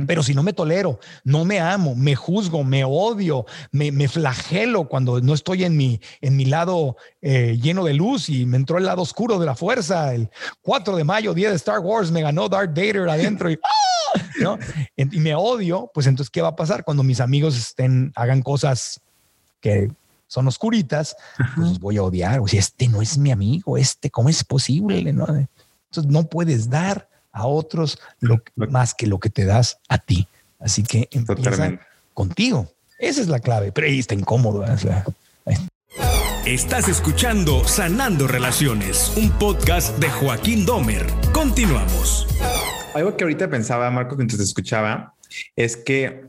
Pero 0.07 0.23
si 0.23 0.33
no 0.33 0.41
me 0.41 0.53
tolero, 0.53 0.99
no 1.23 1.45
me 1.45 1.59
amo, 1.59 1.93
me 1.93 2.15
juzgo, 2.15 2.63
me 2.63 2.83
odio, 2.83 3.45
me, 3.71 4.07
flagelo 4.07 4.87
cuando 4.87 5.21
no 5.21 5.35
estoy 5.35 5.65
en 5.65 5.77
mi, 5.77 6.01
en 6.21 6.35
mi 6.35 6.45
lado 6.45 6.97
eh, 7.21 7.59
lleno 7.61 7.83
de 7.83 7.93
luz 7.93 8.29
y 8.29 8.47
me 8.47 8.57
entró 8.57 8.79
el 8.79 8.85
lado 8.85 9.03
oscuro 9.03 9.37
de 9.37 9.45
la 9.45 9.53
fuerza. 9.53 10.15
El 10.15 10.31
4 10.63 10.97
de 10.97 11.03
mayo, 11.03 11.35
día 11.35 11.51
de 11.51 11.55
Star 11.57 11.79
Wars, 11.79 12.09
me 12.09 12.23
ganó 12.23 12.49
Darth 12.49 12.75
Vader 12.75 13.07
adentro 13.07 13.51
y, 13.51 13.59
¡ah! 14.43 14.57
y 14.97 15.19
me 15.19 15.35
odio. 15.35 15.91
Pues 15.93 16.07
entonces, 16.07 16.31
¿qué 16.31 16.41
va 16.41 16.49
a 16.49 16.55
pasar 16.55 16.83
cuando 16.83 17.03
mis 17.03 17.19
amigos 17.19 17.55
estén, 17.55 18.11
hagan 18.15 18.41
cosas 18.41 19.01
que 19.61 19.91
son 20.27 20.47
oscuritas? 20.47 21.15
Pues 21.55 21.79
voy 21.79 21.97
a 21.97 22.03
odiar. 22.03 22.39
O 22.39 22.47
sea, 22.47 22.59
este 22.59 22.87
no 22.87 23.01
es 23.01 23.17
mi 23.17 23.31
amigo, 23.31 23.77
este, 23.77 24.09
¿cómo 24.09 24.29
es 24.29 24.43
posible? 24.43 25.11
¿no? 25.13 25.25
Entonces, 25.27 26.11
no 26.11 26.23
puedes 26.27 26.69
dar 26.69 27.09
a 27.31 27.45
otros 27.45 27.99
lo, 28.19 28.41
más 28.55 28.93
que 28.93 29.07
lo 29.07 29.19
que 29.19 29.29
te 29.29 29.45
das 29.45 29.79
a 29.87 29.97
ti. 29.97 30.27
Así 30.59 30.83
que 30.83 31.07
empieza 31.11 31.79
contigo. 32.13 32.71
Esa 32.99 33.21
es 33.21 33.27
la 33.27 33.39
clave, 33.39 33.71
pero 33.71 33.87
ahí 33.87 33.99
está 33.99 34.15
incómodo. 34.15 34.65
Estás 36.45 36.87
escuchando 36.87 37.67
Sanando 37.67 38.27
Relaciones, 38.27 39.13
un 39.17 39.29
podcast 39.31 39.97
de 39.99 40.09
Joaquín 40.09 40.65
Domer. 40.65 41.05
Continuamos. 41.31 42.25
Algo 42.95 43.15
que 43.15 43.23
ahorita 43.23 43.49
pensaba, 43.49 43.91
Marco, 43.91 44.15
mientras 44.15 44.39
te 44.39 44.45
escuchaba, 44.45 45.13
es 45.55 45.77
que 45.77 46.25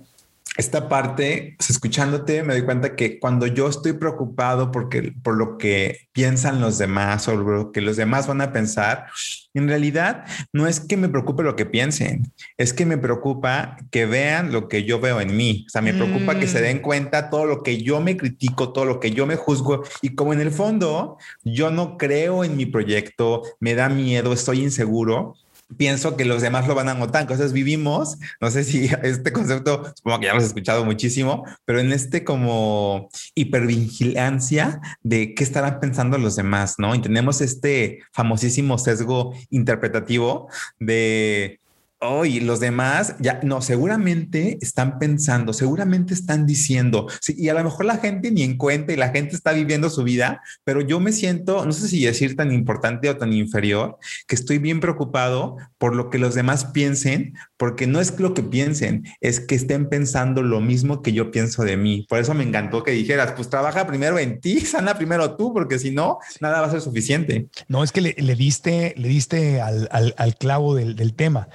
esta 0.58 0.88
parte, 0.88 1.54
pues, 1.56 1.70
escuchándote, 1.70 2.42
me 2.42 2.52
doy 2.52 2.64
cuenta 2.64 2.96
que 2.96 3.20
cuando 3.20 3.46
yo 3.46 3.68
estoy 3.68 3.92
preocupado 3.92 4.72
porque, 4.72 5.14
por 5.22 5.36
lo 5.36 5.56
que 5.56 6.08
piensan 6.10 6.60
los 6.60 6.78
demás 6.78 7.28
o 7.28 7.36
lo 7.36 7.70
que 7.70 7.80
los 7.80 7.96
demás 7.96 8.26
van 8.26 8.40
a 8.40 8.52
pensar, 8.52 9.06
en 9.54 9.68
realidad 9.68 10.24
no 10.52 10.66
es 10.66 10.80
que 10.80 10.96
me 10.96 11.08
preocupe 11.08 11.44
lo 11.44 11.54
que 11.54 11.64
piensen, 11.64 12.32
es 12.56 12.72
que 12.72 12.86
me 12.86 12.98
preocupa 12.98 13.76
que 13.92 14.06
vean 14.06 14.50
lo 14.50 14.68
que 14.68 14.82
yo 14.82 14.98
veo 14.98 15.20
en 15.20 15.36
mí. 15.36 15.64
O 15.68 15.70
sea, 15.70 15.80
me 15.80 15.94
preocupa 15.94 16.40
que 16.40 16.48
se 16.48 16.60
den 16.60 16.78
mm. 16.78 16.82
cuenta 16.82 17.30
todo 17.30 17.46
lo 17.46 17.62
que 17.62 17.80
yo 17.80 18.00
me 18.00 18.16
critico, 18.16 18.72
todo 18.72 18.84
lo 18.84 18.98
que 18.98 19.12
yo 19.12 19.26
me 19.26 19.36
juzgo 19.36 19.84
y 20.02 20.16
como 20.16 20.32
en 20.32 20.40
el 20.40 20.50
fondo 20.50 21.18
yo 21.44 21.70
no 21.70 21.96
creo 21.96 22.42
en 22.42 22.56
mi 22.56 22.66
proyecto, 22.66 23.42
me 23.60 23.76
da 23.76 23.88
miedo, 23.88 24.32
estoy 24.32 24.62
inseguro 24.62 25.36
pienso 25.76 26.16
que 26.16 26.24
los 26.24 26.42
demás 26.42 26.66
lo 26.66 26.74
van 26.74 26.88
a 26.88 26.94
notar. 26.94 27.22
Entonces 27.22 27.52
vivimos, 27.52 28.18
no 28.40 28.50
sé 28.50 28.64
si 28.64 28.90
este 29.02 29.32
concepto, 29.32 29.92
supongo 29.94 30.20
que 30.20 30.26
ya 30.26 30.32
lo 30.32 30.38
has 30.38 30.46
escuchado 30.46 30.84
muchísimo, 30.84 31.44
pero 31.64 31.80
en 31.80 31.92
este 31.92 32.24
como 32.24 33.08
hipervigilancia 33.34 34.80
de 35.02 35.34
qué 35.34 35.44
estarán 35.44 35.80
pensando 35.80 36.18
los 36.18 36.36
demás, 36.36 36.76
¿no? 36.78 36.94
Y 36.94 37.00
tenemos 37.00 37.40
este 37.40 38.00
famosísimo 38.12 38.78
sesgo 38.78 39.34
interpretativo 39.50 40.48
de 40.78 41.60
Oh, 42.00 42.24
los 42.24 42.60
demás 42.60 43.16
ya 43.18 43.40
no, 43.42 43.60
seguramente 43.60 44.56
están 44.60 45.00
pensando, 45.00 45.52
seguramente 45.52 46.14
están 46.14 46.46
diciendo, 46.46 47.08
sí, 47.20 47.34
y 47.36 47.48
a 47.48 47.54
lo 47.54 47.64
mejor 47.64 47.86
la 47.86 47.96
gente 47.96 48.30
ni 48.30 48.44
en 48.44 48.56
cuenta 48.56 48.92
y 48.92 48.96
la 48.96 49.08
gente 49.08 49.34
está 49.34 49.52
viviendo 49.52 49.90
su 49.90 50.04
vida, 50.04 50.40
pero 50.62 50.80
yo 50.80 51.00
me 51.00 51.10
siento, 51.10 51.66
no 51.66 51.72
sé 51.72 51.88
si 51.88 52.04
decir 52.04 52.36
tan 52.36 52.52
importante 52.52 53.10
o 53.10 53.16
tan 53.16 53.32
inferior, 53.32 53.98
que 54.28 54.36
estoy 54.36 54.58
bien 54.58 54.78
preocupado 54.78 55.56
por 55.76 55.96
lo 55.96 56.08
que 56.08 56.18
los 56.18 56.36
demás 56.36 56.66
piensen, 56.66 57.34
porque 57.56 57.88
no 57.88 58.00
es 58.00 58.16
lo 58.20 58.32
que 58.32 58.44
piensen, 58.44 59.04
es 59.20 59.40
que 59.40 59.56
estén 59.56 59.88
pensando 59.88 60.42
lo 60.42 60.60
mismo 60.60 61.02
que 61.02 61.12
yo 61.12 61.32
pienso 61.32 61.64
de 61.64 61.76
mí. 61.76 62.06
Por 62.08 62.20
eso 62.20 62.32
me 62.32 62.44
encantó 62.44 62.84
que 62.84 62.92
dijeras, 62.92 63.32
pues 63.32 63.50
trabaja 63.50 63.88
primero 63.88 64.20
en 64.20 64.40
ti, 64.40 64.60
sana 64.64 64.96
primero 64.96 65.34
tú, 65.36 65.52
porque 65.52 65.80
si 65.80 65.90
no, 65.90 66.18
nada 66.40 66.60
va 66.60 66.68
a 66.68 66.70
ser 66.70 66.80
suficiente. 66.80 67.48
No, 67.66 67.82
es 67.82 67.90
que 67.90 68.00
le, 68.02 68.36
diste, 68.36 68.94
le 68.96 69.08
diste 69.08 69.60
al, 69.60 70.36
clavo 70.38 70.76
del, 70.76 70.94
del 70.94 71.14
tema. 71.14 71.48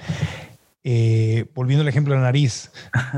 Eh, 0.86 1.46
volviendo 1.54 1.80
al 1.80 1.88
ejemplo 1.88 2.12
de 2.12 2.20
la 2.20 2.26
nariz, 2.26 2.70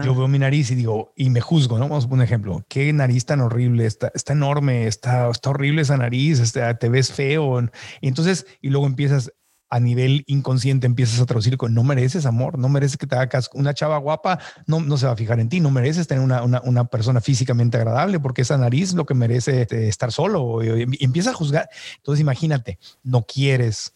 yo 0.05 0.14
veo 0.14 0.29
mi 0.29 0.39
nariz 0.39 0.71
y 0.71 0.77
digo, 0.77 1.12
y 1.17 1.31
me 1.31 1.41
juzgo, 1.41 1.79
¿no? 1.79 1.89
Vamos 1.89 2.05
a 2.05 2.09
poner 2.09 2.23
un 2.23 2.25
ejemplo. 2.25 2.64
Qué 2.69 2.93
nariz 2.93 3.27
tan 3.27 3.41
horrible, 3.41 3.87
está, 3.87 4.12
está 4.14 4.35
enorme, 4.35 4.87
está, 4.87 5.29
está 5.29 5.51
horrible 5.51 5.83
esa 5.83 5.97
nariz, 5.97 6.39
este, 6.39 6.75
te 6.77 6.89
ves 6.89 7.12
feo. 7.12 7.61
Y 8.01 8.07
entonces, 8.07 8.47
y 8.61 8.71
luego 8.71 8.87
empiezas 8.87 9.33
a 9.69 9.81
nivel 9.81 10.23
inconsciente, 10.29 10.87
empiezas 10.87 11.21
a 11.21 11.27
traducir 11.27 11.57
con 11.57 11.75
no 11.75 11.83
mereces 11.83 12.25
amor, 12.25 12.57
no 12.57 12.69
mereces 12.69 12.97
que 12.97 13.09
te 13.09 13.17
hagas 13.17 13.51
una 13.53 13.75
chava 13.75 13.99
guapa, 13.99 14.39
no, 14.67 14.81
no 14.81 14.97
se 14.97 15.07
va 15.07 15.12
a 15.12 15.17
fijar 15.17 15.41
en 15.41 15.49
ti, 15.49 15.59
no 15.59 15.73
mereces 15.73 16.07
tener 16.07 16.23
una, 16.23 16.43
una, 16.43 16.61
una 16.62 16.85
persona 16.85 17.21
físicamente 17.21 17.77
agradable 17.77 18.21
porque 18.21 18.43
esa 18.43 18.57
nariz 18.59 18.95
lo 18.95 19.07
que 19.07 19.14
merece 19.14 19.62
este, 19.62 19.89
estar 19.89 20.12
solo. 20.12 20.62
Y 20.62 21.05
empieza 21.05 21.31
a 21.31 21.35
juzgar. 21.35 21.69
Entonces, 21.97 22.21
imagínate, 22.21 22.79
no 23.03 23.25
quieres 23.27 23.95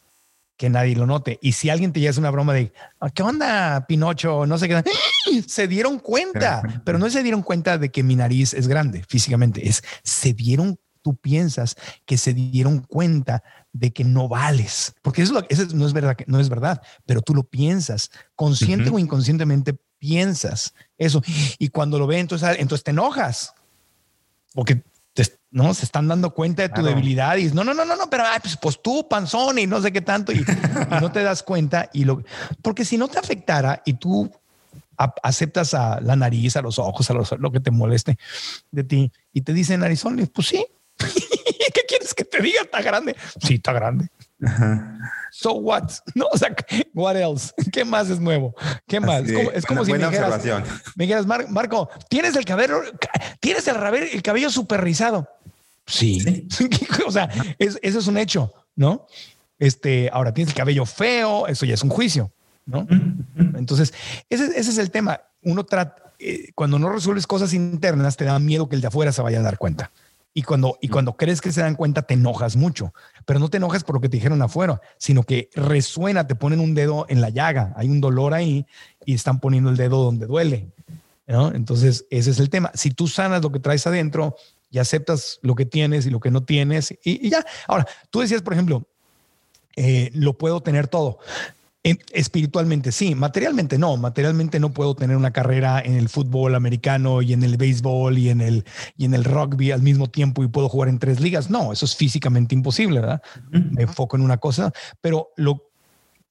que 0.60 0.68
nadie 0.68 0.94
lo 0.94 1.06
note. 1.06 1.38
Y 1.40 1.52
si 1.52 1.70
alguien 1.70 1.90
te 1.90 2.06
hace 2.06 2.20
una 2.20 2.30
broma 2.30 2.52
de, 2.52 2.70
ah, 3.00 3.08
¿qué 3.08 3.22
onda, 3.22 3.86
Pinocho? 3.86 4.44
No 4.44 4.58
sé 4.58 4.68
qué, 4.68 4.84
se 5.46 5.66
dieron 5.66 5.98
cuenta, 5.98 6.82
pero 6.84 6.98
no 6.98 7.08
se 7.08 7.22
dieron 7.22 7.40
cuenta 7.40 7.78
de 7.78 7.88
que 7.88 8.02
mi 8.02 8.14
nariz 8.14 8.52
es 8.52 8.68
grande 8.68 9.02
físicamente, 9.08 9.66
es, 9.66 9.82
se 10.02 10.34
dieron, 10.34 10.78
tú 11.00 11.16
piensas 11.16 11.76
que 12.04 12.18
se 12.18 12.34
dieron 12.34 12.80
cuenta 12.80 13.42
de 13.72 13.90
que 13.90 14.04
no 14.04 14.28
vales, 14.28 14.92
porque 15.00 15.22
eso, 15.22 15.42
eso 15.48 15.64
no 15.72 15.86
es 15.86 15.94
verdad, 15.94 16.18
no 16.26 16.38
es 16.38 16.50
verdad, 16.50 16.82
pero 17.06 17.22
tú 17.22 17.34
lo 17.34 17.44
piensas, 17.44 18.10
consciente 18.36 18.90
o 18.90 18.98
inconscientemente 18.98 19.78
piensas 19.98 20.74
eso. 20.98 21.22
Y 21.58 21.68
cuando 21.68 21.98
lo 21.98 22.06
ven, 22.06 22.20
entonces, 22.20 22.56
entonces 22.58 22.84
te 22.84 22.90
enojas, 22.90 23.54
porque 24.52 24.82
no 25.50 25.74
se 25.74 25.84
están 25.84 26.06
dando 26.06 26.32
cuenta 26.32 26.62
de 26.62 26.68
tu 26.68 26.82
debilidad 26.82 27.36
y 27.36 27.46
no, 27.46 27.64
no, 27.64 27.74
no, 27.74 27.84
no, 27.84 27.96
no, 27.96 28.08
pero 28.08 28.24
pues, 28.40 28.56
pues, 28.56 28.80
tú, 28.80 29.08
panzón 29.08 29.58
y 29.58 29.66
no 29.66 29.82
sé 29.82 29.92
qué 29.92 30.00
tanto 30.00 30.32
y, 30.32 30.44
no 31.00 31.10
te 31.10 31.22
das 31.22 31.42
cuenta 31.42 31.90
y 31.92 32.04
lo 32.04 32.22
porque 32.62 32.84
si 32.84 32.96
no 32.96 33.08
te 33.08 33.18
afectara 33.18 33.82
y 33.84 33.94
tú 33.94 34.30
aceptas 34.96 35.74
a 35.74 36.00
la 36.00 36.14
nariz, 36.14 36.56
a 36.56 36.62
los 36.62 36.78
ojos, 36.78 37.10
a 37.10 37.14
lo 37.14 37.50
que 37.50 37.60
te 37.60 37.70
moleste 37.70 38.18
de 38.70 38.84
ti 38.84 39.12
y 39.32 39.40
te 39.40 39.52
dicen 39.52 39.80
narizón, 39.80 40.30
pues 40.32 40.48
sí. 40.48 40.64
¿Qué 40.98 41.80
quieres 41.88 42.14
que 42.14 42.24
te 42.24 42.40
diga? 42.42 42.62
Está 42.62 42.82
grande. 42.82 43.16
Sí, 43.40 43.54
está 43.54 43.72
grande. 43.72 44.08
So 45.30 45.52
what? 45.52 45.90
No, 46.14 46.26
o 46.32 46.36
sea, 46.36 46.54
what 46.94 47.16
else? 47.16 47.52
¿Qué 47.72 47.84
más 47.84 48.10
es 48.10 48.20
nuevo? 48.20 48.54
¿Qué 48.86 49.00
más? 49.00 49.22
es 49.28 49.64
como, 49.64 49.84
si 49.84 49.92
me 49.92 49.98
dijeras, 49.98 50.44
me 50.96 51.04
dijeras, 51.04 51.26
Marco, 51.26 51.88
tienes 52.08 52.36
el 52.36 52.44
cabello, 52.44 52.82
tienes 53.40 53.66
el, 53.68 53.76
el 53.76 54.22
cabello 54.22 54.50
súper 54.50 54.82
rizado. 54.82 55.28
Sí. 55.86 56.46
o 57.06 57.10
sea, 57.10 57.28
eso 57.58 57.78
es 57.98 58.06
un 58.06 58.18
hecho, 58.18 58.52
¿no? 58.76 59.06
Este, 59.58 60.08
ahora 60.12 60.32
tienes 60.32 60.52
el 60.52 60.58
cabello 60.58 60.86
feo, 60.86 61.46
eso 61.46 61.66
ya 61.66 61.74
es 61.74 61.82
un 61.82 61.90
juicio, 61.90 62.32
¿no? 62.66 62.86
Entonces, 63.56 63.92
ese, 64.28 64.46
ese 64.58 64.70
es 64.70 64.78
el 64.78 64.90
tema. 64.90 65.20
Uno 65.42 65.64
trata, 65.64 66.12
eh, 66.18 66.52
cuando 66.54 66.78
no 66.78 66.90
resuelves 66.90 67.26
cosas 67.26 67.52
internas, 67.52 68.16
te 68.16 68.24
da 68.24 68.38
miedo 68.38 68.68
que 68.68 68.76
el 68.76 68.80
de 68.80 68.88
afuera 68.88 69.12
se 69.12 69.22
vaya 69.22 69.40
a 69.40 69.42
dar 69.42 69.58
cuenta. 69.58 69.90
Y 70.32 70.42
cuando, 70.42 70.78
y 70.80 70.88
cuando 70.88 71.16
crees 71.16 71.40
que 71.40 71.50
se 71.50 71.60
dan 71.60 71.74
cuenta, 71.74 72.02
te 72.02 72.14
enojas 72.14 72.54
mucho, 72.54 72.94
pero 73.24 73.40
no 73.40 73.48
te 73.48 73.56
enojas 73.56 73.82
por 73.82 73.96
lo 73.96 74.00
que 74.00 74.08
te 74.08 74.16
dijeron 74.16 74.40
afuera, 74.42 74.80
sino 74.96 75.24
que 75.24 75.50
resuena, 75.54 76.26
te 76.26 76.36
ponen 76.36 76.60
un 76.60 76.74
dedo 76.74 77.04
en 77.08 77.20
la 77.20 77.30
llaga, 77.30 77.72
hay 77.76 77.88
un 77.88 78.00
dolor 78.00 78.32
ahí 78.32 78.64
y 79.04 79.14
están 79.14 79.40
poniendo 79.40 79.70
el 79.70 79.76
dedo 79.76 80.04
donde 80.04 80.26
duele. 80.26 80.68
¿no? 81.26 81.52
Entonces, 81.52 82.06
ese 82.10 82.30
es 82.30 82.38
el 82.38 82.50
tema. 82.50 82.70
Si 82.74 82.90
tú 82.90 83.08
sanas 83.08 83.42
lo 83.42 83.50
que 83.50 83.60
traes 83.60 83.86
adentro, 83.86 84.36
y 84.70 84.78
aceptas 84.78 85.38
lo 85.42 85.54
que 85.54 85.66
tienes 85.66 86.06
y 86.06 86.10
lo 86.10 86.20
que 86.20 86.30
no 86.30 86.42
tienes 86.44 86.94
y, 87.02 87.28
ya. 87.28 87.44
Ahora, 87.66 87.86
tú 88.10 88.20
decías, 88.20 88.42
por 88.42 88.52
ejemplo, 88.52 88.86
eh, 89.76 90.10
lo 90.14 90.38
puedo 90.38 90.60
tener 90.60 90.88
todo. 90.88 91.18
Espiritualmente 91.82 92.92
sí, 92.92 93.14
materialmente 93.14 93.78
no, 93.78 93.96
materialmente 93.96 94.60
no 94.60 94.70
puedo 94.70 94.94
tener 94.94 95.16
una 95.16 95.32
carrera 95.32 95.80
en 95.80 95.94
el 95.96 96.10
fútbol 96.10 96.54
americano 96.54 97.22
y 97.22 97.32
en 97.32 97.42
el 97.42 97.56
béisbol 97.56 98.18
y 98.18 98.28
en 98.28 98.42
el, 98.42 98.64
y 98.98 99.06
en 99.06 99.14
el 99.14 99.24
rugby 99.24 99.70
al 99.70 99.80
mismo 99.80 100.08
tiempo 100.08 100.44
y 100.44 100.48
puedo 100.48 100.68
jugar 100.68 100.90
en 100.90 100.98
tres 100.98 101.20
ligas. 101.20 101.48
No, 101.48 101.72
eso 101.72 101.86
es 101.86 101.96
físicamente 101.96 102.54
imposible, 102.54 103.00
¿verdad? 103.00 103.22
Me 103.50 103.82
enfoco 103.82 104.16
en 104.16 104.22
una 104.22 104.36
cosa, 104.36 104.72
pero 105.00 105.30
lo, 105.36 105.70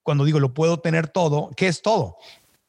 cuando 0.03 0.23
digo 0.23 0.39
lo 0.39 0.53
puedo 0.53 0.79
tener 0.79 1.07
todo, 1.07 1.49
¿qué 1.55 1.67
es 1.67 1.81
todo? 1.81 2.17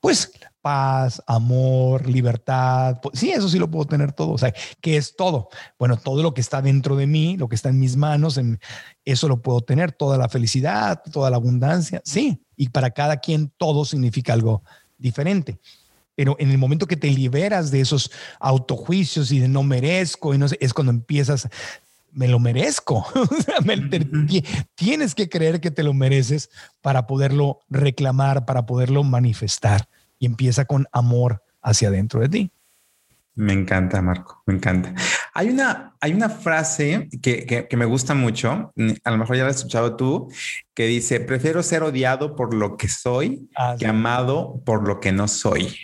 Pues 0.01 0.33
paz, 0.61 1.23
amor, 1.27 2.09
libertad. 2.09 2.99
Sí, 3.13 3.31
eso 3.31 3.49
sí 3.49 3.59
lo 3.59 3.71
puedo 3.71 3.87
tener 3.87 4.13
todo. 4.13 4.33
O 4.33 4.39
sea, 4.39 4.53
¿qué 4.81 4.97
es 4.97 5.17
todo? 5.17 5.49
Bueno, 5.79 5.97
todo 5.97 6.23
lo 6.23 6.35
que 6.35 6.41
está 6.41 6.63
dentro 6.63 6.97
de 6.97 7.07
mí, 7.07 7.37
lo 7.37 7.49
que 7.49 7.57
está 7.57 7.69
en 7.69 7.79
mis 7.79 7.97
manos, 7.97 8.37
en, 8.39 8.61
eso 9.05 9.29
lo 9.29 9.43
puedo 9.43 9.61
tener. 9.61 9.93
Toda 9.93 10.19
la 10.19 10.29
felicidad, 10.29 11.03
toda 11.13 11.31
la 11.31 11.37
abundancia. 11.37 12.03
Sí. 12.05 12.43
Y 12.57 12.69
para 12.69 12.91
cada 12.91 13.19
quien 13.19 13.51
todo 13.57 13.85
significa 13.85 14.33
algo 14.33 14.63
diferente. 14.99 15.59
Pero 16.15 16.37
en 16.39 16.51
el 16.51 16.59
momento 16.59 16.87
que 16.87 16.97
te 16.97 17.11
liberas 17.11 17.71
de 17.71 17.81
esos 17.81 18.11
autojuicios 18.39 19.33
y 19.33 19.39
de 19.39 19.49
no 19.49 19.63
merezco, 19.63 20.35
y 20.35 20.39
no 20.39 20.49
sé, 20.49 20.59
es 20.61 20.75
cuando 20.75 20.93
empiezas, 20.93 21.49
me 22.13 22.29
lo 22.29 22.39
merezco. 22.39 23.07
tienes 24.75 25.15
que 25.15 25.29
creer 25.29 25.61
que 25.61 25.71
te 25.71 25.83
lo 25.83 25.95
mereces 25.95 26.51
para 26.83 27.07
poderlo 27.07 27.61
reclamar, 27.71 28.45
para 28.45 28.67
poderlo 28.67 29.03
manifestar 29.03 29.89
y 30.21 30.27
empieza 30.27 30.67
con 30.67 30.87
amor 30.93 31.43
hacia 31.61 31.89
adentro 31.89 32.21
de 32.21 32.29
ti. 32.29 32.53
Me 33.35 33.55
encanta, 33.55 34.03
Marco, 34.03 34.43
me 34.45 34.55
encanta. 34.55 34.95
Hay 35.33 35.49
una, 35.49 35.97
hay 36.01 36.13
una 36.13 36.29
frase 36.29 37.09
que, 37.23 37.67
que, 37.69 37.77
me 37.77 37.87
gusta 37.87 38.13
mucho, 38.15 38.73
a 39.05 39.11
lo 39.11 39.17
mejor 39.17 39.37
ya 39.37 39.45
la 39.45 39.51
has 39.51 39.57
escuchado 39.57 39.97
tú, 39.97 40.31
que 40.75 40.87
dice, 40.87 41.21
prefiero 41.21 41.63
ser 41.63 41.83
odiado 41.83 42.35
por 42.35 42.53
lo 42.53 42.77
que 42.77 42.89
soy 42.89 43.49
ah, 43.57 43.77
que 43.79 43.87
amado 43.87 44.61
por 44.67 44.87
lo 44.87 45.01
que 45.01 45.13
no 45.13 45.27
soy. 45.27 45.75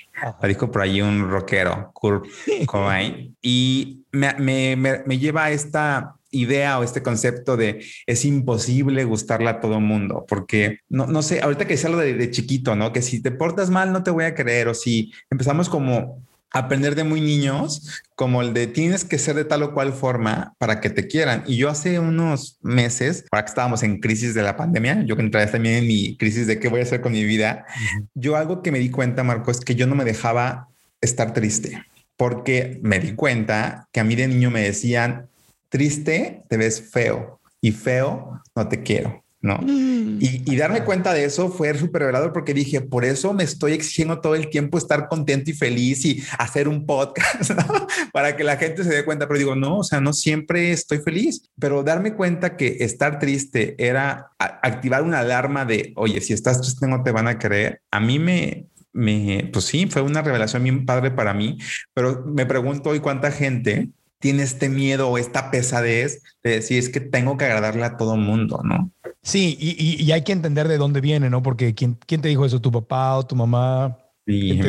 La 0.43 0.49
dijo 0.49 0.71
por 0.71 0.83
ahí 0.83 1.01
un 1.01 1.31
rockero, 1.31 1.93
Kurt 1.95 2.27
Cobain, 2.67 3.37
y 3.41 4.05
me, 4.13 4.35
me, 4.35 4.77
me, 5.07 5.19
lleva 5.19 5.45
a 5.45 5.51
esta 5.51 6.16
idea 6.41 6.79
o 6.79 6.83
este 6.83 7.03
concepto 7.03 7.57
de 7.57 7.85
es 8.07 8.25
imposible 8.25 9.05
gustarle 9.05 9.49
a 9.49 9.61
todo 9.61 9.81
mundo, 9.81 10.25
porque 10.29 10.81
no, 10.89 11.07
no 11.07 11.23
sé, 11.23 11.41
ahorita 11.41 11.67
que 11.67 11.75
es 11.75 11.85
algo 11.85 11.99
de, 11.99 12.15
de, 12.15 12.31
chiquito, 12.31 12.77
¿no? 12.77 12.93
Que 12.93 13.03
si 13.03 13.23
te 13.23 13.31
portas 13.31 13.71
mal 13.71 13.93
no 13.93 14.03
te 14.03 14.11
voy 14.11 14.25
a 14.25 14.35
creer, 14.35 14.69
o 14.69 14.75
si 14.75 15.13
empezamos 15.31 15.69
como 15.69 16.23
aprender 16.59 16.95
de 16.95 17.05
muy 17.05 17.21
niños, 17.21 18.03
como 18.15 18.43
el 18.43 18.55
de 18.55 18.67
tienes 18.67 19.05
que 19.05 19.19
ser 19.19 19.37
de 19.37 19.45
tal 19.45 19.63
o 19.63 19.75
cual 19.75 19.93
forma 19.93 20.55
para 20.59 20.81
que 20.81 20.91
te 20.91 21.07
quieran. 21.07 21.45
Y 21.47 21.57
yo 21.57 21.69
hace 21.69 21.99
unos 21.99 22.59
meses, 22.63 23.25
para 23.31 23.45
que 23.45 23.51
estábamos 23.51 23.83
en 23.83 24.01
crisis 24.01 24.35
de 24.35 24.43
la 24.43 24.57
pandemia, 24.57 25.03
yo 25.05 25.17
que 25.17 25.23
entré 25.23 25.47
también 25.47 25.77
en 25.77 25.87
mi 25.87 26.17
crisis 26.17 26.47
de 26.47 26.59
qué 26.59 26.69
voy 26.69 26.81
a 26.81 26.85
hacer 26.85 27.01
con 27.01 27.13
mi 27.13 27.25
vida, 27.25 27.67
yo 28.15 28.37
algo 28.37 28.63
que 28.63 28.73
me 28.73 28.79
di 28.79 28.91
cuenta, 28.91 29.23
Marco, 29.23 29.51
es 29.51 29.61
que 29.61 29.75
yo 29.75 29.87
no 29.87 29.95
me 29.95 30.05
dejaba 30.05 30.69
estar 31.01 31.33
triste, 31.33 31.85
porque 32.17 32.81
me 32.83 32.99
di 32.99 33.13
cuenta 33.13 33.89
que 33.93 34.01
a 34.01 34.05
mí 34.05 34.15
de 34.15 34.29
niño 34.29 34.51
me 34.51 34.63
decían, 34.63 35.29
triste, 35.69 36.43
te 36.49 36.57
ves 36.57 36.91
feo 36.91 37.41
y 37.61 37.73
feo, 37.73 38.43
no 38.55 38.69
te 38.69 38.83
quiero. 38.83 39.23
¿no? 39.47 39.59
Mm. 39.59 40.19
Y, 40.21 40.57
darme 40.57 40.83
cuenta 40.83 41.13
de 41.13 41.25
eso 41.25 41.51
fue 41.51 41.73
súper 41.79 42.01
revelador 42.03 42.33
porque 42.33 42.55
dije, 42.55 42.81
por 42.81 43.05
eso 43.05 43.33
me 43.33 43.45
estoy 43.45 43.73
exigiendo 43.73 44.21
todo 44.21 44.35
el 44.35 44.51
tiempo 44.51 44.79
estar 44.79 45.09
contento 45.09 45.51
y 45.51 45.55
feliz 45.55 46.05
y 46.05 46.23
hacer 46.39 46.69
un 46.69 46.85
podcast 46.87 47.53
para 48.13 48.37
que 48.37 48.45
la 48.45 48.57
gente 48.57 48.83
se 48.83 48.91
dé 48.91 49.05
cuenta. 49.05 49.29
Pero 49.29 49.39
digo, 49.39 49.55
no, 49.55 49.79
o 49.79 49.85
sea, 49.85 50.01
no 50.01 50.13
siempre 50.13 50.73
estoy 50.73 50.99
feliz, 50.99 51.51
pero 51.59 51.83
darme 51.83 52.15
cuenta 52.15 52.57
que 52.57 52.79
estar 52.81 53.19
triste 53.19 53.75
era 53.79 54.33
activar 54.39 55.03
una 55.03 55.21
alarma 55.21 55.65
de, 55.65 55.93
oye, 55.97 56.21
si 56.21 56.33
estás 56.33 56.61
triste 56.61 56.89
no 56.89 57.03
te 57.03 57.13
van 57.13 57.29
a 57.29 57.39
creer. 57.39 57.83
A 57.91 58.01
mí 58.01 58.19
me, 58.19 58.67
me, 58.93 59.49
pues 59.53 59.67
sí, 59.67 59.87
fue 59.87 60.03
una 60.03 60.23
revelación 60.23 60.65
bien 60.65 60.87
padre 60.87 61.11
para 61.11 61.35
mí, 61.35 61.59
pero 61.95 62.25
me 62.27 62.47
pregunto 62.47 62.91
hoy 62.91 63.01
cuánta 63.01 63.31
gente 63.31 63.91
tiene 64.19 64.43
este 64.43 64.69
miedo 64.69 65.09
o 65.09 65.19
esta 65.19 65.51
pesadez 65.51 66.23
de 66.43 66.51
decir 66.51 66.79
es 66.79 66.89
que 66.89 67.01
tengo 67.01 67.37
que 67.37 67.45
agradarle 67.45 67.85
a 67.85 67.97
todo 67.97 68.17
mundo, 68.17 68.61
¿no? 68.65 68.91
Sí, 69.23 69.57
y, 69.59 70.13
hay 70.13 70.23
que 70.23 70.33
entender 70.33 70.69
de 70.69 70.79
dónde 70.79 71.01
viene, 71.01 71.29
¿no? 71.31 71.43
Porque 71.43 71.75
¿quién, 71.75 71.99
quién 72.07 72.21
te 72.21 72.29
dijo 72.29 72.47
eso? 72.47 72.61
¿Tu 72.61 72.71
papá 72.71 73.17
o 73.17 73.27
tu 73.27 73.35
mamá? 73.35 73.99
Sí, 74.25 74.61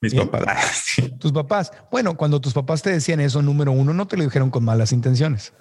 mis 0.00 0.14
papás. 0.14 0.94
Tus 1.18 1.32
papás. 1.32 1.72
Bueno, 1.90 2.16
cuando 2.16 2.40
tus 2.40 2.52
papás 2.52 2.82
te 2.82 2.90
decían 2.90 3.20
eso, 3.20 3.40
número 3.40 3.70
uno, 3.70 3.94
no 3.94 4.06
te 4.06 4.16
lo 4.16 4.24
dijeron 4.24 4.50
con 4.50 4.64
malas 4.64 4.92
intenciones. 4.92 5.52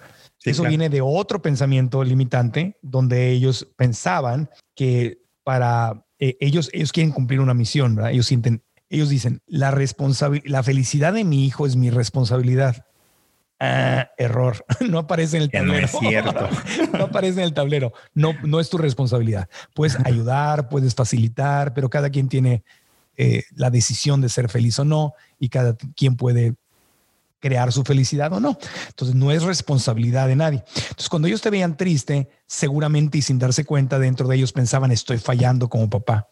eso 0.43 0.63
viene 0.63 0.89
de 0.89 1.01
otro 1.01 1.41
pensamiento 1.41 2.03
limitante 2.03 2.77
donde 2.81 3.31
ellos 3.31 3.67
pensaban 3.75 4.49
que 4.75 5.19
para 5.43 6.05
eh, 6.17 6.37
ellos, 6.39 6.69
ellos 6.73 6.91
quieren 6.91 7.11
cumplir 7.11 7.39
una 7.39 7.53
misión, 7.53 7.95
¿verdad? 7.95 8.11
Ellos 8.11 8.25
sienten, 8.25 8.63
ellos 8.89 9.09
dicen, 9.09 9.41
la 9.45 9.71
responsabilidad, 9.71 10.49
la 10.49 10.63
felicidad 10.63 11.13
de 11.13 11.23
mi 11.23 11.45
hijo 11.45 11.67
es 11.67 11.75
mi 11.75 11.89
responsabilidad. 11.91 12.87
Ah, 13.63 14.09
error. 14.17 14.65
No 14.89 14.97
aparece 14.97 15.37
en 15.37 15.43
el 15.43 15.51
tablero. 15.51 15.79
No 15.79 15.85
es 15.85 15.91
cierto. 15.91 16.49
no 16.97 17.03
aparece 17.03 17.39
en 17.41 17.43
el 17.45 17.53
tablero. 17.53 17.93
No, 18.15 18.33
no 18.43 18.59
es 18.59 18.71
tu 18.71 18.79
responsabilidad. 18.79 19.47
Puedes 19.75 19.99
ayudar, 20.03 20.67
puedes 20.67 20.95
facilitar, 20.95 21.71
pero 21.75 21.87
cada 21.87 22.09
quien 22.09 22.27
tiene 22.27 22.63
eh, 23.17 23.43
la 23.55 23.69
decisión 23.69 24.19
de 24.19 24.29
ser 24.29 24.49
feliz 24.49 24.79
o 24.79 24.83
no 24.83 25.13
y 25.37 25.49
cada 25.49 25.75
quien 25.95 26.15
puede 26.15 26.55
crear 27.39 27.71
su 27.71 27.83
felicidad 27.83 28.33
o 28.33 28.39
no. 28.39 28.57
Entonces 28.87 29.15
no 29.15 29.31
es 29.31 29.43
responsabilidad 29.43 30.27
de 30.27 30.35
nadie. 30.35 30.63
Entonces 30.75 31.09
cuando 31.09 31.27
ellos 31.27 31.41
te 31.41 31.51
veían 31.51 31.77
triste, 31.77 32.29
seguramente 32.47 33.19
y 33.19 33.21
sin 33.21 33.37
darse 33.37 33.63
cuenta 33.63 33.99
dentro 33.99 34.27
de 34.27 34.37
ellos 34.37 34.53
pensaban 34.53 34.91
estoy 34.91 35.19
fallando 35.19 35.69
como 35.69 35.87
papá. 35.87 36.27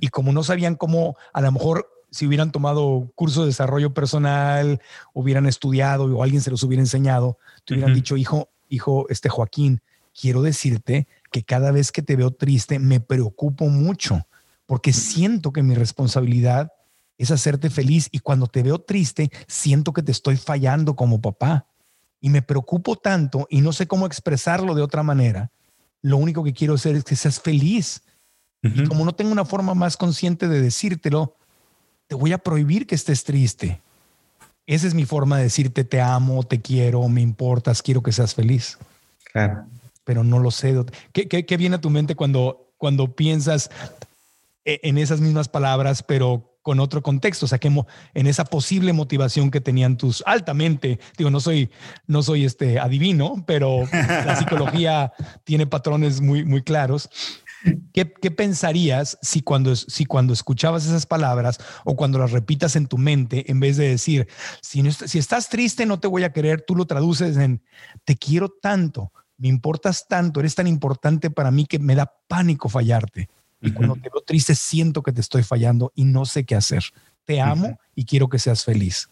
Y 0.00 0.08
como 0.08 0.32
no 0.32 0.42
sabían 0.44 0.76
cómo 0.76 1.16
a 1.34 1.42
lo 1.42 1.52
mejor 1.52 1.86
si 2.10 2.26
hubieran 2.26 2.52
tomado 2.52 3.10
curso 3.14 3.42
de 3.42 3.48
desarrollo 3.48 3.94
personal, 3.94 4.80
hubieran 5.12 5.46
estudiado 5.46 6.04
o 6.04 6.22
alguien 6.22 6.42
se 6.42 6.50
los 6.50 6.62
hubiera 6.62 6.82
enseñado, 6.82 7.38
te 7.64 7.74
hubieran 7.74 7.94
dicho, 7.94 8.16
hijo, 8.16 8.50
hijo, 8.68 9.06
este 9.08 9.28
Joaquín, 9.28 9.80
quiero 10.18 10.42
decirte 10.42 11.06
que 11.30 11.42
cada 11.42 11.70
vez 11.70 11.92
que 11.92 12.02
te 12.02 12.16
veo 12.16 12.30
triste 12.30 12.78
me 12.78 13.00
preocupo 13.00 13.68
mucho 13.68 14.26
porque 14.66 14.92
siento 14.92 15.52
que 15.52 15.62
mi 15.62 15.74
responsabilidad 15.74 16.72
es 17.18 17.30
hacerte 17.30 17.70
feliz 17.70 18.08
y 18.12 18.20
cuando 18.20 18.46
te 18.46 18.62
veo 18.62 18.78
triste 18.78 19.30
siento 19.46 19.92
que 19.92 20.02
te 20.02 20.12
estoy 20.12 20.36
fallando 20.36 20.96
como 20.96 21.20
papá 21.20 21.66
y 22.20 22.30
me 22.30 22.42
preocupo 22.42 22.96
tanto 22.96 23.46
y 23.50 23.62
no 23.62 23.72
sé 23.72 23.86
cómo 23.86 24.06
expresarlo 24.06 24.74
de 24.74 24.82
otra 24.82 25.02
manera. 25.02 25.50
Lo 26.02 26.16
único 26.16 26.44
que 26.44 26.52
quiero 26.52 26.74
hacer 26.74 26.96
es 26.96 27.04
que 27.04 27.16
seas 27.16 27.40
feliz. 27.40 28.02
Y 28.62 28.84
como 28.84 29.04
no 29.04 29.14
tengo 29.14 29.32
una 29.32 29.44
forma 29.44 29.74
más 29.74 29.96
consciente 29.96 30.46
de 30.46 30.60
decírtelo, 30.60 31.36
te 32.10 32.16
voy 32.16 32.32
a 32.32 32.38
prohibir 32.38 32.88
que 32.88 32.96
estés 32.96 33.22
triste. 33.22 33.80
Esa 34.66 34.88
es 34.88 34.94
mi 34.94 35.04
forma 35.04 35.36
de 35.36 35.44
decirte 35.44 35.84
te 35.84 36.00
amo, 36.00 36.42
te 36.42 36.60
quiero, 36.60 37.06
me 37.06 37.20
importas, 37.20 37.82
quiero 37.82 38.02
que 38.02 38.10
seas 38.10 38.34
feliz. 38.34 38.78
Claro. 39.32 39.64
Pero 40.02 40.24
no 40.24 40.40
lo 40.40 40.50
sé. 40.50 40.74
¿Qué, 41.12 41.28
qué, 41.28 41.56
viene 41.56 41.76
a 41.76 41.80
tu 41.80 41.88
mente 41.88 42.16
cuando, 42.16 42.72
cuando 42.78 43.14
piensas 43.14 43.70
e, 44.64 44.80
en 44.82 44.98
esas 44.98 45.20
mismas 45.20 45.46
palabras, 45.46 46.02
pero 46.02 46.56
con 46.62 46.80
otro 46.80 47.00
contexto? 47.00 47.46
O 47.46 47.48
sea, 47.48 47.58
que 47.58 47.72
en 48.14 48.26
esa 48.26 48.44
posible 48.44 48.92
motivación 48.92 49.52
que 49.52 49.60
tenían 49.60 49.96
tus 49.96 50.24
altamente, 50.26 50.98
digo, 51.16 51.30
no 51.30 51.38
soy, 51.38 51.70
no 52.08 52.24
soy 52.24 52.44
este 52.44 52.80
adivino, 52.80 53.44
pero 53.46 53.84
la 53.92 54.34
psicología 54.34 55.12
tiene 55.44 55.68
patrones 55.68 56.20
muy, 56.20 56.44
muy 56.44 56.62
claros. 56.62 57.08
¿Qué, 57.92 58.06
pensarías 58.06 59.18
si 59.20 59.42
cuando, 59.42 59.76
si 59.76 60.06
cuando 60.06 60.32
escuchabas 60.32 60.86
esas 60.86 61.06
palabras 61.06 61.58
o 61.84 61.94
cuando 61.94 62.18
las 62.18 62.32
repitas 62.32 62.76
en 62.76 62.86
tu 62.86 62.96
mente, 62.96 63.50
en 63.50 63.60
vez 63.60 63.76
de 63.76 63.88
decir, 63.88 64.28
si, 64.62 64.90
si 64.92 65.18
estás 65.18 65.48
triste, 65.48 65.84
no 65.84 66.00
te 66.00 66.08
voy 66.08 66.24
a 66.24 66.32
querer, 66.32 66.62
tú 66.66 66.74
lo 66.74 66.86
traduces 66.86 67.36
en, 67.36 67.62
te 68.04 68.16
quiero 68.16 68.48
tanto, 68.48 69.12
me 69.36 69.48
importas 69.48 70.06
tanto, 70.08 70.40
eres 70.40 70.54
tan 70.54 70.66
importante 70.66 71.30
para 71.30 71.50
mí 71.50 71.66
que 71.66 71.78
me 71.78 71.94
da 71.94 72.12
pánico 72.28 72.68
fallarte. 72.68 73.28
Y 73.62 73.72
cuando 73.72 73.94
te 73.94 74.08
veo 74.08 74.22
triste, 74.26 74.54
siento 74.54 75.02
que 75.02 75.12
te 75.12 75.20
estoy 75.20 75.42
fallando 75.42 75.92
y 75.94 76.04
no 76.04 76.24
sé 76.24 76.44
qué 76.44 76.54
hacer. 76.54 76.82
Te 77.26 77.40
amo 77.40 77.78
y 77.94 78.06
quiero 78.06 78.28
que 78.28 78.38
seas 78.38 78.64
feliz. 78.64 79.10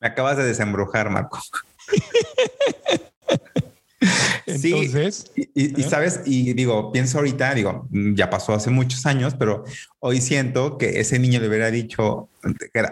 Me 0.00 0.08
acabas 0.08 0.36
de 0.36 0.44
desembrujar, 0.44 1.08
Marco. 1.08 1.40
Entonces, 4.46 5.30
sí, 5.34 5.50
y, 5.54 5.80
¿eh? 5.80 5.84
sabes, 5.88 6.20
y 6.24 6.52
digo, 6.52 6.92
pienso 6.92 7.18
ahorita, 7.18 7.54
digo, 7.54 7.88
ya 7.90 8.30
pasó 8.30 8.52
hace 8.52 8.70
muchos 8.70 9.06
años, 9.06 9.34
pero 9.38 9.64
hoy 10.00 10.20
siento 10.20 10.78
que 10.78 11.00
ese 11.00 11.18
niño 11.18 11.40
le 11.40 11.48
hubiera 11.48 11.70
dicho 11.70 12.28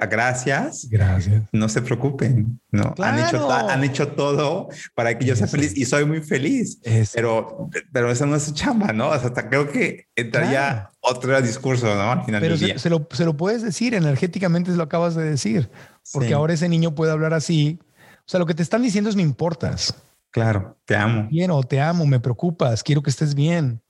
gracias, 0.08 0.88
gracias, 0.88 1.42
no 1.52 1.68
se 1.68 1.82
preocupen, 1.82 2.58
no 2.70 2.94
han 2.98 3.18
hecho 3.18 3.50
han 3.50 3.84
hecho 3.84 4.08
todo 4.08 4.68
para 4.94 5.18
que 5.18 5.26
yo 5.26 5.36
sea 5.36 5.46
feliz 5.46 5.76
y 5.76 5.84
soy 5.84 6.06
muy 6.06 6.22
feliz, 6.22 6.80
pero 7.14 7.68
pero 7.92 8.10
eso 8.10 8.24
no 8.24 8.36
es 8.36 8.44
su 8.44 8.54
chamba, 8.54 8.92
no, 8.94 9.12
hasta 9.12 9.48
creo 9.50 9.70
que 9.70 10.06
entraría 10.16 10.90
otro 11.00 11.40
discurso, 11.42 11.94
no, 11.94 12.12
al 12.12 12.24
final 12.24 12.40
pero 12.40 12.56
del 12.56 12.66
día. 12.66 12.78
Se, 12.78 12.88
lo, 12.88 13.06
se 13.10 13.24
lo 13.24 13.36
puedes 13.36 13.62
decir 13.62 13.94
energéticamente, 13.94 14.70
lo 14.70 14.84
acabas 14.84 15.14
de 15.14 15.24
decir, 15.24 15.68
porque 16.12 16.32
ahora 16.32 16.54
ese 16.54 16.68
niño 16.68 16.94
puede 16.94 17.12
hablar 17.12 17.34
así. 17.34 17.78
O 18.24 18.30
sea, 18.32 18.38
lo 18.38 18.46
que 18.46 18.54
te 18.54 18.62
están 18.62 18.82
diciendo 18.82 19.10
es 19.10 19.16
me 19.16 19.22
importas. 19.22 19.94
Claro, 20.32 20.76
te 20.84 20.96
amo. 20.96 21.28
Quiero, 21.30 21.62
te 21.62 21.80
amo, 21.80 22.04
me 22.06 22.18
preocupas, 22.18 22.82
quiero 22.82 23.02
que 23.02 23.10
estés 23.10 23.34
bien. 23.34 23.80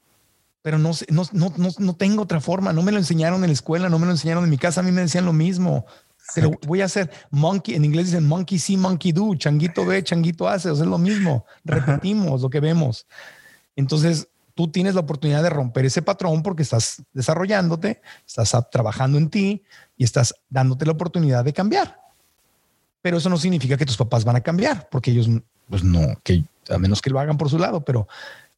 Pero 0.60 0.78
no, 0.78 0.90
no, 1.08 1.22
no, 1.32 1.52
no, 1.56 1.68
no 1.78 1.94
tengo 1.94 2.22
otra 2.22 2.40
forma. 2.40 2.72
No 2.72 2.82
me 2.82 2.92
lo 2.92 2.98
enseñaron 2.98 3.42
en 3.42 3.48
la 3.48 3.54
escuela, 3.54 3.88
no 3.88 3.98
me 3.98 4.06
lo 4.06 4.12
enseñaron 4.12 4.44
en 4.44 4.50
mi 4.50 4.58
casa. 4.58 4.80
A 4.80 4.84
mí 4.84 4.92
me 4.92 5.00
decían 5.00 5.24
lo 5.24 5.32
mismo. 5.32 5.86
Pero 6.34 6.52
voy 6.66 6.80
a 6.80 6.84
hacer 6.84 7.10
monkey, 7.30 7.74
en 7.74 7.84
inglés 7.84 8.06
dicen 8.06 8.26
monkey 8.26 8.58
see, 8.58 8.76
monkey 8.76 9.12
do, 9.12 9.34
changuito 9.34 9.84
ve, 9.84 10.02
changuito 10.02 10.48
hace, 10.48 10.70
o 10.70 10.74
sea, 10.74 10.84
es 10.84 10.90
lo 10.90 10.98
mismo, 10.98 11.44
repetimos 11.64 12.42
lo 12.42 12.48
que 12.48 12.60
vemos. 12.60 13.06
Entonces, 13.74 14.28
tú 14.54 14.70
tienes 14.70 14.94
la 14.94 15.00
oportunidad 15.00 15.42
de 15.42 15.50
romper 15.50 15.84
ese 15.84 16.00
patrón 16.00 16.42
porque 16.42 16.62
estás 16.62 17.02
desarrollándote, 17.12 18.00
estás 18.26 18.54
trabajando 18.70 19.18
en 19.18 19.30
ti 19.30 19.62
y 19.96 20.04
estás 20.04 20.34
dándote 20.48 20.86
la 20.86 20.92
oportunidad 20.92 21.44
de 21.44 21.52
cambiar. 21.52 22.00
Pero 23.00 23.16
eso 23.16 23.28
no 23.28 23.36
significa 23.36 23.76
que 23.76 23.86
tus 23.86 23.96
papás 23.96 24.24
van 24.24 24.36
a 24.36 24.40
cambiar, 24.40 24.88
porque 24.90 25.10
ellos 25.10 25.28
pues 25.72 25.82
no, 25.82 26.00
que 26.22 26.44
a 26.68 26.76
menos 26.76 27.00
que 27.00 27.08
lo 27.08 27.18
hagan 27.18 27.38
por 27.38 27.48
su 27.48 27.58
lado, 27.58 27.82
pero 27.82 28.06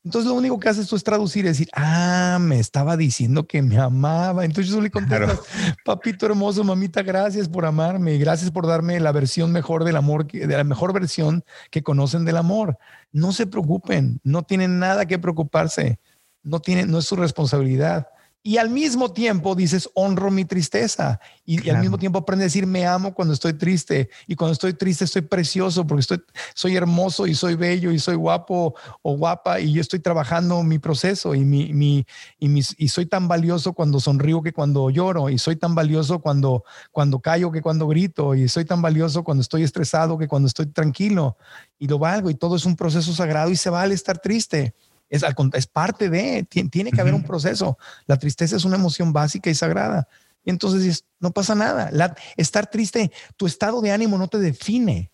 entonces 0.04 0.28
lo 0.28 0.34
único 0.34 0.58
que 0.58 0.68
haces 0.68 0.88
tú 0.88 0.96
es 0.96 1.04
traducir 1.04 1.44
y 1.44 1.48
decir, 1.48 1.68
ah, 1.72 2.38
me 2.40 2.58
estaba 2.58 2.96
diciendo 2.96 3.46
que 3.46 3.62
me 3.62 3.78
amaba. 3.78 4.44
Entonces 4.44 4.72
yo 4.72 4.80
le 4.80 4.90
contesto, 4.90 5.40
papito 5.84 6.26
hermoso, 6.26 6.64
mamita, 6.64 7.04
gracias 7.04 7.48
por 7.48 7.66
amarme, 7.66 8.18
gracias 8.18 8.50
por 8.50 8.66
darme 8.66 8.98
la 8.98 9.12
versión 9.12 9.52
mejor 9.52 9.84
del 9.84 9.94
amor, 9.94 10.26
de 10.26 10.44
la 10.48 10.64
mejor 10.64 10.92
versión 10.92 11.44
que 11.70 11.84
conocen 11.84 12.24
del 12.24 12.36
amor. 12.36 12.78
No 13.12 13.30
se 13.30 13.46
preocupen, 13.46 14.18
no 14.24 14.42
tienen 14.42 14.80
nada 14.80 15.06
que 15.06 15.20
preocuparse, 15.20 16.00
no 16.42 16.58
tienen, 16.58 16.90
no 16.90 16.98
es 16.98 17.04
su 17.04 17.14
responsabilidad. 17.14 18.08
Y 18.46 18.58
al 18.58 18.68
mismo 18.68 19.10
tiempo 19.10 19.54
dices, 19.54 19.88
honro 19.94 20.30
mi 20.30 20.44
tristeza. 20.44 21.18
Y, 21.46 21.70
al 21.70 21.80
mismo 21.80 21.96
tiempo 21.96 22.18
aprende 22.18 22.44
a 22.44 22.48
decir, 22.48 22.66
me 22.66 22.86
amo 22.86 23.14
cuando 23.14 23.32
estoy 23.32 23.54
triste. 23.54 24.10
Y 24.26 24.36
cuando 24.36 24.52
estoy 24.52 24.74
triste, 24.74 25.06
estoy 25.06 25.22
precioso 25.22 25.86
porque 25.86 26.02
estoy, 26.02 26.22
soy 26.54 26.76
hermoso 26.76 27.26
y 27.26 27.34
soy 27.34 27.54
bello 27.54 27.90
y 27.90 27.98
soy 27.98 28.16
guapo 28.16 28.74
o 29.00 29.16
guapa. 29.16 29.60
Y 29.60 29.72
yo 29.72 29.80
estoy 29.80 30.00
trabajando 30.00 30.62
mi 30.62 30.78
proceso 30.78 31.34
y, 31.34 31.42
mi, 31.42 31.72
mi, 31.72 32.04
y, 32.38 32.50
mis, 32.50 32.74
y 32.76 32.88
soy 32.88 33.06
tan 33.06 33.28
valioso 33.28 33.72
cuando 33.72 33.98
sonrío 33.98 34.42
que 34.42 34.52
cuando 34.52 34.90
lloro. 34.90 35.30
Y 35.30 35.38
soy 35.38 35.56
tan 35.56 35.74
valioso 35.74 36.18
cuando, 36.18 36.64
cuando 36.92 37.20
callo 37.20 37.50
que 37.50 37.62
cuando 37.62 37.88
grito. 37.88 38.34
Y 38.34 38.46
soy 38.50 38.66
tan 38.66 38.82
valioso 38.82 39.24
cuando 39.24 39.40
estoy 39.40 39.62
estresado 39.62 40.18
que 40.18 40.28
cuando 40.28 40.48
estoy 40.48 40.66
tranquilo. 40.66 41.38
Y 41.78 41.88
lo 41.88 41.98
valgo. 41.98 42.28
Y 42.28 42.34
todo 42.34 42.56
es 42.56 42.66
un 42.66 42.76
proceso 42.76 43.14
sagrado 43.14 43.50
y 43.50 43.56
se 43.56 43.70
vale 43.70 43.94
estar 43.94 44.18
triste 44.18 44.74
es, 45.14 45.24
es 45.52 45.66
parte 45.66 46.10
de, 46.10 46.44
tiene, 46.44 46.90
que 46.90 47.00
haber 47.00 47.14
un 47.14 47.22
proceso. 47.22 47.78
La 48.06 48.18
tristeza 48.18 48.56
es 48.56 48.64
una 48.64 48.76
emoción 48.76 49.12
básica 49.12 49.50
y 49.50 49.54
sagrada. 49.54 50.08
Y 50.44 50.50
entonces 50.50 51.04
no 51.20 51.30
pasa 51.30 51.54
nada. 51.54 51.90
estar 52.36 52.68
triste, 52.68 53.10
tu 53.36 53.46
estado 53.46 53.80
de 53.80 53.92
ánimo 53.92 54.18
no 54.18 54.28
te 54.28 54.38
define. 54.38 55.10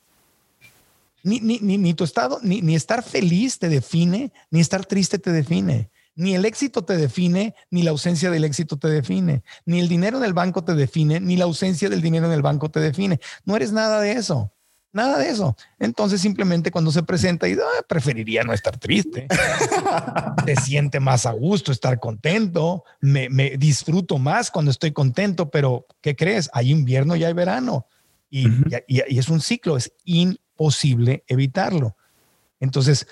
Ni, 1.22 1.38
ni, 1.40 1.58
ni, 1.60 1.92
tu 1.92 2.04
estado, 2.04 2.40
ni, 2.42 2.62
ni 2.62 2.74
estar 2.74 3.02
feliz 3.02 3.58
te 3.58 3.68
define, 3.68 4.32
ni 4.50 4.60
estar 4.60 4.86
triste 4.86 5.18
te 5.18 5.30
define. 5.32 5.90
Ni 6.14 6.34
el 6.34 6.44
éxito 6.44 6.82
te 6.82 6.96
define, 6.96 7.54
ni 7.70 7.82
la 7.82 7.90
ausencia 7.90 8.30
del 8.30 8.44
éxito 8.44 8.78
te 8.78 8.88
define. 8.88 9.42
Ni 9.66 9.80
el 9.80 9.88
dinero 9.88 10.18
en 10.18 10.24
el 10.24 10.32
banco 10.32 10.64
te 10.64 10.74
define, 10.74 11.20
ni 11.20 11.36
la 11.36 11.44
ausencia 11.44 11.90
del 11.90 12.00
dinero 12.00 12.26
en 12.26 12.32
el 12.32 12.42
banco 12.42 12.70
te 12.70 12.80
define. 12.80 13.20
No 13.44 13.54
eres 13.54 13.72
nada 13.72 14.00
de 14.00 14.12
eso. 14.12 14.52
Nada 14.92 15.18
de 15.18 15.30
eso. 15.30 15.56
Entonces 15.78 16.20
simplemente 16.20 16.70
cuando 16.70 16.90
se 16.90 17.02
presenta 17.02 17.48
y 17.48 17.52
ah, 17.52 17.82
preferiría 17.86 18.42
no 18.42 18.52
estar 18.52 18.76
triste. 18.76 19.28
Te 20.44 20.56
siente 20.56 20.98
más 20.98 21.26
a 21.26 21.32
gusto 21.32 21.70
estar 21.70 22.00
contento. 22.00 22.84
Me, 23.00 23.28
disfruto 23.56 24.18
más 24.18 24.50
cuando 24.50 24.70
estoy 24.70 24.92
contento, 24.92 25.50
pero 25.50 25.86
¿qué 26.00 26.16
crees? 26.16 26.50
Hay 26.52 26.70
invierno 26.70 27.14
y 27.14 27.24
hay 27.24 27.32
verano. 27.32 27.86
y, 28.30 28.48
y 28.86 29.18
es 29.18 29.28
un 29.28 29.40
ciclo, 29.40 29.76
es 29.76 29.92
imposible 30.04 31.24
evitarlo. 31.26 31.96
Entonces, 32.60 33.06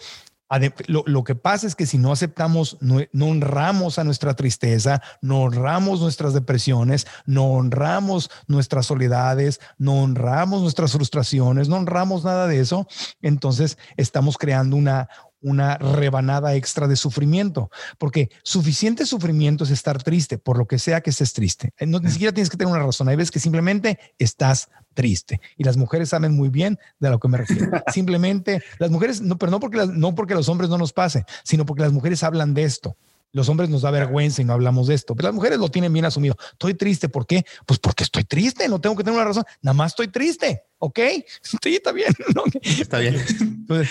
lo, 0.87 1.25
que 1.25 1.35
pasa 1.35 1.67
es 1.67 1.75
que 1.75 1.85
si 1.85 1.99
no 1.99 2.11
aceptamos, 2.11 2.79
no, 2.81 3.27
honramos 3.27 3.99
a 3.99 4.05
nuestra 4.05 4.35
tristeza, 4.35 5.03
no 5.21 5.43
honramos 5.43 6.01
nuestras 6.01 6.33
depresiones, 6.33 7.07
no 7.27 7.45
honramos 7.53 8.31
nuestras 8.47 8.87
soledades, 8.87 9.61
no 9.77 10.03
honramos 10.03 10.63
nuestras 10.63 10.93
frustraciones, 10.93 11.69
no 11.69 11.77
honramos 11.77 12.25
nada 12.25 12.47
de 12.47 12.61
eso, 12.61 12.89
entonces 13.21 13.77
estamos 13.99 14.39
creando 14.39 14.77
una, 14.77 15.09
una 15.41 15.79
rebanada 15.79 16.55
extra 16.55 16.89
de 16.89 16.97
sufrimiento, 16.97 17.71
porque 17.99 18.31
suficiente 18.43 19.07
sufrimiento 19.07 19.65
es 19.65 19.71
estar 19.71 20.03
triste, 20.03 20.39
por 20.39 20.59
lo 20.59 20.67
que 20.67 20.79
sea 20.79 21.01
que 21.01 21.11
estés 21.11 21.33
triste. 21.33 21.73
No, 21.81 22.01
ni 22.01 22.11
siquiera 22.11 22.33
tienes 22.33 22.51
que 22.51 22.57
tener 22.57 22.73
una 22.73 22.85
razón, 22.85 23.09
hay 23.09 23.17
veces 23.17 23.31
que 23.31 23.41
simplemente 23.41 23.99
estás 24.19 24.69
triste. 24.95 25.41
Y 25.57 25.65
las 25.65 25.77
mujeres 25.77 26.09
saben 26.09 26.35
muy 26.37 26.49
bien 26.49 26.79
de 26.99 27.11
lo 27.11 27.21
que 27.21 27.29
me 27.29 27.39
refiero. 27.39 27.71
Simplemente 27.93 28.63
las 28.79 28.91
mujeres, 28.91 29.21
no, 29.21 29.39
pero 29.39 29.53
no 29.53 29.61
porque, 29.61 29.87
no 29.87 30.15
porque 30.15 30.35
los 30.35 30.49
hombres 30.49 30.71
no 30.71 30.79
nos 30.79 30.93
pase, 30.93 31.25
sino 31.45 31.65
porque 31.65 31.83
las 31.83 31.93
mujeres 31.93 32.23
hablan 32.23 32.55
de 32.55 32.65
esto. 32.65 32.97
Los 33.33 33.49
hombres 33.51 33.69
nos 33.69 33.83
da 33.83 33.91
vergüenza 33.91 34.41
y 34.41 34.45
no 34.45 34.55
hablamos 34.55 34.87
de 34.87 34.95
esto, 34.95 35.15
pero 35.15 35.29
las 35.29 35.35
mujeres 35.35 35.59
lo 35.59 35.71
tienen 35.71 35.93
bien 35.93 36.07
asumido. 36.07 36.37
Estoy 36.53 36.75
triste, 36.75 37.09
¿por 37.11 37.27
qué? 37.27 37.45
Pues 37.67 37.79
porque 37.79 38.05
estoy 38.05 38.25
triste, 38.25 38.69
no 38.69 38.81
tengo 38.81 38.97
que 38.97 39.05
tener 39.05 39.19
una 39.19 39.29
razón, 39.29 39.45
nada 39.61 39.75
más 39.75 39.93
estoy 39.93 40.09
triste, 40.09 40.63
¿ok? 40.79 40.99
Sí, 41.63 41.77
está 41.77 41.93
bien. 41.93 42.13
Está 42.63 42.99
bien. 42.99 43.17
Entonces, 43.41 43.91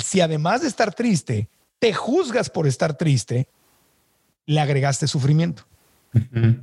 si 0.00 0.20
además 0.20 0.62
de 0.62 0.68
estar 0.68 0.94
triste, 0.94 1.48
te 1.78 1.92
juzgas 1.92 2.50
por 2.50 2.66
estar 2.66 2.96
triste, 2.96 3.48
le 4.46 4.60
agregaste 4.60 5.06
sufrimiento. 5.06 5.64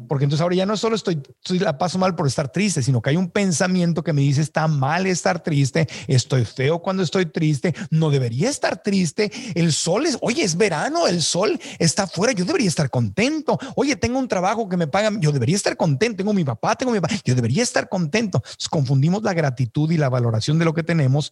Porque 0.09 0.25
entonces 0.25 0.41
ahora 0.41 0.55
ya 0.55 0.65
no 0.65 0.75
solo 0.75 0.97
estoy, 0.97 1.21
estoy, 1.41 1.59
la 1.59 1.77
paso 1.77 1.97
mal 1.97 2.15
por 2.15 2.27
estar 2.27 2.51
triste, 2.51 2.83
sino 2.83 3.01
que 3.01 3.11
hay 3.11 3.15
un 3.15 3.29
pensamiento 3.29 4.03
que 4.03 4.11
me 4.11 4.19
dice 4.19 4.41
está 4.41 4.67
mal 4.67 5.07
estar 5.07 5.41
triste, 5.41 5.87
estoy 6.07 6.43
feo 6.43 6.79
cuando 6.79 7.01
estoy 7.01 7.27
triste, 7.27 7.73
no 7.89 8.09
debería 8.09 8.49
estar 8.49 8.83
triste, 8.83 9.31
el 9.55 9.71
sol 9.71 10.05
es, 10.05 10.17
oye, 10.19 10.43
es 10.43 10.57
verano, 10.57 11.07
el 11.07 11.21
sol 11.21 11.57
está 11.79 12.03
afuera, 12.03 12.33
yo 12.33 12.43
debería 12.43 12.67
estar 12.67 12.89
contento, 12.89 13.57
oye, 13.75 13.95
tengo 13.95 14.19
un 14.19 14.27
trabajo 14.27 14.67
que 14.67 14.75
me 14.75 14.87
pagan, 14.87 15.21
yo 15.21 15.31
debería 15.31 15.55
estar 15.55 15.77
contento, 15.77 16.17
tengo 16.17 16.33
mi 16.33 16.43
papá, 16.43 16.75
tengo 16.75 16.91
mi 16.91 16.99
papá, 16.99 17.15
yo 17.23 17.33
debería 17.33 17.63
estar 17.63 17.87
contento. 17.87 18.43
confundimos 18.69 19.23
la 19.23 19.33
gratitud 19.33 19.89
y 19.91 19.97
la 19.97 20.09
valoración 20.09 20.59
de 20.59 20.65
lo 20.65 20.73
que 20.73 20.83
tenemos 20.83 21.31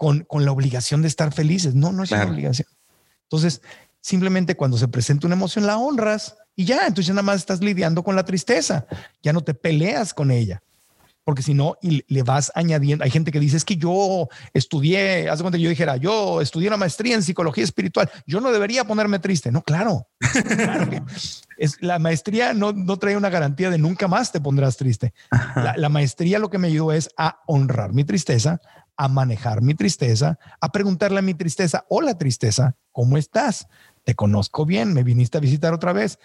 con, 0.00 0.20
con 0.20 0.46
la 0.46 0.50
obligación 0.50 1.02
de 1.02 1.08
estar 1.08 1.30
felices. 1.30 1.74
No, 1.74 1.92
no 1.92 2.04
es 2.04 2.10
una 2.10 2.24
obligación. 2.24 2.66
Entonces, 3.24 3.60
simplemente 4.00 4.56
cuando 4.56 4.78
se 4.78 4.88
presenta 4.88 5.26
una 5.26 5.36
emoción 5.36 5.66
la 5.66 5.76
honras 5.76 6.36
y 6.56 6.64
ya, 6.64 6.86
entonces 6.86 7.08
ya 7.08 7.12
nada 7.12 7.22
más 7.22 7.36
estás 7.36 7.60
lidiando 7.60 8.02
con 8.02 8.16
la 8.16 8.24
tristeza, 8.24 8.86
ya 9.22 9.34
no 9.34 9.42
te 9.42 9.52
peleas 9.52 10.14
con 10.14 10.30
ella. 10.30 10.62
Porque 11.22 11.42
si 11.42 11.52
no, 11.52 11.76
y 11.82 12.02
le 12.08 12.22
vas 12.22 12.50
añadiendo. 12.54 13.04
Hay 13.04 13.10
gente 13.10 13.30
que 13.30 13.38
dice, 13.38 13.58
es 13.58 13.66
que 13.66 13.76
yo 13.76 14.28
estudié, 14.54 15.28
hace 15.28 15.42
cuenta 15.42 15.58
que 15.58 15.64
yo 15.64 15.68
dijera, 15.68 15.98
yo 15.98 16.40
estudié 16.40 16.68
una 16.68 16.78
maestría 16.78 17.14
en 17.14 17.22
psicología 17.22 17.62
espiritual, 17.62 18.10
yo 18.26 18.40
no 18.40 18.50
debería 18.52 18.84
ponerme 18.84 19.18
triste. 19.18 19.52
No, 19.52 19.60
claro. 19.60 20.08
es, 21.58 21.76
la 21.82 21.98
maestría 21.98 22.54
no, 22.54 22.72
no 22.72 22.98
trae 22.98 23.18
una 23.18 23.28
garantía 23.28 23.68
de 23.68 23.76
nunca 23.76 24.08
más 24.08 24.32
te 24.32 24.40
pondrás 24.40 24.78
triste. 24.78 25.12
La, 25.56 25.74
la 25.76 25.90
maestría 25.90 26.38
lo 26.38 26.48
que 26.48 26.56
me 26.56 26.68
ayudó 26.68 26.90
es 26.90 27.10
a 27.18 27.42
honrar 27.46 27.92
mi 27.92 28.04
tristeza, 28.04 28.62
a 29.00 29.08
manejar 29.08 29.62
mi 29.62 29.74
tristeza, 29.74 30.38
a 30.60 30.72
preguntarle 30.72 31.20
a 31.20 31.22
mi 31.22 31.32
tristeza, 31.32 31.86
hola 31.88 32.18
tristeza, 32.18 32.76
¿cómo 32.92 33.16
estás? 33.16 33.66
te 34.04 34.14
conozco 34.14 34.64
bien, 34.66 34.92
me 34.92 35.02
viniste 35.02 35.38
a 35.38 35.40
visitar 35.40 35.72
otra 35.72 35.92
vez. 35.92 36.18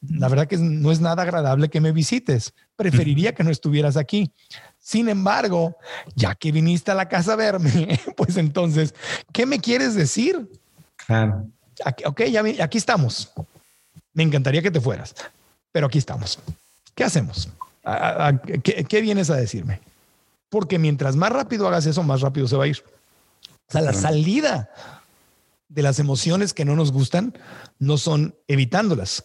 La 0.00 0.28
verdad 0.28 0.46
que 0.46 0.56
no 0.58 0.92
es 0.92 1.00
nada 1.00 1.22
agradable 1.22 1.68
que 1.70 1.80
me 1.80 1.92
visites. 1.92 2.54
Preferiría 2.76 3.34
que 3.34 3.44
no 3.44 3.50
estuvieras 3.50 3.96
aquí. 3.96 4.32
Sin 4.78 5.08
embargo, 5.08 5.76
ya 6.14 6.34
que 6.34 6.52
viniste 6.52 6.90
a 6.90 6.94
la 6.94 7.08
casa 7.08 7.34
a 7.34 7.36
verme, 7.36 7.98
pues 8.16 8.36
entonces, 8.36 8.94
¿qué 9.32 9.46
me 9.46 9.60
quieres 9.60 9.94
decir? 9.94 10.50
Claro. 11.06 11.46
ok, 12.04 12.22
ya 12.24 12.42
aquí 12.62 12.78
estamos. 12.78 13.32
Me 14.12 14.22
encantaría 14.22 14.62
que 14.62 14.70
te 14.70 14.80
fueras, 14.80 15.14
pero 15.70 15.86
aquí 15.86 15.98
estamos. 15.98 16.38
¿Qué 16.94 17.04
hacemos? 17.04 17.48
¿Qué, 18.62 18.84
qué 18.84 19.00
vienes 19.00 19.30
a 19.30 19.36
decirme? 19.36 19.80
Porque 20.52 20.78
mientras 20.78 21.16
más 21.16 21.32
rápido 21.32 21.66
hagas 21.66 21.86
eso, 21.86 22.02
más 22.02 22.20
rápido 22.20 22.46
se 22.46 22.56
va 22.56 22.64
a 22.64 22.66
ir. 22.66 22.84
O 23.68 23.72
sea, 23.72 23.80
la 23.80 23.94
salida 23.94 24.68
de 25.70 25.80
las 25.80 25.98
emociones 25.98 26.52
que 26.52 26.66
no 26.66 26.76
nos 26.76 26.92
gustan 26.92 27.32
no 27.78 27.96
son 27.96 28.34
evitándolas, 28.48 29.24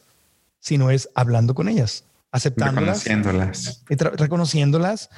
sino 0.61 0.89
es 0.89 1.09
hablando 1.15 1.53
con 1.53 1.67
ellas, 1.67 2.05
aceptándolas, 2.31 3.03
reconociéndolas, 3.03 3.83
reconociéndolas 4.15 5.09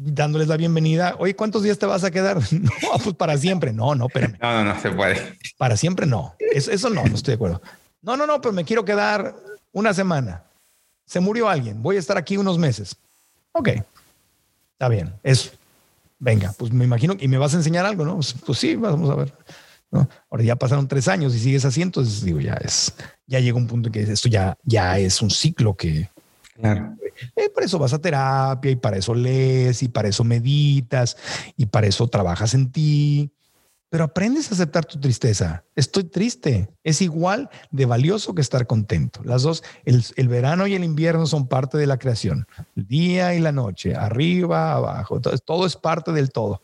dándoles 0.00 0.48
la 0.48 0.56
bienvenida. 0.56 1.14
Oye, 1.20 1.36
¿cuántos 1.36 1.62
días 1.62 1.78
te 1.78 1.86
vas 1.86 2.02
a 2.02 2.10
quedar? 2.10 2.40
No, 2.50 2.98
pues 3.04 3.14
para 3.14 3.38
siempre. 3.38 3.72
No, 3.72 3.94
no, 3.94 4.06
espérame. 4.06 4.36
No, 4.42 4.64
no, 4.64 4.74
no 4.74 4.80
se 4.80 4.90
puede. 4.90 5.38
Para 5.58 5.76
siempre 5.76 6.06
no. 6.06 6.34
Eso, 6.40 6.72
eso 6.72 6.90
no, 6.90 7.04
no 7.04 7.14
estoy 7.14 7.32
de 7.32 7.36
acuerdo. 7.36 7.62
No, 8.02 8.16
no, 8.16 8.26
no, 8.26 8.40
pero 8.40 8.52
me 8.52 8.64
quiero 8.64 8.84
quedar 8.84 9.36
una 9.70 9.94
semana. 9.94 10.42
Se 11.04 11.20
murió 11.20 11.48
alguien. 11.48 11.84
Voy 11.84 11.94
a 11.94 12.00
estar 12.00 12.18
aquí 12.18 12.36
unos 12.36 12.58
meses. 12.58 12.96
Ok. 13.52 13.68
Está 14.76 14.90
bien. 14.90 15.14
Es, 15.22 15.52
venga, 16.18 16.52
pues 16.58 16.70
me 16.70 16.84
imagino, 16.84 17.16
y 17.18 17.28
me 17.28 17.38
vas 17.38 17.54
a 17.54 17.56
enseñar 17.56 17.86
algo, 17.86 18.04
¿no? 18.04 18.16
Pues, 18.16 18.34
pues 18.44 18.58
sí, 18.58 18.76
vamos 18.76 19.08
a 19.08 19.14
ver. 19.14 19.32
Ahora 20.30 20.44
ya 20.44 20.56
pasaron 20.56 20.86
tres 20.86 21.08
años 21.08 21.34
y 21.34 21.38
sigues 21.38 21.64
así, 21.64 21.80
entonces 21.80 22.22
digo, 22.22 22.40
ya 22.40 22.54
es, 22.54 22.92
ya 23.26 23.40
llega 23.40 23.56
un 23.56 23.66
punto 23.66 23.88
en 23.88 23.92
que 23.92 24.02
esto 24.02 24.28
ya, 24.28 24.54
ya 24.64 24.98
es 24.98 25.22
un 25.22 25.30
ciclo 25.30 25.74
que... 25.74 26.10
Claro. 26.54 26.94
Eh, 27.34 27.48
por 27.48 27.62
eso 27.62 27.78
vas 27.78 27.94
a 27.94 27.98
terapia 27.98 28.70
y 28.70 28.76
para 28.76 28.98
eso 28.98 29.14
lees 29.14 29.82
y 29.82 29.88
para 29.88 30.08
eso 30.08 30.24
meditas 30.24 31.16
y 31.56 31.64
para 31.64 31.86
eso 31.86 32.06
trabajas 32.08 32.52
en 32.52 32.70
ti. 32.70 33.30
Pero 33.88 34.04
aprendes 34.04 34.50
a 34.50 34.54
aceptar 34.54 34.84
tu 34.84 34.98
tristeza. 34.98 35.64
Estoy 35.74 36.04
triste. 36.04 36.68
Es 36.82 37.00
igual 37.00 37.48
de 37.70 37.86
valioso 37.86 38.34
que 38.34 38.42
estar 38.42 38.66
contento. 38.66 39.22
Las 39.24 39.42
dos, 39.42 39.62
el, 39.84 40.04
el, 40.16 40.28
verano 40.28 40.66
y 40.66 40.74
el 40.74 40.82
invierno 40.82 41.26
son 41.26 41.46
parte 41.46 41.78
de 41.78 41.86
la 41.86 41.98
creación. 41.98 42.46
El 42.74 42.86
día 42.86 43.34
y 43.34 43.40
la 43.40 43.52
noche, 43.52 43.94
arriba, 43.94 44.72
abajo. 44.72 45.20
Todo, 45.20 45.38
todo 45.38 45.66
es 45.66 45.76
parte 45.76 46.12
del 46.12 46.30
todo. 46.30 46.62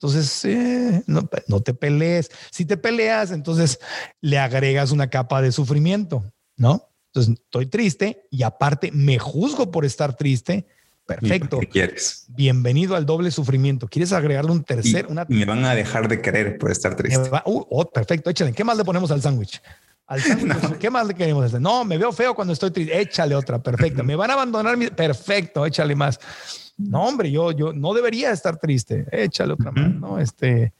Entonces, 0.00 0.44
eh, 0.44 1.02
no, 1.06 1.28
no, 1.48 1.60
te 1.60 1.74
pelees. 1.74 2.30
Si 2.52 2.64
te 2.64 2.76
peleas, 2.76 3.32
entonces 3.32 3.80
le 4.20 4.38
agregas 4.38 4.92
una 4.92 5.10
capa 5.10 5.42
de 5.42 5.50
sufrimiento, 5.50 6.24
¿no? 6.56 6.88
Entonces, 7.06 7.42
estoy 7.42 7.66
triste 7.66 8.28
y 8.30 8.44
aparte 8.44 8.92
me 8.92 9.18
juzgo 9.18 9.72
por 9.72 9.84
estar 9.84 10.14
triste. 10.14 10.68
Perfecto. 11.08 11.58
¿Qué 11.60 11.68
quieres? 11.68 12.26
Bienvenido 12.28 12.94
al 12.94 13.06
doble 13.06 13.30
sufrimiento. 13.30 13.88
¿Quieres 13.88 14.12
agregarle 14.12 14.52
un 14.52 14.62
tercer? 14.62 15.06
Y, 15.08 15.12
una... 15.12 15.24
me 15.26 15.46
van 15.46 15.64
a 15.64 15.74
dejar 15.74 16.06
de 16.06 16.20
querer 16.20 16.58
por 16.58 16.70
estar 16.70 16.94
triste. 16.96 17.30
Uh, 17.46 17.64
oh, 17.70 17.90
perfecto. 17.90 18.28
Échale. 18.28 18.52
¿Qué 18.52 18.62
más 18.62 18.76
le 18.76 18.84
ponemos 18.84 19.10
al 19.10 19.22
sándwich? 19.22 19.62
Al 20.06 20.20
sándwich, 20.22 20.76
¿qué 20.78 20.90
más 20.90 21.06
le 21.06 21.14
queremos 21.14 21.46
hacer? 21.46 21.62
No, 21.62 21.82
me 21.82 21.96
veo 21.96 22.12
feo 22.12 22.34
cuando 22.34 22.52
estoy 22.52 22.72
triste. 22.72 23.00
Échale 23.00 23.34
otra. 23.34 23.58
Perfecto. 23.58 24.04
Me 24.04 24.16
van 24.16 24.30
a 24.30 24.34
abandonar. 24.34 24.76
Mi... 24.76 24.88
Perfecto. 24.88 25.64
Échale 25.64 25.96
más. 25.96 26.20
No, 26.76 27.04
hombre, 27.04 27.30
yo, 27.30 27.52
yo 27.52 27.72
no 27.72 27.94
debería 27.94 28.30
estar 28.30 28.58
triste. 28.58 29.06
Échale 29.10 29.54
otra 29.54 29.72
mano, 29.72 29.98
¿no? 29.98 30.18
Este, 30.18 30.74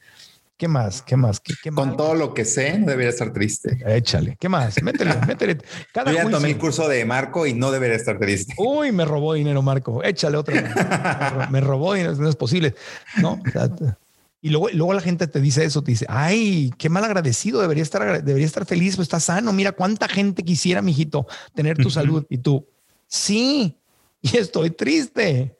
¿Qué 0.59 0.67
más? 0.67 1.01
¿Qué 1.01 1.15
más? 1.15 1.39
¿Qué, 1.39 1.53
qué 1.63 1.71
Con 1.71 1.95
todo 1.95 2.13
lo 2.15 2.33
que 2.33 2.43
sé, 2.43 2.77
no 2.77 2.87
debería 2.87 3.09
estar 3.11 3.31
triste. 3.31 3.79
Échale. 3.87 4.35
¿Qué 4.37 4.49
más? 4.49 4.83
Métele, 4.83 5.15
métele. 5.27 5.57
Cada 5.93 6.11
Yo 6.11 6.17
ya 6.17 6.23
juicio. 6.23 6.37
tomé 6.37 6.49
el 6.51 6.57
curso 6.57 6.89
de 6.89 7.05
Marco 7.05 7.47
y 7.47 7.53
no 7.53 7.71
debería 7.71 7.95
estar 7.95 8.19
triste. 8.19 8.55
Uy, 8.57 8.91
me 8.91 9.05
robó 9.05 9.35
dinero, 9.35 9.61
Marco. 9.61 10.03
Échale 10.03 10.35
otra. 10.35 10.61
Me 10.61 11.29
ro- 11.29 11.47
Me 11.51 11.61
robó 11.61 11.93
dinero, 11.93 12.13
no 12.15 12.27
es 12.27 12.35
posible. 12.35 12.75
No. 13.21 13.39
o 13.47 13.51
sea, 13.51 13.73
te- 13.73 13.95
y 14.41 14.49
luego, 14.49 14.67
luego 14.73 14.93
la 14.93 14.99
gente 15.01 15.27
te 15.27 15.39
dice 15.39 15.63
eso, 15.63 15.81
te 15.81 15.91
dice, 15.91 16.05
ay, 16.09 16.73
qué 16.77 16.89
mal 16.89 17.05
agradecido, 17.05 17.61
debería 17.61 17.83
estar, 17.83 18.21
debería 18.23 18.45
estar 18.45 18.65
feliz, 18.65 18.97
pues 18.97 19.05
está 19.05 19.19
sano. 19.21 19.53
Mira 19.53 19.71
cuánta 19.71 20.07
gente 20.09 20.43
quisiera, 20.43 20.81
mijito, 20.81 21.25
tener 21.55 21.77
tu 21.77 21.89
salud. 21.89 22.25
Y 22.29 22.37
tú, 22.39 22.65
sí, 23.07 23.77
y 24.21 24.35
estoy 24.37 24.71
triste. 24.71 25.55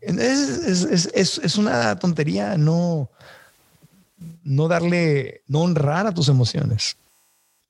Es, 0.00 0.18
es- 0.18 0.84
es- 0.84 1.10
es- 1.14 1.40
es 1.42 1.56
una 1.56 1.98
tontería 1.98 2.56
no, 2.58 3.10
no 4.42 4.68
darle, 4.68 5.42
no 5.46 5.62
honrar 5.62 6.06
a 6.06 6.14
tus 6.14 6.28
emociones. 6.28 6.96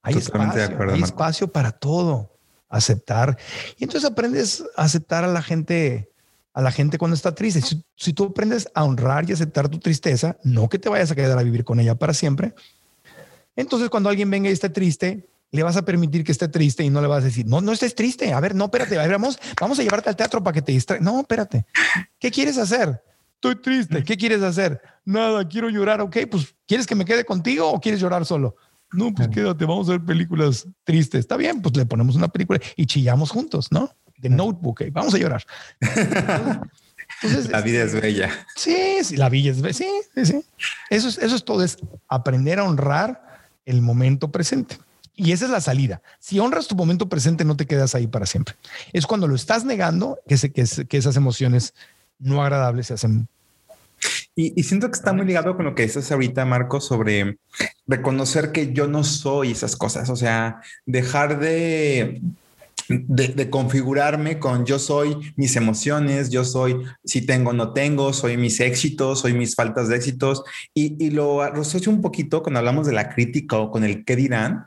Hay 0.02 0.14
Totalmente 0.14 0.56
de 0.58 0.62
espacio, 0.64 0.74
acuerdo, 0.74 0.94
hay 0.94 1.02
espacio 1.02 1.52
para 1.52 1.72
todo, 1.72 2.36
aceptar. 2.68 3.38
Y 3.78 3.84
entonces 3.84 4.10
aprendes 4.10 4.64
a 4.76 4.84
aceptar 4.84 5.24
a 5.24 5.28
la 5.28 5.42
gente, 5.42 6.10
a 6.52 6.62
la 6.62 6.72
gente 6.72 6.98
cuando 6.98 7.14
está 7.14 7.34
triste. 7.34 7.62
Si, 7.62 7.84
si 7.96 8.12
tú 8.12 8.24
aprendes 8.24 8.68
a 8.74 8.84
honrar 8.84 9.28
y 9.28 9.32
aceptar 9.32 9.68
tu 9.68 9.78
tristeza, 9.78 10.36
no 10.42 10.68
que 10.68 10.78
te 10.78 10.88
vayas 10.88 11.10
a 11.10 11.14
quedar 11.14 11.38
a 11.38 11.42
vivir 11.42 11.64
con 11.64 11.78
ella 11.78 11.94
para 11.94 12.14
siempre. 12.14 12.54
Entonces 13.54 13.90
cuando 13.90 14.08
alguien 14.08 14.30
venga 14.30 14.48
y 14.48 14.52
esté 14.52 14.70
triste, 14.70 15.28
le 15.52 15.62
vas 15.62 15.76
a 15.76 15.84
permitir 15.84 16.24
que 16.24 16.32
esté 16.32 16.48
triste 16.48 16.82
y 16.82 16.90
no 16.90 17.02
le 17.02 17.08
vas 17.08 17.22
a 17.22 17.26
decir, 17.26 17.46
no, 17.46 17.60
no 17.60 17.72
estés 17.72 17.94
triste. 17.94 18.32
A 18.32 18.40
ver, 18.40 18.54
no, 18.54 18.64
espérate, 18.64 18.98
a 18.98 19.02
ver, 19.02 19.12
vamos, 19.12 19.38
vamos 19.60 19.78
a 19.78 19.82
llevarte 19.82 20.08
al 20.08 20.16
teatro 20.16 20.42
para 20.42 20.54
que 20.54 20.62
te 20.62 20.72
distraiga. 20.72 21.04
No, 21.04 21.20
espérate. 21.20 21.66
¿Qué 22.18 22.30
quieres 22.30 22.56
hacer? 22.56 23.02
Estoy 23.42 23.56
triste. 23.56 24.04
¿Qué 24.04 24.16
quieres 24.16 24.40
hacer? 24.42 24.80
Nada, 25.04 25.48
quiero 25.48 25.68
llorar. 25.68 26.00
Ok, 26.00 26.16
pues 26.30 26.54
¿quieres 26.64 26.86
que 26.86 26.94
me 26.94 27.04
quede 27.04 27.24
contigo 27.24 27.68
o 27.68 27.80
quieres 27.80 28.00
llorar 28.00 28.24
solo? 28.24 28.54
No, 28.92 29.12
pues 29.12 29.26
quédate, 29.26 29.64
vamos 29.64 29.88
a 29.88 29.92
ver 29.92 30.02
películas 30.04 30.68
tristes. 30.84 31.18
Está 31.20 31.36
bien, 31.36 31.60
pues 31.60 31.76
le 31.76 31.84
ponemos 31.84 32.14
una 32.14 32.28
película 32.28 32.60
y 32.76 32.86
chillamos 32.86 33.30
juntos, 33.30 33.72
¿no? 33.72 33.90
De 34.18 34.28
Notebook, 34.28 34.82
ok, 34.82 34.82
vamos 34.92 35.12
a 35.14 35.18
llorar. 35.18 35.44
Entonces, 37.22 37.50
La 37.50 37.60
vida 37.62 37.82
es 37.82 38.00
bella. 38.00 38.30
Sí, 38.54 38.98
sí, 39.02 39.16
la 39.16 39.28
villa 39.28 39.50
es, 39.50 39.76
sí, 39.76 39.86
sí, 40.14 40.24
sí. 40.26 40.44
Eso 40.88 41.08
es, 41.08 41.18
eso 41.18 41.34
es 41.34 41.44
todo, 41.44 41.64
es 41.64 41.78
aprender 42.08 42.60
a 42.60 42.64
honrar 42.64 43.40
el 43.64 43.82
momento 43.82 44.30
presente. 44.30 44.78
Y 45.16 45.32
esa 45.32 45.46
es 45.46 45.50
la 45.50 45.60
salida. 45.60 46.00
Si 46.20 46.38
honras 46.38 46.68
tu 46.68 46.76
momento 46.76 47.08
presente, 47.08 47.44
no 47.44 47.56
te 47.56 47.66
quedas 47.66 47.94
ahí 47.96 48.06
para 48.06 48.26
siempre. 48.26 48.54
Es 48.92 49.06
cuando 49.06 49.26
lo 49.26 49.34
estás 49.34 49.64
negando 49.64 50.18
que, 50.28 50.36
se- 50.38 50.52
que, 50.52 50.64
se- 50.66 50.86
que 50.86 50.96
esas 50.96 51.16
emociones 51.16 51.74
no 52.18 52.42
agradables 52.42 52.86
se 52.86 52.94
hacen. 52.94 53.28
Y, 54.34 54.58
y 54.58 54.64
siento 54.64 54.88
que 54.88 54.96
está 54.96 55.12
muy 55.12 55.26
ligado 55.26 55.56
con 55.56 55.64
lo 55.64 55.74
que 55.74 55.82
dices 55.82 56.10
ahorita, 56.10 56.44
Marco, 56.44 56.80
sobre 56.80 57.38
reconocer 57.86 58.50
que 58.52 58.72
yo 58.72 58.88
no 58.88 59.04
soy 59.04 59.52
esas 59.52 59.76
cosas. 59.76 60.08
O 60.10 60.16
sea, 60.16 60.60
dejar 60.86 61.38
de, 61.38 62.22
de, 62.88 63.28
de 63.28 63.50
configurarme 63.50 64.38
con 64.38 64.64
yo 64.64 64.78
soy 64.78 65.34
mis 65.36 65.54
emociones, 65.56 66.30
yo 66.30 66.44
soy 66.44 66.82
si 67.04 67.24
tengo 67.26 67.50
o 67.50 67.52
no 67.52 67.72
tengo, 67.72 68.12
soy 68.12 68.36
mis 68.36 68.60
éxitos, 68.60 69.20
soy 69.20 69.34
mis 69.34 69.54
faltas 69.54 69.88
de 69.88 69.96
éxitos. 69.96 70.42
Y, 70.74 71.04
y 71.04 71.10
lo 71.10 71.42
asocio 71.42 71.92
un 71.92 72.00
poquito 72.00 72.42
cuando 72.42 72.58
hablamos 72.58 72.86
de 72.86 72.92
la 72.92 73.10
crítica 73.10 73.58
o 73.58 73.70
con 73.70 73.84
el 73.84 74.04
qué 74.04 74.16
dirán, 74.16 74.66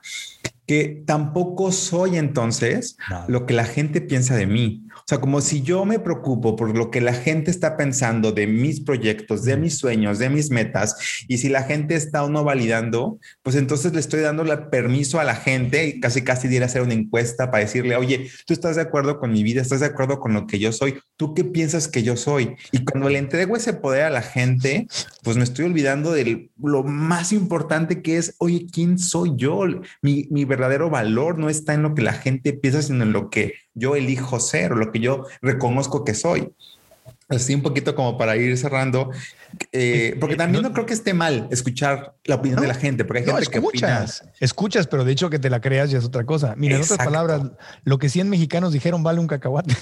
que 0.65 1.03
tampoco 1.05 1.71
soy 1.71 2.17
entonces 2.17 2.97
lo 3.27 3.45
que 3.45 3.53
la 3.53 3.65
gente 3.65 4.01
piensa 4.01 4.35
de 4.35 4.47
mí. 4.47 4.84
O 4.97 5.03
sea, 5.07 5.19
como 5.19 5.41
si 5.41 5.61
yo 5.61 5.85
me 5.85 5.99
preocupo 5.99 6.55
por 6.55 6.75
lo 6.75 6.89
que 6.89 7.01
la 7.01 7.13
gente 7.13 7.51
está 7.51 7.77
pensando 7.77 8.31
de 8.31 8.47
mis 8.47 8.81
proyectos, 8.81 9.43
de 9.43 9.57
mis 9.57 9.77
sueños, 9.77 10.19
de 10.19 10.29
mis 10.29 10.49
metas, 10.49 10.95
y 11.27 11.37
si 11.37 11.49
la 11.49 11.63
gente 11.63 11.95
está 11.95 12.23
o 12.23 12.29
no 12.29 12.43
validando, 12.43 13.19
pues 13.43 13.55
entonces 13.55 13.93
le 13.93 13.99
estoy 13.99 14.21
dando 14.21 14.43
el 14.43 14.69
permiso 14.69 15.19
a 15.19 15.23
la 15.23 15.35
gente 15.35 15.87
y 15.87 15.99
casi 15.99 16.23
casi 16.23 16.47
diera 16.47 16.65
hacer 16.65 16.81
una 16.81 16.93
encuesta 16.93 17.51
para 17.51 17.63
decirle, 17.63 17.95
oye, 17.95 18.29
tú 18.47 18.53
estás 18.53 18.75
de 18.77 18.81
acuerdo 18.81 19.19
con 19.19 19.31
mi 19.31 19.43
vida, 19.43 19.61
estás 19.61 19.81
de 19.81 19.87
acuerdo 19.87 20.19
con 20.19 20.33
lo 20.33 20.47
que 20.47 20.59
yo 20.59 20.71
soy, 20.71 20.99
tú 21.17 21.33
qué 21.33 21.43
piensas 21.43 21.87
que 21.87 22.03
yo 22.03 22.17
soy. 22.17 22.55
Y 22.71 22.83
cuando 22.83 23.09
le 23.09 23.19
entrego 23.19 23.55
ese 23.55 23.73
poder 23.73 24.03
a 24.03 24.09
la 24.09 24.21
gente, 24.21 24.87
pues 25.23 25.37
me 25.37 25.43
estoy 25.43 25.65
olvidando 25.65 26.11
de 26.11 26.49
lo 26.57 26.83
más 26.83 27.31
importante 27.31 28.01
que 28.01 28.17
es, 28.17 28.35
oye, 28.39 28.67
¿quién 28.71 28.97
soy 28.97 29.33
yo? 29.35 29.61
Mi, 30.01 30.27
mi 30.31 30.45
verdadero 30.45 30.89
valor 30.89 31.37
no 31.37 31.49
está 31.49 31.73
en 31.73 31.83
lo 31.83 31.95
que 31.95 32.01
la 32.01 32.13
gente 32.13 32.53
piensa, 32.53 32.81
sino 32.81 33.03
en 33.03 33.13
lo 33.13 33.29
que 33.29 33.64
yo 33.75 33.95
elijo 33.95 34.39
ser 34.39 34.73
o 34.73 34.75
lo 34.75 34.91
que 34.91 34.99
yo 34.99 35.25
reconozco 35.41 36.03
que 36.03 36.13
soy. 36.15 36.51
Así 37.27 37.55
un 37.55 37.63
poquito 37.63 37.95
como 37.95 38.19
para 38.19 38.35
ir 38.37 38.55
cerrando, 38.55 39.09
eh, 39.71 40.15
porque 40.19 40.35
también 40.35 40.61
no, 40.61 40.71
creo 40.73 40.85
que 40.85 40.93
esté 40.93 41.11
mal 41.15 41.47
escuchar 41.49 42.13
la 42.23 42.35
opinión 42.35 42.57
No, 42.57 42.61
de 42.61 42.67
la 42.67 42.75
gente, 42.75 43.03
porque 43.03 43.21
hay 43.21 43.25
No, 43.25 43.33
gente 43.37 43.49
que 43.51 43.57
opina. 43.59 44.03
escuchas, 44.03 44.23
escuchas, 44.39 44.85
pero 44.87 45.03
de 45.03 45.11
hecho 45.13 45.27
que 45.31 45.39
te 45.39 45.49
la 45.49 45.59
creas 45.59 45.89
ya 45.89 45.97
es 45.97 46.05
otra 46.05 46.23
cosa. 46.23 46.53
Mira, 46.55 46.75
en 46.75 46.81
otras 46.83 46.99
Exacto. 46.99 47.11
palabras, 47.11 47.51
lo 47.83 47.97
que 47.97 48.09
100 48.09 48.29
mexicanos 48.29 48.73
dijeron 48.73 49.01
vale 49.01 49.19
un 49.19 49.25
cacahuate. 49.25 49.73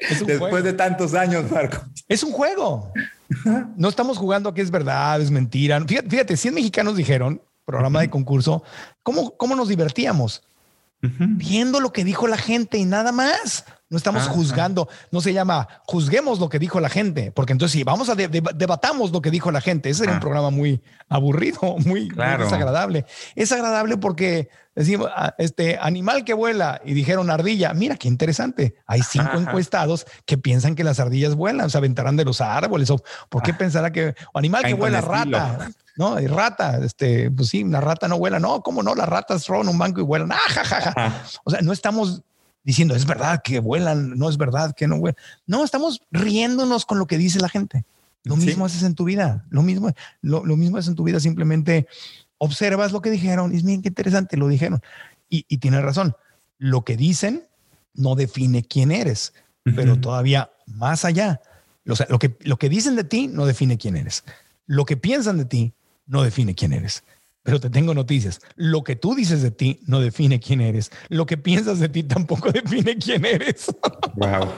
es, 0.00 0.20
un 0.20 0.26
Después 0.28 0.38
juego. 0.38 0.62
de 0.62 0.72
tantos 0.72 1.14
años, 1.14 1.50
Marco. 1.50 1.78
es 2.08 2.22
un 2.22 2.30
juego. 2.32 2.92
No 3.76 3.88
estamos 3.88 4.18
jugando 4.18 4.50
a 4.50 4.54
que 4.54 4.62
es 4.62 4.70
verdad, 4.70 5.20
es 5.20 5.30
mentira. 5.32 5.80
Fíjate, 5.84 6.08
fíjate 6.10 6.36
100 6.36 6.54
mexicanos 6.54 6.96
dijeron, 6.96 7.42
programa 7.64 8.00
de 8.02 8.10
concurso, 8.10 8.62
¿cómo, 9.02 9.36
cómo 9.36 9.56
nos 9.56 9.68
divertíamos? 9.68 10.42
Viendo 11.18 11.80
lo 11.80 11.92
que 11.92 12.04
dijo 12.04 12.26
la 12.26 12.36
gente 12.38 12.78
y 12.78 12.84
nada 12.84 13.12
más. 13.12 13.64
No 13.90 13.98
estamos 13.98 14.26
Ah, 14.26 14.30
juzgando. 14.30 14.88
No 15.12 15.20
se 15.20 15.32
llama 15.32 15.68
juzguemos 15.86 16.40
lo 16.40 16.48
que 16.48 16.58
dijo 16.58 16.80
la 16.80 16.88
gente, 16.88 17.30
porque 17.30 17.52
entonces 17.52 17.72
si 17.72 17.84
vamos 17.84 18.08
a 18.08 18.14
de- 18.16 18.26
de- 18.28 18.42
debatamos 18.54 19.12
lo 19.12 19.20
que 19.22 19.30
dijo 19.30 19.52
la 19.52 19.60
gente, 19.60 19.90
ese 19.90 19.98
sería 20.00 20.14
Ah. 20.14 20.16
un 20.16 20.20
programa 20.20 20.50
muy 20.50 20.82
aburrido, 21.08 21.60
muy, 21.86 22.08
desagradable. 22.08 23.04
Es 23.36 23.52
agradable 23.52 23.96
porque 23.98 24.48
decimos 24.74 25.08
ah, 25.14 25.34
este 25.38 25.78
animal 25.80 26.24
que 26.24 26.34
vuela 26.34 26.80
y 26.84 26.94
dijeron 26.94 27.30
ardilla. 27.30 27.72
Mira 27.74 27.96
qué 27.96 28.08
interesante. 28.08 28.74
Hay 28.86 29.02
cinco 29.02 29.36
encuestados 29.36 30.06
que 30.24 30.38
piensan 30.38 30.74
que 30.74 30.82
las 30.82 30.98
ardillas 30.98 31.36
vuelan, 31.36 31.70
se 31.70 31.78
aventarán 31.78 32.16
de 32.16 32.24
los 32.24 32.40
árboles 32.40 32.90
o 32.90 33.00
por 33.28 33.42
qué 33.42 33.52
Ah. 33.52 33.58
pensará 33.58 33.92
que 33.92 34.14
o 34.32 34.38
animal 34.38 34.62
que 34.62 34.68
Caen 34.70 34.78
vuela 34.78 35.00
rata. 35.02 35.70
No, 35.96 36.20
y 36.20 36.26
rata, 36.26 36.78
este, 36.84 37.30
pues 37.30 37.48
sí, 37.50 37.62
una 37.62 37.80
rata 37.80 38.08
no 38.08 38.18
vuela. 38.18 38.40
No, 38.40 38.62
cómo 38.62 38.82
no, 38.82 38.94
las 38.94 39.08
ratas 39.08 39.46
roban 39.46 39.68
un 39.68 39.78
banco 39.78 40.00
y 40.00 40.04
vuelan. 40.04 40.32
Ah, 40.32 40.38
ja, 40.48 40.64
ja, 40.64 40.80
ja. 40.80 41.22
O 41.44 41.50
sea, 41.50 41.60
no 41.62 41.72
estamos 41.72 42.22
diciendo 42.64 42.94
es 42.96 43.06
verdad 43.06 43.42
que 43.44 43.60
vuelan, 43.60 44.16
no 44.18 44.28
es 44.28 44.36
verdad 44.36 44.74
que 44.74 44.88
no 44.88 44.98
vuelan. 44.98 45.16
No, 45.46 45.62
estamos 45.64 46.00
riéndonos 46.10 46.84
con 46.86 46.98
lo 46.98 47.06
que 47.06 47.18
dice 47.18 47.38
la 47.40 47.48
gente. 47.48 47.84
Lo 48.24 48.36
Sí. 48.36 48.46
mismo 48.46 48.64
haces 48.64 48.82
en 48.82 48.94
tu 48.94 49.04
vida. 49.04 49.44
Lo 49.50 49.62
mismo, 49.62 49.92
lo, 50.22 50.44
lo 50.44 50.56
mismo 50.56 50.78
es 50.78 50.88
en 50.88 50.94
tu 50.94 51.04
vida. 51.04 51.20
Simplemente 51.20 51.86
observas 52.38 52.90
lo 52.90 53.00
que 53.02 53.10
dijeron 53.10 53.50
y 53.50 53.52
dices, 53.52 53.64
miren 53.64 53.82
qué 53.82 53.88
interesante 53.88 54.36
lo 54.36 54.48
dijeron. 54.48 54.82
Y, 55.28 55.44
y 55.48 55.58
tiene 55.58 55.80
razón. 55.80 56.16
Lo 56.58 56.84
que 56.84 56.96
dicen 56.96 57.46
no 57.92 58.14
define 58.14 58.64
quién 58.64 58.90
eres, 58.90 59.34
pero 59.76 60.00
todavía 60.00 60.50
más 60.66 61.04
allá. 61.04 61.40
O 61.86 61.94
sea, 61.94 62.06
lo 62.08 62.18
que, 62.18 62.36
lo 62.40 62.56
que 62.56 62.68
dicen 62.68 62.96
de 62.96 63.04
ti 63.04 63.28
no 63.28 63.46
define 63.46 63.76
quién 63.78 63.96
eres. 63.96 64.24
Lo 64.66 64.84
que 64.86 64.96
piensan 64.96 65.36
de 65.38 65.44
ti 65.44 65.74
no 66.06 66.22
define 66.22 66.54
quién 66.54 66.72
eres. 66.72 67.04
Pero 67.42 67.60
te 67.60 67.68
tengo 67.68 67.92
noticias. 67.92 68.40
Lo 68.56 68.82
que 68.84 68.96
tú 68.96 69.14
dices 69.14 69.42
de 69.42 69.50
ti 69.50 69.80
no 69.86 70.00
define 70.00 70.40
quién 70.40 70.62
eres. 70.62 70.90
Lo 71.10 71.26
que 71.26 71.36
piensas 71.36 71.78
de 71.78 71.90
ti 71.90 72.02
tampoco 72.02 72.50
define 72.52 72.96
quién 72.96 73.24
eres. 73.26 73.66
wow. 74.14 74.48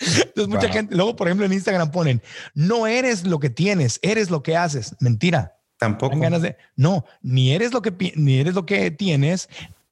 Entonces 0.00 0.48
mucha 0.48 0.66
Wow. 0.66 0.72
gente, 0.72 0.94
luego 0.94 1.16
por 1.16 1.26
ejemplo 1.28 1.46
en 1.46 1.52
Instagram 1.52 1.90
ponen, 1.90 2.22
no 2.54 2.86
eres 2.86 3.26
lo 3.26 3.40
que 3.40 3.50
tienes, 3.50 3.98
eres 4.02 4.30
lo 4.30 4.42
que 4.42 4.56
haces. 4.56 4.94
Mentira. 5.00 5.54
Tampoco. 5.78 6.18
Ganas 6.18 6.42
de, 6.42 6.56
no, 6.76 7.04
ni 7.22 7.52
eres 7.52 7.72
lo 7.72 7.82
que 7.82 8.12
ni 8.16 8.38
eres 8.40 8.54
lo 8.54 8.66
que 8.66 8.90
tienes, 8.90 9.48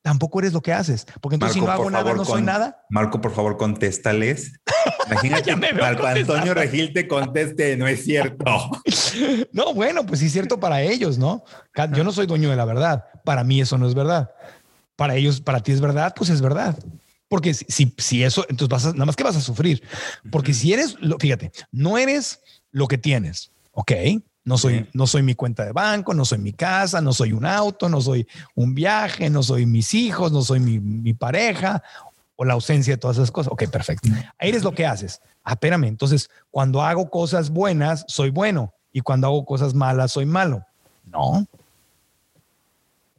tampoco 0.06 0.38
eres 0.38 0.52
lo 0.52 0.60
que 0.62 0.72
haces. 0.72 1.04
Porque 1.20 1.34
entonces 1.34 1.54
si 1.54 1.60
no 1.60 1.66
Marco, 1.66 1.82
hago 1.82 1.90
nada, 1.90 2.04
favor, 2.04 2.16
no 2.18 2.24
soy 2.24 2.34
con- 2.34 2.44
nada. 2.44 2.86
Marco, 2.90 3.20
por 3.20 3.34
favor, 3.34 3.56
contéstales. 3.56 4.52
Imagínate 5.10 5.42
que 5.52 5.72
Marco 5.72 6.06
Antonio. 6.06 6.54
Regil 6.54 6.92
te 6.92 7.08
conteste, 7.08 7.76
no 7.76 7.88
es 7.88 8.04
cierto. 8.04 8.44
No, 9.52 9.72
bueno, 9.74 10.04
pues 10.06 10.20
sí 10.20 10.26
es 10.26 10.32
cierto 10.32 10.60
para 10.60 10.82
ellos, 10.82 11.18
¿no? 11.18 11.42
Yo 11.92 12.04
no 12.04 12.12
soy 12.12 12.26
dueño 12.26 12.50
de 12.50 12.56
la 12.56 12.64
verdad. 12.66 13.04
Para 13.24 13.42
mí 13.42 13.60
eso 13.60 13.78
no 13.78 13.88
es 13.88 13.94
verdad. 13.94 14.30
Para 14.94 15.16
ellos, 15.16 15.40
para 15.40 15.60
ti 15.60 15.72
es 15.72 15.80
verdad, 15.80 16.12
pues 16.14 16.30
es 16.30 16.40
verdad. 16.40 16.78
Porque 17.28 17.54
si, 17.54 17.64
si, 17.68 17.94
si 17.98 18.22
eso, 18.22 18.44
entonces 18.48 18.68
vas 18.68 18.84
a, 18.86 18.92
nada 18.92 19.06
más 19.06 19.16
que 19.16 19.24
vas 19.24 19.36
a 19.36 19.40
sufrir. 19.40 19.82
Porque 20.30 20.54
si 20.54 20.72
eres, 20.72 20.96
fíjate, 21.18 21.50
no 21.72 21.98
eres 21.98 22.40
lo 22.70 22.86
que 22.86 22.98
tienes, 22.98 23.50
¿ok? 23.72 23.92
No 24.46 24.56
soy, 24.56 24.78
Sí. 24.78 24.86
no 24.94 25.06
soy 25.06 25.22
mi 25.22 25.34
cuenta 25.34 25.64
de 25.64 25.72
banco, 25.72 26.14
no 26.14 26.24
soy 26.24 26.38
mi 26.38 26.52
casa, 26.52 27.00
no 27.02 27.12
soy 27.12 27.32
un 27.32 27.44
auto, 27.44 27.88
no 27.88 28.00
soy 28.00 28.26
un 28.54 28.74
viaje, 28.74 29.28
no 29.28 29.42
soy 29.42 29.66
mis 29.66 29.92
hijos, 29.92 30.30
no 30.32 30.40
soy 30.40 30.60
mi, 30.60 30.78
mi 30.78 31.12
pareja 31.12 31.82
o 32.36 32.44
la 32.44 32.54
ausencia 32.54 32.94
de 32.94 32.98
todas 32.98 33.16
esas 33.16 33.30
cosas. 33.32 33.52
Ok, 33.52 33.64
perfecto. 33.68 34.08
Eres 34.38 34.62
lo 34.62 34.72
que 34.72 34.86
haces. 34.86 35.20
Ah, 35.42 35.52
espérame. 35.54 35.84
Entonces, 35.84 36.30
cuando 36.50 36.80
hago 36.80 37.10
cosas 37.10 37.50
buenas, 37.50 38.04
soy 38.08 38.30
bueno. 38.30 38.72
Y 38.92 39.00
cuando 39.00 39.26
hago 39.26 39.44
cosas 39.44 39.74
malas, 39.74 40.12
soy 40.12 40.26
malo. 40.26 40.64
No. 41.10 41.44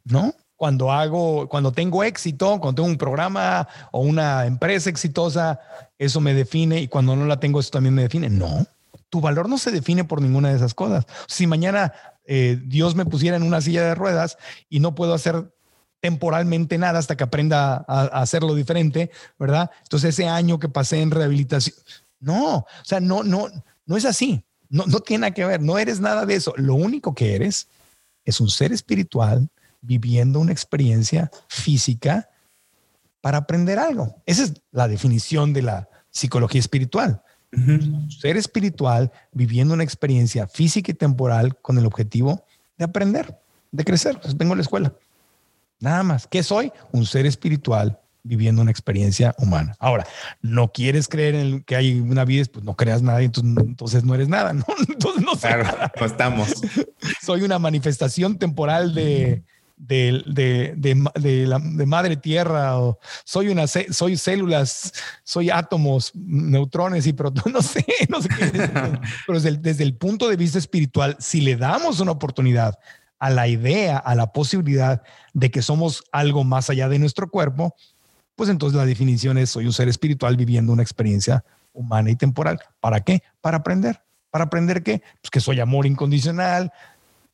No. 0.04 0.32
Cuando 0.56 0.90
hago, 0.90 1.48
cuando 1.48 1.70
tengo 1.72 2.02
éxito, 2.02 2.58
cuando 2.58 2.74
tengo 2.82 2.88
un 2.88 2.98
programa 2.98 3.68
o 3.92 4.00
una 4.00 4.46
empresa 4.46 4.90
exitosa, 4.90 5.60
eso 5.98 6.20
me 6.20 6.32
define. 6.34 6.80
Y 6.80 6.88
cuando 6.88 7.14
no 7.14 7.26
la 7.26 7.38
tengo, 7.38 7.60
eso 7.60 7.70
también 7.70 7.94
me 7.94 8.02
define. 8.02 8.28
No. 8.30 8.66
Tu 9.10 9.20
valor 9.20 9.48
no 9.48 9.58
se 9.58 9.70
define 9.70 10.04
por 10.04 10.20
ninguna 10.20 10.50
de 10.50 10.56
esas 10.56 10.74
cosas. 10.74 11.06
Si 11.26 11.46
mañana 11.46 11.92
eh, 12.24 12.60
Dios 12.64 12.94
me 12.94 13.06
pusiera 13.06 13.36
en 13.36 13.42
una 13.42 13.60
silla 13.60 13.84
de 13.84 13.94
ruedas 13.94 14.36
y 14.68 14.80
no 14.80 14.94
puedo 14.94 15.14
hacer 15.14 15.52
temporalmente 16.00 16.78
nada 16.78 16.98
hasta 16.98 17.16
que 17.16 17.24
aprenda 17.24 17.84
a, 17.88 18.04
hacerlo 18.20 18.54
diferente, 18.54 19.10
¿verdad? 19.38 19.70
Entonces 19.82 20.10
ese 20.10 20.28
año 20.28 20.58
que 20.58 20.68
pasé 20.68 21.00
en 21.00 21.10
rehabilitación, 21.10 21.76
no, 22.20 22.56
o 22.58 22.66
sea, 22.84 23.00
no, 23.00 23.22
no, 23.22 23.48
no 23.86 23.96
es 23.96 24.04
así. 24.04 24.44
No, 24.70 24.84
no 24.86 25.00
tiene 25.00 25.22
nada 25.22 25.34
que 25.34 25.46
ver, 25.46 25.62
no 25.62 25.78
eres 25.78 25.98
nada 25.98 26.26
de 26.26 26.34
eso. 26.34 26.52
Lo 26.56 26.74
único 26.74 27.14
que 27.14 27.34
eres 27.34 27.68
es 28.24 28.40
un 28.40 28.50
ser 28.50 28.72
espiritual 28.72 29.48
viviendo 29.80 30.40
una 30.40 30.52
experiencia 30.52 31.30
física 31.48 32.28
para 33.22 33.38
aprender 33.38 33.78
algo. 33.78 34.22
Esa 34.26 34.44
es 34.44 34.54
la 34.70 34.88
definición 34.88 35.54
de 35.54 35.62
la 35.62 35.88
psicología 36.10 36.60
espiritual. 36.60 37.22
Ser 38.08 38.36
espiritual 38.36 39.10
viviendo 39.32 39.74
una 39.74 39.84
experiencia 39.84 40.46
física 40.46 40.92
y 40.92 40.94
temporal 40.94 41.56
con 41.60 41.78
el 41.78 41.86
objetivo 41.86 42.44
de 42.76 42.84
aprender, 42.84 43.38
de 43.72 43.84
crecer. 43.84 44.20
Pues 44.20 44.36
vengo 44.36 44.52
a 44.52 44.56
la 44.56 44.62
escuela. 44.62 44.92
Nada 45.80 46.02
más. 46.02 46.26
¿Qué 46.26 46.42
soy? 46.42 46.72
Un 46.92 47.06
ser 47.06 47.26
espiritual 47.26 47.98
viviendo 48.22 48.60
una 48.60 48.70
experiencia 48.70 49.34
humana. 49.38 49.74
Ahora, 49.78 50.06
no 50.42 50.70
quieres 50.72 51.08
creer 51.08 51.34
en 51.34 51.62
que 51.62 51.76
hay 51.76 51.98
una 51.98 52.24
vida, 52.24 52.44
pues 52.52 52.64
no 52.64 52.76
creas 52.76 53.00
nada, 53.00 53.22
entonces, 53.22 53.64
entonces 53.64 54.04
no 54.04 54.14
eres 54.14 54.28
nada, 54.28 54.52
¿no? 54.52 54.64
Entonces 54.88 55.22
no 55.22 55.34
sé. 55.34 55.48
no 55.98 56.06
estamos. 56.06 56.52
Soy 57.22 57.42
una 57.42 57.58
manifestación 57.58 58.38
temporal 58.38 58.94
de, 58.94 59.44
de, 59.78 60.22
de, 60.26 60.74
de, 60.76 61.46
la, 61.46 61.58
de 61.58 61.86
madre 61.86 62.16
tierra, 62.16 62.78
o 62.78 62.98
soy 63.24 63.48
una, 63.48 63.66
soy 63.66 64.16
células, 64.16 64.92
soy 65.22 65.50
átomos, 65.50 66.12
neutrones 66.14 67.06
y 67.06 67.12
protones, 67.12 67.52
no 67.54 67.62
sé, 67.62 67.84
no 68.08 68.20
sé 68.20 68.28
qué. 68.28 68.50
Pero 69.26 69.38
desde 69.38 69.48
el, 69.48 69.62
desde 69.62 69.84
el 69.84 69.94
punto 69.94 70.28
de 70.28 70.36
vista 70.36 70.58
espiritual, 70.58 71.16
si 71.20 71.40
le 71.40 71.56
damos 71.56 72.00
una 72.00 72.12
oportunidad 72.12 72.78
a 73.18 73.30
la 73.30 73.48
idea, 73.48 73.98
a 73.98 74.14
la 74.14 74.32
posibilidad 74.32 75.02
de 75.32 75.50
que 75.50 75.62
somos 75.62 76.04
algo 76.12 76.44
más 76.44 76.70
allá 76.70 76.88
de 76.88 76.98
nuestro 76.98 77.28
cuerpo, 77.28 77.74
pues 78.36 78.50
entonces 78.50 78.76
la 78.76 78.86
definición 78.86 79.38
es 79.38 79.50
soy 79.50 79.66
un 79.66 79.72
ser 79.72 79.88
espiritual 79.88 80.36
viviendo 80.36 80.72
una 80.72 80.82
experiencia 80.82 81.44
humana 81.72 82.10
y 82.10 82.16
temporal. 82.16 82.60
¿Para 82.80 83.00
qué? 83.00 83.22
Para 83.40 83.58
aprender. 83.58 84.00
¿Para 84.30 84.44
aprender 84.44 84.82
qué? 84.82 85.02
Pues 85.20 85.30
que 85.30 85.40
soy 85.40 85.58
amor 85.58 85.86
incondicional, 85.86 86.72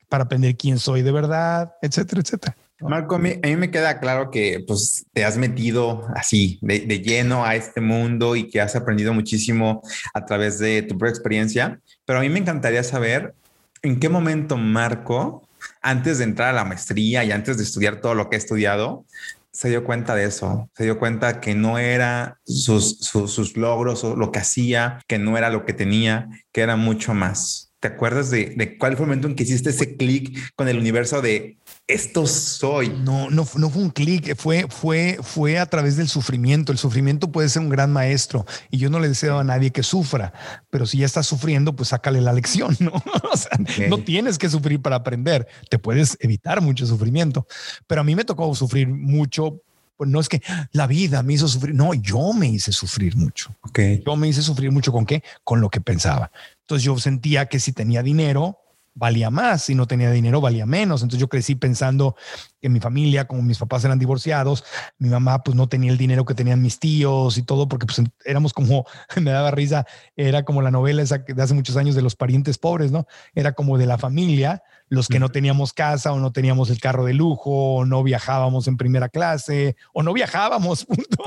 para 0.08 0.24
aprender 0.24 0.56
quién 0.56 0.78
soy 0.78 1.02
de 1.02 1.12
verdad, 1.12 1.74
etcétera, 1.82 2.20
etcétera. 2.20 2.56
Marco, 2.80 3.14
a 3.14 3.18
mí, 3.18 3.38
me 3.56 3.70
queda 3.70 3.98
claro 4.00 4.30
que 4.30 4.62
pues 4.66 5.06
te 5.12 5.24
has 5.24 5.38
metido 5.38 6.06
así 6.14 6.58
de, 6.60 7.00
lleno 7.00 7.44
a 7.44 7.54
este 7.54 7.80
mundo 7.80 8.36
y 8.36 8.50
que 8.50 8.60
has 8.60 8.76
aprendido 8.76 9.14
muchísimo 9.14 9.80
a 10.12 10.24
través 10.26 10.58
de 10.58 10.82
tu 10.82 10.98
propia 10.98 11.10
experiencia, 11.10 11.80
pero 12.04 12.18
a 12.18 12.22
mí 12.22 12.28
me 12.28 12.40
encantaría 12.40 12.82
saber 12.82 13.34
en 13.82 14.00
qué 14.00 14.08
momento 14.08 14.56
Marco, 14.56 15.46
antes 15.80 16.18
de 16.18 16.24
entrar 16.24 16.48
a 16.48 16.52
la 16.52 16.64
maestría 16.64 17.24
y 17.24 17.32
antes 17.32 17.56
de 17.56 17.62
estudiar 17.62 18.00
todo 18.00 18.14
lo 18.14 18.28
que 18.28 18.36
he 18.36 18.38
estudiado, 18.38 19.06
se 19.52 19.68
dio 19.68 19.84
cuenta 19.84 20.14
de 20.16 20.24
eso, 20.24 20.68
se 20.76 20.84
dio 20.84 20.98
cuenta 20.98 21.40
que 21.40 21.54
no 21.54 21.78
era 21.78 22.40
sus, 22.44 22.98
sus, 22.98 23.32
sus 23.32 23.56
logros 23.56 24.02
o 24.02 24.16
lo 24.16 24.32
que 24.32 24.40
hacía, 24.40 24.98
que 25.06 25.18
no 25.18 25.38
era 25.38 25.48
lo 25.48 25.64
que 25.64 25.72
tenía, 25.72 26.28
que 26.52 26.62
era 26.62 26.76
mucho 26.76 27.14
más. 27.14 27.72
¿Te 27.84 27.88
acuerdas 27.88 28.30
de, 28.30 28.78
cuál 28.78 28.96
fue 28.96 29.04
el 29.04 29.08
momento 29.10 29.28
en 29.28 29.34
que 29.34 29.42
hiciste 29.42 29.68
ese 29.68 29.98
clic 29.98 30.54
con 30.56 30.68
el 30.68 30.78
universo 30.78 31.20
de 31.20 31.58
esto 31.86 32.26
soy? 32.26 32.88
No, 32.88 33.28
no, 33.28 33.46
no 33.56 33.68
fue 33.68 33.82
un 33.82 33.90
clic, 33.90 34.34
fue, 34.38 34.64
fue, 34.70 35.18
fue 35.20 35.58
a 35.58 35.66
través 35.66 35.98
del 35.98 36.08
sufrimiento. 36.08 36.72
El 36.72 36.78
sufrimiento 36.78 37.30
puede 37.30 37.50
ser 37.50 37.60
un 37.60 37.68
gran 37.68 37.92
maestro 37.92 38.46
y 38.70 38.78
yo 38.78 38.88
no 38.88 39.00
le 39.00 39.08
deseo 39.08 39.38
a 39.38 39.44
nadie 39.44 39.70
que 39.70 39.82
sufra, 39.82 40.32
pero 40.70 40.86
si 40.86 40.96
ya 40.96 41.04
estás 41.04 41.26
sufriendo, 41.26 41.76
pues 41.76 41.90
sácale 41.90 42.22
la 42.22 42.32
lección, 42.32 42.74
¿no? 42.80 42.90
O 43.30 43.36
sea, 43.36 43.58
no 43.90 43.98
tienes 43.98 44.38
que 44.38 44.48
sufrir 44.48 44.80
para 44.80 44.96
aprender, 44.96 45.46
te 45.68 45.78
puedes 45.78 46.16
evitar 46.20 46.62
mucho 46.62 46.86
sufrimiento, 46.86 47.46
pero 47.86 48.00
a 48.00 48.04
mí 48.04 48.14
me 48.14 48.24
tocó 48.24 48.54
sufrir 48.54 48.88
mucho 48.88 49.60
pues 49.96 50.10
no 50.10 50.18
es 50.18 50.28
que 50.28 50.42
la 50.72 50.86
vida 50.86 51.22
me 51.22 51.34
hizo 51.34 51.46
sufrir, 51.46 51.74
no, 51.74 51.94
yo 51.94 52.32
me 52.32 52.48
hice 52.48 52.72
sufrir 52.72 53.16
mucho. 53.16 53.54
Okay. 53.62 54.02
Yo 54.04 54.16
me 54.16 54.26
hice 54.28 54.42
sufrir 54.42 54.72
mucho 54.72 54.90
con 54.90 55.06
qué? 55.06 55.22
Con 55.44 55.60
lo 55.60 55.70
que 55.70 55.80
pensaba. 55.80 56.32
Entonces 56.64 56.84
yo 56.84 56.96
sentía 56.98 57.46
que 57.46 57.60
si 57.60 57.72
tenía 57.72 58.02
dinero, 58.02 58.58
valía 58.94 59.28
más, 59.28 59.62
si 59.62 59.74
no 59.74 59.86
tenía 59.86 60.10
dinero 60.10 60.40
valía 60.40 60.66
menos. 60.66 61.02
Entonces 61.02 61.20
yo 61.20 61.28
crecí 61.28 61.56
pensando 61.56 62.16
que 62.60 62.68
mi 62.68 62.80
familia, 62.80 63.26
como 63.26 63.42
mis 63.42 63.58
papás 63.58 63.84
eran 63.84 63.98
divorciados, 63.98 64.64
mi 64.98 65.08
mamá 65.08 65.42
pues 65.42 65.56
no 65.56 65.68
tenía 65.68 65.90
el 65.90 65.98
dinero 65.98 66.24
que 66.24 66.34
tenían 66.34 66.62
mis 66.62 66.78
tíos 66.78 67.36
y 67.36 67.42
todo, 67.42 67.68
porque 67.68 67.86
pues 67.86 68.00
éramos 68.24 68.52
como, 68.52 68.86
me 69.20 69.30
daba 69.30 69.50
risa, 69.50 69.84
era 70.16 70.44
como 70.44 70.62
la 70.62 70.70
novela 70.70 71.02
esa 71.02 71.18
de 71.18 71.42
hace 71.42 71.54
muchos 71.54 71.76
años 71.76 71.94
de 71.94 72.02
los 72.02 72.16
parientes 72.16 72.56
pobres, 72.56 72.92
¿no? 72.92 73.06
Era 73.34 73.52
como 73.52 73.76
de 73.76 73.86
la 73.86 73.98
familia, 73.98 74.62
los 74.94 75.08
que 75.08 75.18
no 75.18 75.28
teníamos 75.28 75.72
casa 75.72 76.12
o 76.12 76.20
no 76.20 76.32
teníamos 76.32 76.70
el 76.70 76.80
carro 76.80 77.04
de 77.04 77.14
lujo 77.14 77.76
o 77.76 77.84
no 77.84 78.02
viajábamos 78.02 78.68
en 78.68 78.76
primera 78.76 79.08
clase 79.08 79.76
o 79.92 80.02
no 80.02 80.12
viajábamos, 80.12 80.84
punto. 80.86 81.24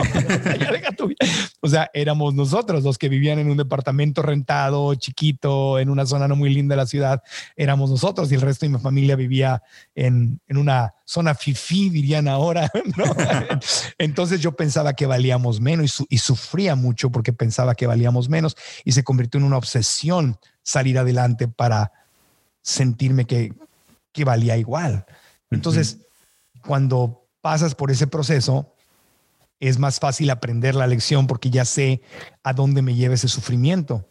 o 1.61 1.67
sea, 1.67 1.89
éramos 1.93 2.33
nosotros 2.33 2.83
los 2.83 2.97
que 2.97 3.09
vivían 3.09 3.39
en 3.39 3.49
un 3.49 3.57
departamento 3.57 4.21
rentado, 4.21 4.95
chiquito, 4.95 5.79
en 5.79 5.89
una 5.89 6.05
zona 6.05 6.27
no 6.27 6.35
muy 6.35 6.49
linda 6.49 6.73
de 6.73 6.77
la 6.77 6.87
ciudad, 6.87 7.21
éramos 7.55 7.89
nosotros 7.89 8.31
y 8.31 8.35
el 8.35 8.41
resto 8.41 8.65
de 8.65 8.71
mi 8.71 8.79
familia 8.79 9.15
vivía 9.15 9.61
en, 9.95 10.39
en 10.47 10.57
una 10.57 10.93
zona 11.05 11.35
fifí, 11.35 11.89
dirían 11.89 12.27
ahora. 12.27 12.69
Entonces 13.97 14.41
yo 14.41 14.55
pensaba 14.55 14.93
que 14.93 15.05
valíamos 15.05 15.61
menos 15.61 16.01
y, 16.01 16.15
y 16.15 16.17
sufría 16.17 16.75
mucho 16.75 17.11
porque 17.11 17.33
pensaba 17.33 17.75
que 17.75 17.87
valíamos 17.87 18.29
menos 18.29 18.55
y 18.83 18.91
se 18.91 19.03
convirtió 19.03 19.39
en 19.39 19.45
una 19.45 19.57
obsesión 19.57 20.37
salir 20.63 20.99
adelante 20.99 21.47
para 21.47 21.91
sentirme 22.67 23.25
que, 23.25 23.53
que 24.11 24.25
valía 24.25 24.57
igual. 24.57 25.05
Entonces, 25.49 25.99
cuando 26.65 27.25
pasas 27.39 27.75
por 27.75 27.91
ese 27.91 28.07
proceso, 28.07 28.73
es 29.61 29.79
más 29.79 29.99
fácil 29.99 30.29
aprender 30.29 30.75
la 30.75 30.85
lección 30.85 31.27
porque 31.27 31.49
ya 31.49 31.63
sé 31.63 32.01
a 32.43 32.51
dónde 32.51 32.81
me 32.81 32.93
lleva 32.93 33.15
ese 33.15 33.29
sufrimiento, 33.29 34.09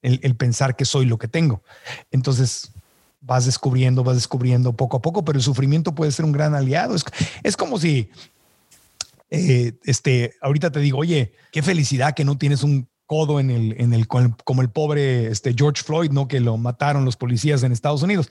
el, 0.00 0.34
pensar 0.36 0.74
que 0.74 0.86
soy 0.86 1.04
lo 1.04 1.18
que 1.18 1.28
tengo. 1.28 1.62
Entonces, 2.10 2.72
vas 3.20 3.44
descubriendo, 3.44 4.02
vas 4.02 4.16
descubriendo 4.16 4.72
poco 4.72 4.96
a 4.96 5.02
poco, 5.02 5.22
pero 5.22 5.38
el 5.38 5.44
sufrimiento 5.44 5.94
puede 5.94 6.12
ser 6.12 6.24
un 6.24 6.32
gran 6.32 6.54
aliado. 6.54 6.94
Es, 6.94 7.04
es 7.42 7.58
como 7.58 7.78
si, 7.78 8.10
eh, 9.28 9.74
este, 9.84 10.32
ahorita 10.40 10.72
te 10.72 10.80
digo, 10.80 10.98
oye, 10.98 11.34
qué 11.52 11.62
felicidad 11.62 12.14
que 12.14 12.24
no 12.24 12.38
tienes 12.38 12.62
un 12.62 12.88
codo 13.12 13.40
en 13.40 13.50
el, 13.50 13.74
en 13.78 13.92
el, 13.92 14.08
como 14.08 14.62
el 14.62 14.70
pobre 14.70 15.26
este 15.26 15.52
George 15.54 15.82
Floyd, 15.82 16.10
¿no? 16.10 16.28
Que 16.28 16.40
lo 16.40 16.56
mataron 16.56 17.04
los 17.04 17.18
policías 17.18 17.62
en 17.62 17.70
Estados 17.70 18.02
Unidos. 18.02 18.30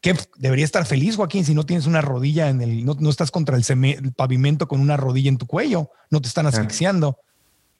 Que 0.00 0.16
debería 0.36 0.64
estar 0.64 0.84
feliz, 0.84 1.14
Joaquín, 1.14 1.44
si 1.44 1.54
no 1.54 1.64
tienes 1.64 1.86
una 1.86 2.00
rodilla 2.00 2.48
en 2.48 2.60
el, 2.60 2.84
no, 2.84 2.96
no 2.98 3.08
estás 3.08 3.30
contra 3.30 3.56
el, 3.56 4.12
pavimento 4.16 4.66
con 4.66 4.80
una 4.80 4.96
rodilla 4.96 5.28
en 5.28 5.38
tu 5.38 5.46
cuello, 5.46 5.92
no 6.10 6.20
te 6.20 6.26
están 6.26 6.46
asfixiando. 6.46 7.20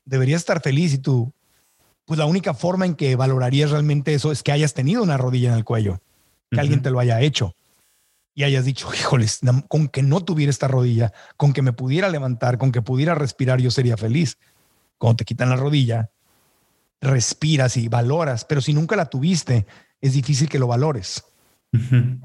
Deberías 0.04 0.42
estar 0.42 0.62
feliz 0.62 0.94
y 0.94 0.98
tú, 0.98 1.32
pues 2.04 2.16
la 2.16 2.26
única 2.26 2.54
forma 2.54 2.86
en 2.86 2.94
que 2.94 3.16
valorarías 3.16 3.72
realmente 3.72 4.14
eso 4.14 4.30
es 4.30 4.44
que 4.44 4.52
hayas 4.52 4.72
tenido 4.72 5.02
una 5.02 5.16
rodilla 5.16 5.48
en 5.48 5.56
el 5.56 5.64
cuello, 5.64 6.00
que 6.48 6.60
alguien 6.60 6.80
te 6.80 6.92
lo 6.92 7.00
haya 7.00 7.20
hecho 7.20 7.56
y 8.36 8.44
hayas 8.44 8.64
dicho, 8.64 8.88
híjoles, 8.94 9.40
con 9.66 9.88
que 9.88 10.04
no 10.04 10.24
tuviera 10.24 10.50
esta 10.50 10.68
rodilla, 10.68 11.12
con 11.36 11.52
que 11.52 11.62
me 11.62 11.72
pudiera 11.72 12.08
levantar, 12.08 12.56
con 12.56 12.70
que 12.70 12.82
pudiera 12.82 13.16
respirar, 13.16 13.60
yo 13.60 13.72
sería 13.72 13.96
feliz 13.96 14.38
cuando 14.96 15.16
te 15.16 15.24
quitan 15.24 15.48
la 15.48 15.56
rodilla, 15.56 16.10
respiras 17.00 17.76
y 17.76 17.88
valoras, 17.88 18.44
pero 18.44 18.60
si 18.60 18.74
nunca 18.74 18.96
la 18.96 19.06
tuviste, 19.06 19.66
es 20.00 20.12
difícil 20.12 20.48
que 20.48 20.58
lo 20.58 20.66
valores. 20.66 21.24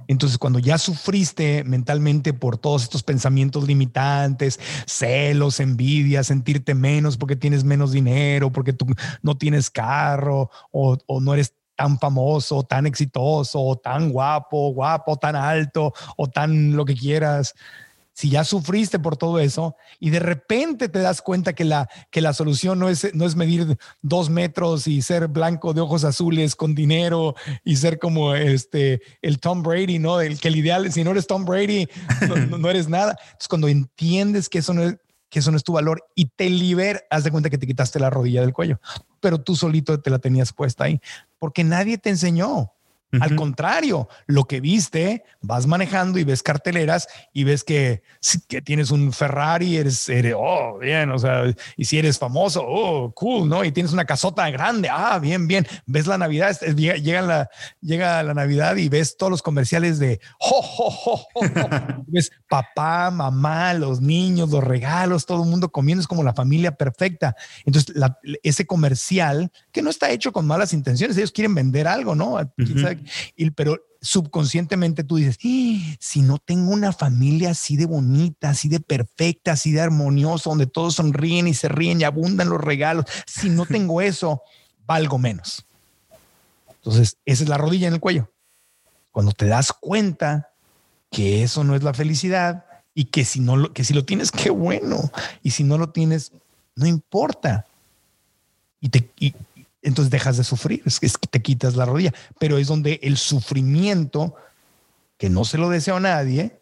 Entonces, 0.07 0.39
cuando 0.39 0.57
ya 0.57 0.79
sufriste 0.79 1.63
mentalmente 1.63 2.33
por 2.33 2.57
todos 2.57 2.81
estos 2.81 3.03
pensamientos 3.03 3.67
limitantes, 3.67 4.59
celos, 4.87 5.59
envidia, 5.59 6.23
sentirte 6.23 6.73
menos 6.73 7.15
porque 7.15 7.35
tienes 7.35 7.63
menos 7.63 7.91
dinero, 7.91 8.51
porque 8.51 8.73
tú 8.73 8.87
no 9.21 9.37
tienes 9.37 9.69
carro 9.69 10.49
o, 10.71 10.97
o 11.05 11.21
no 11.21 11.35
eres 11.35 11.53
tan 11.75 11.99
famoso, 11.99 12.63
tan 12.63 12.87
exitoso, 12.87 13.61
o 13.61 13.75
tan 13.75 14.09
guapo, 14.09 14.73
guapo, 14.73 15.15
tan 15.17 15.35
alto, 15.35 15.93
o 16.17 16.27
tan 16.27 16.75
lo 16.75 16.83
que 16.83 16.95
quieras, 16.95 17.53
si 18.15 18.29
ya 18.29 18.45
sufriste 18.45 18.97
por 18.97 19.17
todo 19.17 19.39
eso 19.39 19.75
y 19.99 20.09
de 20.09 20.19
repente 20.19 20.87
te 20.87 20.99
das 20.99 21.21
cuenta 21.21 21.51
que 21.51 21.65
la, 21.65 21.89
que 22.09 22.21
la 22.21 22.33
solución 22.33 22.79
no 22.79 22.87
es, 22.87 23.13
no 23.13 23.25
es 23.25 23.35
medir 23.35 23.77
dos 24.01 24.29
metros 24.29 24.87
y 24.87 25.01
ser 25.01 25.27
blanco 25.27 25.73
de 25.73 25.81
ojos 25.81 26.05
azules 26.05 26.55
con 26.55 26.73
dinero 26.73 27.35
y 27.65 27.75
ser 27.75 27.99
como 27.99 28.33
este, 28.33 29.01
el 29.21 29.39
Tom 29.41 29.63
Brady, 29.63 29.99
¿no? 29.99 30.21
El 30.21 30.39
que 30.39 30.47
el 30.47 30.55
ideal, 30.55 30.89
si 30.93 31.03
no 31.03 31.11
eres 31.11 31.27
Tom 31.27 31.43
Brady, 31.43 31.89
no, 32.49 32.69
eres 32.69 32.87
nada. 32.87 33.17
Entonces, 33.19 33.49
cuando 33.49 33.67
entiendes 33.67 34.47
que 34.47 34.59
eso 34.59 34.73
no 34.73 34.83
es, 34.83 34.95
que 35.29 35.39
eso 35.39 35.51
no 35.51 35.57
es 35.57 35.63
tu 35.65 35.73
valor 35.73 36.01
y 36.15 36.27
te 36.27 36.49
liberas, 36.49 37.03
haz 37.09 37.25
de 37.25 37.31
cuenta 37.31 37.49
que 37.49 37.57
te 37.57 37.67
quitaste 37.67 37.99
la 37.99 38.09
rodilla 38.09 38.39
del 38.39 38.53
cuello, 38.53 38.79
pero 39.19 39.41
tú 39.41 39.57
solito 39.57 39.99
te 39.99 40.09
la 40.09 40.19
tenías 40.19 40.53
puesta 40.53 40.85
ahí, 40.85 41.01
porque 41.37 41.65
nadie 41.65 41.97
te 41.97 42.11
enseñó. 42.11 42.71
Al 43.19 43.35
contrario, 43.35 44.09
lo 44.27 44.45
que 44.45 44.59
viste, 44.59 45.23
vas 45.41 45.67
manejando 45.67 46.19
y 46.19 46.23
ves 46.23 46.43
carteleras 46.43 47.07
y 47.33 47.43
ves 47.43 47.63
que, 47.63 48.03
que 48.47 48.61
tienes 48.61 48.91
un 48.91 49.13
Ferrari, 49.13 49.77
eres, 49.77 50.09
eres, 50.09 50.33
oh, 50.37 50.77
bien, 50.79 51.11
o 51.11 51.19
sea, 51.19 51.43
y 51.77 51.85
si 51.85 51.97
eres 51.97 52.19
famoso, 52.19 52.63
oh, 52.65 53.13
cool, 53.13 53.47
¿no? 53.47 53.63
Y 53.63 53.71
tienes 53.71 53.93
una 53.93 54.05
casota 54.05 54.49
grande, 54.49 54.89
ah, 54.91 55.19
bien, 55.19 55.47
bien. 55.47 55.65
Ves 55.85 56.07
la 56.07 56.17
Navidad, 56.17 56.59
llega, 56.59 57.21
la, 57.21 57.49
llega 57.81 58.23
la 58.23 58.33
Navidad 58.33 58.75
y 58.75 58.89
ves 58.89 59.17
todos 59.17 59.31
los 59.31 59.41
comerciales 59.41 59.99
de, 59.99 60.19
oh, 60.39 61.25
ves 62.07 62.31
papá, 62.49 63.11
mamá, 63.11 63.73
los 63.73 64.01
niños, 64.01 64.49
los 64.49 64.63
regalos, 64.63 65.25
todo 65.25 65.43
el 65.43 65.49
mundo 65.49 65.69
comiendo, 65.69 66.01
es 66.01 66.07
como 66.07 66.23
la 66.23 66.33
familia 66.33 66.75
perfecta. 66.75 67.35
Entonces, 67.65 67.95
ese 68.43 68.65
comercial, 68.65 69.51
que 69.71 69.81
no 69.81 69.89
está 69.89 70.09
hecho 70.09 70.31
con 70.31 70.45
malas 70.47 70.73
intenciones, 70.73 71.17
ellos 71.17 71.31
quieren 71.31 71.55
vender 71.55 71.87
algo, 71.87 72.15
¿no? 72.15 72.39
Y, 73.35 73.49
pero 73.51 73.79
subconscientemente 74.01 75.03
tú 75.03 75.15
dices, 75.17 75.37
¡Ah! 75.43 75.95
si 75.99 76.21
no 76.21 76.37
tengo 76.37 76.71
una 76.71 76.93
familia 76.93 77.51
así 77.51 77.75
de 77.75 77.85
bonita, 77.85 78.49
así 78.49 78.69
de 78.69 78.79
perfecta, 78.79 79.53
así 79.53 79.71
de 79.71 79.81
armoniosa, 79.81 80.49
donde 80.49 80.67
todos 80.67 80.95
sonríen 80.95 81.47
y 81.47 81.53
se 81.53 81.67
ríen 81.67 82.01
y 82.01 82.03
abundan 82.03 82.49
los 82.49 82.61
regalos, 82.61 83.05
si 83.25 83.49
no 83.49 83.65
tengo 83.65 84.01
eso, 84.01 84.41
valgo 84.85 85.17
menos. 85.17 85.65
Entonces, 86.69 87.17
esa 87.25 87.43
es 87.43 87.49
la 87.49 87.57
rodilla 87.57 87.87
en 87.87 87.95
el 87.95 87.99
cuello. 87.99 88.31
Cuando 89.11 89.31
te 89.31 89.47
das 89.47 89.73
cuenta 89.73 90.49
que 91.09 91.41
eso 91.41 91.63
no 91.63 91.75
es 91.75 91.81
la 91.81 91.93
felicidad 91.93 92.65
y 92.93 93.05
que 93.05 93.25
si 93.25 93.39
no 93.39 93.57
lo, 93.57 93.73
que 93.73 93.83
si 93.83 93.93
lo 93.93 94.05
tienes, 94.05 94.31
qué 94.31 94.49
bueno. 94.49 95.11
Y 95.41 95.51
si 95.51 95.63
no 95.63 95.77
lo 95.77 95.89
tienes, 95.89 96.31
no 96.75 96.85
importa. 96.85 97.65
Y 98.79 98.89
te, 98.89 99.09
entonces 99.85 100.09
dejas 100.09 100.37
de 100.37 100.43
sufrir, 100.43 100.81
es 100.85 100.99
que 100.99 101.27
te 101.29 101.41
quitas 101.41 101.75
la 101.75 101.85
rodilla, 101.85 102.13
pero 102.39 102.57
es 102.57 102.67
donde 102.67 102.99
el 103.03 103.17
sufrimiento, 103.17 104.35
que 105.17 105.29
no 105.29 105.45
se 105.45 105.57
lo 105.57 105.69
deseo 105.69 105.97
a 105.97 105.99
nadie, 105.99 106.59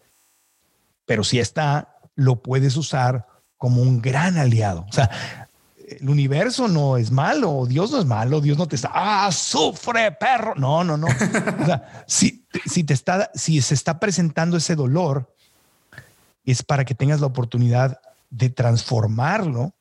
pero 1.05 1.23
si 1.23 1.39
está, 1.39 1.97
lo 2.15 2.41
puedes 2.41 2.75
usar 2.75 3.25
como 3.57 3.81
un 3.81 4.01
gran 4.01 4.37
aliado. 4.37 4.85
O 4.89 4.91
sea, 4.91 5.09
el 5.87 6.09
universo 6.09 6.67
no 6.67 6.97
es 6.97 7.11
malo, 7.11 7.65
Dios 7.65 7.91
no 7.91 7.99
es 7.99 8.05
malo, 8.05 8.41
Dios 8.41 8.57
no 8.57 8.67
te 8.67 8.75
está, 8.75 8.91
ah, 8.93 9.31
sufre, 9.31 10.11
perro. 10.11 10.53
No, 10.55 10.83
no, 10.83 10.97
no. 10.97 11.07
O 11.61 11.65
sea, 11.65 12.03
si, 12.05 12.45
si 12.65 12.83
te 12.83 12.93
está, 12.93 13.31
si 13.33 13.61
se 13.61 13.73
está 13.73 13.99
presentando 13.99 14.57
ese 14.57 14.75
dolor, 14.75 15.33
es 16.43 16.61
para 16.61 16.83
que 16.83 16.93
tengas 16.93 17.21
la 17.21 17.27
oportunidad 17.27 18.01
de 18.29 18.49
transformarlo 18.49 19.73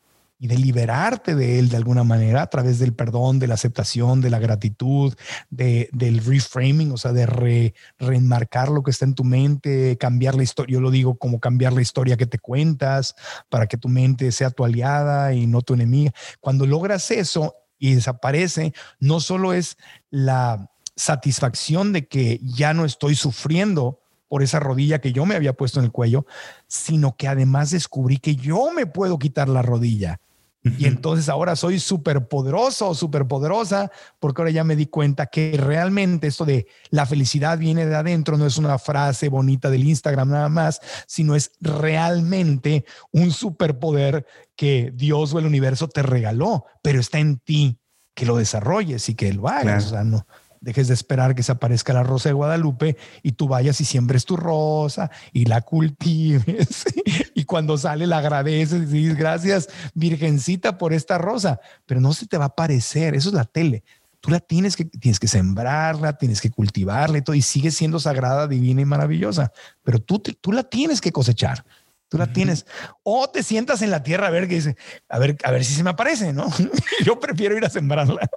y 0.43 0.49
de 0.49 0.59
liberarte 0.59 1.37
de 1.37 1.61
él 1.61 1.69
de 1.69 1.77
alguna 1.77 2.03
manera 2.03 2.43
a 2.43 2.51
través 2.51 2.81
del 2.81 2.95
perdón, 2.95 3.39
de 3.39 3.47
la 3.47 3.55
aceptación, 3.55 4.21
de 4.21 4.29
la 4.29 4.41
gratitud, 4.41 5.15
de, 5.51 5.89
del 5.93 6.19
reframing, 6.19 6.91
o 6.91 6.97
sea, 6.97 7.13
de 7.13 7.27
re, 7.27 7.75
reenmarcar 7.97 8.69
lo 8.69 8.83
que 8.83 8.91
está 8.91 9.05
en 9.05 9.15
tu 9.15 9.23
mente, 9.23 9.97
cambiar 9.99 10.35
la 10.35 10.43
historia. 10.43 10.73
Yo 10.73 10.81
lo 10.81 10.91
digo 10.91 11.15
como 11.15 11.39
cambiar 11.39 11.73
la 11.73 11.81
historia 11.81 12.17
que 12.17 12.27
te 12.27 12.41
cuentas 12.41 13.15
para 13.49 13.69
que 13.69 13.77
tu 13.77 13.89
mente 13.89 14.33
sea 14.33 14.51
tu 14.51 14.65
aliada 14.65 15.33
y 15.33 15.47
no 15.47 15.63
tu 15.63 15.75
enemiga. 15.75 16.13
Cuando 16.41 16.67
logras 16.67 17.13
eso 17.13 17.55
y 17.79 17.95
desaparece, 17.95 18.75
no 18.99 19.21
solo 19.21 19.53
es 19.53 19.77
la 20.11 20.73
satisfacción 20.97 21.93
de 21.93 22.09
que 22.09 22.41
ya 22.43 22.75
no 22.75 22.85
estoy 22.85 23.15
sufriendo 23.15 24.01
por 24.27 24.43
esa 24.43 24.59
rodilla 24.59 25.01
que 25.01 25.13
yo 25.13 25.25
me 25.25 25.37
había 25.37 25.53
puesto 25.53 25.79
en 25.79 25.85
el 25.85 25.93
cuello, 25.93 26.27
sino 26.67 27.15
que 27.17 27.29
además 27.29 27.71
descubrí 27.71 28.17
que 28.17 28.35
yo 28.35 28.73
me 28.73 28.87
puedo 28.87 29.21
quitar 29.21 29.49
la 29.49 29.63
rodilla 29.63 30.19
y 30.65 30.87
entonces 30.87 31.29
ahora 31.29 31.57
soy 31.57 31.81
súper 31.81 32.29
poderoso 32.29 32.95
súper 32.95 33.27
poderosa 33.27 33.91
porque 34.21 34.43
ahora 34.43 34.53
ya 34.53 34.65
me 34.65 34.77
di 34.77 34.87
cuenta 34.87 35.27
que 35.27 35.57
realmente 35.57 36.29
esto 36.29 36.45
de 36.45 36.67
la 36.91 37.05
felicidad 37.07 37.59
viene 37.59 37.85
de 37.87 37.97
adentro, 37.97 38.37
no 38.37 38.47
es 38.47 38.59
una 38.59 38.79
frase 38.79 39.29
bonita 39.29 39.71
del 39.71 39.85
Instagram 39.85 40.31
nada 40.31 40.49
más, 40.49 40.81
sino 41.07 41.35
es 41.35 41.53
realmente 41.61 42.85
un 43.11 43.33
superpoder 43.33 44.27
que 44.55 44.93
Dios 44.95 45.35
o 45.35 45.39
el 45.39 45.47
universo 45.47 45.89
te 45.89 46.03
regaló, 46.03 46.65
pero 46.83 47.01
está 47.01 47.19
en 47.19 47.39
ti 47.39 47.79
que 48.15 48.27
lo 48.27 48.37
desarrolles 48.37 49.09
y 49.09 49.15
que 49.15 49.33
lo 49.33 49.49
hagas. 49.49 49.87
O 49.87 49.89
sea, 49.91 50.05
no, 50.05 50.27
dejes 50.63 50.89
de 50.89 50.95
esperar 50.95 51.35
que 51.35 51.43
se 51.43 51.53
aparezca 51.53 51.93
la 51.93 52.05
rosa 52.05 52.29
de 52.29 52.35
Guadalupe 52.35 52.97
y 53.23 53.33
tú 53.33 53.49
vayas 53.49 53.81
y 53.81 53.85
siembres 53.85 54.25
tu 54.25 54.37
rosa 54.37 55.11
y 55.33 55.45
la 55.45 55.61
cultives 55.61 56.85
y 57.35 57.45
cuando 57.45 57.77
sale 57.77 58.07
la 58.07 58.19
agradeces 58.19 58.83
y 58.83 58.87
dices 58.87 59.17
gracias 59.17 59.69
virgencita 59.95 60.79
por 60.79 60.93
esta 60.93 61.19
rosa, 61.19 61.61
pero 61.85 62.01
no 62.01 62.15
se 62.15 62.27
te 62.27 62.39
va 62.39 62.45
a 62.45 62.49
aparecer, 62.49 63.15
eso 63.15 63.29
es 63.29 63.35
la 63.35 63.45
tele. 63.45 63.83
Tú 64.21 64.31
la 64.31 64.39
tienes 64.39 64.77
que, 64.77 64.85
tienes 64.85 65.19
que 65.19 65.27
sembrarla, 65.27 66.17
tienes 66.17 66.41
que 66.41 66.51
cultivarla 66.51 67.19
y 67.19 67.23
todo, 67.23 67.35
y 67.35 67.43
sigue 67.43 67.73
siendo 67.73 67.99
sagrada, 67.99 68.47
divina 68.47 68.81
y 68.81 68.85
maravillosa, 68.85 69.53
pero 69.83 69.99
tú, 69.99 70.21
tú 70.21 70.53
la 70.53 70.63
tienes 70.63 71.01
que 71.01 71.11
cosechar. 71.11 71.65
Tú 72.13 72.19
la 72.19 72.31
tienes. 72.31 72.67
O 73.05 73.31
te 73.31 73.43
sientas 73.43 73.81
en 73.81 73.91
la 73.91 74.03
tierra 74.03 74.27
a 74.27 74.31
ver 74.31 74.47
qué 74.47 74.57
dice, 74.57 74.77
a 75.09 75.19
ver, 75.19 75.35
a 75.45 75.51
ver 75.51 75.65
si 75.65 75.73
se 75.73 75.83
me 75.83 75.89
aparece, 75.89 76.35
¿no? 76.35 76.47
Yo 77.07 77.19
prefiero 77.19 77.57
ir 77.57 77.65
a 77.65 77.71
sembrarla. 77.71 78.29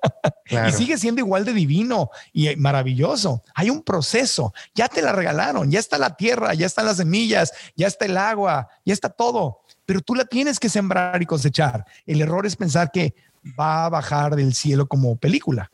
Y 0.49 0.71
sigue 0.71 0.97
siendo 0.97 1.19
igual 1.19 1.43
de 1.43 1.51
divino 1.51 2.09
y 2.31 2.55
maravilloso. 2.55 3.43
Hay 3.53 3.69
un 3.69 3.83
proceso. 3.83 4.53
Ya 4.73 4.87
te 4.87 5.01
la 5.01 5.11
regalaron, 5.11 5.69
ya 5.69 5.79
está 5.79 5.97
la 5.97 6.15
tierra, 6.15 6.53
ya 6.53 6.65
están 6.65 6.85
las 6.85 6.95
semillas, 6.95 7.51
ya 7.75 7.87
está 7.87 8.05
el 8.05 8.15
agua, 8.15 8.69
ya 8.85 8.93
está 8.93 9.09
todo. 9.09 9.59
Pero 9.85 9.99
tú 9.99 10.15
la 10.15 10.23
tienes 10.23 10.57
que 10.57 10.69
sembrar 10.69 11.21
y 11.21 11.25
cosechar. 11.25 11.83
El 12.05 12.21
error 12.21 12.45
es 12.45 12.55
pensar 12.55 12.91
que 12.93 13.13
va 13.59 13.87
a 13.87 13.89
bajar 13.89 14.37
del 14.37 14.53
cielo 14.53 14.87
como 14.87 15.17
película. 15.17 15.69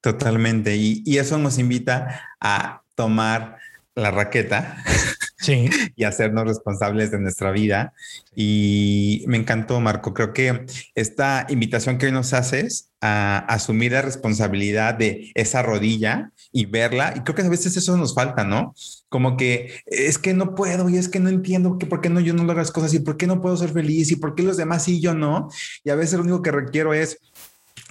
Totalmente. 0.00 0.74
Y, 0.74 1.02
y 1.04 1.18
eso 1.18 1.36
nos 1.36 1.58
invita 1.58 2.18
a 2.40 2.80
tomar 2.94 3.58
la 3.94 4.10
raqueta 4.10 4.82
sí. 5.38 5.68
y 5.96 6.04
hacernos 6.04 6.44
responsables 6.44 7.10
de 7.10 7.20
nuestra 7.20 7.50
vida. 7.50 7.92
Y 8.34 9.24
me 9.26 9.36
encantó, 9.36 9.80
Marco. 9.80 10.14
Creo 10.14 10.32
que 10.32 10.64
esta 10.94 11.46
invitación 11.48 11.98
que 11.98 12.06
hoy 12.06 12.12
nos 12.12 12.32
haces 12.32 12.90
a 13.02 13.38
asumir 13.38 13.92
la 13.92 14.02
responsabilidad 14.02 14.94
de 14.94 15.32
esa 15.34 15.62
rodilla 15.62 16.30
y 16.52 16.66
verla, 16.66 17.14
y 17.16 17.20
creo 17.20 17.34
que 17.34 17.42
a 17.42 17.48
veces 17.48 17.76
eso 17.76 17.96
nos 17.96 18.14
falta, 18.14 18.44
¿no? 18.44 18.74
Como 19.08 19.36
que 19.36 19.80
es 19.86 20.18
que 20.18 20.34
no 20.34 20.54
puedo 20.54 20.88
y 20.88 20.98
es 20.98 21.08
que 21.08 21.18
no 21.18 21.28
entiendo 21.28 21.78
que 21.78 21.86
por 21.86 22.00
qué 22.00 22.10
no 22.10 22.20
yo 22.20 22.32
no 22.32 22.44
logro 22.44 22.60
las 22.60 22.70
cosas 22.70 22.94
y 22.94 23.00
por 23.00 23.16
qué 23.16 23.26
no 23.26 23.40
puedo 23.40 23.56
ser 23.56 23.72
feliz 23.72 24.12
y 24.12 24.16
por 24.16 24.34
qué 24.34 24.44
los 24.44 24.56
demás 24.56 24.84
sí 24.84 24.98
y 24.98 25.00
yo 25.00 25.14
no. 25.14 25.48
Y 25.82 25.90
a 25.90 25.96
veces 25.96 26.14
lo 26.14 26.22
único 26.22 26.42
que 26.42 26.52
requiero 26.52 26.94
es 26.94 27.18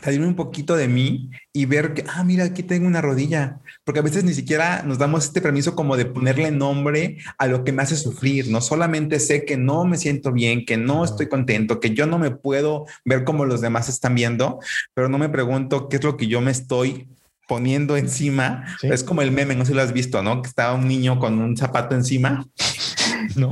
salirme 0.02 0.28
un 0.28 0.36
poquito 0.36 0.76
de 0.76 0.88
mí 0.88 1.30
y 1.54 1.66
ver 1.66 1.94
que, 1.94 2.04
ah, 2.08 2.24
mira, 2.24 2.46
aquí 2.46 2.64
tengo 2.64 2.88
una 2.88 3.02
rodilla, 3.02 3.60
porque 3.84 4.00
a 4.00 4.04
veces 4.04 4.24
ni 4.24 4.34
siquiera 4.34 4.84
nos 4.84 4.98
damos 4.98 5.26
este 5.26 5.42
permiso 5.42 5.76
como 5.76 5.98
de 5.98 6.06
ponerle 6.06 6.52
nombre 6.52 7.18
a 7.38 7.48
lo 7.48 7.64
que 7.64 7.72
me 7.72 7.84
hace 7.84 7.96
sufrir, 7.96 8.50
no 8.50 8.62
solamente 8.62 9.20
sé 9.20 9.46
que 9.46 9.58
no 9.58 9.86
me 9.86 9.98
siento 9.98 10.32
bien, 10.32 10.66
que 10.66 10.78
no 10.78 11.04
estoy 11.04 11.28
contento, 11.28 11.80
que 11.80 11.94
yo 11.94 12.08
no 12.08 12.18
me 12.18 12.32
puedo 12.32 12.86
ver 13.06 13.24
como 13.24 13.46
los 13.46 13.62
demás 13.62 13.90
están 13.90 14.16
viendo, 14.16 14.60
pero 14.94 15.10
no 15.10 15.18
me 15.18 15.30
pregunto 15.30 15.88
qué 15.88 15.98
es 15.98 16.04
lo 16.04 16.18
que 16.18 16.28
yo 16.28 16.42
me 16.42 16.52
estoy 16.52 17.08
poniendo 17.48 17.98
encima. 17.98 18.66
Es 18.82 19.04
como 19.04 19.22
el 19.22 19.32
meme, 19.32 19.56
no 19.56 19.66
sé 19.66 19.72
si 19.72 19.76
lo 19.76 19.82
has 19.82 19.92
visto, 19.92 20.24
¿no? 20.24 20.42
Que 20.42 20.48
estaba 20.48 20.74
un 20.74 20.88
niño 20.88 21.20
con 21.20 21.40
un 21.40 21.58
zapato 21.58 21.96
encima. 21.96 22.46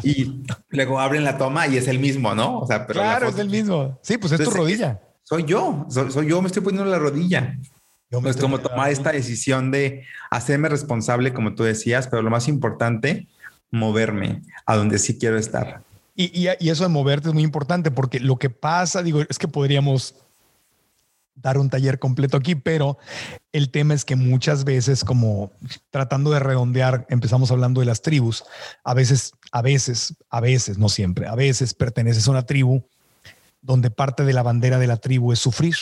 Y 0.04 0.44
luego 0.70 1.00
abren 1.00 1.24
la 1.24 1.38
toma 1.38 1.66
y 1.68 1.78
es 1.78 1.88
el 1.88 2.00
mismo, 2.00 2.36
¿no? 2.36 2.60
O 2.60 2.68
sea, 2.68 2.86
pero 2.86 3.00
claro, 3.00 3.30
es 3.30 3.38
el 3.38 3.50
mismo. 3.50 3.98
Sí, 4.02 4.18
pues 4.18 4.34
es 4.34 4.44
tu 4.44 4.50
rodilla 4.50 5.00
soy 5.30 5.46
yo, 5.46 5.86
soy, 5.90 6.28
yo, 6.28 6.42
me 6.42 6.48
estoy 6.48 6.64
poniendo 6.64 6.90
la 6.90 6.98
rodilla. 6.98 7.56
Yo 8.10 8.20
es 8.28 8.38
como 8.38 8.58
tomar 8.58 8.90
esta 8.90 9.12
decisión 9.12 9.70
de 9.70 10.04
hacerme 10.32 10.70
responsable, 10.70 11.34
como 11.34 11.54
tú 11.54 11.62
decías, 11.62 12.08
pero 12.08 12.24
lo 12.24 12.32
más 12.32 12.48
importante, 12.48 13.28
moverme 13.70 14.42
a 14.66 14.76
donde 14.76 14.98
sí 14.98 15.20
quiero 15.20 15.38
estar. 15.38 15.84
Y, 16.16 16.32
y, 16.36 16.70
eso 16.70 16.82
de 16.82 16.90
moverte 16.90 17.28
es 17.28 17.36
muy 17.36 17.44
importante 17.44 17.92
porque 17.92 18.20
lo 18.20 18.38
que 18.38 18.50
pasa, 18.50 19.04
digo, 19.04 19.22
es 19.30 19.38
que 19.38 19.48
podríamos 19.48 20.16
dar 21.36 21.60
un 21.60 21.70
taller 21.70 22.00
completo 22.00 22.36
aquí, 22.36 22.56
pero 22.56 22.98
el 23.54 23.70
tema 23.70 23.94
es 23.94 24.06
que 24.06 24.16
muchas 24.16 24.64
veces, 24.64 25.04
como 25.04 25.52
tratando 25.92 26.32
de 26.32 26.40
redondear, 26.40 27.06
empezamos 27.08 27.52
hablando 27.52 27.82
de 27.82 27.86
las 27.86 28.02
tribus, 28.02 28.44
a 28.84 28.96
veces, 28.96 29.34
a 29.52 29.62
veces, 29.62 30.16
a 30.32 30.42
veces, 30.42 30.80
no 30.80 30.90
siempre, 30.90 31.28
a 31.28 31.36
veces 31.36 31.76
perteneces 31.76 32.28
a 32.28 32.32
una 32.32 32.48
tribu 32.48 32.84
donde 33.62 33.92
parte 33.92 34.24
de 34.24 34.34
la 34.34 34.44
bandera 34.44 34.80
de 34.80 34.88
la 34.88 34.98
tribu 34.98 35.32
es 35.32 35.40
sufrir. 35.40 35.76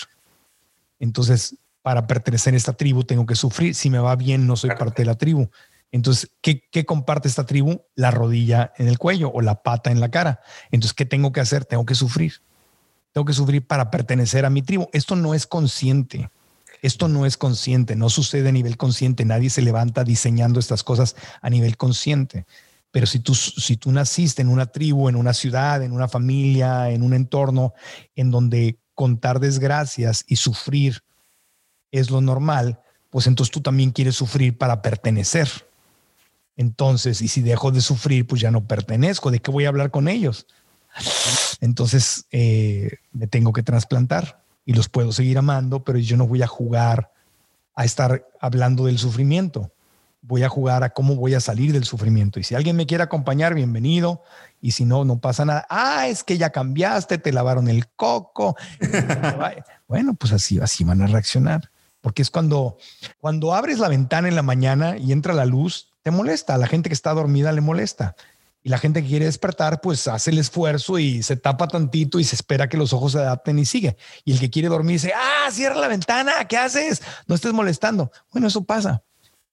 Entonces, 1.00 1.56
para 1.82 2.08
pertenecer 2.08 2.54
a 2.54 2.58
esta 2.58 2.74
tribu 2.74 3.04
tengo 3.04 3.26
que 3.26 3.36
sufrir. 3.36 3.76
Si 3.76 3.90
me 3.90 4.00
va 4.00 4.16
bien, 4.16 4.48
no 4.48 4.56
soy 4.56 4.72
parte 4.72 5.04
de 5.04 5.06
la 5.06 5.16
tribu. 5.16 5.50
Entonces, 5.92 6.32
¿qué, 6.42 6.86
comparte 6.86 7.28
esta 7.28 7.46
tribu? 7.46 7.82
La 7.96 8.12
rodilla 8.12 8.74
en 8.78 8.88
el 8.88 8.98
cuello 8.98 9.32
o 9.34 9.42
la 9.42 9.64
pata 9.64 9.92
en 9.92 10.00
la 10.00 10.10
cara. 10.10 10.42
Entonces, 10.72 10.94
¿qué 10.94 11.06
tengo 11.06 11.32
que 11.32 11.40
hacer? 11.40 11.66
Tengo 11.66 11.86
que 11.86 11.96
sufrir. 11.96 12.34
Tengo 13.14 13.26
que 13.26 13.34
sufrir 13.34 13.66
para 13.66 13.90
pertenecer 13.90 14.46
a 14.46 14.50
mi 14.50 14.62
tribu. 14.62 14.90
Esto 14.92 15.16
no 15.16 15.34
es 15.34 15.48
consciente. 15.48 16.30
Esto 16.82 17.08
no 17.08 17.26
es 17.26 17.38
consciente, 17.38 17.96
no 17.96 18.10
sucede 18.10 18.50
a 18.50 18.52
nivel 18.52 18.78
consciente. 18.78 19.26
Nadie 19.26 19.50
se 19.50 19.62
levanta 19.62 20.04
diseñando 20.04 20.60
estas 20.60 20.84
cosas 20.84 21.16
a 21.42 21.50
nivel 21.50 21.78
consciente. 21.78 22.46
Pero 22.92 23.06
si 23.06 23.20
tú, 23.20 23.36
si 23.36 23.78
tú 23.78 23.92
naciste 23.92 24.42
en 24.42 24.50
una 24.50 24.66
tribu, 24.68 25.10
en 25.10 25.16
una 25.16 25.34
ciudad, 25.34 25.84
en 25.84 25.92
una 25.92 26.08
familia, 26.08 26.90
en 26.90 27.04
un 27.04 27.14
entorno 27.14 27.74
en 28.16 28.32
donde 28.32 28.80
contar 28.96 29.40
desgracias 29.40 30.24
y 30.28 30.38
sufrir 30.38 31.04
es 31.92 32.10
lo 32.10 32.22
normal, 32.22 32.80
pues 33.10 33.28
entonces 33.28 33.52
tú 33.52 33.62
también 33.62 33.92
quieres 33.92 34.16
sufrir 34.16 34.58
para 34.58 34.82
pertenecer. 34.82 35.50
Entonces, 36.56 37.22
y 37.22 37.28
si 37.28 37.42
dejo 37.42 37.72
de 37.72 37.82
sufrir, 37.82 38.26
pues 38.26 38.42
ya 38.42 38.52
no 38.52 38.66
pertenezco. 38.68 39.30
¿De 39.30 39.40
qué 39.40 39.52
voy 39.52 39.66
a 39.66 39.70
hablar 39.70 39.92
con 39.92 40.08
ellos? 40.08 40.48
Entonces, 41.62 42.26
eh, 42.32 42.98
me 43.12 43.28
tengo 43.28 43.54
que 43.54 43.64
trasplantar 43.64 44.44
y 44.66 44.74
los 44.74 44.90
puedo 44.90 45.12
seguir 45.12 45.38
amando, 45.38 45.84
pero 45.84 46.00
yo 46.00 46.18
no 46.18 46.28
voy 46.28 46.42
a 46.42 46.48
jugar 46.48 47.12
a 47.76 47.86
estar 47.86 48.28
hablando 48.42 48.86
del 48.86 48.98
sufrimiento. 48.98 49.72
Voy 50.28 50.44
a 50.44 50.50
jugar 50.50 50.84
a 50.84 50.90
cómo 50.90 51.16
voy 51.16 51.36
a 51.36 51.40
salir 51.40 51.72
del 51.72 51.86
sufrimiento. 51.86 52.38
Y 52.38 52.44
si 52.44 52.54
alguien 52.54 52.76
me 52.76 52.86
quiere 52.86 53.02
acompañar, 53.02 53.54
bienvenido. 53.54 54.24
Y 54.60 54.72
si 54.72 54.84
no, 54.84 55.06
no 55.06 55.20
pasa 55.20 55.46
nada. 55.46 55.66
Ah, 55.70 56.08
es 56.10 56.26
que 56.26 56.38
ya 56.38 56.50
cambiaste, 56.50 57.18
te 57.18 57.32
lavaron 57.32 57.70
el 57.70 57.88
coco. 57.88 58.58
bueno, 59.88 60.16
pues 60.16 60.34
así, 60.34 60.60
así 60.60 60.84
van 60.84 61.02
a 61.02 61.08
reaccionar. 61.08 61.72
Porque 62.02 62.22
es 62.22 62.30
cuando, 62.30 62.78
cuando 63.20 63.56
abres 63.56 63.80
la 63.80 63.88
ventana 63.88 64.28
en 64.28 64.36
la 64.36 64.42
mañana 64.42 64.98
y 64.98 65.14
entra 65.14 65.34
la 65.34 65.46
luz, 65.46 65.94
te 66.04 66.12
molesta. 66.12 66.56
A 66.56 66.58
la 66.58 66.68
gente 66.68 66.90
que 66.90 66.94
está 66.94 67.14
dormida 67.14 67.54
le 67.54 67.62
molesta. 67.62 68.18
Y 68.64 68.70
la 68.70 68.80
gente 68.80 69.02
que 69.02 69.08
quiere 69.08 69.24
despertar, 69.24 69.80
pues 69.80 70.10
hace 70.10 70.32
el 70.32 70.40
esfuerzo 70.40 71.00
y 71.00 71.24
se 71.24 71.38
tapa 71.38 71.70
tantito 71.70 72.20
y 72.20 72.26
se 72.26 72.36
espera 72.36 72.68
que 72.68 72.76
los 72.76 72.92
ojos 72.92 73.14
se 73.14 73.20
adapten 73.20 73.60
y 73.60 73.66
sigue. 73.66 73.96
Y 74.26 74.34
el 74.34 74.42
que 74.42 74.50
quiere 74.50 74.68
dormir 74.68 74.96
dice, 74.96 75.14
ah, 75.16 75.50
cierra 75.52 75.76
la 75.76 75.88
ventana, 75.88 76.44
¿qué 76.50 76.58
haces? 76.58 77.02
No 77.28 77.36
estés 77.36 77.54
molestando. 77.54 78.12
Bueno, 78.34 78.48
eso 78.48 78.66
pasa. 78.66 79.04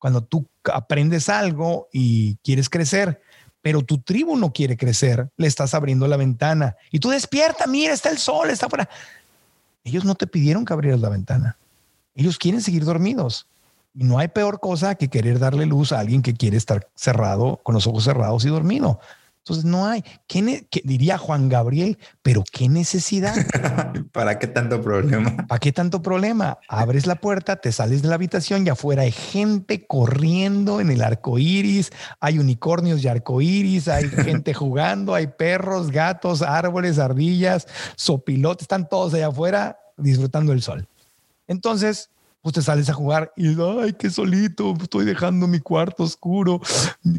Cuando 0.05 0.23
tú 0.23 0.47
aprendes 0.71 1.31
algo 1.31 1.89
y 1.91 2.37
quieres 2.45 2.69
crecer, 2.69 3.23
pero 3.63 3.81
tu 3.81 4.03
tribu 4.03 4.37
no 4.37 4.53
quiere 4.53 4.77
crecer, 4.77 5.31
le 5.39 5.47
estás 5.47 5.73
abriendo 5.73 6.07
la 6.07 6.19
ventana 6.19 6.77
y 6.91 6.99
tú 6.99 7.09
despierta, 7.09 7.67
mira, 7.67 7.95
está 7.95 8.11
el 8.11 8.19
sol, 8.19 8.51
está 8.51 8.67
afuera. 8.67 8.87
Ellos 9.83 10.05
no 10.05 10.15
te 10.15 10.27
pidieron 10.27 10.67
que 10.67 10.75
abrieras 10.75 11.01
la 11.01 11.09
ventana. 11.09 11.57
Ellos 12.15 12.37
quieren 12.37 12.61
seguir 12.61 12.85
dormidos. 12.85 13.47
Y 13.95 14.05
no 14.05 14.19
hay 14.19 14.29
peor 14.29 14.61
cosa 14.61 14.95
que 14.95 15.09
querer 15.09 15.39
darle 15.39 15.65
luz 15.65 15.91
a 15.91 16.01
alguien 16.01 16.21
que 16.21 16.35
quiere 16.35 16.59
estar 16.59 16.87
cerrado, 16.95 17.61
con 17.63 17.75
los 17.75 17.87
ojos 17.87 18.05
cerrados 18.05 18.45
y 18.45 18.51
dormido. 18.51 19.01
Entonces 19.45 19.67
no 19.67 19.87
hay. 19.87 20.03
¿Qué, 20.27 20.67
diría 20.85 21.19
Juan 21.19 21.51
Gabriel? 21.51 21.99
Pero 22.23 22.45
qué 22.51 22.71
necesidad. 22.71 23.35
¿Para 24.13 24.39
qué 24.39 24.47
tanto 24.47 24.81
problema? 24.81 25.37
¿Para 25.47 25.59
qué 25.59 25.71
tanto 25.71 26.01
problema? 26.01 26.57
Abres 26.67 27.07
la 27.07 27.17
puerta, 27.17 27.57
te 27.57 27.71
sales 27.71 28.01
de 28.01 28.09
la 28.09 28.15
habitación 28.15 28.67
y 28.67 28.71
afuera 28.71 29.03
hay 29.03 29.13
gente 29.13 29.87
corriendo 29.87 30.81
en 30.81 30.91
el 30.91 31.03
arco 31.03 31.39
iris, 31.39 31.93
hay 32.21 32.39
unicornios 32.39 33.05
y 33.05 33.09
arco 33.09 33.43
iris, 33.43 33.87
hay 33.89 34.09
gente 34.09 34.55
jugando, 34.55 35.15
hay 35.15 35.27
perros, 35.27 35.91
gatos, 35.91 36.41
árboles, 36.41 36.99
ardillas, 36.99 37.67
sopilotes, 37.97 38.63
están 38.63 38.89
todos 38.89 39.13
allá 39.13 39.27
afuera 39.27 39.79
disfrutando 39.99 40.55
el 40.55 40.63
sol. 40.63 40.89
Entonces, 41.49 42.09
pues 42.45 42.53
te 42.53 42.61
sales 42.61 42.91
a 42.91 42.93
jugar 42.93 43.33
y, 43.37 43.59
ay, 43.59 43.95
qué 43.95 44.11
solito, 44.11 44.75
estoy 44.79 45.07
dejando 45.07 45.47
mi 45.47 45.61
cuarto 45.61 46.03
oscuro. 46.03 46.61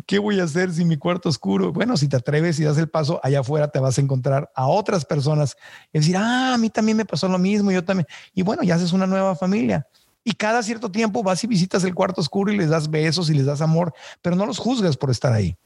¿Qué 0.05 0.19
voy 0.19 0.39
a 0.39 0.43
hacer 0.43 0.71
si 0.71 0.86
mi 0.86 0.97
cuarto 0.97 1.30
oscuro? 1.30 1.73
Bueno, 1.73 1.97
si 1.97 2.07
te 2.07 2.15
atreves 2.15 2.59
y 2.59 2.63
das 2.63 2.78
el 2.78 2.88
paso, 2.88 3.19
allá 3.23 3.39
afuera 3.39 3.67
te 3.69 3.80
vas 3.80 3.97
a 3.97 4.01
encontrar 4.01 4.51
a 4.53 4.67
otras 4.67 5.03
personas 5.03 5.57
y 5.91 5.97
decir, 5.97 6.15
ah, 6.15 6.53
a 6.53 6.57
mí 6.59 6.69
también 6.69 6.95
me 6.95 7.05
pasó 7.05 7.28
lo 7.28 7.39
mismo, 7.39 7.71
yo 7.71 7.84
también. 7.84 8.05
Y 8.36 8.43
bueno, 8.43 8.61
ya 8.61 8.76
haces 8.76 8.93
una 8.93 9.07
nueva 9.07 9.36
familia. 9.36 9.88
Y 10.23 10.34
cada 10.34 10.61
cierto 10.61 10.91
tiempo 10.91 11.23
vas 11.23 11.43
y 11.43 11.47
visitas 11.47 11.84
el 11.86 11.95
cuarto 11.95 12.21
oscuro 12.21 12.53
y 12.53 12.57
les 12.57 12.69
das 12.69 12.91
besos 12.91 13.28
y 13.32 13.34
les 13.34 13.47
das 13.47 13.61
amor, 13.61 13.95
pero 14.21 14.36
no 14.36 14.45
los 14.45 14.59
juzgas 14.59 14.95
por 14.95 15.09
estar 15.09 15.34
ahí. 15.34 15.57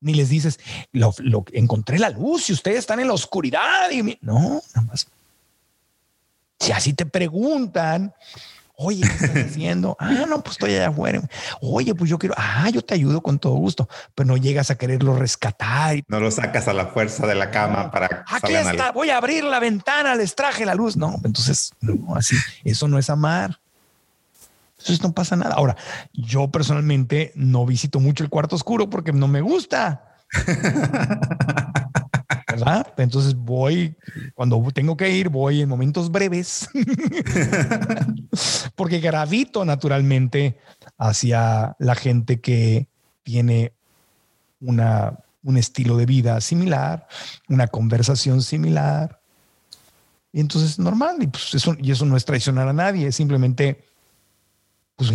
Ni 0.00 0.14
les 0.14 0.28
dices, 0.28 0.58
lo, 0.90 1.14
encontré 1.52 2.00
la 2.00 2.10
luz 2.10 2.50
y 2.50 2.52
ustedes 2.52 2.80
están 2.80 2.98
en 2.98 3.06
la 3.06 3.14
oscuridad. 3.14 3.92
No, 4.22 4.60
nada 4.74 4.88
más. 4.88 5.06
Si 6.58 6.72
así 6.72 6.94
te 6.94 7.06
preguntan, 7.06 8.12
Oye, 8.84 9.02
¿qué 9.02 9.26
estás 9.26 9.46
haciendo? 9.46 9.96
Ah, 10.02 10.26
no, 10.28 10.42
pues 10.42 10.54
estoy 10.54 10.74
allá 10.74 10.88
afuera. 10.88 11.22
Oye, 11.60 11.94
pues 11.94 12.10
yo 12.10 12.18
quiero, 12.18 12.34
ah, 12.36 12.68
yo 12.70 12.82
te 12.82 12.94
ayudo 12.94 13.22
con 13.22 13.38
todo 13.38 13.54
gusto, 13.54 13.88
pero 14.14 14.26
no 14.26 14.36
llegas 14.36 14.70
a 14.70 14.76
quererlo 14.76 15.16
rescatar. 15.16 16.02
No 16.08 16.20
lo 16.20 16.30
sacas 16.30 16.66
a 16.68 16.72
la 16.72 16.86
fuerza 16.86 17.26
de 17.26 17.34
la 17.34 17.50
cama 17.50 17.90
para. 17.90 18.24
Aquí 18.28 18.54
está, 18.54 18.90
voy 18.92 19.10
a 19.10 19.18
abrir 19.18 19.44
la 19.44 19.60
ventana, 19.60 20.14
les 20.14 20.34
traje 20.34 20.66
la 20.66 20.74
luz. 20.74 20.96
No, 20.96 21.16
entonces, 21.24 21.72
no, 21.80 22.16
así, 22.16 22.36
eso 22.64 22.88
no 22.88 22.98
es 22.98 23.10
amar. 23.10 23.60
Entonces 24.78 25.02
no 25.02 25.12
pasa 25.12 25.36
nada. 25.36 25.54
Ahora, 25.54 25.76
yo 26.12 26.48
personalmente 26.50 27.32
no 27.36 27.64
visito 27.64 28.00
mucho 28.00 28.24
el 28.24 28.30
cuarto 28.30 28.56
oscuro 28.56 28.90
porque 28.90 29.12
no 29.12 29.28
me 29.28 29.40
gusta. 29.40 30.16
Entonces 32.96 33.34
voy, 33.34 33.94
cuando 34.34 34.62
tengo 34.72 34.96
que 34.96 35.10
ir, 35.10 35.28
voy 35.28 35.62
en 35.62 35.68
momentos 35.68 36.10
breves, 36.10 36.68
porque 38.74 39.00
gravito 39.00 39.64
naturalmente 39.64 40.58
hacia 40.98 41.76
la 41.78 41.94
gente 41.94 42.40
que 42.40 42.88
tiene 43.22 43.72
una, 44.60 45.18
un 45.42 45.56
estilo 45.56 45.96
de 45.96 46.06
vida 46.06 46.40
similar, 46.40 47.06
una 47.48 47.66
conversación 47.66 48.42
similar. 48.42 49.20
Y 50.32 50.40
entonces 50.40 50.72
es 50.72 50.78
normal, 50.78 51.16
y, 51.20 51.26
pues 51.26 51.54
eso, 51.54 51.76
y 51.78 51.90
eso 51.90 52.06
no 52.06 52.16
es 52.16 52.24
traicionar 52.24 52.68
a 52.68 52.72
nadie, 52.72 53.08
es 53.08 53.16
simplemente, 53.16 53.84
pues, 54.96 55.10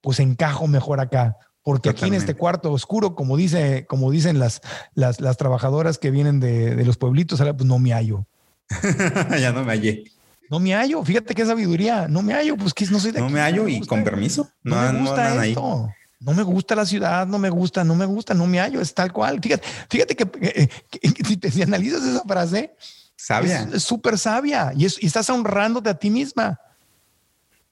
pues 0.00 0.20
encajo 0.20 0.66
mejor 0.66 1.00
acá 1.00 1.36
porque 1.62 1.90
aquí 1.90 2.06
en 2.06 2.14
este 2.14 2.34
cuarto 2.34 2.72
oscuro, 2.72 3.14
como, 3.14 3.36
dice, 3.36 3.86
como 3.86 4.10
dicen 4.10 4.38
las, 4.38 4.62
las, 4.94 5.36
trabajadoras 5.36 5.98
que 5.98 6.10
vienen 6.10 6.40
de, 6.40 6.84
los 6.84 6.96
pueblitos, 6.96 7.40
pues 7.40 7.64
no 7.64 7.78
me 7.78 7.92
hallo. 7.92 8.26
ya 9.38 9.52
no 9.52 9.64
me 9.64 9.72
hallé. 9.72 10.04
No 10.48 10.58
me 10.58 10.74
hallo. 10.74 11.04
Fíjate 11.04 11.34
qué 11.34 11.44
sabiduría. 11.44 12.08
No 12.08 12.22
me 12.22 12.32
hallo, 12.32 12.56
pues 12.56 12.72
que 12.72 12.86
no 12.86 12.98
soy 12.98 13.12
de 13.12 13.20
No 13.20 13.28
me 13.28 13.40
hallo 13.40 13.68
y 13.68 13.80
con 13.80 14.04
permiso. 14.04 14.48
No, 14.62 14.92
me 14.92 15.00
gusta 15.00 15.46
esto. 15.46 15.88
No 16.18 16.34
me 16.34 16.42
gusta 16.42 16.74
la 16.74 16.84
ciudad, 16.84 17.26
no 17.26 17.38
me 17.38 17.48
gusta, 17.48 17.82
no 17.82 17.94
me 17.94 18.04
gusta, 18.04 18.34
no 18.34 18.46
me 18.46 18.58
hallo. 18.58 18.80
Es 18.80 18.92
tal 18.92 19.12
cual. 19.12 19.40
Fíjate, 19.42 19.66
fíjate 19.88 20.16
que, 20.16 20.28
eh, 20.42 20.68
si, 21.26 21.36
te, 21.36 21.62
analizas 21.62 22.02
esa 22.02 22.22
frase, 22.22 22.74
sabia. 23.16 23.68
Es 23.72 23.82
súper 23.82 24.18
sabia 24.18 24.72
y, 24.74 24.84
y 24.84 25.06
estás 25.06 25.28
honrándote 25.30 25.90
a 25.90 25.94
ti 25.94 26.10
misma 26.10 26.58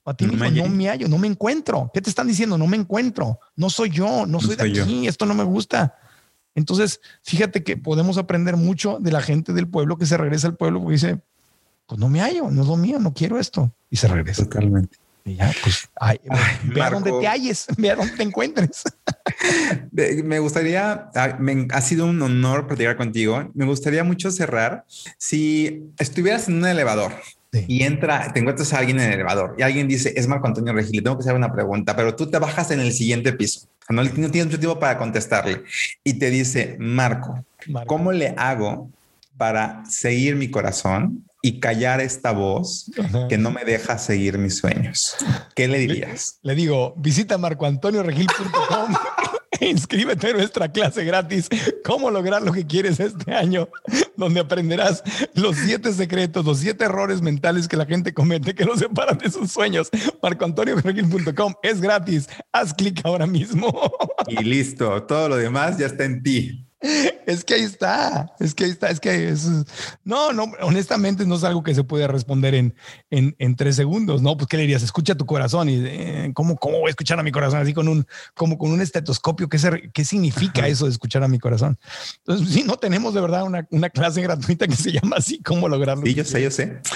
a 0.09 0.13
ti 0.15 0.25
no 0.25 0.33
mismo, 0.33 0.45
me 0.45 0.51
no 0.51 0.69
me 0.69 0.89
hallo, 0.89 1.07
no 1.07 1.17
me 1.17 1.27
encuentro. 1.27 1.91
¿Qué 1.93 2.01
te 2.01 2.09
están 2.09 2.27
diciendo? 2.27 2.57
No 2.57 2.67
me 2.67 2.77
encuentro. 2.77 3.39
No 3.55 3.69
soy 3.69 3.89
yo, 3.89 4.25
no, 4.25 4.39
soy, 4.39 4.55
de 4.55 4.81
aquí, 4.81 5.07
esto 5.07 5.25
no 5.25 5.33
me 5.33 5.43
gusta. 5.43 5.95
Entonces, 6.55 6.99
fíjate 7.23 7.63
que 7.63 7.77
podemos 7.77 8.17
aprender 8.17 8.57
mucho 8.57 8.97
de 8.99 9.11
la 9.11 9.21
gente 9.21 9.53
del 9.53 9.67
pueblo 9.67 9.97
que 9.97 10.05
se 10.05 10.17
regresa 10.17 10.47
al 10.47 10.57
pueblo 10.57 10.79
porque 10.79 10.93
dice, 10.93 11.21
pues 11.85 11.99
no 11.99 12.09
me 12.09 12.21
hallo, 12.21 12.49
no 12.49 12.63
es 12.63 12.67
lo 12.67 12.75
mío, 12.75 12.99
no 12.99 13.13
quiero 13.13 13.39
esto. 13.39 13.73
Y 13.89 13.97
se 13.97 14.07
regresa. 14.07 14.43
Totalmente. 14.43 14.97
Y 15.25 15.35
ya, 15.35 15.53
pues, 15.63 15.87
ve 16.63 16.81
a 16.81 16.89
dónde 16.89 17.11
te 17.11 17.27
halles, 17.27 17.67
ve 17.77 17.91
a 17.91 17.95
dónde 17.95 18.15
te 18.17 18.23
encuentres. 18.23 18.83
me 20.23 20.39
gustaría, 20.39 21.11
ha 21.13 21.81
sido 21.81 22.07
un 22.07 22.21
honor 22.21 22.67
platicar 22.67 22.97
contigo. 22.97 23.51
Me 23.53 23.65
gustaría 23.65 24.03
mucho 24.03 24.31
cerrar. 24.31 24.85
Si 25.17 25.83
estuvieras 25.99 26.47
en 26.47 26.55
un 26.55 26.65
elevador 26.65 27.13
y 27.51 27.83
entra, 27.83 28.31
te 28.31 28.39
encuentras 28.39 28.73
a 28.73 28.79
alguien 28.79 28.99
en 28.99 29.07
el 29.07 29.13
elevador 29.13 29.55
y 29.57 29.63
alguien 29.63 29.87
dice, 29.87 30.13
es 30.15 30.27
Marco 30.27 30.47
Antonio 30.47 30.73
Regil, 30.73 30.97
le 30.97 31.01
tengo 31.01 31.17
que 31.17 31.23
hacer 31.23 31.35
una 31.35 31.51
pregunta, 31.51 31.95
pero 31.95 32.15
tú 32.15 32.29
te 32.29 32.37
bajas 32.37 32.69
en 32.71 32.79
el 32.79 32.91
siguiente 32.93 33.33
piso. 33.33 33.67
No, 33.89 34.03
no 34.03 34.11
tienes 34.11 34.45
mucho 34.45 34.59
tiempo 34.59 34.79
para 34.79 34.99
contestarle. 34.99 35.63
Y 36.03 36.19
te 36.19 36.29
dice, 36.29 36.77
Marco, 36.79 37.43
¿cómo 37.87 38.11
le 38.11 38.35
hago 38.37 38.91
para 39.35 39.83
seguir 39.85 40.35
mi 40.35 40.51
corazón 40.51 41.25
y 41.41 41.59
callar 41.59 42.01
esta 42.01 42.31
voz 42.31 42.91
que 43.29 43.37
no 43.37 43.49
me 43.49 43.65
deja 43.65 43.97
seguir 43.97 44.37
mis 44.37 44.57
sueños? 44.57 45.15
¿Qué 45.55 45.67
le 45.67 45.79
dirías? 45.79 46.37
Le, 46.43 46.53
digo, 46.53 46.93
visita 46.97 47.39
marcoantonioregil.com 47.39 48.95
Inscríbete 49.61 50.29
en 50.29 50.37
nuestra 50.37 50.71
clase 50.71 51.03
gratis, 51.03 51.49
cómo 51.83 52.11
lograr 52.11 52.41
lo 52.41 52.51
que 52.51 52.65
quieres 52.65 52.99
este 52.99 53.33
año, 53.33 53.67
donde 54.17 54.41
aprenderás 54.41 55.03
los 55.33 55.55
siete 55.57 55.93
secretos, 55.93 56.45
los 56.45 56.59
siete 56.59 56.85
errores 56.85 57.21
mentales 57.21 57.67
que 57.67 57.77
la 57.77 57.85
gente 57.85 58.13
comete 58.13 58.53
que 58.53 58.65
los 58.65 58.79
separan 58.79 59.17
de 59.17 59.29
sus 59.29 59.51
sueños. 59.51 59.89
MarcoAntonioGregil.com 60.21 61.53
es 61.63 61.81
gratis. 61.81 62.29
Haz 62.51 62.73
clic 62.73 63.01
ahora 63.03 63.27
mismo. 63.27 63.69
Y 64.27 64.43
listo, 64.43 65.03
todo 65.03 65.29
lo 65.29 65.37
demás 65.37 65.77
ya 65.77 65.87
está 65.87 66.03
en 66.05 66.21
ti. 66.21 66.68
Es 66.81 67.43
que 67.43 67.55
ahí 67.55 67.63
está, 67.63 68.33
es 68.39 68.55
que 68.55 68.63
ahí 68.63 68.69
está, 68.71 68.89
es 68.89 69.01
que 69.01 69.29
es, 69.29 69.49
no, 70.05 70.31
no, 70.31 70.45
honestamente 70.61 71.25
no 71.25 71.35
es 71.35 71.43
algo 71.43 71.61
que 71.61 71.75
se 71.75 71.83
puede 71.83 72.07
responder 72.07 72.55
en, 72.55 72.73
en, 73.09 73.55
tres 73.57 73.75
segundos, 73.75 74.21
¿no? 74.21 74.37
Pues 74.37 74.47
¿qué 74.47 74.55
le 74.55 74.63
dirías? 74.63 74.81
Escucha 74.81 75.15
tu 75.15 75.25
corazón 75.25 75.67
y 75.67 75.83
eh, 75.85 76.31
¿cómo, 76.33 76.55
¿cómo 76.55 76.79
voy 76.79 76.87
a 76.87 76.91
escuchar 76.91 77.19
a 77.19 77.23
mi 77.23 77.31
corazón? 77.31 77.59
Así 77.59 77.73
con 77.73 77.89
un, 77.89 78.07
como 78.33 78.57
con 78.57 78.71
un 78.71 78.79
estetoscopio, 78.79 79.49
¿qué, 79.49 79.91
qué 79.93 80.05
significa 80.05 80.67
eso 80.67 80.85
de 80.85 80.91
escuchar 80.91 81.21
a 81.21 81.27
mi 81.27 81.37
corazón? 81.37 81.77
Entonces, 82.19 82.53
sí, 82.53 82.63
no 82.63 82.77
tenemos 82.77 83.13
de 83.13 83.21
verdad 83.21 83.43
una, 83.43 83.67
una 83.71 83.89
clase 83.89 84.21
gratuita 84.21 84.65
que 84.65 84.77
se 84.77 84.93
llama 84.93 85.17
así, 85.17 85.41
¿cómo 85.43 85.67
lograrlo? 85.67 86.05
Sí, 86.05 86.13
yo 86.13 86.23
sé, 86.23 86.41
yo 86.41 86.51
sé. 86.51 86.81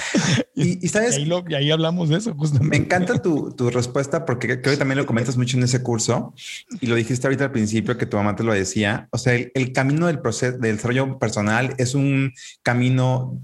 Y, 0.56 0.88
sabes, 0.88 1.18
y 1.18 1.24
ahí, 1.24 1.56
ahí, 1.56 1.72
hablamos 1.72 2.10
de 2.10 2.18
eso 2.18 2.36
justamente. 2.36 2.78
Me 2.78 2.86
encanta 2.86 3.20
tu, 3.20 3.52
tu 3.54 3.72
respuesta 3.72 4.24
porque 4.24 4.62
creo 4.62 4.74
que 4.74 4.78
también 4.78 5.00
lo 5.00 5.08
comentas 5.08 5.36
mucho 5.36 5.58
en 5.58 5.64
ese 5.64 5.82
curso 5.82 6.36
y 6.80 6.86
lo 6.86 6.96
dijiste 6.96 7.26
ahorita 7.26 7.46
al 7.46 7.52
principio 7.52 7.98
que 7.98 8.06
tu 8.06 8.18
mamá 8.18 8.36
te 8.36 8.44
lo 8.44 8.54
decía. 8.54 9.08
O 9.12 9.18
sea, 9.18 9.34
el, 9.34 9.52
el 9.56 9.73
camino 9.74 10.08
del 10.08 10.20
proceso 10.20 10.58
del 10.58 10.78
desarrollo 10.78 11.20
personal 11.20 11.74
es 11.78 11.96
un 11.96 12.34
camino 12.62 13.40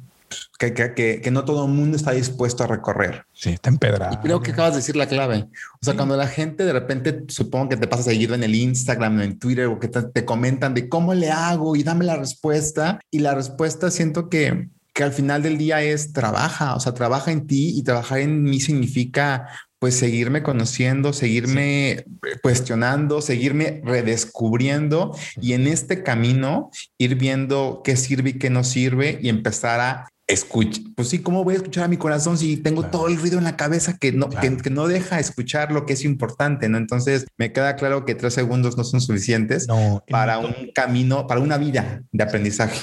que, 0.57 0.73
que, 0.73 1.21
que, 1.21 1.31
no 1.31 1.43
todo 1.43 1.65
el 1.65 1.71
mundo 1.71 1.97
está 1.97 2.11
dispuesto 2.11 2.63
a 2.63 2.67
recorrer. 2.67 3.25
Sí, 3.33 3.51
está 3.51 3.69
empedrado. 3.69 4.13
Y 4.13 4.17
creo 4.17 4.41
que 4.41 4.51
acabas 4.51 4.73
de 4.73 4.77
decir 4.77 4.95
la 4.95 5.07
clave. 5.07 5.47
O 5.81 5.85
sea, 5.85 5.95
cuando 5.95 6.15
la 6.15 6.27
gente 6.27 6.65
de 6.65 6.73
repente, 6.73 7.23
supongo 7.27 7.69
que 7.69 7.77
te 7.77 7.87
pasa 7.87 8.03
seguido 8.03 8.35
en 8.35 8.43
el 8.43 8.53
Instagram, 8.53 9.21
en 9.21 9.39
Twitter, 9.39 9.67
o 9.67 9.79
que 9.79 9.87
te, 9.87 10.03
te, 10.03 10.25
comentan 10.25 10.73
de 10.73 10.87
cómo 10.87 11.13
le 11.13 11.31
hago 11.31 11.75
y 11.75 11.83
dame 11.83 12.05
la 12.05 12.15
respuesta. 12.15 12.99
Y 13.09 13.19
la 13.19 13.33
respuesta 13.33 13.89
siento 13.89 14.29
que, 14.29 14.69
que 14.93 15.03
al 15.03 15.13
final 15.13 15.41
del 15.41 15.57
día 15.57 15.81
es 15.81 16.13
trabaja, 16.13 16.75
o 16.75 16.79
sea, 16.79 16.93
trabaja 16.93 17.31
en 17.31 17.47
ti 17.47 17.77
y 17.77 17.83
trabajar 17.83 18.19
en 18.19 18.43
mí 18.43 18.59
significa 18.59 19.47
pues 19.79 19.95
seguirme 19.95 20.43
conociendo, 20.43 21.13
seguirme 21.13 22.05
cuestionando, 22.43 23.21
seguirme 23.21 23.81
redescubriendo 23.83 25.15
y 25.41 25.53
en 25.53 25.67
este 25.67 26.03
camino 26.03 26.69
ir 26.97 27.15
viendo 27.15 27.81
qué 27.83 27.95
sirve 27.95 28.31
y 28.31 28.33
qué 28.33 28.49
no 28.49 28.63
sirve 28.63 29.19
y 29.21 29.29
empezar 29.29 29.79
a 29.79 30.09
escuchar. 30.27 30.83
Pues 30.95 31.09
sí, 31.09 31.19
¿cómo 31.19 31.43
voy 31.43 31.55
a 31.55 31.57
escuchar 31.57 31.85
a 31.85 31.87
mi 31.87 31.97
corazón 31.97 32.37
si 32.37 32.57
tengo 32.57 32.85
todo 32.85 33.07
el 33.07 33.17
ruido 33.17 33.37
en 33.37 33.45
la 33.45 33.57
cabeza 33.57 33.97
que 33.97 34.11
no, 34.11 34.29
que, 34.29 34.57
que, 34.57 34.69
no 34.69 34.87
deja 34.87 35.19
escuchar 35.19 35.71
lo 35.71 35.85
que 35.85 35.93
es 35.93 36.05
importante? 36.05 36.69
¿no? 36.69 36.77
Entonces 36.77 37.25
me 37.37 37.51
queda 37.51 37.75
claro 37.75 38.05
que 38.05 38.15
tres 38.15 38.33
segundos 38.33 38.77
no 38.77 38.83
son 38.83 39.01
suficientes 39.01 39.65
para 40.09 40.39
un 40.39 40.71
camino, 40.73 41.25
para 41.25 41.39
una 41.39 41.57
vida 41.57 42.03
de 42.11 42.23
aprendizaje. 42.23 42.79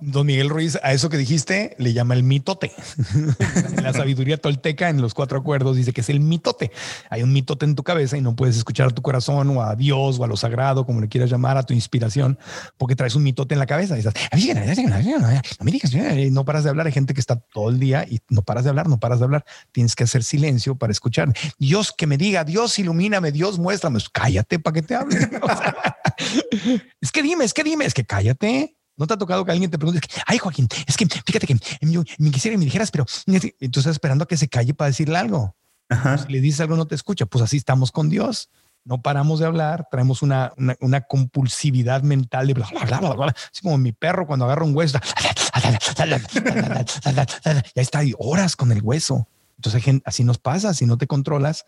Don 0.00 0.26
Miguel 0.26 0.50
Ruiz, 0.50 0.76
a 0.82 0.92
eso 0.92 1.08
que 1.08 1.16
dijiste 1.16 1.76
le 1.78 1.92
llama 1.92 2.14
el 2.14 2.24
mitote. 2.24 2.72
la 3.82 3.92
sabiduría 3.92 4.36
tolteca, 4.36 4.88
en 4.88 5.00
los 5.00 5.14
cuatro 5.14 5.38
acuerdos, 5.38 5.76
dice 5.76 5.92
que 5.92 6.00
es 6.00 6.08
el 6.10 6.18
mitote. 6.18 6.72
Hay 7.10 7.22
un 7.22 7.32
mitote 7.32 7.64
en 7.64 7.76
tu 7.76 7.84
cabeza 7.84 8.16
y 8.16 8.20
no 8.20 8.34
puedes 8.34 8.56
escuchar 8.56 8.88
a 8.88 8.90
tu 8.90 9.02
corazón 9.02 9.56
o 9.56 9.62
a 9.62 9.76
Dios 9.76 10.18
o 10.18 10.24
a 10.24 10.26
lo 10.26 10.36
sagrado, 10.36 10.84
como 10.84 11.00
le 11.00 11.08
quieras 11.08 11.30
llamar, 11.30 11.56
a 11.56 11.62
tu 11.62 11.74
inspiración, 11.74 12.38
porque 12.76 12.96
traes 12.96 13.14
un 13.14 13.22
mitote 13.22 13.54
en 13.54 13.60
la 13.60 13.66
cabeza. 13.66 13.94
Y 13.96 14.00
estás, 14.00 14.14
no 16.32 16.44
paras 16.44 16.64
de 16.64 16.70
hablar. 16.70 16.86
Hay 16.86 16.92
gente 16.92 17.14
que 17.14 17.20
está 17.20 17.36
todo 17.36 17.68
el 17.68 17.78
día 17.78 18.04
y 18.08 18.18
no 18.30 18.42
paras 18.42 18.64
de 18.64 18.70
hablar, 18.70 18.88
no 18.88 18.98
paras 18.98 19.20
de 19.20 19.26
hablar. 19.26 19.44
Tienes 19.70 19.94
que 19.94 20.04
hacer 20.04 20.24
silencio 20.24 20.76
para 20.76 20.90
escuchar. 20.90 21.32
Dios 21.58 21.94
que 21.96 22.08
me 22.08 22.16
diga, 22.16 22.42
Dios 22.42 22.78
ilumíname, 22.80 23.30
Dios 23.30 23.60
muéstrame. 23.60 23.94
Pues 23.94 24.08
cállate 24.08 24.58
para 24.58 24.74
que 24.74 24.82
te 24.82 24.96
hable. 24.96 25.16
es 27.00 27.12
que 27.12 27.22
dime, 27.22 27.44
es 27.44 27.54
que 27.54 27.62
dime, 27.62 27.84
es 27.84 27.94
que 27.94 28.04
cállate. 28.04 28.76
¿No 28.96 29.06
te 29.06 29.14
ha 29.14 29.16
tocado 29.16 29.44
que 29.44 29.52
alguien 29.52 29.70
te 29.70 29.78
pregunte, 29.78 30.06
ay 30.26 30.38
Joaquín, 30.38 30.68
es 30.86 30.96
que 30.96 31.06
fíjate 31.06 31.46
que 31.46 31.54
me 32.18 32.30
quisiera 32.30 32.54
que 32.54 32.58
me 32.58 32.64
dijeras, 32.64 32.90
pero 32.90 33.04
tú 33.04 33.80
estás 33.80 33.92
esperando 33.92 34.24
a 34.24 34.28
que 34.28 34.36
se 34.36 34.48
calle 34.48 34.74
para 34.74 34.88
decirle 34.88 35.18
algo? 35.18 35.56
Si 35.90 36.32
le 36.32 36.40
dices 36.40 36.60
algo 36.60 36.76
no 36.76 36.86
te 36.86 36.94
escucha, 36.94 37.26
pues 37.26 37.44
así 37.44 37.56
estamos 37.56 37.92
con 37.92 38.08
Dios. 38.08 38.50
No 38.84 39.00
paramos 39.00 39.40
de 39.40 39.46
hablar, 39.46 39.88
traemos 39.90 40.22
una, 40.22 40.52
una, 40.80 41.00
compulsividad 41.00 42.02
mental 42.02 42.46
de 42.46 42.54
bla, 42.54 42.68
bla, 42.86 43.00
bla, 43.00 43.14
bla, 43.14 43.34
así 43.50 43.62
como 43.62 43.78
mi 43.78 43.92
perro 43.92 44.26
cuando 44.26 44.44
agarra 44.44 44.64
un 44.64 44.76
hueso, 44.76 44.98
ya 47.74 47.82
está 47.82 48.00
ahí 48.00 48.12
horas 48.18 48.56
con 48.56 48.72
el 48.72 48.82
hueso. 48.82 49.26
Entonces 49.56 50.02
así 50.04 50.22
nos 50.24 50.36
pasa, 50.38 50.74
si 50.74 50.84
no 50.84 50.98
te 50.98 51.06
controlas, 51.06 51.64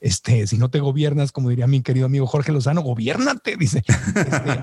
este, 0.00 0.46
si 0.46 0.58
no 0.58 0.70
te 0.70 0.78
gobiernas, 0.78 1.32
como 1.32 1.48
diría 1.48 1.66
mi 1.66 1.82
querido 1.82 2.06
amigo 2.06 2.26
Jorge 2.26 2.52
Lozano, 2.52 2.82
gobiernate, 2.82 3.56
dice. 3.56 3.82
Este, 3.88 4.60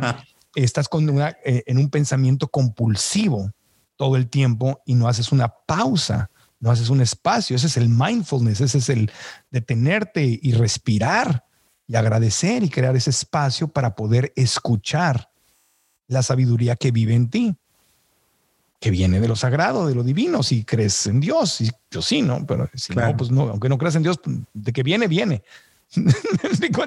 estás 0.63 0.88
con 0.88 1.07
una, 1.09 1.38
eh, 1.45 1.63
en 1.67 1.77
un 1.77 1.89
pensamiento 1.89 2.47
compulsivo 2.47 3.51
todo 3.95 4.15
el 4.15 4.27
tiempo 4.27 4.81
y 4.85 4.95
no 4.95 5.07
haces 5.07 5.31
una 5.31 5.49
pausa, 5.49 6.29
no 6.59 6.71
haces 6.71 6.89
un 6.89 7.01
espacio. 7.01 7.55
Ese 7.55 7.67
es 7.67 7.77
el 7.77 7.89
mindfulness, 7.89 8.61
ese 8.61 8.79
es 8.79 8.89
el 8.89 9.11
detenerte 9.51 10.39
y 10.41 10.51
respirar 10.53 11.45
y 11.88 11.95
agradecer 11.95 12.63
y 12.63 12.69
crear 12.69 12.95
ese 12.95 13.11
espacio 13.11 13.67
para 13.67 13.95
poder 13.95 14.34
escuchar 14.35 15.29
la 16.07 16.23
sabiduría 16.23 16.75
que 16.75 16.91
vive 16.91 17.13
en 17.13 17.29
ti, 17.29 17.55
que 18.79 18.91
viene 18.91 19.19
de 19.19 19.27
lo 19.27 19.35
sagrado, 19.35 19.88
de 19.88 19.95
lo 19.95 20.03
divino, 20.03 20.43
si 20.43 20.63
crees 20.63 21.07
en 21.07 21.19
Dios. 21.19 21.61
Y 21.61 21.69
yo 21.91 22.01
sí, 22.01 22.21
¿no? 22.21 22.45
Pero 22.45 22.69
si 22.73 22.93
no, 22.93 23.15
pues 23.15 23.31
no, 23.31 23.43
aunque 23.43 23.69
no 23.69 23.77
creas 23.77 23.95
en 23.95 24.03
Dios, 24.03 24.19
de 24.53 24.73
que 24.73 24.84
viene, 24.84 25.07
viene. 25.07 25.43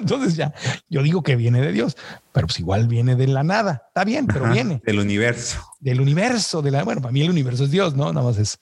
Entonces 0.01 0.35
ya, 0.35 0.53
yo 0.89 1.03
digo 1.03 1.23
que 1.23 1.35
viene 1.35 1.61
de 1.61 1.71
Dios, 1.71 1.95
pero 2.31 2.47
pues 2.47 2.59
igual 2.59 2.87
viene 2.87 3.15
de 3.15 3.27
la 3.27 3.43
nada. 3.43 3.83
Está 3.87 4.03
bien, 4.03 4.27
pero 4.27 4.51
viene. 4.51 4.81
Del 4.85 4.99
universo. 4.99 5.59
Del 5.79 6.01
universo, 6.01 6.61
de 6.61 6.71
la, 6.71 6.83
bueno, 6.83 7.01
para 7.01 7.11
mí 7.11 7.21
el 7.21 7.29
universo 7.29 7.63
es 7.63 7.71
Dios, 7.71 7.95
¿no? 7.95 8.11
Nada 8.11 8.25
más 8.25 8.37
es. 8.37 8.59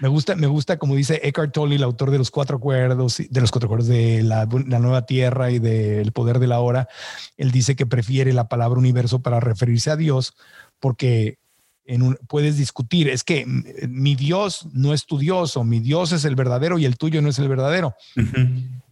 Me 0.00 0.08
gusta, 0.08 0.36
me 0.36 0.46
gusta, 0.46 0.78
como 0.78 0.94
dice 0.94 1.20
Eckhart 1.22 1.52
Tolle, 1.52 1.76
el 1.76 1.82
autor 1.82 2.10
de 2.10 2.18
los 2.18 2.30
cuatro 2.30 2.58
acuerdos, 2.58 3.22
de 3.28 3.40
los 3.40 3.50
cuatro 3.50 3.66
acuerdos 3.66 3.88
de 3.88 4.22
la, 4.22 4.48
la 4.66 4.78
nueva 4.78 5.06
tierra 5.06 5.50
y 5.50 5.58
del 5.58 6.12
poder 6.12 6.38
de 6.38 6.46
la 6.46 6.60
hora. 6.60 6.88
Él 7.36 7.50
dice 7.50 7.76
que 7.76 7.86
prefiere 7.86 8.32
la 8.32 8.48
palabra 8.48 8.78
universo 8.78 9.20
para 9.20 9.40
referirse 9.40 9.90
a 9.90 9.96
Dios 9.96 10.34
porque 10.78 11.38
en 11.84 12.02
un, 12.02 12.18
puedes 12.28 12.56
discutir, 12.56 13.08
es 13.08 13.22
que 13.22 13.46
mi 13.46 14.16
Dios 14.16 14.66
no 14.72 14.92
es 14.92 15.06
tu 15.06 15.18
Dios 15.18 15.56
o 15.56 15.64
mi 15.64 15.78
Dios 15.80 16.12
es 16.12 16.24
el 16.24 16.34
verdadero 16.34 16.78
y 16.78 16.84
el 16.84 16.96
tuyo 16.96 17.22
no 17.22 17.28
es 17.28 17.38
el 17.38 17.48
verdadero 17.48 17.94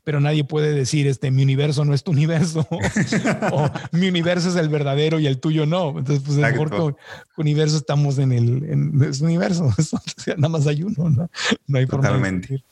pero 0.05 0.21
nadie 0.21 0.45
puede 0.45 0.73
decir, 0.73 1.07
este, 1.07 1.31
mi 1.31 1.43
universo 1.43 1.85
no 1.85 1.95
es 1.95 2.05
tu 2.05 2.13
universo, 2.13 2.67
o 3.53 3.71
mi 3.93 4.09
universo 4.09 4.51
es 4.51 4.57
el 4.57 4.69
verdadero 4.69 5.19
y 5.19 5.27
el 5.27 5.41
tuyo 5.41 5.65
no. 5.67 5.99
Entonces, 5.99 6.23
pues 6.25 6.37
mejor 6.37 6.71
que 6.71 6.97
universo 7.37 7.79
estamos 7.79 8.19
en 8.19 8.33
el 8.33 8.49
en, 8.71 9.25
universo, 9.25 9.73
nada 10.37 10.49
más 10.49 10.67
hay 10.67 10.83
uno, 10.83 11.11
¿no? 11.11 11.31
No 11.67 11.79
hay 11.79 11.87
forma 11.87 12.09
Totalmente. 12.09 12.63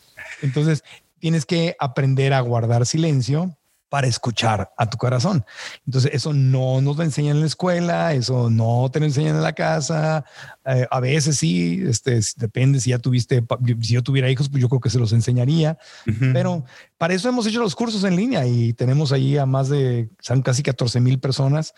Entonces, 0.42 0.84
tienes 1.18 1.46
que 1.46 1.74
aprender 1.78 2.34
a 2.34 2.40
guardar 2.40 2.84
silencio 2.86 3.56
para 3.93 4.06
escuchar 4.06 4.73
a 4.78 4.89
tu 4.89 4.97
corazón. 4.97 5.44
Entonces, 5.85 6.12
eso 6.14 6.32
no 6.32 6.81
nos 6.81 6.97
lo 6.97 7.02
enseñan 7.02 7.36
en 7.36 7.40
la 7.40 7.47
escuela, 7.47 8.14
eso 8.14 8.48
no 8.48 8.89
te 8.90 8.98
lo 9.01 9.05
enseñan 9.05 9.36
en 9.36 9.43
la 9.43 9.52
casa. 9.52 10.24
Eh, 10.64 10.86
a 10.90 10.98
veces 10.98 11.36
sí, 11.36 11.82
este, 11.86 12.19
depende 12.39 12.81
si 12.81 12.89
ya 12.89 12.98
tuviste, 12.98 13.44
si 13.82 13.93
yo 13.93 14.02
tuviera 14.02 14.31
hijos, 14.31 14.48
pues 14.48 14.62
yo 14.62 14.70
creo 14.70 14.81
que 14.81 14.89
se 14.89 14.98
los 14.98 15.12
enseñaría. 15.12 15.77
Pero 16.32 16.64
para 16.97 17.12
eso 17.12 17.28
hemos 17.28 17.47
hecho 17.47 17.60
los 17.60 17.74
cursos 17.74 18.02
en 18.05 18.16
línea 18.16 18.47
y 18.47 18.73
tenemos 18.73 19.12
ahí 19.12 19.36
a 19.36 19.44
más 19.44 19.69
de, 19.69 20.09
son 20.20 20.40
casi 20.40 20.62
14 20.62 20.98
mil 20.98 21.20
personas 21.20 21.74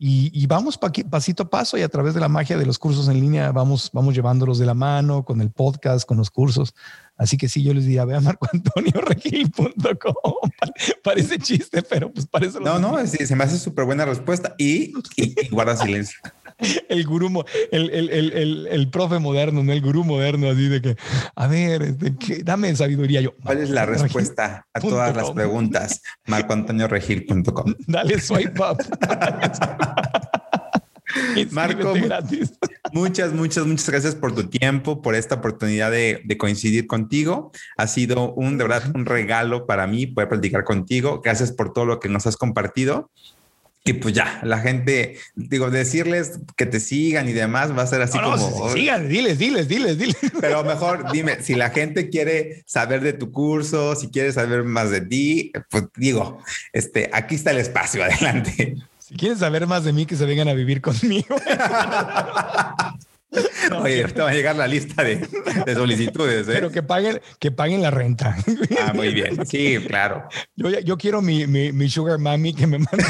y, 0.00 0.46
vamos 0.46 0.78
pasito 0.78 1.42
a 1.42 1.50
paso 1.50 1.76
y 1.76 1.82
a 1.82 1.88
través 1.88 2.14
de 2.14 2.20
la 2.20 2.28
magia 2.28 2.56
de 2.56 2.64
los 2.64 2.78
cursos 2.78 3.08
en 3.08 3.20
línea 3.20 3.50
vamos, 3.50 3.90
vamos 3.92 4.14
llevándolos 4.14 4.58
de 4.58 4.64
la 4.64 4.74
mano 4.74 5.24
con 5.24 5.40
el 5.40 5.50
podcast, 5.50 6.06
con 6.06 6.16
los 6.16 6.30
cursos. 6.30 6.72
Así 7.18 7.36
que 7.36 7.48
sí, 7.48 7.64
yo 7.64 7.74
les 7.74 7.84
diría, 7.84 8.04
ve 8.04 8.14
a 8.14 8.20
marcoantonioregil.com. 8.20 10.50
Parece 11.02 11.38
chiste, 11.38 11.82
pero 11.82 12.12
pues 12.12 12.26
parece... 12.26 12.60
No, 12.60 12.78
no, 12.78 13.04
sí, 13.06 13.26
se 13.26 13.34
me 13.34 13.44
hace 13.44 13.58
súper 13.58 13.84
buena 13.84 14.04
respuesta 14.04 14.54
y, 14.56 14.92
guarda 15.50 15.76
silencio. 15.76 16.18
El 16.88 17.06
gurú, 17.06 17.44
el, 17.70 17.90
el, 17.90 18.10
el, 18.10 18.66
el, 18.68 18.90
profe 18.90 19.20
moderno, 19.20 19.62
¿no? 19.62 19.72
El 19.72 19.80
gurú 19.80 20.02
moderno, 20.02 20.50
así 20.50 20.66
de 20.66 20.82
que, 20.82 20.96
a 21.36 21.46
ver, 21.46 21.82
este, 21.82 22.42
dame 22.42 22.74
sabiduría. 22.74 23.20
Yo, 23.20 23.36
¿Cuál 23.36 23.58
es 23.58 23.70
la 23.70 23.86
respuesta 23.86 24.66
a 24.74 24.80
todas 24.80 25.14
las 25.14 25.30
preguntas? 25.30 26.02
marcoantonioregil.com. 26.26 27.74
Dale 27.86 28.20
swipe 28.20 28.60
up. 28.60 28.78
Marco, 31.52 31.94
muchas, 32.92 33.32
muchas, 33.32 33.66
muchas 33.66 33.88
gracias 33.88 34.14
por 34.14 34.34
tu 34.34 34.48
tiempo, 34.48 35.02
por 35.02 35.14
esta 35.14 35.36
oportunidad 35.36 35.90
de, 35.90 36.36
coincidir 36.38 36.86
contigo. 36.86 37.52
Ha 37.76 37.86
sido 37.86 38.32
un, 38.34 38.58
de 38.58 38.64
verdad, 38.64 38.92
un 38.94 39.06
regalo 39.06 39.66
para 39.66 39.86
mí 39.86 40.06
poder 40.06 40.28
platicar 40.28 40.64
contigo. 40.64 41.20
Gracias 41.22 41.52
por 41.52 41.72
todo 41.72 41.84
lo 41.84 42.00
que 42.00 42.08
nos 42.08 42.26
has 42.26 42.36
compartido. 42.36 43.10
Y 43.84 43.94
pues 43.94 44.14
ya, 44.14 44.40
la 44.42 44.58
gente, 44.58 45.16
digo, 45.34 45.70
decirles 45.70 46.40
que 46.56 46.66
te 46.66 46.78
sigan 46.78 47.26
y 47.28 47.32
demás 47.32 47.76
va 47.76 47.82
a 47.82 47.86
ser 47.86 48.02
así 48.02 48.18
como. 48.18 48.70
sigan, 48.70 49.08
diles, 49.08 49.38
diles, 49.38 49.66
diles, 49.66 49.96
diles. 49.96 50.16
Pero 50.40 50.62
mejor 50.62 51.10
dime, 51.10 51.42
si 51.42 51.54
la 51.54 51.70
gente 51.70 52.10
quiere 52.10 52.62
saber 52.66 53.00
de 53.00 53.14
tu 53.14 53.32
curso, 53.32 53.96
si 53.96 54.08
quiere 54.08 54.32
saber 54.32 54.64
más 54.64 54.90
de 54.90 55.00
ti, 55.00 55.52
pues 55.70 55.84
digo, 55.96 56.38
este, 56.72 57.08
aquí 57.14 57.36
está 57.36 57.52
el 57.52 57.58
espacio, 57.58 58.04
adelante. 58.04 58.76
Si 59.08 59.16
quieren 59.16 59.38
saber 59.38 59.66
más 59.66 59.84
de 59.84 59.94
mí, 59.94 60.04
que 60.04 60.16
se 60.16 60.26
vengan 60.26 60.48
a 60.48 60.52
vivir 60.52 60.82
conmigo. 60.82 61.34
Oye, 63.82 64.02
ahorita 64.02 64.24
va 64.24 64.30
a 64.30 64.34
llegar 64.34 64.54
la 64.56 64.66
lista 64.66 65.02
de, 65.02 65.26
solicitudes. 65.74 66.46
¿eh? 66.46 66.52
Pero 66.52 66.70
que 66.70 66.82
paguen, 66.82 67.22
que 67.38 67.50
paguen 67.50 67.80
la 67.80 67.90
renta. 67.90 68.36
Ah, 68.82 68.92
muy 68.92 69.14
bien. 69.14 69.46
Sí, 69.46 69.78
claro. 69.86 70.28
Yo, 70.56 70.68
yo 70.68 70.98
quiero 70.98 71.22
mi, 71.22 71.46
mi, 71.46 71.72
mi 71.72 71.88
sugar 71.88 72.18
mami 72.18 72.52
que 72.52 72.66
me 72.66 72.78
mande. 72.78 73.04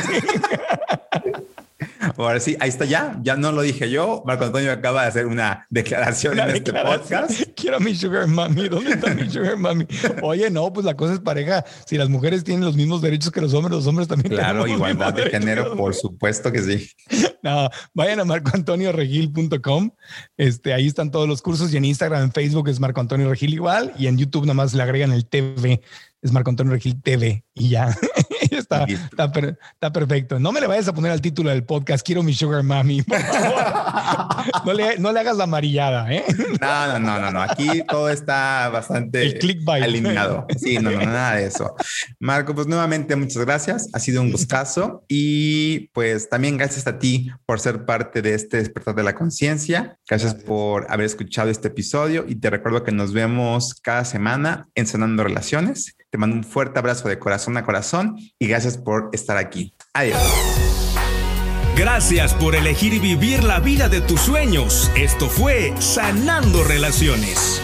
Ahora 2.19 2.41
sí, 2.41 2.57
ahí 2.59 2.69
está 2.69 2.85
ya. 2.85 3.19
Ya 3.23 3.37
no 3.37 3.53
lo 3.53 3.63
dije 3.63 3.89
yo. 3.89 4.23
Marco 4.27 4.45
Antonio 4.45 4.73
acaba 4.73 5.03
de 5.03 5.09
hacer 5.09 5.27
una 5.27 5.67
declaración 5.71 6.39
en 6.39 6.51
este 6.51 6.73
podcast. 6.73 7.43
Quiero 7.57 7.79
mi 7.79 7.95
sugar 7.95 8.27
mami. 8.27 8.69
¿Dónde 8.69 8.93
está 8.93 9.15
mi 9.15 9.31
sugar 9.31 9.57
mami? 9.57 9.87
Oye, 10.23 10.51
no, 10.51 10.73
pues 10.73 10.85
la 10.85 10.97
cosa 10.97 11.15
es 11.15 11.21
pareja. 11.21 11.65
Si 11.87 11.97
las 11.97 12.09
mujeres 12.09 12.43
tienen 12.43 12.65
los 12.65 12.75
mismos 12.75 13.01
derechos 13.03 13.31
que 13.31 13.41
los 13.41 13.55
hombres, 13.55 13.77
los 13.77 13.87
hombres 13.87 14.09
también. 14.09 14.35
Claro, 14.35 14.67
igualdad 14.67 15.15
de 15.15 15.31
género, 15.31 15.77
por 15.77 15.95
supuesto 15.95 16.51
que 16.51 16.63
sí. 16.63 16.91
No, 17.41 17.71
vayan 17.95 18.19
a 18.19 18.25
marcoantonioregil.com. 18.25 19.91
Este, 20.37 20.75
ahí 20.75 20.89
están 20.89 21.13
todos 21.13 21.29
los 21.29 21.41
cursos 21.41 21.73
y 21.73 21.77
en 21.77 21.85
Instagram, 21.85 22.25
en 22.25 22.33
Facebook 22.33 22.69
es 22.69 22.81
Marco 22.81 23.01
Antonio 23.01 23.31
Regil 23.31 23.55
igual 23.55 23.93
y 23.97 24.09
en 24.09 24.19
YouTube 24.19 24.43
nada 24.43 24.55
más 24.55 24.75
le 24.75 24.83
agregan 24.83 25.13
el 25.13 25.25
TV 25.25 25.81
es 26.23 26.33
Marco 26.33 26.51
Antonio 26.51 26.73
Regil 26.73 27.01
TV 27.01 27.45
y 27.55 27.71
ya. 27.71 27.97
está, 28.69 28.85
está, 29.73 29.93
perfecto. 29.93 30.39
No 30.39 30.53
me 30.53 30.61
le 30.61 30.67
vayas 30.67 30.89
a 30.89 30.93
poner 30.93 31.13
al 31.13 31.21
título 31.21 31.51
del 31.51 31.65
podcast, 31.65 32.05
quiero 32.05 32.23
mi 32.23 32.35
sugar 32.35 32.63
mami. 32.63 33.03
no, 34.65 34.73
le, 34.73 34.99
no 34.99 35.13
le 35.13 35.21
hagas 35.21 35.37
la 35.37 35.45
amarillada, 35.45 36.13
¿eh? 36.13 36.25
No, 36.61 36.99
no, 36.99 37.19
no, 37.21 37.31
no, 37.31 37.43
Aquí 37.43 37.83
todo 37.89 38.11
está 38.11 38.69
bastante 38.69 39.39
alineado. 39.67 40.47
Sí, 40.59 40.79
no, 40.79 40.91
no, 40.91 41.01
nada 41.01 41.37
de 41.37 41.47
eso. 41.47 41.75
Marco, 42.19 42.55
pues 42.55 42.67
nuevamente 42.67 43.17
muchas 43.17 43.45
gracias. 43.45 43.89
Ha 43.93 43.99
sido 43.99 44.23
un 44.23 44.31
gustazo 44.31 45.05
y 45.09 45.89
pues 45.93 46.29
también 46.29 46.57
gracias 46.57 46.87
a 46.87 46.99
ti 46.99 47.31
por 47.47 47.61
ser 47.61 47.85
parte 47.85 48.23
de 48.23 48.35
este 48.35 48.59
despertar 48.59 48.95
de 48.95 49.03
la 49.03 49.15
conciencia. 49.15 49.99
Gracias, 50.07 50.35
por 50.35 50.87
haber 50.91 51.07
escuchado 51.07 51.51
este 51.51 51.69
episodio 51.69 52.25
y 52.29 52.37
te 52.37 52.51
recuerdo 52.51 52.85
que 52.85 52.93
nos 52.93 53.13
vemos 53.13 53.75
cada 53.75 54.05
semana 54.05 54.69
en 54.75 54.87
Sanando 54.87 55.25
Relaciones. 55.25 55.98
Te 56.11 56.19
mando 56.19 56.37
un 56.37 56.45
fuerte 56.45 56.79
abrazo 56.79 57.09
de 57.09 57.19
corazón 57.19 57.57
a 57.57 57.65
corazón 57.65 58.17
y 58.39 58.47
gracias 58.47 58.79
por 58.79 59.11
estar 59.13 59.37
aquí. 59.37 59.75
Adiós. 59.93 60.19
Gracias 61.77 62.35
por 62.35 62.57
elegir 62.57 63.01
vivir 63.01 63.45
la 63.45 63.61
vida 63.61 63.89
de 63.89 64.01
tus 64.01 64.21
sueños. 64.21 64.91
Esto 64.97 65.29
fue 65.29 65.73
Sanando 65.79 66.65
Relaciones. 66.65 67.63